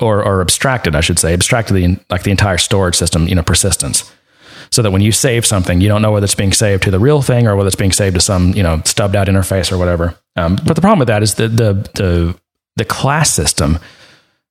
or 0.00 0.24
or 0.24 0.40
abstracted, 0.40 0.94
I 0.94 1.00
should 1.00 1.18
say, 1.18 1.32
abstracted 1.32 1.74
the 1.74 1.98
like 2.10 2.22
the 2.22 2.30
entire 2.30 2.58
storage 2.58 2.94
system, 2.94 3.28
you 3.28 3.34
know, 3.34 3.42
persistence. 3.42 4.10
So 4.70 4.82
that 4.82 4.90
when 4.90 5.00
you 5.00 5.12
save 5.12 5.46
something, 5.46 5.80
you 5.80 5.88
don't 5.88 6.02
know 6.02 6.12
whether 6.12 6.24
it's 6.24 6.34
being 6.34 6.52
saved 6.52 6.82
to 6.82 6.90
the 6.90 6.98
real 6.98 7.22
thing 7.22 7.46
or 7.46 7.56
whether 7.56 7.68
it's 7.68 7.76
being 7.76 7.92
saved 7.92 8.16
to 8.16 8.20
some, 8.20 8.52
you 8.52 8.62
know, 8.62 8.82
stubbed 8.84 9.16
out 9.16 9.26
interface 9.26 9.72
or 9.72 9.78
whatever. 9.78 10.14
Um, 10.36 10.58
but 10.66 10.74
the 10.74 10.82
problem 10.82 10.98
with 10.98 11.08
that 11.08 11.22
is 11.22 11.34
the 11.34 11.48
the 11.48 11.72
the 11.94 12.38
the 12.76 12.84
class 12.84 13.32
system 13.32 13.78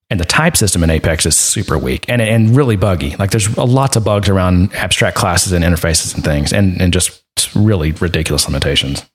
and 0.09 0.19
the 0.19 0.25
type 0.25 0.55
system 0.55 0.83
in 0.83 0.89
Apex 0.89 1.25
is 1.25 1.37
super 1.37 1.77
weak 1.77 2.05
and 2.07 2.21
and 2.21 2.55
really 2.55 2.75
buggy. 2.75 3.15
Like 3.17 3.31
there's 3.31 3.57
lots 3.57 3.95
of 3.95 4.03
bugs 4.03 4.29
around 4.29 4.73
abstract 4.73 5.17
classes 5.17 5.51
and 5.51 5.63
interfaces 5.63 6.15
and 6.15 6.23
things, 6.23 6.53
and 6.53 6.81
and 6.81 6.93
just 6.93 7.21
really 7.55 7.91
ridiculous 7.91 8.47
limitations. 8.47 9.05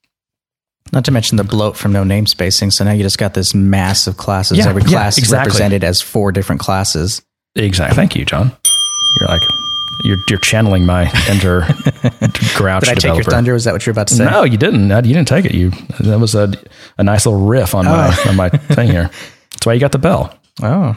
Not 0.93 1.05
to 1.07 1.11
mention 1.11 1.36
the 1.36 1.45
bloat 1.45 1.76
from 1.76 1.93
no 1.93 2.03
namespacing. 2.05 2.72
So 2.72 2.84
now 2.84 2.93
you 2.93 3.03
just 3.03 3.16
got 3.18 3.32
this 3.34 3.55
mass 3.55 4.07
of 4.07 4.16
classes. 4.18 4.59
Yeah, 4.59 4.68
Every 4.68 4.82
yeah, 4.82 4.88
class 4.88 5.16
is 5.16 5.24
exactly. 5.24 5.49
represented 5.49 5.84
as 5.84 6.03
four 6.03 6.32
different 6.32 6.61
classes. 6.61 7.22
Exactly. 7.57 7.97
Thank 7.97 8.14
you, 8.16 8.24
John. 8.24 8.53
You're 9.20 9.28
like 9.28 9.43
you're 10.05 10.18
you're 10.28 10.38
channeling 10.40 10.84
my 10.86 11.05
inner 11.30 11.61
grouch 12.57 12.84
Did 12.84 12.90
I 12.90 12.95
take 12.95 13.05
your 13.05 13.12
developer. 13.14 13.30
thunder? 13.30 13.53
Was 13.55 13.64
that 13.64 13.72
what 13.72 13.86
you're 13.86 13.93
about 13.93 14.09
to 14.09 14.14
say? 14.14 14.24
No, 14.24 14.43
you 14.45 14.57
didn't. 14.59 14.88
You 14.90 15.14
didn't 15.14 15.28
take 15.28 15.45
it. 15.45 15.53
You 15.55 15.70
that 16.01 16.18
was 16.18 16.34
a 16.34 16.53
a 16.99 17.05
nice 17.05 17.24
little 17.26 17.40
riff 17.47 17.74
on 17.74 17.84
my 17.86 18.09
Oh. 18.14 18.30
on 18.30 18.36
my 18.36 18.49
thing 18.49 18.88
here. 18.88 19.11
That's 19.53 19.66
why 19.66 19.74
you 19.74 19.80
got 19.80 19.93
the 19.93 19.99
bell. 19.99 20.36
Oh, 20.62 20.97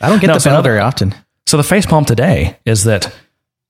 I 0.00 0.08
don't 0.08 0.20
get 0.20 0.28
No, 0.28 0.34
the 0.34 0.40
so 0.40 0.50
bell 0.50 0.62
very 0.62 0.78
often. 0.80 1.14
So 1.46 1.56
the 1.56 1.62
facepalm 1.62 2.06
today 2.06 2.56
is 2.64 2.84
that 2.84 3.14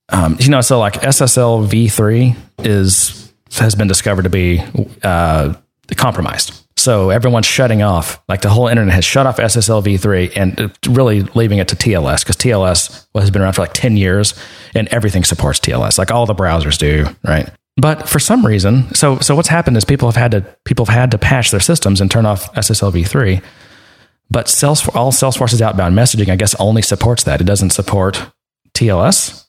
um, 0.09 0.37
you 0.39 0.49
know 0.49 0.61
so 0.61 0.79
like 0.79 0.93
SSL 0.95 1.67
v3 1.67 2.35
is 2.65 3.28
has 3.57 3.75
been 3.75 3.87
discovered 3.87 4.23
to 4.23 4.29
be 4.29 4.63
uh, 5.03 5.53
compromised. 5.95 6.65
So 6.77 7.09
everyone's 7.09 7.45
shutting 7.45 7.81
off, 7.81 8.23
like 8.29 8.41
the 8.41 8.49
whole 8.49 8.67
internet 8.67 8.95
has 8.95 9.03
shut 9.03 9.25
off 9.25 9.35
SSL 9.37 9.83
v3 9.83 10.31
and 10.37 10.77
really 10.95 11.23
leaving 11.23 11.57
it 11.57 11.67
to 11.69 11.75
TLS 11.75 12.23
because 12.23 12.37
TLS 12.37 13.05
has 13.15 13.29
been 13.29 13.41
around 13.41 13.53
for 13.53 13.63
like 13.63 13.73
10 13.73 13.97
years 13.97 14.33
and 14.73 14.87
everything 14.87 15.25
supports 15.25 15.59
TLS, 15.59 15.97
like 15.97 16.09
all 16.09 16.25
the 16.25 16.33
browsers 16.33 16.77
do, 16.77 17.05
right? 17.27 17.49
But 17.75 18.07
for 18.07 18.19
some 18.19 18.45
reason, 18.45 18.93
so 18.93 19.19
so 19.19 19.35
what's 19.35 19.47
happened 19.49 19.77
is 19.77 19.85
people 19.85 20.09
have 20.09 20.15
had 20.15 20.31
to 20.31 20.41
people 20.65 20.85
have 20.85 20.93
had 20.93 21.11
to 21.11 21.17
patch 21.17 21.51
their 21.51 21.59
systems 21.59 22.01
and 22.01 22.09
turn 22.09 22.25
off 22.25 22.53
SSL 22.53 22.93
v3. 22.93 23.43
But 24.31 24.45
Salesforce, 24.45 24.95
all 24.95 25.11
Salesforce's 25.11 25.61
outbound 25.61 25.97
messaging, 25.97 26.29
I 26.29 26.35
guess, 26.35 26.55
only 26.55 26.81
supports 26.81 27.23
that. 27.23 27.41
It 27.41 27.45
doesn't 27.45 27.71
support 27.71 28.31
TLS, 28.73 29.47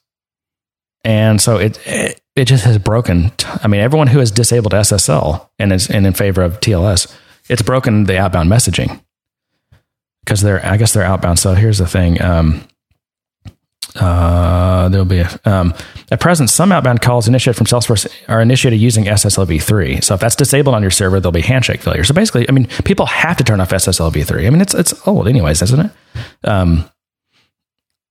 and 1.03 1.41
so 1.41 1.57
it 1.57 1.79
it, 1.85 2.21
it 2.35 2.45
just 2.45 2.63
has 2.65 2.77
broken. 2.77 3.31
I 3.63 3.67
mean, 3.67 3.81
everyone 3.81 4.07
who 4.07 4.19
has 4.19 4.31
disabled 4.31 4.73
SSL 4.73 5.49
and 5.59 5.73
is 5.73 5.89
and 5.89 6.05
in 6.05 6.13
favor 6.13 6.41
of 6.41 6.59
TLS, 6.59 7.13
it's 7.49 7.61
broken 7.61 8.05
the 8.05 8.17
outbound 8.17 8.49
messaging 8.49 9.01
because 10.23 10.41
they're 10.41 10.65
I 10.65 10.77
guess 10.77 10.93
they're 10.93 11.03
outbound. 11.03 11.39
So 11.39 11.53
here's 11.53 11.77
the 11.77 11.87
thing. 11.87 12.21
Um, 12.21 12.67
uh, 13.95 14.87
there'll 14.89 15.05
be 15.05 15.19
a, 15.19 15.39
um, 15.43 15.73
at 16.11 16.19
present 16.21 16.49
some 16.49 16.71
outbound 16.71 17.01
calls 17.01 17.27
initiated 17.27 17.57
from 17.57 17.65
Salesforce 17.65 18.07
are 18.29 18.41
initiated 18.41 18.79
using 18.79 19.05
SSL 19.05 19.45
v3. 19.45 20.01
So 20.01 20.13
if 20.13 20.21
that's 20.21 20.35
disabled 20.35 20.75
on 20.75 20.81
your 20.81 20.91
server, 20.91 21.19
there'll 21.19 21.33
be 21.33 21.41
handshake 21.41 21.81
failure. 21.81 22.05
So 22.05 22.13
basically, 22.13 22.47
I 22.47 22.53
mean, 22.53 22.67
people 22.85 23.05
have 23.07 23.35
to 23.37 23.43
turn 23.43 23.59
off 23.59 23.71
SSL 23.71 24.13
v3. 24.13 24.47
I 24.47 24.49
mean, 24.49 24.61
it's 24.61 24.73
it's 24.73 25.07
old 25.07 25.27
anyways, 25.27 25.61
isn't 25.61 25.79
it? 25.79 25.91
Um, 26.47 26.89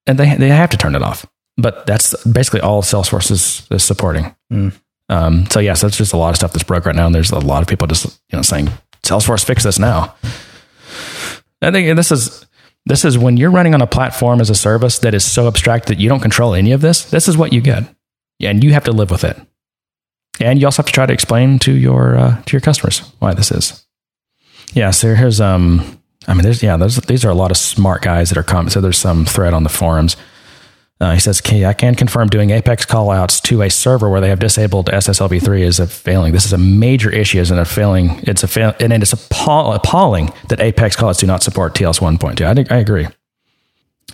and 0.06 0.18
they 0.18 0.34
they 0.36 0.48
have 0.48 0.70
to 0.70 0.76
turn 0.76 0.94
it 0.94 1.02
off. 1.02 1.26
But 1.60 1.86
that's 1.86 2.14
basically 2.24 2.60
all 2.60 2.82
Salesforce 2.82 3.30
is, 3.30 3.66
is 3.70 3.84
supporting. 3.84 4.34
Um, 5.08 5.46
so 5.46 5.58
yes, 5.60 5.80
that's 5.80 5.96
just 5.96 6.12
a 6.12 6.16
lot 6.16 6.30
of 6.30 6.36
stuff 6.36 6.52
that's 6.52 6.64
broke 6.64 6.86
right 6.86 6.94
now, 6.94 7.06
and 7.06 7.14
there's 7.14 7.32
a 7.32 7.38
lot 7.38 7.62
of 7.62 7.68
people 7.68 7.88
just 7.88 8.20
you 8.30 8.36
know 8.36 8.42
saying 8.42 8.70
Salesforce 9.02 9.44
fix 9.44 9.64
this 9.64 9.78
now. 9.78 10.14
I 11.62 11.70
think 11.70 11.96
this 11.96 12.12
is 12.12 12.46
this 12.86 13.04
is 13.04 13.18
when 13.18 13.36
you're 13.36 13.50
running 13.50 13.74
on 13.74 13.82
a 13.82 13.86
platform 13.86 14.40
as 14.40 14.50
a 14.50 14.54
service 14.54 15.00
that 15.00 15.12
is 15.12 15.24
so 15.24 15.48
abstract 15.48 15.86
that 15.86 15.98
you 15.98 16.08
don't 16.08 16.20
control 16.20 16.54
any 16.54 16.72
of 16.72 16.80
this. 16.80 17.04
This 17.10 17.28
is 17.28 17.36
what 17.36 17.52
you 17.52 17.60
get, 17.60 17.84
and 18.40 18.62
you 18.62 18.72
have 18.72 18.84
to 18.84 18.92
live 18.92 19.10
with 19.10 19.24
it. 19.24 19.36
And 20.40 20.60
you 20.60 20.66
also 20.66 20.82
have 20.82 20.86
to 20.86 20.92
try 20.92 21.06
to 21.06 21.12
explain 21.12 21.58
to 21.60 21.72
your 21.72 22.16
uh, 22.16 22.42
to 22.42 22.52
your 22.52 22.60
customers 22.60 23.00
why 23.18 23.34
this 23.34 23.50
is. 23.50 23.84
Yeah, 24.72 24.92
so 24.92 25.14
here's 25.14 25.40
um, 25.40 26.00
I 26.28 26.34
mean, 26.34 26.42
there's 26.42 26.62
yeah, 26.62 26.76
there's 26.76 26.96
these 26.96 27.24
are 27.24 27.30
a 27.30 27.34
lot 27.34 27.50
of 27.50 27.56
smart 27.56 28.02
guys 28.02 28.28
that 28.30 28.38
are 28.38 28.42
commenting. 28.42 28.70
So 28.70 28.80
there's 28.80 28.98
some 28.98 29.24
thread 29.24 29.54
on 29.54 29.64
the 29.64 29.68
forums. 29.68 30.16
Uh, 31.00 31.14
he 31.14 31.18
says, 31.20 31.40
"Okay, 31.40 31.64
I 31.64 31.72
can 31.72 31.94
confirm 31.94 32.28
doing 32.28 32.50
Apex 32.50 32.84
callouts 32.84 33.40
to 33.44 33.62
a 33.62 33.70
server 33.70 34.10
where 34.10 34.20
they 34.20 34.28
have 34.28 34.38
disabled 34.38 34.90
SSL 34.90 35.28
v3 35.30 35.62
is 35.62 35.80
a 35.80 35.86
failing. 35.86 36.32
This 36.34 36.44
is 36.44 36.52
a 36.52 36.58
major 36.58 37.10
issue, 37.10 37.40
isn't 37.40 37.58
a 37.58 37.64
failing. 37.64 38.20
It's 38.24 38.42
a 38.42 38.48
fail, 38.48 38.74
and 38.80 38.92
it's 38.92 39.12
appall- 39.14 39.74
appalling 39.74 40.30
that 40.48 40.60
Apex 40.60 40.96
callouts 40.96 41.20
do 41.20 41.26
not 41.26 41.42
support 41.42 41.74
TLS 41.74 42.00
1.2. 42.00 42.44
I, 42.46 42.52
think- 42.54 42.70
I 42.70 42.76
agree. 42.76 43.08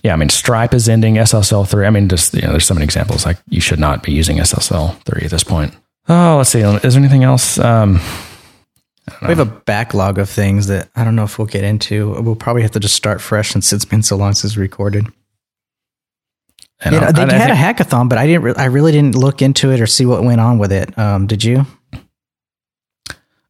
yeah, 0.04 0.12
I 0.12 0.16
mean, 0.16 0.28
Stripe 0.28 0.74
is 0.74 0.88
ending 0.88 1.14
SSL 1.16 1.66
three. 1.68 1.86
I 1.86 1.90
mean, 1.90 2.08
just 2.08 2.34
you 2.34 2.42
know, 2.42 2.50
there's 2.52 2.66
so 2.66 2.74
many 2.74 2.84
examples. 2.84 3.26
Like 3.26 3.38
you 3.48 3.60
should 3.60 3.80
not 3.80 4.04
be 4.04 4.12
using 4.12 4.36
SSL 4.38 4.96
three 5.02 5.22
at 5.24 5.30
this 5.32 5.42
point. 5.42 5.74
Oh, 6.08 6.36
let's 6.36 6.50
see. 6.50 6.60
Is 6.60 6.94
there 6.94 7.02
anything 7.02 7.24
else? 7.24 7.58
Um, 7.58 8.00
We 9.22 9.28
have 9.28 9.40
a 9.40 9.44
backlog 9.44 10.18
of 10.18 10.28
things 10.30 10.68
that 10.68 10.88
I 10.94 11.02
don't 11.02 11.16
know 11.16 11.24
if 11.24 11.36
we'll 11.38 11.46
get 11.48 11.64
into. 11.64 12.12
We'll 12.22 12.36
probably 12.36 12.62
have 12.62 12.70
to 12.72 12.80
just 12.80 12.94
start 12.94 13.20
fresh 13.20 13.50
since 13.50 13.72
it's 13.72 13.84
been 13.84 14.02
so 14.02 14.14
long 14.16 14.34
since 14.34 14.56
we 14.56 14.62
recorded. 14.62 15.06
Know, 16.84 17.00
know, 17.00 17.12
they 17.12 17.22
and 17.22 17.32
I 17.32 17.34
had 17.36 17.50
a 17.50 17.56
think- 17.56 17.78
hackathon, 17.78 18.08
but 18.08 18.18
I 18.18 18.26
didn't. 18.26 18.42
Re- 18.42 18.54
I 18.56 18.66
really 18.66 18.92
didn't 18.92 19.14
look 19.14 19.42
into 19.42 19.72
it 19.72 19.80
or 19.80 19.86
see 19.86 20.06
what 20.06 20.22
went 20.22 20.40
on 20.40 20.58
with 20.58 20.72
it. 20.72 20.96
Um, 20.98 21.26
did 21.26 21.42
you? 21.42 21.66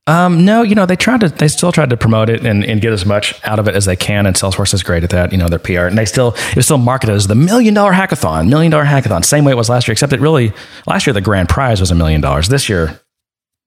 Um, 0.08 0.44
no, 0.44 0.62
you 0.62 0.76
know, 0.76 0.86
they 0.86 0.94
tried 0.94 1.22
to, 1.22 1.28
they 1.28 1.48
still 1.48 1.72
tried 1.72 1.90
to 1.90 1.96
promote 1.96 2.28
it 2.30 2.46
and, 2.46 2.64
and 2.64 2.80
get 2.80 2.92
as 2.92 3.04
much 3.04 3.34
out 3.44 3.58
of 3.58 3.66
it 3.66 3.74
as 3.74 3.86
they 3.86 3.96
can. 3.96 4.24
And 4.24 4.36
Salesforce 4.36 4.72
is 4.72 4.84
great 4.84 5.02
at 5.02 5.10
that, 5.10 5.32
you 5.32 5.38
know, 5.38 5.48
their 5.48 5.58
PR. 5.58 5.86
And 5.86 5.98
they 5.98 6.04
still, 6.04 6.28
it 6.50 6.54
was 6.54 6.64
still 6.66 6.78
marketed 6.78 7.16
as 7.16 7.26
the 7.26 7.34
million 7.34 7.74
dollar 7.74 7.92
hackathon, 7.92 8.48
million 8.48 8.70
dollar 8.70 8.84
hackathon, 8.84 9.24
same 9.24 9.44
way 9.44 9.50
it 9.50 9.56
was 9.56 9.68
last 9.68 9.88
year, 9.88 9.92
except 9.92 10.12
it 10.12 10.20
really, 10.20 10.52
last 10.86 11.08
year 11.08 11.14
the 11.14 11.20
grand 11.20 11.48
prize 11.48 11.80
was 11.80 11.90
a 11.90 11.96
million 11.96 12.20
dollars. 12.20 12.48
This 12.48 12.68
year, 12.68 13.00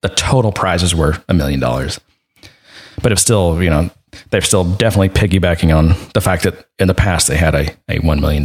the 0.00 0.08
total 0.08 0.50
prizes 0.50 0.94
were 0.94 1.22
a 1.28 1.34
million 1.34 1.60
dollars. 1.60 2.00
But 3.02 3.12
it's 3.12 3.20
still, 3.20 3.62
you 3.62 3.68
know, 3.68 3.90
they're 4.30 4.40
still 4.40 4.64
definitely 4.64 5.10
piggybacking 5.10 5.76
on 5.76 5.88
the 6.14 6.22
fact 6.22 6.44
that 6.44 6.66
in 6.78 6.88
the 6.88 6.94
past 6.94 7.28
they 7.28 7.36
had 7.36 7.54
a, 7.54 7.70
a 7.88 7.98
$1 7.98 8.20
million 8.20 8.42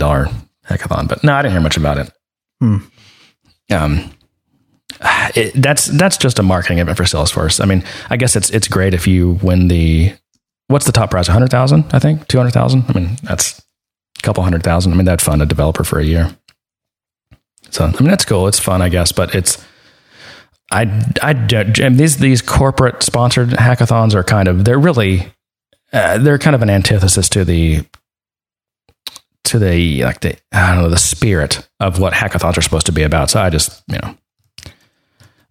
hackathon. 0.67 1.07
But 1.07 1.23
no, 1.23 1.33
I 1.33 1.41
didn't 1.41 1.53
hear 1.53 1.61
much 1.61 1.77
about 1.77 1.97
it. 1.97 2.11
Um, 3.71 4.11
it, 5.35 5.53
that's 5.55 5.85
that's 5.85 6.17
just 6.17 6.39
a 6.39 6.43
marketing 6.43 6.79
event 6.79 6.97
for 6.97 7.03
Salesforce. 7.03 7.61
I 7.61 7.65
mean, 7.65 7.83
I 8.09 8.17
guess 8.17 8.35
it's 8.35 8.49
it's 8.49 8.67
great 8.67 8.93
if 8.93 9.07
you 9.07 9.39
win 9.41 9.67
the 9.67 10.13
what's 10.67 10.85
the 10.85 10.91
top 10.91 11.11
prize? 11.11 11.27
hundred 11.27 11.51
thousand, 11.51 11.85
I 11.93 11.99
think, 11.99 12.27
two 12.27 12.37
hundred 12.37 12.51
thousand. 12.53 12.85
I 12.87 12.93
mean, 12.93 13.17
that's 13.23 13.61
a 14.17 14.21
couple 14.21 14.43
hundred 14.43 14.63
thousand. 14.63 14.93
I 14.93 14.95
mean, 14.95 15.05
that'd 15.05 15.21
fund 15.21 15.41
a 15.41 15.45
developer 15.45 15.83
for 15.83 15.99
a 15.99 16.05
year. 16.05 16.35
So 17.69 17.85
I 17.85 17.91
mean, 17.99 18.09
that's 18.09 18.25
cool. 18.25 18.47
It's 18.47 18.59
fun, 18.59 18.81
I 18.81 18.89
guess, 18.89 19.11
but 19.11 19.35
it's 19.35 19.63
I 20.71 20.83
I 21.21 21.31
and 21.31 21.97
these 21.99 22.17
these 22.17 22.41
corporate 22.41 23.03
sponsored 23.03 23.49
hackathons 23.49 24.13
are 24.13 24.23
kind 24.23 24.47
of 24.47 24.65
they're 24.65 24.79
really 24.79 25.31
uh, 25.91 26.17
they're 26.17 26.39
kind 26.39 26.55
of 26.55 26.61
an 26.61 26.69
antithesis 26.69 27.29
to 27.29 27.45
the 27.45 27.85
to 29.45 29.59
the 29.59 30.03
like 30.03 30.21
the 30.21 30.37
I 30.51 30.73
don't 30.73 30.83
know 30.83 30.89
the 30.89 30.97
spirit 30.97 31.67
of 31.79 31.99
what 31.99 32.13
hackathons 32.13 32.57
are 32.57 32.61
supposed 32.61 32.85
to 32.87 32.91
be 32.91 33.03
about. 33.03 33.29
So 33.29 33.41
I 33.41 33.49
just 33.49 33.83
you 33.87 33.97
know 33.99 34.17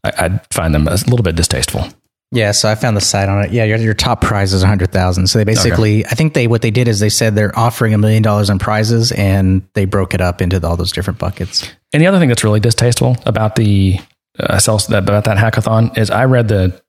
I, 0.05 0.13
I 0.19 0.41
find 0.51 0.75
them 0.75 0.87
a 0.87 0.93
little 0.93 1.23
bit 1.23 1.37
distasteful. 1.37 1.87
Yeah, 2.35 2.51
so 2.51 2.69
I 2.69 2.75
found 2.75 2.97
the 2.97 3.01
site 3.01 3.29
on 3.29 3.45
it. 3.45 3.53
Yeah, 3.53 3.63
your, 3.63 3.79
your 3.79 3.95
top 3.95 4.21
prize 4.21 4.53
is 4.53 4.65
a 4.65 4.67
hundred 4.67 4.91
thousand. 4.91 5.29
So 5.29 5.39
they 5.39 5.45
basically, 5.45 6.05
I 6.05 6.11
think 6.11 6.35
they 6.35 6.49
what 6.49 6.63
they 6.63 6.73
did 6.73 6.89
is 6.89 6.99
they 6.99 7.09
said 7.09 7.37
they're 7.37 7.57
offering 7.57 7.95
a 7.95 7.99
million 7.99 8.25
dollars 8.25 8.51
in 8.51 8.59
prizes, 8.59 9.13
and 9.13 9.63
they 9.75 9.85
broke 9.85 10.15
it 10.15 10.21
up 10.21 10.43
into 10.43 10.65
all 10.67 10.77
those 10.77 10.91
different 10.91 11.21
buckets. 11.21 11.71
And 11.93 12.03
the 12.03 12.09
other 12.09 12.19
thing 12.19 12.29
that's 12.29 12.43
really 12.43 12.59
distasteful 12.59 13.17
about 13.25 13.55
the 13.55 14.01
uh, 14.41 14.59
sales 14.59 14.91
about 14.91 15.25
that 15.25 15.37
hackathon 15.37 15.97
is 15.97 16.11
I 16.11 16.25
read 16.25 16.49
the 16.49 16.83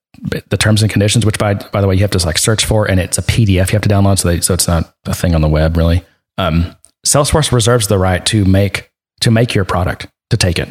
the 0.49 0.57
terms 0.57 0.81
and 0.81 0.91
conditions, 0.91 1.27
which 1.27 1.37
by 1.37 1.53
by 1.53 1.79
the 1.79 1.87
way 1.87 1.93
you 1.93 2.01
have 2.01 2.11
to 2.11 2.25
like 2.25 2.39
search 2.39 2.65
for, 2.65 2.89
and 2.89 2.99
it's 2.99 3.19
a 3.19 3.21
PDF 3.21 3.67
you 3.67 3.73
have 3.73 3.81
to 3.83 3.89
download, 3.89 4.17
so 4.17 4.29
they, 4.29 4.41
so 4.41 4.53
it's 4.55 4.67
not 4.67 4.95
a 5.05 5.13
thing 5.13 5.35
on 5.35 5.41
the 5.41 5.49
web 5.49 5.77
really. 5.77 6.03
Um, 6.39 6.75
Salesforce 7.05 7.51
reserves 7.51 7.87
the 7.87 7.99
right 7.99 8.25
to 8.27 8.43
make 8.45 8.91
to 9.21 9.31
make 9.31 9.55
your 9.55 9.65
product 9.65 10.07
to 10.29 10.37
take 10.37 10.59
it 10.59 10.69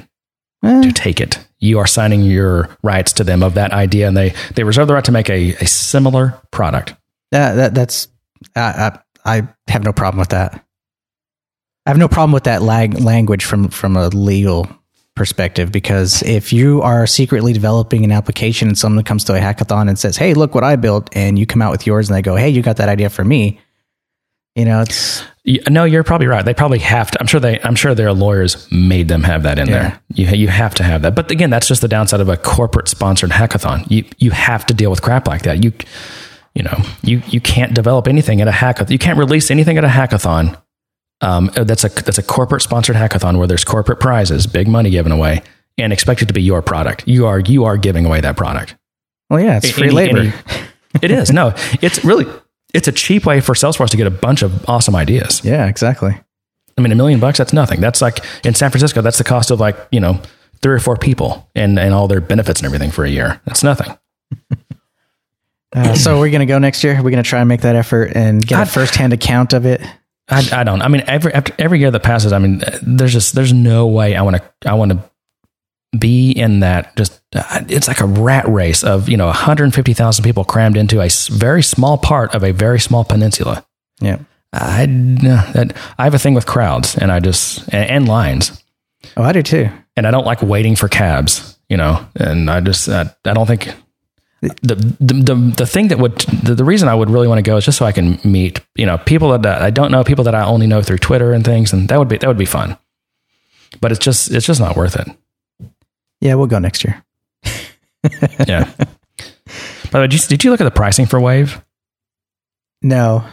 eh. 0.65 0.83
to 0.83 0.93
take 0.93 1.21
it. 1.21 1.39
You 1.59 1.79
are 1.79 1.87
signing 1.87 2.23
your 2.23 2.77
rights 2.83 3.13
to 3.15 3.25
them 3.25 3.43
of 3.43 3.55
that 3.55 3.73
idea, 3.73 4.09
and 4.09 4.17
they 4.17 4.35
they 4.55 4.65
reserve 4.65 4.89
the 4.89 4.95
right 4.95 5.05
to 5.05 5.13
make 5.13 5.31
a, 5.31 5.55
a 5.55 5.67
similar 5.67 6.41
product. 6.51 6.95
That, 7.31 7.55
that 7.55 7.75
that's 7.75 8.09
I, 8.55 8.99
I 9.25 9.39
I 9.39 9.49
have 9.69 9.85
no 9.85 9.93
problem 9.93 10.19
with 10.19 10.31
that. 10.31 10.65
I 11.87 11.91
have 11.91 11.99
no 11.99 12.09
problem 12.09 12.33
with 12.33 12.45
that 12.45 12.63
lag, 12.63 13.01
language 13.01 13.45
from 13.45 13.69
from 13.69 13.97
a 13.97 14.09
legal 14.09 14.69
perspective 15.15 15.71
because 15.71 16.23
if 16.23 16.53
you 16.53 16.83
are 16.83 17.07
secretly 17.07 17.53
developing 17.53 18.03
an 18.03 18.11
application 18.11 18.67
and 18.67 18.77
someone 18.77 19.05
comes 19.05 19.23
to 19.25 19.35
a 19.35 19.39
hackathon 19.39 19.89
and 19.89 19.99
says, 19.99 20.17
"Hey, 20.17 20.35
look 20.35 20.55
what 20.55 20.65
I 20.65 20.77
built," 20.77 21.09
and 21.15 21.39
you 21.39 21.47
come 21.47 21.63
out 21.63 21.71
with 21.71 21.87
yours 21.87 22.09
and 22.09 22.17
they 22.17 22.23
go, 22.23 22.35
"Hey, 22.37 22.49
you 22.49 22.63
got 22.63 22.77
that 22.79 22.89
idea 22.89 23.09
for 23.09 23.25
me," 23.25 23.61
you 24.55 24.65
know, 24.65 24.81
it's 24.83 25.23
No, 25.69 25.85
you're 25.85 26.05
probably 26.05 26.27
right. 26.27 26.45
They 26.45 26.55
probably 26.55 26.79
have 26.79 27.11
to. 27.11 27.21
I'm 27.21 27.27
sure 27.27 27.41
they. 27.41 27.61
I'm 27.63 27.75
sure 27.75 27.95
their 27.95 28.13
lawyers 28.13 28.71
made 28.71 29.09
them 29.09 29.23
have 29.25 29.43
that 29.43 29.59
in 29.59 29.67
there. 29.69 30.01
You 30.15 30.27
you 30.29 30.49
have 30.49 30.75
to 30.77 30.85
have 30.85 31.03
that. 31.03 31.15
But 31.15 31.31
again, 31.31 31.51
that's 31.51 31.67
just 31.67 31.81
the 31.81 31.89
downside 31.89 32.21
of 32.21 32.29
a 32.29 32.37
corporate 32.37 32.89
sponsored 32.89 33.31
hackathon. 33.31 33.91
You 33.91 34.05
you 34.19 34.31
have 34.31 34.65
to 34.67 34.75
deal 34.75 34.91
with 34.91 35.03
crap 35.03 35.27
like 35.27 35.43
that. 35.43 35.65
You 35.65 35.73
you 36.55 36.63
know 36.63 36.79
you 37.03 37.21
you 37.27 37.41
can't 37.41 37.75
develop 37.75 38.07
anything 38.07 38.41
at 38.41 38.49
a 38.49 38.53
hackathon. 38.53 38.91
You 38.91 38.99
can't 38.99 39.19
release 39.19 39.51
anything 39.51 39.77
at 39.77 39.85
a 39.85 39.89
hackathon. 39.89 40.57
Um, 41.21 41.51
that's 41.55 41.85
a 41.85 41.89
that's 41.89 42.19
a 42.19 42.23
corporate 42.23 42.63
sponsored 42.63 42.97
hackathon 42.97 43.37
where 43.39 43.47
there's 43.47 43.65
corporate 43.65 43.99
prizes, 44.01 44.47
big 44.47 44.69
money 44.69 44.91
given 44.91 45.11
away, 45.11 45.43
and 45.79 45.93
expect 45.93 46.23
it 46.23 46.27
to 46.27 46.35
be 46.35 46.43
your 46.43 46.63
product. 46.63 47.05
You 47.07 47.27
are 47.27 47.41
you 47.41 47.65
are 47.65 47.77
giving 47.77 48.07
away 48.07 48.21
that 48.21 48.37
product. 48.37 48.77
well, 49.31 49.41
yeah, 49.41 49.57
it's 49.57 49.71
free 49.71 49.87
Any- 49.89 49.95
labor. 49.95 50.19
any- 50.21 50.33
it 51.03 51.11
is 51.11 51.33
no. 51.33 51.55
It's 51.83 52.05
really 52.05 52.25
it's 52.75 52.89
a 52.89 52.93
cheap 52.93 53.25
way 53.25 53.41
for 53.41 53.55
Salesforce 53.55 53.89
to 53.91 53.97
get 53.97 54.07
a 54.07 54.11
bunch 54.11 54.43
of 54.43 54.69
awesome 54.69 54.95
ideas. 54.95 55.43
yeah, 55.45 55.67
exactly. 55.67 56.15
I 56.77 56.81
mean, 56.83 56.91
a 56.93 56.97
million 56.97 57.21
bucks, 57.21 57.39
that's 57.39 57.53
nothing. 57.53 57.81
That's 57.81 58.03
like 58.03 58.19
in 58.45 58.55
San 58.55 58.71
Francisco, 58.71 59.01
that's 59.01 59.19
the 59.19 59.25
cost 59.25 59.51
of 59.53 59.61
like, 59.61 59.77
you 59.93 60.01
know, 60.01 60.21
three 60.61 60.75
or 60.75 60.81
four 60.81 60.97
people 60.97 61.49
and, 61.55 61.79
and 61.79 61.95
all 61.95 62.09
their 62.09 62.21
benefits 62.21 62.59
and 62.61 62.67
everything 62.67 62.91
for 62.91 63.05
a 63.05 63.09
year. 63.11 63.41
That's 63.47 63.63
nothing. 63.63 63.97
Uh, 65.75 65.95
so 65.95 66.19
we're 66.19 66.31
gonna 66.31 66.47
go 66.47 66.59
next 66.59 66.83
year. 66.83 67.01
We're 67.03 67.11
gonna 67.11 67.23
try 67.23 67.41
and 67.41 67.49
make 67.49 67.61
that 67.63 67.77
effort 67.77 68.13
and 68.17 68.45
get 68.45 68.59
a 68.59 68.63
I'd- 68.63 68.71
first-hand 68.71 69.13
account 69.13 69.53
of 69.53 69.67
it. 69.67 69.81
I, 70.29 70.49
I 70.53 70.65
don't, 70.65 70.81
I 70.81 70.89
mean, 70.89 71.05
every, 71.07 71.35
after 71.35 71.53
every 71.59 71.81
year 71.81 71.91
that 71.91 72.03
passes, 72.03 72.33
I 72.33 72.39
mean, 72.39 72.63
there's 72.83 73.13
just, 73.13 73.35
there's 73.35 73.53
no 73.53 73.87
way 73.89 74.17
I 74.17 74.23
want 74.23 74.37
to, 74.37 74.43
I 74.71 74.73
want 74.73 74.93
to 74.93 75.11
be 75.99 76.33
in 76.33 76.61
that 76.61 76.97
just, 76.97 77.21
uh, 77.35 77.63
it's 77.69 77.89
like 77.89 78.01
a 78.01 78.07
rat 78.07 78.49
race 78.49 78.85
of, 78.85 79.09
you 79.09 79.17
know, 79.17 79.27
150,000 79.27 80.25
people 80.25 80.45
crammed 80.45 80.77
into 80.77 81.01
a 81.01 81.09
very 81.31 81.63
small 81.63 81.99
part 81.99 82.35
of 82.35 82.43
a 82.43 82.53
very 82.53 82.81
small 82.81 83.05
peninsula. 83.05 83.65
Yeah. 84.01 84.19
I 84.53 84.87
that 84.87 85.77
I 85.99 86.05
have 86.05 86.15
a 86.15 86.19
thing 86.19 86.35
with 86.35 86.47
crowds 86.47 86.97
and 86.97 87.11
I 87.11 87.19
just, 87.21 87.67
and, 87.73 87.91
and 87.91 88.09
lines. 88.09 88.63
Oh, 89.17 89.23
I 89.23 89.33
do 89.33 89.43
too. 89.43 89.69
and 89.97 90.07
I 90.07 90.11
don't 90.11 90.27
like 90.27 90.43
waiting 90.43 90.77
for 90.77 90.89
cabs, 90.89 91.59
you 91.69 91.77
know, 91.77 92.07
and 92.17 92.51
I 92.51 92.61
just, 92.61 92.89
I, 92.89 93.11
I 93.25 93.33
don't 93.33 93.47
think 93.47 93.73
the, 94.41 94.75
the, 95.01 95.15
the, 95.15 95.55
the 95.57 95.67
thing 95.67 95.89
that 95.89 95.99
would, 95.99 96.19
the, 96.19 96.55
the 96.55 96.65
reason 96.65 96.89
I 96.89 96.95
would 96.95 97.11
really 97.11 97.29
want 97.29 97.39
to 97.39 97.43
go 97.43 97.57
is 97.57 97.65
just 97.65 97.79
so 97.79 97.87
I 97.87 97.93
can 97.93 98.19
meet, 98.25 98.61
you 98.75 98.87
know, 98.87 98.99
people 98.99 99.37
that 99.37 99.63
I 99.63 99.71
don't 99.71 99.91
know, 99.91 100.05
people 100.05 100.25
that 100.25 100.35
I 100.35 100.45
only 100.45 100.67
know 100.67 100.83
through 100.83 100.99
Twitter 100.99 101.33
and 101.33 101.45
things. 101.45 101.73
And 101.73 101.89
that 101.89 101.99
would 101.99 102.09
be, 102.09 102.19
that 102.19 102.27
would 102.27 102.39
be 102.39 102.45
fun, 102.45 102.77
but 103.81 103.93
it's 103.93 104.05
just, 104.05 104.31
it's 104.31 104.47
just 104.47 104.61
not 104.61 104.77
worth 104.77 104.97
it. 104.97 105.09
Yeah, 106.25 106.35
we'll 106.35 106.49
go 106.49 106.59
next 106.59 106.83
year. 106.85 107.05
Yeah. 108.49 108.71
By 108.75 108.85
the 109.93 109.99
way, 110.01 110.07
did 110.09 110.13
you, 110.15 110.19
did 110.29 110.45
you 110.45 110.51
look 110.51 110.61
at 110.61 110.65
the 110.65 110.71
pricing 110.71 111.07
for 111.07 111.19
Wave? 111.21 111.63
No. 112.83 113.25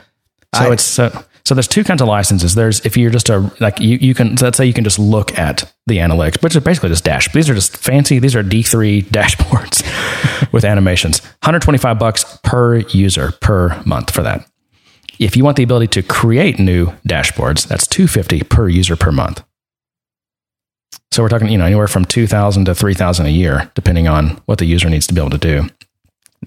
So 0.55 0.61
I- 0.61 0.73
it's 0.73 0.83
so 0.83 1.23
so 1.43 1.55
there's 1.55 1.67
two 1.67 1.83
kinds 1.83 2.01
of 2.01 2.07
licenses. 2.07 2.53
There's 2.55 2.85
if 2.85 2.95
you're 2.95 3.09
just 3.11 3.29
a 3.29 3.51
like 3.59 3.79
you 3.79 3.97
you 3.97 4.13
can 4.13 4.37
so 4.37 4.45
let's 4.45 4.57
say 4.57 4.65
you 4.65 4.73
can 4.73 4.83
just 4.83 4.99
look 4.99 5.37
at 5.37 5.69
the 5.87 5.97
analytics, 5.97 6.41
which 6.43 6.55
is 6.55 6.63
basically 6.63 6.89
just 6.89 7.03
dash. 7.03 7.31
These 7.33 7.49
are 7.49 7.55
just 7.55 7.75
fancy. 7.75 8.19
These 8.19 8.35
are 8.35 8.43
D3 8.43 9.03
dashboards 9.09 10.53
with 10.53 10.63
animations. 10.63 11.19
125 11.43 11.97
bucks 11.99 12.39
per 12.43 12.77
user 12.77 13.31
per 13.41 13.81
month 13.85 14.11
for 14.13 14.21
that. 14.23 14.47
If 15.19 15.35
you 15.35 15.43
want 15.43 15.57
the 15.57 15.63
ability 15.63 15.87
to 15.87 16.03
create 16.03 16.59
new 16.59 16.87
dashboards, 17.07 17.67
that's 17.67 17.87
250 17.87 18.43
per 18.43 18.69
user 18.69 18.95
per 18.95 19.11
month. 19.11 19.43
So 21.11 21.21
we're 21.23 21.29
talking, 21.29 21.49
you 21.49 21.57
know, 21.57 21.65
anywhere 21.65 21.87
from 21.87 22.05
2,000 22.05 22.65
to 22.65 22.75
3,000 22.75 23.25
a 23.25 23.29
year, 23.29 23.69
depending 23.75 24.07
on 24.07 24.41
what 24.45 24.59
the 24.59 24.65
user 24.65 24.89
needs 24.89 25.07
to 25.07 25.13
be 25.13 25.19
able 25.19 25.31
to 25.31 25.37
do. 25.37 25.67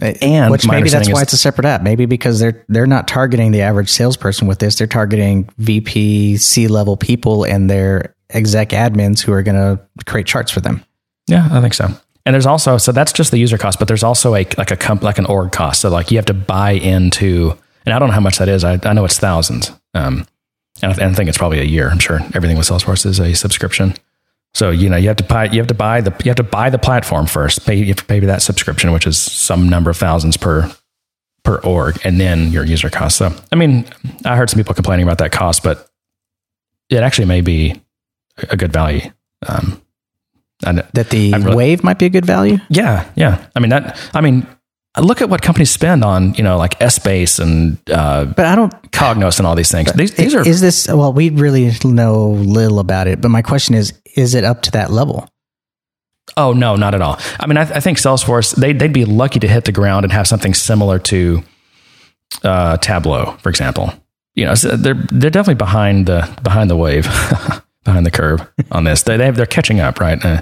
And 0.01 0.51
which 0.51 0.67
maybe 0.67 0.89
that's 0.91 1.09
why 1.09 1.19
is- 1.21 1.23
it's 1.25 1.33
a 1.35 1.39
separate 1.39 1.67
app. 1.67 1.83
Maybe 1.83 2.05
because 2.07 2.41
they're 2.41 2.65
they're 2.69 2.87
not 2.87 3.07
targeting 3.07 3.53
the 3.53 3.61
average 3.63 3.89
salesperson 3.91 4.49
with 4.49 4.59
this. 4.59 4.75
They're 4.77 4.89
targeting 4.89 5.49
VP, 5.59 6.37
C 6.39 6.67
level 6.67 6.97
people, 6.97 7.45
and 7.45 7.71
their 7.71 8.15
exec 8.31 8.71
admins 8.71 9.21
who 9.21 9.33
are 9.33 9.43
going 9.45 9.55
to 9.57 9.81
create 10.05 10.27
charts 10.27 10.51
for 10.51 10.61
them. 10.61 10.83
Yeah, 11.29 11.49
I 11.53 11.61
think 11.61 11.75
so. 11.75 11.87
And 12.27 12.35
there's 12.35 12.47
also 12.47 12.77
so 12.77 12.91
that's 12.91 13.13
just 13.13 13.31
the 13.31 13.39
user 13.39 13.57
cost, 13.57 13.79
but 13.79 13.87
there's 13.87 14.03
also 14.03 14.35
a 14.35 14.45
like 14.59 14.73
a 14.73 14.77
comp, 14.77 15.03
like 15.05 15.19
an 15.19 15.27
org 15.27 15.53
cost. 15.53 15.81
So 15.83 15.91
like 15.91 16.11
you 16.11 16.19
have 16.19 16.27
to 16.27 16.35
buy 16.35 16.73
into, 16.73 17.57
and 17.87 17.95
I 17.95 17.99
don't 18.01 18.09
know 18.09 18.15
how 18.15 18.21
much 18.21 18.39
that 18.39 18.49
is. 18.49 18.65
I, 18.65 18.81
I 18.83 18.95
know 18.95 19.05
it's 19.05 19.19
thousands. 19.21 19.71
Um, 19.95 20.27
and 20.83 20.91
I, 20.93 20.95
and 20.97 21.13
I 21.13 21.15
think 21.15 21.29
it's 21.29 21.39
probably 21.39 21.61
a 21.61 21.65
year. 21.65 21.89
I'm 21.89 22.01
sure 22.01 22.19
everything 22.35 22.57
with 22.59 22.67
Salesforce 22.69 23.07
is 23.07 23.21
a 23.21 23.33
subscription. 23.35 23.95
So 24.55 24.71
you 24.71 24.89
know 24.89 24.97
you 24.97 25.09
have 25.09 25.17
to 25.17 25.25
buy 25.25 25.47
you 25.47 25.59
have 25.59 25.67
to 25.69 25.75
buy 25.75 26.01
the 26.01 26.11
you 26.25 26.29
have 26.31 26.37
to 26.37 26.43
buy 26.45 26.71
the 26.71 26.79
platform 26.79 27.27
first. 27.27 27.67
Pay 27.67 27.75
you 27.77 27.87
have 27.87 27.97
to 27.97 28.05
pay 28.05 28.21
that 28.21 28.43
subscription, 28.43 28.93
which 28.93 29.07
is 29.07 29.19
some 29.19 29.69
number 29.69 29.91
of 29.91 29.97
thousands 29.97 30.37
per 30.37 30.71
per 31.43 31.59
org, 31.59 31.99
and 32.05 32.21
then 32.21 32.51
your 32.53 32.65
user 32.65 32.89
cost. 32.91 33.17
So 33.17 33.35
I 33.53 33.57
mean, 33.57 33.85
I 34.25 34.37
heard 34.37 34.49
some 34.51 34.59
people 34.59 34.75
complaining 34.75 35.05
about 35.05 35.19
that 35.19 35.33
cost, 35.33 35.63
but 35.63 35.89
it 36.89 36.99
actually 37.03 37.27
may 37.27 37.41
be 37.41 37.81
a 38.51 38.57
good 38.57 38.73
value. 38.73 39.11
Um, 39.47 39.81
That 40.61 41.11
the 41.11 41.33
really- 41.33 41.55
wave 41.57 41.85
might 41.85 41.99
be 41.99 42.07
a 42.07 42.11
good 42.11 42.25
value. 42.25 42.59
yeah, 42.71 43.05
yeah. 43.17 43.45
I 43.55 43.61
mean 43.61 43.71
that. 43.71 43.99
I 44.15 44.21
mean, 44.21 44.47
look 45.01 45.21
at 45.21 45.29
what 45.29 45.43
companies 45.43 45.71
spend 45.71 46.05
on, 46.05 46.35
you 46.35 46.43
know, 46.45 46.57
like 46.57 46.79
Essbase 46.79 47.41
and 47.41 47.79
uh, 47.91 48.25
But 48.27 48.47
I 48.47 48.55
don't. 48.55 48.73
Cognos 48.93 49.39
and 49.39 49.47
all 49.47 49.57
these 49.57 49.71
things. 49.73 49.93
These, 49.93 50.15
these 50.15 50.35
are 50.35 50.47
Is 50.47 50.61
this 50.61 50.87
well? 50.89 51.13
We 51.13 51.31
really 51.31 51.73
know 51.85 52.29
little 52.29 52.79
about 52.79 53.09
it, 53.09 53.21
but 53.21 53.31
my 53.31 53.43
question 53.43 53.75
is: 53.75 53.93
Is 54.15 54.35
it 54.35 54.45
up 54.45 54.63
to 54.63 54.71
that 54.73 54.91
level? 54.91 55.29
Oh 56.37 56.53
no, 56.53 56.77
not 56.77 56.95
at 56.95 57.03
all. 57.03 57.19
I 57.39 57.47
mean, 57.47 57.57
I, 57.57 57.63
I 57.63 57.81
think 57.81 57.99
Salesforce 57.99 58.55
they 58.55 58.73
they'd 58.73 58.93
be 58.93 59.05
lucky 59.05 59.41
to 59.41 59.49
hit 59.49 59.65
the 59.65 59.73
ground 59.73 60.05
and 60.05 60.13
have 60.13 60.27
something 60.27 60.55
similar 60.55 60.99
to 61.01 61.43
uh, 62.43 62.77
Tableau, 62.79 63.37
for 63.41 63.49
example. 63.49 63.93
You 64.35 64.47
know, 64.47 64.55
so 64.55 64.77
they're 64.77 64.95
they're 64.95 65.31
definitely 65.31 65.57
behind 65.57 66.07
the 66.07 66.29
behind 66.43 66.71
the 66.71 66.77
wave, 66.77 67.07
behind 67.85 68.05
the 68.07 68.11
curve 68.11 68.41
on 68.73 68.85
this. 68.85 69.03
They, 69.03 69.17
they 69.17 69.27
have, 69.27 69.37
they're 69.37 69.47
catching 69.47 69.81
up, 69.81 70.01
right? 70.01 70.23
Uh, 70.25 70.41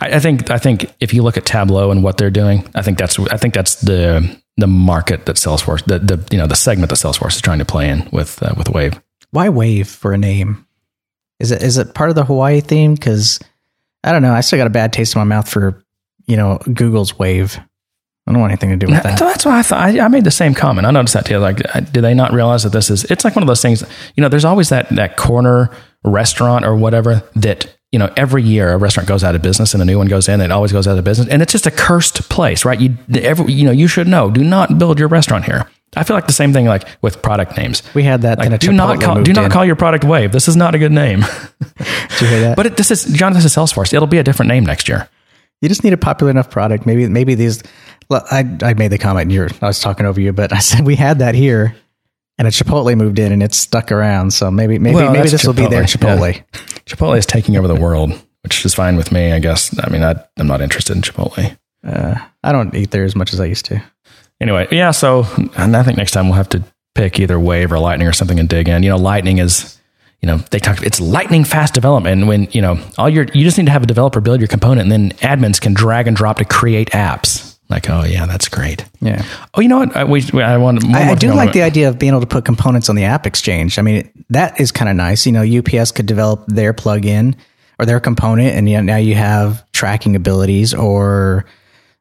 I, 0.00 0.16
I 0.16 0.18
think 0.20 0.50
I 0.50 0.58
think 0.58 0.92
if 1.00 1.14
you 1.14 1.22
look 1.22 1.36
at 1.36 1.46
Tableau 1.46 1.90
and 1.90 2.02
what 2.02 2.16
they're 2.18 2.30
doing, 2.30 2.68
I 2.74 2.82
think 2.82 2.98
that's 2.98 3.18
I 3.18 3.36
think 3.36 3.54
that's 3.54 3.76
the 3.80 4.36
the 4.56 4.66
market 4.66 5.26
that 5.26 5.36
Salesforce 5.36 5.84
the, 5.84 5.98
the 5.98 6.26
you 6.30 6.38
know 6.38 6.46
the 6.46 6.56
segment 6.56 6.90
that 6.90 6.96
Salesforce 6.96 7.36
is 7.36 7.40
trying 7.40 7.60
to 7.60 7.64
play 7.64 7.88
in 7.88 8.08
with 8.12 8.42
uh, 8.42 8.54
with 8.56 8.68
Wave. 8.68 9.00
Why 9.30 9.48
Wave 9.48 9.88
for 9.88 10.12
a 10.12 10.18
name? 10.18 10.66
Is 11.38 11.50
it 11.52 11.62
is 11.62 11.78
it 11.78 11.94
part 11.94 12.10
of 12.10 12.16
the 12.16 12.24
Hawaii 12.24 12.60
theme? 12.60 12.94
Because 12.94 13.38
I 14.04 14.12
don't 14.12 14.22
know. 14.22 14.32
I 14.32 14.40
still 14.40 14.58
got 14.58 14.66
a 14.66 14.70
bad 14.70 14.92
taste 14.92 15.14
in 15.14 15.20
my 15.20 15.24
mouth 15.24 15.48
for 15.48 15.82
you 16.26 16.36
know 16.36 16.58
Google's 16.74 17.18
Wave. 17.18 17.58
I 18.26 18.32
don't 18.32 18.40
want 18.42 18.52
anything 18.52 18.70
to 18.70 18.76
do 18.76 18.86
with 18.86 19.02
So 19.02 19.08
that. 19.08 19.18
that's 19.18 19.44
why 19.44 19.58
I 19.58 19.62
thought 19.62 19.80
I, 19.80 20.04
I 20.04 20.08
made 20.08 20.24
the 20.24 20.30
same 20.30 20.54
comment. 20.54 20.86
I 20.86 20.90
noticed 20.92 21.14
that 21.14 21.26
too. 21.26 21.38
Like, 21.38 21.56
do 21.92 22.00
they 22.00 22.14
not 22.14 22.32
realize 22.32 22.62
that 22.62 22.70
this 22.70 22.88
is? 22.90 23.04
It's 23.04 23.24
like 23.24 23.34
one 23.34 23.42
of 23.42 23.48
those 23.48 23.62
things. 23.62 23.82
You 24.14 24.20
know, 24.22 24.28
there's 24.28 24.44
always 24.44 24.68
that 24.68 24.88
that 24.90 25.16
corner 25.16 25.70
restaurant 26.04 26.64
or 26.64 26.74
whatever 26.74 27.22
that 27.36 27.74
you 27.92 27.98
know 27.98 28.12
every 28.16 28.42
year 28.42 28.72
a 28.72 28.76
restaurant 28.76 29.08
goes 29.08 29.24
out 29.24 29.34
of 29.34 29.42
business 29.42 29.74
and 29.74 29.82
a 29.82 29.86
new 29.86 29.98
one 29.98 30.06
goes 30.06 30.28
in. 30.28 30.40
It 30.40 30.50
always 30.50 30.72
goes 30.72 30.86
out 30.86 30.96
of 30.98 31.04
business, 31.04 31.28
and 31.28 31.42
it's 31.42 31.52
just 31.52 31.66
a 31.66 31.70
cursed 31.70 32.28
place, 32.28 32.64
right? 32.64 32.80
You 32.80 32.96
every 33.14 33.52
you 33.52 33.64
know 33.64 33.72
you 33.72 33.88
should 33.88 34.08
know. 34.08 34.30
Do 34.30 34.44
not 34.44 34.78
build 34.78 34.98
your 34.98 35.08
restaurant 35.08 35.44
here. 35.44 35.68
I 35.96 36.04
feel 36.04 36.16
like 36.16 36.28
the 36.28 36.32
same 36.32 36.52
thing 36.52 36.66
like 36.66 36.86
with 37.02 37.20
product 37.20 37.56
names. 37.56 37.82
We 37.94 38.04
had 38.04 38.22
that. 38.22 38.38
Like, 38.38 38.60
do 38.60 38.72
not 38.72 39.00
call 39.00 39.22
do 39.22 39.32
not 39.32 39.46
in. 39.46 39.50
call 39.50 39.64
your 39.64 39.74
product 39.76 40.04
Wave. 40.04 40.30
This 40.30 40.46
is 40.46 40.54
not 40.56 40.74
a 40.74 40.78
good 40.78 40.92
name. 40.92 41.20
Did 41.78 42.20
you 42.20 42.26
hear 42.28 42.40
that? 42.40 42.56
but 42.56 42.66
it, 42.66 42.76
this 42.76 42.90
is 42.92 43.04
John. 43.06 43.32
This 43.32 43.44
is 43.44 43.54
Salesforce. 43.54 43.92
It'll 43.92 44.06
be 44.06 44.18
a 44.18 44.22
different 44.22 44.48
name 44.48 44.64
next 44.64 44.88
year. 44.88 45.08
You 45.60 45.68
just 45.68 45.82
need 45.82 45.92
a 45.92 45.98
popular 45.98 46.30
enough 46.30 46.48
product. 46.48 46.86
Maybe 46.86 47.08
maybe 47.08 47.34
these. 47.34 47.62
Well, 48.08 48.24
I 48.30 48.44
I 48.62 48.74
made 48.74 48.92
the 48.92 48.98
comment. 48.98 49.32
You're 49.32 49.48
I 49.60 49.66
was 49.66 49.80
talking 49.80 50.06
over 50.06 50.20
you, 50.20 50.32
but 50.32 50.52
I 50.52 50.60
said 50.60 50.86
we 50.86 50.94
had 50.94 51.18
that 51.18 51.34
here, 51.34 51.74
and 52.40 52.48
a 52.48 52.50
Chipotle 52.50 52.96
moved 52.96 53.18
in, 53.18 53.32
and 53.32 53.42
it's 53.42 53.58
stuck 53.58 53.92
around. 53.92 54.32
So 54.32 54.50
maybe 54.50 54.78
maybe 54.78 54.96
Well, 54.96 55.12
maybe 55.12 55.28
this 55.28 55.44
will 55.46 55.52
be 55.52 55.66
their 55.66 55.84
Chipotle, 55.84 56.18
Chipotle. 56.18 56.36
yeah. 56.36 56.80
Chipotle 56.86 57.18
is 57.18 57.26
taking 57.26 57.58
over 57.58 57.68
the 57.68 57.74
world, 57.74 58.12
which 58.42 58.64
is 58.64 58.74
fine 58.74 58.96
with 58.96 59.12
me, 59.12 59.30
I 59.32 59.38
guess. 59.40 59.78
I 59.78 59.90
mean, 59.90 60.02
I, 60.02 60.14
I'm 60.38 60.46
not 60.46 60.62
interested 60.62 60.96
in 60.96 61.02
Chipotle. 61.02 61.54
Uh, 61.86 62.14
I 62.42 62.52
don't 62.52 62.74
eat 62.74 62.92
there 62.92 63.04
as 63.04 63.14
much 63.14 63.34
as 63.34 63.40
I 63.40 63.44
used 63.44 63.66
to. 63.66 63.82
Anyway, 64.40 64.66
yeah. 64.70 64.90
So, 64.90 65.26
and 65.58 65.76
I 65.76 65.82
think 65.82 65.98
next 65.98 66.12
time 66.12 66.28
we'll 66.28 66.36
have 66.36 66.48
to 66.50 66.64
pick 66.94 67.20
either 67.20 67.38
Wave 67.38 67.70
or 67.72 67.78
Lightning 67.78 68.08
or 68.08 68.14
something 68.14 68.40
and 68.40 68.48
dig 68.48 68.68
in. 68.70 68.82
You 68.82 68.88
know, 68.88 68.96
Lightning 68.96 69.36
is, 69.36 69.78
you 70.22 70.26
know, 70.26 70.38
they 70.50 70.58
talk. 70.60 70.82
It's 70.82 70.98
lightning 70.98 71.44
fast 71.44 71.74
development. 71.74 72.26
When 72.26 72.48
you 72.52 72.62
know 72.62 72.78
all 72.96 73.10
your, 73.10 73.24
you 73.34 73.44
just 73.44 73.58
need 73.58 73.66
to 73.66 73.72
have 73.72 73.82
a 73.82 73.86
developer 73.86 74.22
build 74.22 74.40
your 74.40 74.48
component, 74.48 74.90
and 74.90 74.92
then 74.92 75.18
admins 75.18 75.60
can 75.60 75.74
drag 75.74 76.06
and 76.06 76.16
drop 76.16 76.38
to 76.38 76.46
create 76.46 76.90
apps. 76.92 77.49
Like, 77.70 77.88
oh 77.88 78.04
yeah, 78.04 78.26
that's 78.26 78.48
great. 78.48 78.84
Yeah. 79.00 79.24
Oh, 79.54 79.60
you 79.60 79.68
know 79.68 79.78
what? 79.78 79.96
I, 79.96 80.04
we, 80.04 80.22
I 80.42 80.56
want. 80.56 80.84
I, 80.86 81.12
I 81.12 81.14
do 81.14 81.32
like 81.32 81.52
the 81.52 81.62
idea 81.62 81.88
of 81.88 81.98
being 81.98 82.10
able 82.10 82.20
to 82.20 82.26
put 82.26 82.44
components 82.44 82.88
on 82.88 82.96
the 82.96 83.02
AppExchange. 83.02 83.78
I 83.78 83.82
mean, 83.82 84.10
that 84.30 84.60
is 84.60 84.72
kind 84.72 84.88
of 84.90 84.96
nice. 84.96 85.24
You 85.24 85.32
know, 85.32 85.42
UPS 85.42 85.92
could 85.92 86.06
develop 86.06 86.44
their 86.48 86.74
plugin 86.74 87.36
or 87.78 87.86
their 87.86 88.00
component, 88.00 88.56
and 88.56 88.68
yet 88.68 88.82
now 88.82 88.96
you 88.96 89.14
have 89.14 89.64
tracking 89.70 90.16
abilities, 90.16 90.74
or 90.74 91.44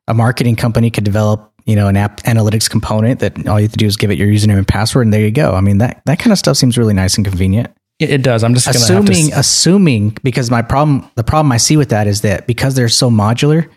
a 0.07 0.15
marketing 0.15 0.55
company 0.55 0.89
could 0.89 1.03
develop, 1.03 1.53
you 1.65 1.75
know, 1.75 1.87
an 1.87 1.95
app 1.95 2.17
analytics 2.23 2.67
component 2.67 3.19
that 3.19 3.47
all 3.47 3.59
you 3.59 3.65
have 3.65 3.71
to 3.71 3.77
do 3.77 3.85
is 3.85 3.95
give 3.95 4.09
it 4.09 4.17
your 4.17 4.27
username 4.27 4.57
and 4.57 4.67
password, 4.67 5.05
and 5.05 5.13
there 5.13 5.21
you 5.21 5.31
go. 5.31 5.53
I 5.53 5.61
mean, 5.61 5.77
that 5.77 6.01
that 6.05 6.17
kind 6.17 6.31
of 6.31 6.39
stuff 6.39 6.57
seems 6.57 6.79
really 6.79 6.95
nice 6.95 7.15
and 7.15 7.25
convenient. 7.25 7.69
It, 7.99 8.23
does. 8.23 8.45
I'm 8.45 8.53
just 8.53 8.65
gonna 8.65 8.79
have 8.79 8.87
to 8.87 9.11
Assuming, 9.11 9.33
assuming, 9.33 10.17
because 10.23 10.49
my 10.49 10.61
problem, 10.61 11.07
the 11.15 11.23
problem 11.23 11.51
I 11.51 11.57
see 11.57 11.75
with 11.75 11.89
that 11.89 12.07
is 12.07 12.21
that 12.21 12.47
because 12.47 12.73
they're 12.73 12.87
so 12.87 13.11
modular, 13.11 13.69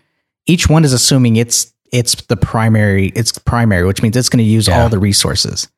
each 0.45 0.69
one 0.69 0.85
is 0.85 0.93
assuming 0.93 1.35
it's 1.35 1.73
it's 1.93 2.15
the 2.23 2.35
primary, 2.35 3.13
it's 3.15 3.37
primary, 3.39 3.85
which 3.85 4.01
means 4.01 4.17
it's 4.17 4.27
going 4.27 4.43
to 4.43 4.43
use 4.43 4.67
Yeah. 4.67 4.81
all 4.81 4.89
the 4.89 4.99
resources. 4.99 5.69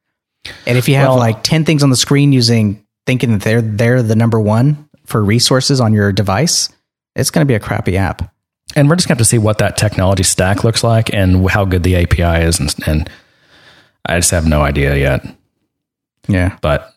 And 0.65 0.77
if 0.77 0.87
you 0.89 0.95
have 0.95 1.09
Well- 1.09 1.17
like 1.17 1.43
10 1.43 1.65
things 1.65 1.83
on 1.83 1.91
the 1.91 1.95
screen 1.95 2.31
using 2.33 2.81
thinking 3.05 3.31
that 3.33 3.41
they're 3.41 3.61
they're 3.61 4.01
the 4.01 4.15
number 4.15 4.39
one 4.39 4.87
for 5.05 5.23
resources 5.23 5.79
on 5.79 5.93
your 5.93 6.11
device, 6.11 6.69
it's 7.15 7.29
going 7.29 7.45
to 7.45 7.47
be 7.47 7.53
a 7.53 7.59
crappy 7.59 7.97
app. 7.97 8.31
and 8.75 8.89
we're 8.89 8.95
just 8.95 9.07
going 9.07 9.15
to 9.15 9.19
have 9.21 9.25
to 9.27 9.29
see 9.29 9.37
what 9.37 9.59
that 9.59 9.77
technology 9.77 10.23
stack 10.23 10.63
looks 10.63 10.83
like 10.83 11.13
and 11.13 11.47
how 11.51 11.63
good 11.65 11.83
the 11.83 11.95
API 11.95 12.43
is, 12.43 12.59
and, 12.59 12.73
and 12.87 13.09
I 14.05 14.17
just 14.17 14.31
have 14.31 14.47
no 14.47 14.63
idea 14.63 14.95
yet. 14.97 15.25
Yeah. 16.27 16.57
But 16.61 16.93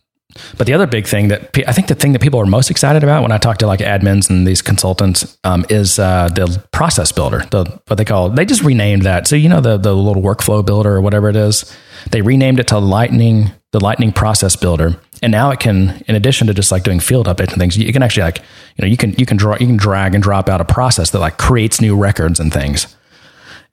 but 0.57 0.67
the 0.67 0.75
other 0.75 0.87
big 0.87 1.07
thing 1.07 1.29
that 1.29 1.57
I 1.67 1.73
think 1.73 1.89
the 1.89 1.95
thing 1.95 2.13
that 2.13 2.21
people 2.21 2.39
are 2.39 2.47
most 2.47 2.71
excited 2.71 3.03
about 3.03 3.23
when 3.23 3.33
I 3.33 3.39
talk 3.39 3.59
to 3.59 3.67
like 3.67 3.81
admins 3.81 4.29
and 4.29 4.47
these 4.47 4.61
consultants 4.61 5.39
um, 5.43 5.65
is 5.71 5.99
uh, 5.99 6.29
the 6.29 6.63
process 6.73 7.13
builder, 7.13 7.45
the 7.51 7.65
what 7.87 7.97
they 7.97 8.05
call. 8.05 8.29
They 8.29 8.45
just 8.45 8.63
renamed 8.63 9.03
that. 9.03 9.27
So 9.27 9.37
you 9.37 9.49
know 9.49 9.61
the 9.61 9.79
the 9.79 9.95
little 9.95 10.23
workflow 10.23 10.65
builder 10.65 10.95
or 10.95 11.01
whatever 11.01 11.29
it 11.29 11.37
is. 11.37 11.75
They 12.11 12.21
renamed 12.21 12.61
it 12.61 12.69
to 12.69 12.79
Lightning, 12.79 13.51
the 13.73 13.81
Lightning 13.81 14.13
Process 14.13 14.55
Builder, 14.55 15.01
and 15.23 15.33
now 15.33 15.51
it 15.51 15.61
can, 15.61 16.03
in 16.07 16.15
addition 16.15 16.47
to 16.47 16.55
just 16.55 16.71
like 16.71 16.85
doing 16.85 17.01
field 17.01 17.27
updates 17.27 17.53
and 17.53 17.59
things, 17.59 17.77
you 17.77 17.93
can 17.93 18.03
actually 18.03 18.25
like 18.25 18.39
you 18.77 18.83
know 18.83 18.87
you 18.87 18.97
can 18.97 19.13
you 19.13 19.25
can 19.25 19.39
draw 19.39 19.57
you 19.59 19.67
can 19.67 19.79
drag 19.79 20.15
and 20.15 20.23
drop 20.23 20.49
out 20.49 20.61
a 20.61 20.65
process 20.65 21.11
that 21.11 21.21
like 21.21 21.39
creates 21.39 21.81
new 21.81 21.97
records 21.97 22.39
and 22.39 22.53
things. 22.53 22.95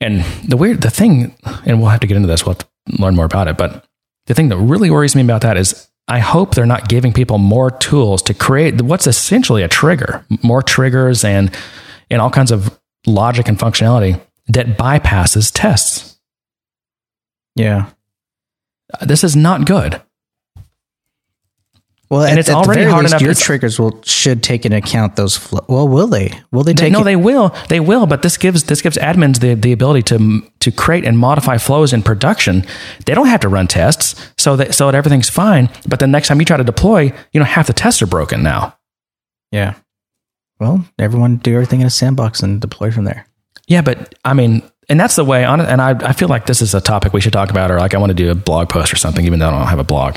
And 0.02 0.24
the 0.48 0.58
weird, 0.58 0.82
the 0.82 0.90
thing, 0.90 1.36
and 1.66 1.80
we'll 1.80 1.90
have 1.90 2.02
to 2.02 2.08
get 2.08 2.18
into 2.18 2.28
this, 2.28 2.46
we'll 2.46 2.58
learn 3.00 3.16
more 3.16 3.26
about 3.26 3.48
it. 3.48 3.58
But 3.58 3.86
the 4.26 4.34
thing 4.34 4.50
that 4.50 4.58
really 4.58 4.90
worries 4.90 5.16
me 5.16 5.22
about 5.22 5.42
that 5.42 5.56
is 5.56 5.88
I 6.08 6.20
hope 6.20 6.54
they're 6.54 6.66
not 6.66 6.88
giving 6.88 7.14
people 7.14 7.38
more 7.38 7.72
tools 7.72 8.22
to 8.24 8.34
create 8.34 8.82
what's 8.82 9.08
essentially 9.08 9.64
a 9.64 9.68
trigger, 9.68 10.26
more 10.44 10.62
triggers 10.62 11.24
and, 11.24 11.56
and 12.12 12.22
all 12.22 12.30
kinds 12.30 12.52
of 12.52 12.80
logic 13.08 13.48
and 13.48 13.58
functionality 13.58 14.22
that 14.48 14.78
bypasses 14.78 15.52
tests. 15.54 16.20
Yeah. 17.56 17.90
Uh, 18.94 19.06
this 19.06 19.24
is 19.24 19.36
not 19.36 19.66
good. 19.66 20.02
Well, 22.10 22.22
And 22.22 22.34
at, 22.34 22.38
it's 22.40 22.50
at 22.50 22.56
already 22.56 22.84
hard 22.84 23.04
least, 23.04 23.14
enough- 23.14 23.22
Your 23.22 23.34
triggers 23.34 23.80
will 23.80 24.00
should 24.04 24.44
take 24.44 24.64
into 24.66 24.78
account 24.78 25.16
those. 25.16 25.36
Flo- 25.38 25.66
well, 25.68 25.88
will 25.88 26.06
they? 26.08 26.32
Will 26.52 26.64
they 26.64 26.74
They, 26.74 26.84
take? 26.84 26.94
no, 26.94 27.02
it- 27.02 27.06
they 27.06 27.16
will. 27.16 27.54
They 27.70 27.80
will. 27.80 28.06
But 28.06 28.22
this 28.22 28.38
gives 28.38 28.64
this 28.66 28.82
gives 28.82 28.98
admins 28.98 29.40
the, 29.40 29.56
the 29.56 29.72
ability 29.72 30.04
to 30.04 30.42
to 30.60 30.72
create 30.72 31.04
and 31.04 31.18
modify 31.18 31.58
flows 31.58 31.94
in 31.94 32.04
production. 32.04 32.64
They 33.06 33.16
don't 33.16 33.28
have 33.28 33.40
to 33.42 33.50
run 33.50 33.68
tests, 33.68 34.16
so 34.38 34.56
that 34.56 34.76
so 34.76 34.86
that 34.86 34.96
everything's 34.96 35.30
fine. 35.30 35.70
But 35.88 36.00
the 36.00 36.08
next 36.08 36.28
time 36.28 36.40
you 36.40 36.46
try 36.46 36.58
to 36.58 36.64
deploy, 36.64 37.12
you 37.34 37.40
know 37.40 37.46
half 37.46 37.66
the 37.68 37.74
tests 37.74 38.02
are 38.04 38.08
broken 38.08 38.44
now. 38.44 38.76
yeah. 39.52 39.74
Well, 40.60 40.86
everyone 41.00 41.38
do 41.38 41.54
everything 41.54 41.82
in 41.82 41.88
a 41.88 41.90
sandbox 41.90 42.42
and 42.42 42.62
deploy 42.62 42.90
from 42.92 43.04
there. 43.04 43.26
Yeah, 43.68 43.82
but 43.82 44.16
I 44.24 44.34
mean, 44.34 44.62
and 44.88 44.98
that's 45.00 45.16
the 45.18 45.26
way. 45.26 45.44
And 45.44 45.82
I, 45.82 45.90
I 45.90 46.14
feel 46.14 46.30
like 46.30 46.46
this 46.46 46.62
is 46.62 46.74
a 46.74 46.80
topic 46.80 47.12
we 47.12 47.20
should 47.20 47.34
talk 47.34 47.50
about, 47.50 47.72
or 47.72 47.78
like 47.80 47.94
I 47.94 47.98
want 47.98 48.12
to 48.12 48.14
do 48.14 48.32
a 48.32 48.36
blog 48.36 48.70
post 48.70 48.94
or 48.94 48.96
something, 48.96 49.26
even 49.26 49.40
though 49.40 49.50
I 49.50 49.52
don't 49.52 49.68
have 49.68 49.80
a 49.80 49.84
blog. 49.84 50.16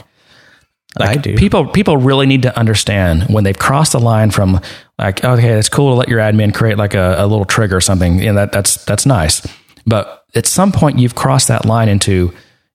Like 1.00 1.18
I 1.18 1.20
do. 1.20 1.36
People, 1.36 1.66
people 1.66 1.96
really 1.96 2.26
need 2.26 2.42
to 2.42 2.58
understand 2.58 3.24
when 3.24 3.44
they've 3.44 3.58
crossed 3.58 3.92
the 3.92 4.00
line 4.00 4.30
from 4.30 4.60
like, 4.98 5.24
okay, 5.24 5.50
it's 5.50 5.68
cool 5.68 5.92
to 5.92 5.94
let 5.94 6.08
your 6.08 6.18
admin 6.18 6.54
create 6.54 6.78
like 6.78 6.94
a, 6.94 7.16
a 7.18 7.26
little 7.26 7.44
trigger 7.44 7.76
or 7.76 7.80
something. 7.80 8.18
You 8.18 8.26
know, 8.26 8.34
that 8.34 8.52
that's 8.52 8.84
that's 8.84 9.06
nice. 9.06 9.46
But 9.86 10.24
at 10.34 10.46
some 10.46 10.72
point, 10.72 10.98
you've 10.98 11.14
crossed 11.14 11.48
that 11.48 11.64
line 11.64 11.88
into 11.88 12.32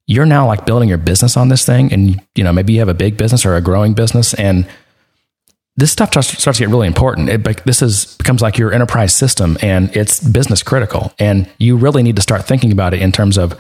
you're 0.08 0.26
now 0.26 0.46
like 0.48 0.66
building 0.66 0.90
your 0.90 0.98
business 0.98 1.38
on 1.38 1.50
this 1.50 1.66
thing, 1.66 1.92
and 1.94 2.22
you 2.36 2.44
know 2.44 2.52
maybe 2.52 2.74
you 2.74 2.80
have 2.80 2.90
a 2.90 2.94
big 2.94 3.18
business 3.18 3.46
or 3.46 3.56
a 3.56 3.62
growing 3.62 3.94
business, 3.94 4.34
and 4.34 4.68
this 5.76 5.92
stuff 5.92 6.10
starts, 6.10 6.38
starts 6.38 6.60
to 6.60 6.66
get 6.66 6.70
really 6.70 6.88
important. 6.88 7.30
It, 7.30 7.66
this 7.66 7.82
is 7.82 8.16
becomes 8.18 8.42
like 8.42 8.58
your 8.58 8.74
enterprise 8.74 9.16
system, 9.16 9.58
and 9.62 9.96
it's 9.96 10.20
business 10.20 10.62
critical. 10.62 11.14
And 11.20 11.50
you 11.58 11.78
really 11.78 12.04
need 12.04 12.16
to 12.16 12.22
start 12.22 12.46
thinking 12.46 12.72
about 12.72 12.94
it 12.94 13.02
in 13.02 13.12
terms 13.12 13.38
of 13.38 13.60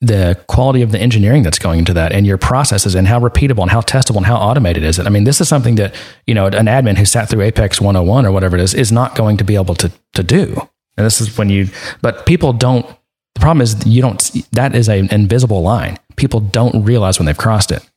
the 0.00 0.42
quality 0.46 0.82
of 0.82 0.92
the 0.92 0.98
engineering 0.98 1.42
that's 1.42 1.58
going 1.58 1.78
into 1.78 1.92
that, 1.94 2.12
and 2.12 2.26
your 2.26 2.38
processes, 2.38 2.94
and 2.94 3.06
how 3.06 3.20
repeatable, 3.20 3.62
and 3.62 3.70
how 3.70 3.80
testable, 3.80 4.16
and 4.16 4.26
how 4.26 4.36
automated 4.36 4.82
is 4.82 4.98
it. 4.98 5.06
I 5.06 5.10
mean, 5.10 5.24
this 5.24 5.40
is 5.40 5.48
something 5.48 5.74
that 5.76 5.94
you 6.26 6.34
know 6.34 6.46
an 6.46 6.66
admin 6.66 6.96
who 6.96 7.04
sat 7.04 7.28
through 7.28 7.42
Apex 7.42 7.80
101 7.80 8.26
or 8.26 8.32
whatever 8.32 8.56
it 8.56 8.62
is 8.62 8.74
is 8.74 8.90
not 8.90 9.14
going 9.14 9.36
to 9.36 9.44
be 9.44 9.54
able 9.56 9.74
to 9.76 9.90
to 10.14 10.22
do. 10.22 10.68
And 10.96 11.06
this 11.06 11.20
is 11.20 11.36
when 11.38 11.48
you, 11.48 11.68
but 12.02 12.26
people 12.26 12.52
don't. 12.52 12.86
The 13.34 13.40
problem 13.40 13.62
is 13.62 13.86
you 13.86 14.02
don't. 14.02 14.18
That 14.52 14.74
is 14.74 14.88
an 14.88 15.08
invisible 15.12 15.62
line. 15.62 15.98
People 16.16 16.40
don't 16.40 16.84
realize 16.84 17.18
when 17.18 17.26
they've 17.26 17.36
crossed 17.36 17.70
it 17.70 17.88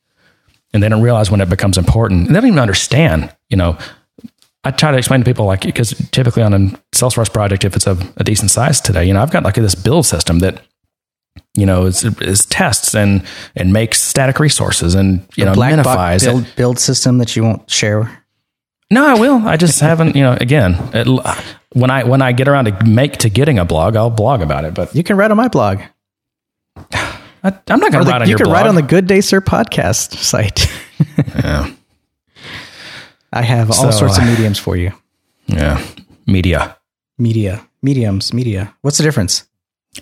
and 0.74 0.82
they 0.82 0.88
don't 0.88 1.02
realize 1.02 1.30
when 1.30 1.40
it 1.40 1.48
becomes 1.48 1.78
important. 1.78 2.26
And 2.26 2.36
they 2.36 2.40
don't 2.40 2.48
even 2.48 2.58
understand, 2.58 3.34
you 3.48 3.56
know. 3.56 3.78
I 4.66 4.70
try 4.70 4.90
to 4.90 4.96
explain 4.96 5.20
to 5.20 5.24
people 5.24 5.44
like 5.44 5.60
because 5.60 5.90
typically 6.10 6.42
on 6.42 6.54
a 6.54 6.58
Salesforce 6.94 7.32
project, 7.32 7.64
if 7.64 7.76
it's 7.76 7.86
of 7.86 8.00
a 8.16 8.24
decent 8.24 8.50
size 8.50 8.80
today, 8.80 9.04
you 9.04 9.12
know, 9.12 9.20
I've 9.20 9.30
got 9.30 9.44
like 9.44 9.54
this 9.54 9.74
build 9.74 10.06
system 10.06 10.38
that 10.38 10.62
you 11.54 11.66
know 11.66 11.86
is, 11.86 12.04
is 12.20 12.46
tests 12.46 12.94
and 12.94 13.22
and 13.56 13.72
makes 13.72 14.00
static 14.00 14.38
resources 14.40 14.94
and 14.94 15.26
you 15.36 15.44
know 15.44 15.54
Black 15.54 15.76
box 15.84 15.88
minifies 15.88 16.22
it. 16.22 16.30
build, 16.30 16.56
build 16.56 16.78
system 16.78 17.18
that 17.18 17.36
you 17.36 17.42
won't 17.44 17.70
share. 17.70 18.20
No, 18.90 19.06
I 19.06 19.14
will. 19.18 19.46
I 19.48 19.56
just 19.56 19.80
haven't. 19.80 20.14
You 20.14 20.22
know, 20.22 20.36
again, 20.40 20.76
it, 20.92 21.06
when 21.72 21.90
I 21.90 22.04
when 22.04 22.22
I 22.22 22.32
get 22.32 22.48
around 22.48 22.66
to 22.66 22.84
make 22.84 23.16
to 23.18 23.30
getting 23.30 23.58
a 23.58 23.64
blog, 23.64 23.96
I'll 23.96 24.10
blog 24.10 24.40
about 24.42 24.64
it. 24.64 24.74
But 24.74 24.94
You 24.94 25.02
can 25.02 25.16
write 25.16 25.30
on 25.30 25.36
my 25.36 25.48
blog. 25.48 25.80
I, 26.76 27.52
I'm 27.68 27.80
not 27.80 27.92
going 27.92 27.92
to 27.92 28.04
the- 28.04 28.10
write 28.10 28.22
on 28.22 28.26
you 28.28 28.30
your 28.32 28.38
could 28.38 28.44
blog. 28.44 28.54
write 28.56 28.66
on 28.66 28.74
the 28.74 28.82
Good 28.82 29.06
Day 29.06 29.20
Sir 29.20 29.40
podcast 29.40 30.14
site. 30.18 30.66
yeah. 31.34 31.70
I 33.32 33.42
have 33.42 33.70
all 33.70 33.90
So, 33.90 33.90
sorts 33.90 34.18
of 34.18 34.24
mediums 34.28 34.58
for 34.58 34.76
you. 34.76 34.92
yeah. 35.46 35.84
Media. 36.26 36.76
Media, 37.18 37.66
mediums, 37.82 38.32
media. 38.32 38.74
What's 38.82 38.96
the 38.98 39.02
difference? 39.04 39.44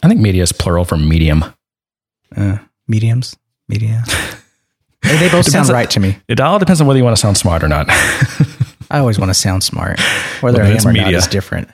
I 0.02 0.08
think 0.08 0.20
media 0.20 0.42
is 0.42 0.52
plural 0.52 0.84
for 0.84 0.96
medium. 0.96 1.44
Uh, 2.36 2.58
mediums, 2.88 3.36
media. 3.68 4.02
They, 5.02 5.16
they 5.18 5.28
both 5.28 5.46
sound 5.46 5.68
on- 5.68 5.74
right 5.74 5.90
to 5.90 6.00
me. 6.00 6.18
It 6.28 6.40
all 6.40 6.58
depends 6.58 6.80
on 6.80 6.86
whether 6.86 6.98
you 6.98 7.04
want 7.04 7.16
to 7.16 7.20
sound 7.20 7.36
smart 7.36 7.62
or 7.62 7.68
not. 7.68 7.86
I 8.90 8.98
always 8.98 9.18
want 9.18 9.30
to 9.30 9.34
sound 9.34 9.62
smart. 9.64 9.98
Whether 10.42 10.58
Well, 10.58 10.66
I 10.66 10.70
am 10.74 10.86
or 10.86 10.92
not 10.92 11.04
media. 11.04 11.16
is 11.18 11.26
different. 11.26 11.68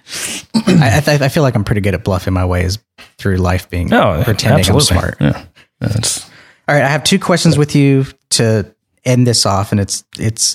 I, 0.54 1.02
I, 1.06 1.18
I 1.24 1.28
feel 1.28 1.42
like 1.42 1.56
I'm 1.56 1.64
pretty 1.64 1.80
good 1.80 1.94
at 1.94 2.04
bluffing 2.04 2.32
my 2.32 2.44
ways 2.44 2.78
through 3.18 3.36
life, 3.38 3.68
being 3.70 3.88
no, 3.88 4.22
pretending 4.24 4.60
absolutely. 4.60 4.96
I'm 4.96 5.02
smart. 5.02 5.16
Yeah. 5.20 5.44
That's, 5.80 6.24
All 6.68 6.74
right, 6.76 6.84
I 6.84 6.88
have 6.88 7.02
two 7.02 7.18
questions 7.18 7.58
with 7.58 7.74
you 7.74 8.04
to 8.30 8.72
end 9.04 9.26
this 9.26 9.46
off, 9.46 9.72
and 9.72 9.80
it's 9.80 10.04
it's 10.18 10.54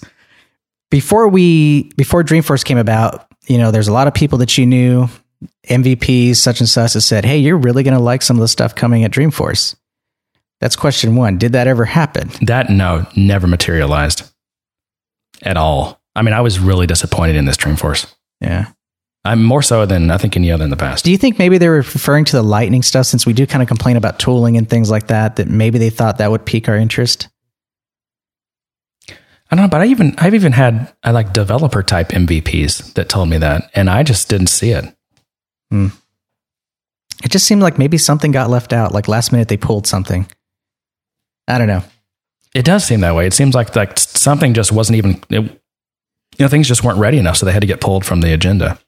before 0.89 1.27
we 1.27 1.91
before 1.97 2.23
Dreamforce 2.23 2.63
came 2.63 2.77
about. 2.77 3.27
You 3.47 3.57
know, 3.57 3.71
there's 3.71 3.89
a 3.89 3.93
lot 3.93 4.07
of 4.07 4.13
people 4.13 4.37
that 4.37 4.57
you 4.57 4.65
knew, 4.65 5.09
MVPs, 5.67 6.37
such 6.37 6.59
and 6.59 6.69
such, 6.69 6.93
that 6.93 7.01
said, 7.01 7.25
"Hey, 7.25 7.37
you're 7.37 7.57
really 7.57 7.83
going 7.83 7.95
to 7.95 8.03
like 8.03 8.21
some 8.21 8.37
of 8.37 8.41
the 8.41 8.47
stuff 8.47 8.75
coming 8.75 9.03
at 9.03 9.11
Dreamforce." 9.11 9.75
That's 10.59 10.75
question 10.75 11.15
one. 11.15 11.37
Did 11.37 11.53
that 11.53 11.67
ever 11.67 11.85
happen? 11.85 12.29
that, 12.43 12.69
no, 12.69 13.05
never 13.17 13.47
materialized 13.47 14.31
at 15.41 15.57
all. 15.57 16.01
I 16.15 16.21
mean, 16.21 16.33
I 16.33 16.41
was 16.41 16.59
really 16.59 16.87
disappointed 16.87 17.35
in 17.35 17.45
this 17.45 17.57
Dreamforce. 17.57 18.13
Yeah. 18.39 18.67
I'm 19.25 19.43
more 19.43 19.61
so 19.61 19.85
than 19.85 20.11
I 20.11 20.17
think 20.17 20.35
any 20.35 20.51
other 20.51 20.63
in 20.63 20.69
the 20.69 20.77
past. 20.77 21.05
Do 21.05 21.11
you 21.11 21.17
think 21.17 21.39
maybe 21.39 21.57
they 21.57 21.69
were 21.69 21.77
referring 21.77 22.25
to 22.25 22.35
the 22.35 22.43
lightning 22.43 22.83
stuff 22.83 23.05
since 23.05 23.25
we 23.25 23.33
do 23.33 23.47
kind 23.47 23.61
of 23.61 23.67
complain 23.67 23.95
about 23.95 24.19
tooling 24.19 24.57
and 24.57 24.69
things 24.69 24.91
like 24.91 25.07
that? 25.07 25.37
That 25.37 25.47
maybe 25.47 25.79
they 25.79 25.89
thought 25.89 26.17
that 26.17 26.29
would 26.29 26.45
pique 26.45 26.67
our 26.67 26.75
interest. 26.75 27.29
I 29.09 29.55
don't 29.55 29.65
know, 29.65 29.69
but 29.69 29.81
I 29.81 29.85
even 29.85 30.15
I've 30.17 30.33
even 30.33 30.51
had 30.51 30.93
I 31.03 31.11
like 31.11 31.31
developer 31.31 31.83
type 31.83 32.09
MVPs 32.09 32.93
that 32.95 33.07
told 33.07 33.29
me 33.29 33.37
that, 33.37 33.69
and 33.75 33.89
I 33.89 34.03
just 34.03 34.27
didn't 34.27 34.47
see 34.47 34.71
it. 34.71 34.85
It 37.23 37.31
just 37.31 37.45
seemed 37.47 37.61
like 37.61 37.77
maybe 37.77 37.97
something 37.97 38.31
got 38.31 38.49
left 38.49 38.73
out. 38.73 38.91
Like 38.93 39.07
last 39.07 39.31
minute 39.31 39.47
they 39.47 39.57
pulled 39.57 39.87
something. 39.87 40.27
I 41.47 41.57
don't 41.57 41.67
know. 41.67 41.83
It 42.53 42.65
does 42.65 42.83
seem 42.85 42.99
that 43.01 43.15
way. 43.15 43.25
It 43.25 43.33
seems 43.33 43.55
like 43.55 43.75
like 43.75 43.97
something 43.97 44.53
just 44.53 44.71
wasn't 44.71 44.97
even. 44.97 45.21
It, 45.29 45.41
you 46.37 46.45
know, 46.45 46.47
things 46.47 46.67
just 46.67 46.83
weren't 46.83 46.97
ready 46.99 47.17
enough, 47.17 47.37
so 47.37 47.45
they 47.45 47.51
had 47.51 47.61
to 47.61 47.67
get 47.67 47.79
pulled 47.81 48.05
from 48.05 48.21
the 48.21 48.33
agenda. 48.33 48.79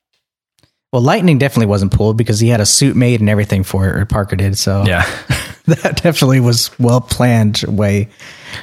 Well, 0.91 1.01
Lightning 1.01 1.37
definitely 1.37 1.65
wasn't 1.67 1.91
pulled 1.91 2.17
because 2.17 2.39
he 2.39 2.47
had 2.47 2.61
a 2.61 2.65
suit 2.65 2.95
made 2.95 3.19
and 3.19 3.29
everything 3.29 3.63
for 3.63 3.87
it, 3.87 3.99
or 3.99 4.05
Parker 4.05 4.35
did. 4.35 4.57
So 4.57 4.83
Yeah, 4.85 5.05
that 5.65 6.01
definitely 6.01 6.39
was 6.39 6.71
well 6.79 7.01
planned 7.01 7.63
way 7.67 8.09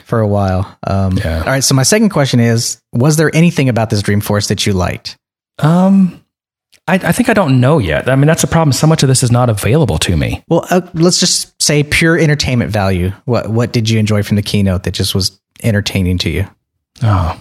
for 0.05 0.21
a 0.21 0.27
while. 0.27 0.79
Um, 0.87 1.13
Yeah. 1.19 1.41
All 1.41 1.47
right. 1.47 1.63
So 1.65 1.75
my 1.75 1.83
second 1.83 2.09
question 2.11 2.41
is: 2.41 2.81
Was 2.93 3.17
there 3.17 3.35
anything 3.35 3.69
about 3.69 3.91
this 3.91 4.03
Dreamforce 4.03 4.49
that 4.49 4.67
you 4.67 4.73
liked? 4.73 5.17
um, 5.59 6.22
I, 6.93 6.97
I 7.09 7.13
think 7.13 7.31
I 7.31 7.33
don't 7.33 7.59
know 7.59 7.79
yet. 7.79 8.07
I 8.11 8.17
mean, 8.17 8.27
that's 8.27 8.43
the 8.43 8.49
problem. 8.49 8.73
So 8.73 8.87
much 8.87 9.03
of 9.03 9.09
this 9.09 9.23
is 9.23 9.33
not 9.33 9.49
available 9.49 9.97
to 10.01 10.15
me. 10.15 10.45
Well, 10.49 10.67
uh, 10.69 10.83
let's 10.93 11.19
just 11.19 11.61
say 11.61 11.83
pure 11.83 12.19
entertainment 12.19 12.71
value. 12.71 13.13
What 13.25 13.49
What 13.49 13.73
did 13.73 13.89
you 13.89 13.99
enjoy 13.99 14.23
from 14.23 14.37
the 14.37 14.43
keynote 14.43 14.83
that 14.83 14.93
just 14.93 15.15
was 15.15 15.41
entertaining 15.63 16.19
to 16.19 16.29
you? 16.31 16.47
Oh, 17.03 17.41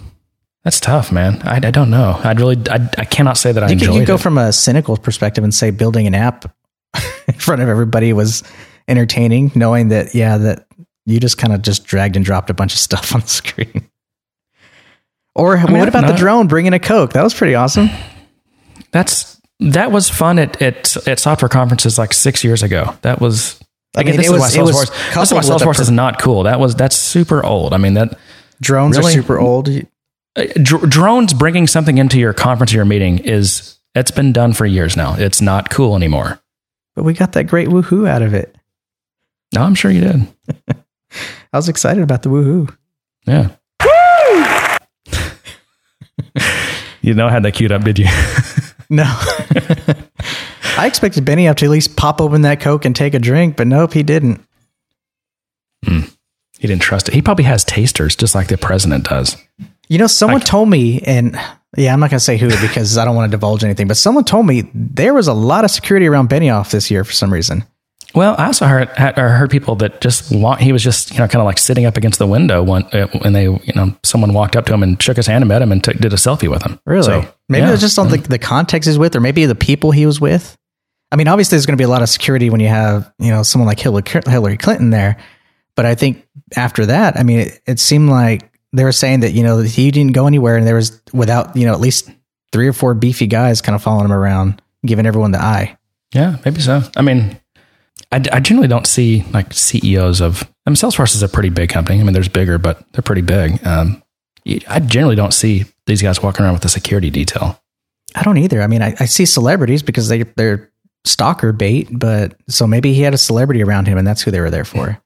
that's 0.64 0.80
tough, 0.80 1.12
man. 1.12 1.42
I, 1.42 1.56
I 1.56 1.70
don't 1.70 1.90
know. 1.90 2.18
I'd 2.24 2.40
really, 2.40 2.56
I, 2.70 2.88
I 2.96 3.04
cannot 3.04 3.36
say 3.36 3.52
that 3.52 3.62
I 3.62 3.66
You 3.66 3.76
could 3.76 3.82
enjoyed 3.88 4.00
you 4.00 4.06
go 4.06 4.14
it. 4.14 4.22
from 4.22 4.38
a 4.38 4.54
cynical 4.54 4.96
perspective 4.96 5.44
and 5.44 5.52
say 5.52 5.70
building 5.70 6.06
an 6.06 6.14
app 6.14 6.50
in 7.28 7.34
front 7.34 7.60
of 7.60 7.68
everybody 7.68 8.14
was 8.14 8.42
entertaining, 8.88 9.52
knowing 9.54 9.88
that 9.88 10.14
yeah, 10.14 10.38
that 10.38 10.66
you 11.04 11.20
just 11.20 11.36
kind 11.36 11.52
of 11.52 11.60
just 11.60 11.84
dragged 11.84 12.16
and 12.16 12.24
dropped 12.24 12.48
a 12.48 12.54
bunch 12.54 12.72
of 12.72 12.78
stuff 12.78 13.14
on 13.14 13.20
the 13.20 13.28
screen. 13.28 13.86
Or 15.34 15.58
mean, 15.58 15.78
what 15.78 15.88
about 15.88 16.06
the 16.06 16.16
drone 16.16 16.48
bringing 16.48 16.72
a 16.72 16.78
Coke? 16.78 17.12
That 17.12 17.22
was 17.22 17.34
pretty 17.34 17.54
awesome. 17.54 17.90
That's 18.92 19.31
that 19.70 19.92
was 19.92 20.08
fun 20.10 20.38
at, 20.38 20.60
at 20.60 20.96
at 21.08 21.18
software 21.20 21.48
conferences 21.48 21.98
like 21.98 22.12
six 22.12 22.42
years 22.44 22.62
ago. 22.62 22.94
That 23.02 23.20
was. 23.20 23.58
I 23.94 24.00
mean, 24.04 24.08
Again, 24.14 24.16
this 24.20 24.26
it 24.26 24.34
is 24.34 24.40
was- 24.40 24.40
why 24.40 24.48
Salesforce. 24.58 25.14
This 25.14 25.28
is 25.28 25.34
why 25.34 25.40
Salesforce 25.40 25.76
per- 25.76 25.82
is 25.82 25.90
not 25.90 26.20
cool. 26.20 26.44
That 26.44 26.58
was 26.60 26.74
that's 26.74 26.96
super 26.96 27.44
old. 27.44 27.72
I 27.74 27.76
mean 27.76 27.94
that 27.94 28.18
Drones 28.60 28.96
Really? 28.96 29.10
are 29.12 29.14
super 29.14 29.38
old. 29.38 29.68
uh, 29.68 30.44
dr- 30.62 30.88
drones 30.88 31.34
bringing 31.34 31.66
something 31.66 31.98
into 31.98 32.18
your 32.18 32.32
conference 32.32 32.72
or 32.72 32.76
your 32.76 32.84
meeting 32.86 33.18
is 33.18 33.76
it's 33.94 34.10
been 34.10 34.32
done 34.32 34.52
for 34.54 34.64
years 34.64 34.96
now. 34.96 35.14
It's 35.16 35.40
not 35.42 35.68
cool 35.70 35.94
anymore. 35.96 36.40
But 36.94 37.04
we 37.04 37.12
got 37.12 37.32
that 37.32 37.44
great 37.48 37.68
woohoo 37.68 38.08
out 38.08 38.22
of 38.22 38.32
it. 38.34 38.54
No, 39.54 39.62
I'm 39.62 39.74
sure 39.74 39.90
you 39.90 40.00
did. 40.00 40.26
I 41.52 41.56
was 41.58 41.68
excited 41.68 42.02
about 42.02 42.22
the 42.22 42.30
woohoo. 42.30 42.74
Yeah. 43.26 43.50
you 47.02 47.12
know, 47.14 47.26
I 47.26 47.30
had 47.30 47.42
that 47.42 47.52
queued 47.52 47.72
up, 47.72 47.82
did 47.84 47.98
you? 47.98 48.06
No. 48.92 49.04
I 50.76 50.86
expected 50.86 51.24
Benioff 51.24 51.56
to 51.56 51.64
at 51.64 51.70
least 51.70 51.96
pop 51.96 52.20
open 52.20 52.42
that 52.42 52.60
Coke 52.60 52.84
and 52.84 52.94
take 52.94 53.14
a 53.14 53.18
drink, 53.18 53.56
but 53.56 53.66
nope, 53.66 53.94
he 53.94 54.02
didn't. 54.02 54.40
Hmm. 55.84 56.00
he 56.58 56.68
didn't 56.68 56.82
trust 56.82 57.08
it. 57.08 57.14
He 57.14 57.22
probably 57.22 57.44
has 57.44 57.64
tasters, 57.64 58.14
just 58.14 58.34
like 58.34 58.48
the 58.48 58.58
president 58.58 59.08
does. 59.08 59.36
You 59.88 59.98
know, 59.98 60.06
someone 60.06 60.40
Like- 60.40 60.46
told 60.46 60.68
me, 60.68 61.00
and 61.00 61.36
yeah, 61.76 61.92
I'm 61.92 62.00
not 62.00 62.10
going 62.10 62.18
to 62.18 62.24
say 62.24 62.36
who 62.36 62.48
because 62.60 62.98
I 62.98 63.04
don't 63.06 63.16
want 63.16 63.30
to 63.30 63.36
divulge 63.36 63.64
anything, 63.64 63.88
but 63.88 63.96
someone 63.96 64.24
told 64.24 64.46
me 64.46 64.70
there 64.74 65.14
was 65.14 65.26
a 65.26 65.32
lot 65.34 65.64
of 65.64 65.70
security 65.70 66.06
around 66.06 66.28
Benioff 66.28 66.70
this 66.70 66.90
year 66.90 67.02
for 67.02 67.12
some 67.12 67.32
reason. 67.32 67.64
Well, 68.14 68.34
I 68.38 68.46
also 68.46 68.66
heard 68.66 68.88
or 69.16 69.28
heard 69.30 69.50
people 69.50 69.76
that 69.76 70.00
just 70.00 70.30
wa- 70.34 70.56
he 70.56 70.72
was 70.72 70.82
just 70.82 71.12
you 71.12 71.18
know 71.18 71.28
kind 71.28 71.40
of 71.40 71.46
like 71.46 71.58
sitting 71.58 71.86
up 71.86 71.96
against 71.96 72.18
the 72.18 72.26
window 72.26 72.62
when 72.62 72.84
uh, 72.92 73.06
when 73.22 73.32
they 73.32 73.44
you 73.44 73.72
know 73.74 73.96
someone 74.04 74.34
walked 74.34 74.54
up 74.56 74.66
to 74.66 74.74
him 74.74 74.82
and 74.82 75.02
shook 75.02 75.16
his 75.16 75.26
hand 75.26 75.42
and 75.42 75.48
met 75.48 75.62
him 75.62 75.72
and 75.72 75.82
took, 75.82 75.96
did 75.96 76.12
a 76.12 76.16
selfie 76.16 76.50
with 76.50 76.62
him. 76.62 76.78
Really? 76.84 77.04
So, 77.04 77.34
maybe 77.48 77.62
yeah. 77.62 77.68
it 77.68 77.72
was 77.72 77.80
just 77.80 77.98
on 77.98 78.08
the, 78.08 78.18
the 78.18 78.38
context 78.38 78.86
he's 78.86 78.98
with, 78.98 79.16
or 79.16 79.20
maybe 79.20 79.46
the 79.46 79.54
people 79.54 79.92
he 79.92 80.04
was 80.04 80.20
with. 80.20 80.56
I 81.10 81.16
mean, 81.16 81.28
obviously, 81.28 81.56
there's 81.56 81.66
going 81.66 81.76
to 81.76 81.80
be 81.80 81.84
a 81.84 81.88
lot 81.88 82.02
of 82.02 82.08
security 82.08 82.50
when 82.50 82.60
you 82.60 82.68
have 82.68 83.12
you 83.18 83.30
know 83.30 83.42
someone 83.42 83.66
like 83.66 83.80
Hillary 83.80 84.04
Hillary 84.26 84.56
Clinton 84.56 84.90
there, 84.90 85.18
but 85.74 85.86
I 85.86 85.94
think 85.94 86.26
after 86.56 86.86
that, 86.86 87.18
I 87.18 87.22
mean, 87.22 87.40
it, 87.40 87.60
it 87.66 87.80
seemed 87.80 88.10
like 88.10 88.50
they 88.72 88.84
were 88.84 88.92
saying 88.92 89.20
that 89.20 89.32
you 89.32 89.42
know 89.42 89.58
he 89.58 89.90
didn't 89.90 90.12
go 90.12 90.26
anywhere, 90.26 90.56
and 90.56 90.66
there 90.66 90.74
was 90.74 91.00
without 91.12 91.56
you 91.56 91.66
know 91.66 91.72
at 91.72 91.80
least 91.80 92.10
three 92.52 92.68
or 92.68 92.72
four 92.72 92.94
beefy 92.94 93.26
guys 93.26 93.62
kind 93.62 93.74
of 93.74 93.82
following 93.82 94.04
him 94.04 94.12
around, 94.12 94.60
giving 94.84 95.06
everyone 95.06 95.30
the 95.32 95.40
eye. 95.40 95.76
Yeah, 96.14 96.36
maybe 96.44 96.60
so. 96.60 96.82
I 96.96 97.02
mean, 97.02 97.38
I, 98.12 98.22
I 98.32 98.40
generally 98.40 98.68
don't 98.68 98.86
see 98.86 99.24
like 99.32 99.52
CEOs 99.52 100.20
of. 100.20 100.42
I 100.66 100.70
mean, 100.70 100.76
Salesforce 100.76 101.14
is 101.14 101.22
a 101.22 101.28
pretty 101.28 101.48
big 101.48 101.70
company. 101.70 101.98
I 101.98 102.02
mean, 102.04 102.12
there's 102.12 102.28
bigger, 102.28 102.58
but 102.58 102.84
they're 102.92 103.02
pretty 103.02 103.22
big. 103.22 103.64
Um, 103.66 104.02
I 104.68 104.80
generally 104.80 105.16
don't 105.16 105.32
see 105.34 105.64
these 105.86 106.02
guys 106.02 106.22
walking 106.22 106.44
around 106.44 106.54
with 106.54 106.64
a 106.64 106.68
security 106.68 107.10
detail. 107.10 107.60
I 108.14 108.22
don't 108.22 108.38
either. 108.38 108.60
I 108.62 108.66
mean, 108.66 108.82
I, 108.82 108.94
I 109.00 109.06
see 109.06 109.24
celebrities 109.24 109.82
because 109.82 110.08
they 110.08 110.22
they're 110.22 110.70
stalker 111.04 111.52
bait, 111.52 111.88
but 111.90 112.38
so 112.48 112.66
maybe 112.66 112.92
he 112.92 113.02
had 113.02 113.14
a 113.14 113.18
celebrity 113.18 113.62
around 113.62 113.88
him, 113.88 113.98
and 113.98 114.06
that's 114.06 114.22
who 114.22 114.30
they 114.30 114.40
were 114.40 114.50
there 114.50 114.64
for. 114.64 115.00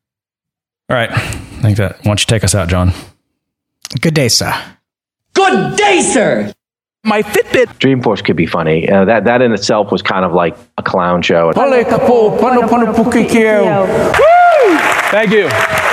All 0.88 0.96
right, 0.96 1.10
I 1.10 1.16
think 1.62 1.78
that. 1.78 1.98
Why 1.98 2.04
don't 2.04 2.20
you 2.20 2.26
take 2.26 2.44
us 2.44 2.54
out, 2.54 2.68
John? 2.68 2.92
Good 4.00 4.14
day, 4.14 4.28
sir. 4.28 4.52
Good 5.32 5.76
day, 5.76 6.00
sir. 6.00 6.52
My 7.06 7.22
Fitbit. 7.22 7.66
Dreamforce 7.78 8.24
could 8.24 8.36
be 8.36 8.46
funny. 8.46 8.88
Uh, 8.88 9.04
that 9.04 9.24
that 9.24 9.40
in 9.40 9.52
itself 9.52 9.92
was 9.92 10.02
kind 10.02 10.24
of 10.24 10.32
like 10.32 10.56
a 10.76 10.82
clown 10.82 11.22
show. 11.22 11.52
Thank 15.10 15.30
you. 15.30 15.85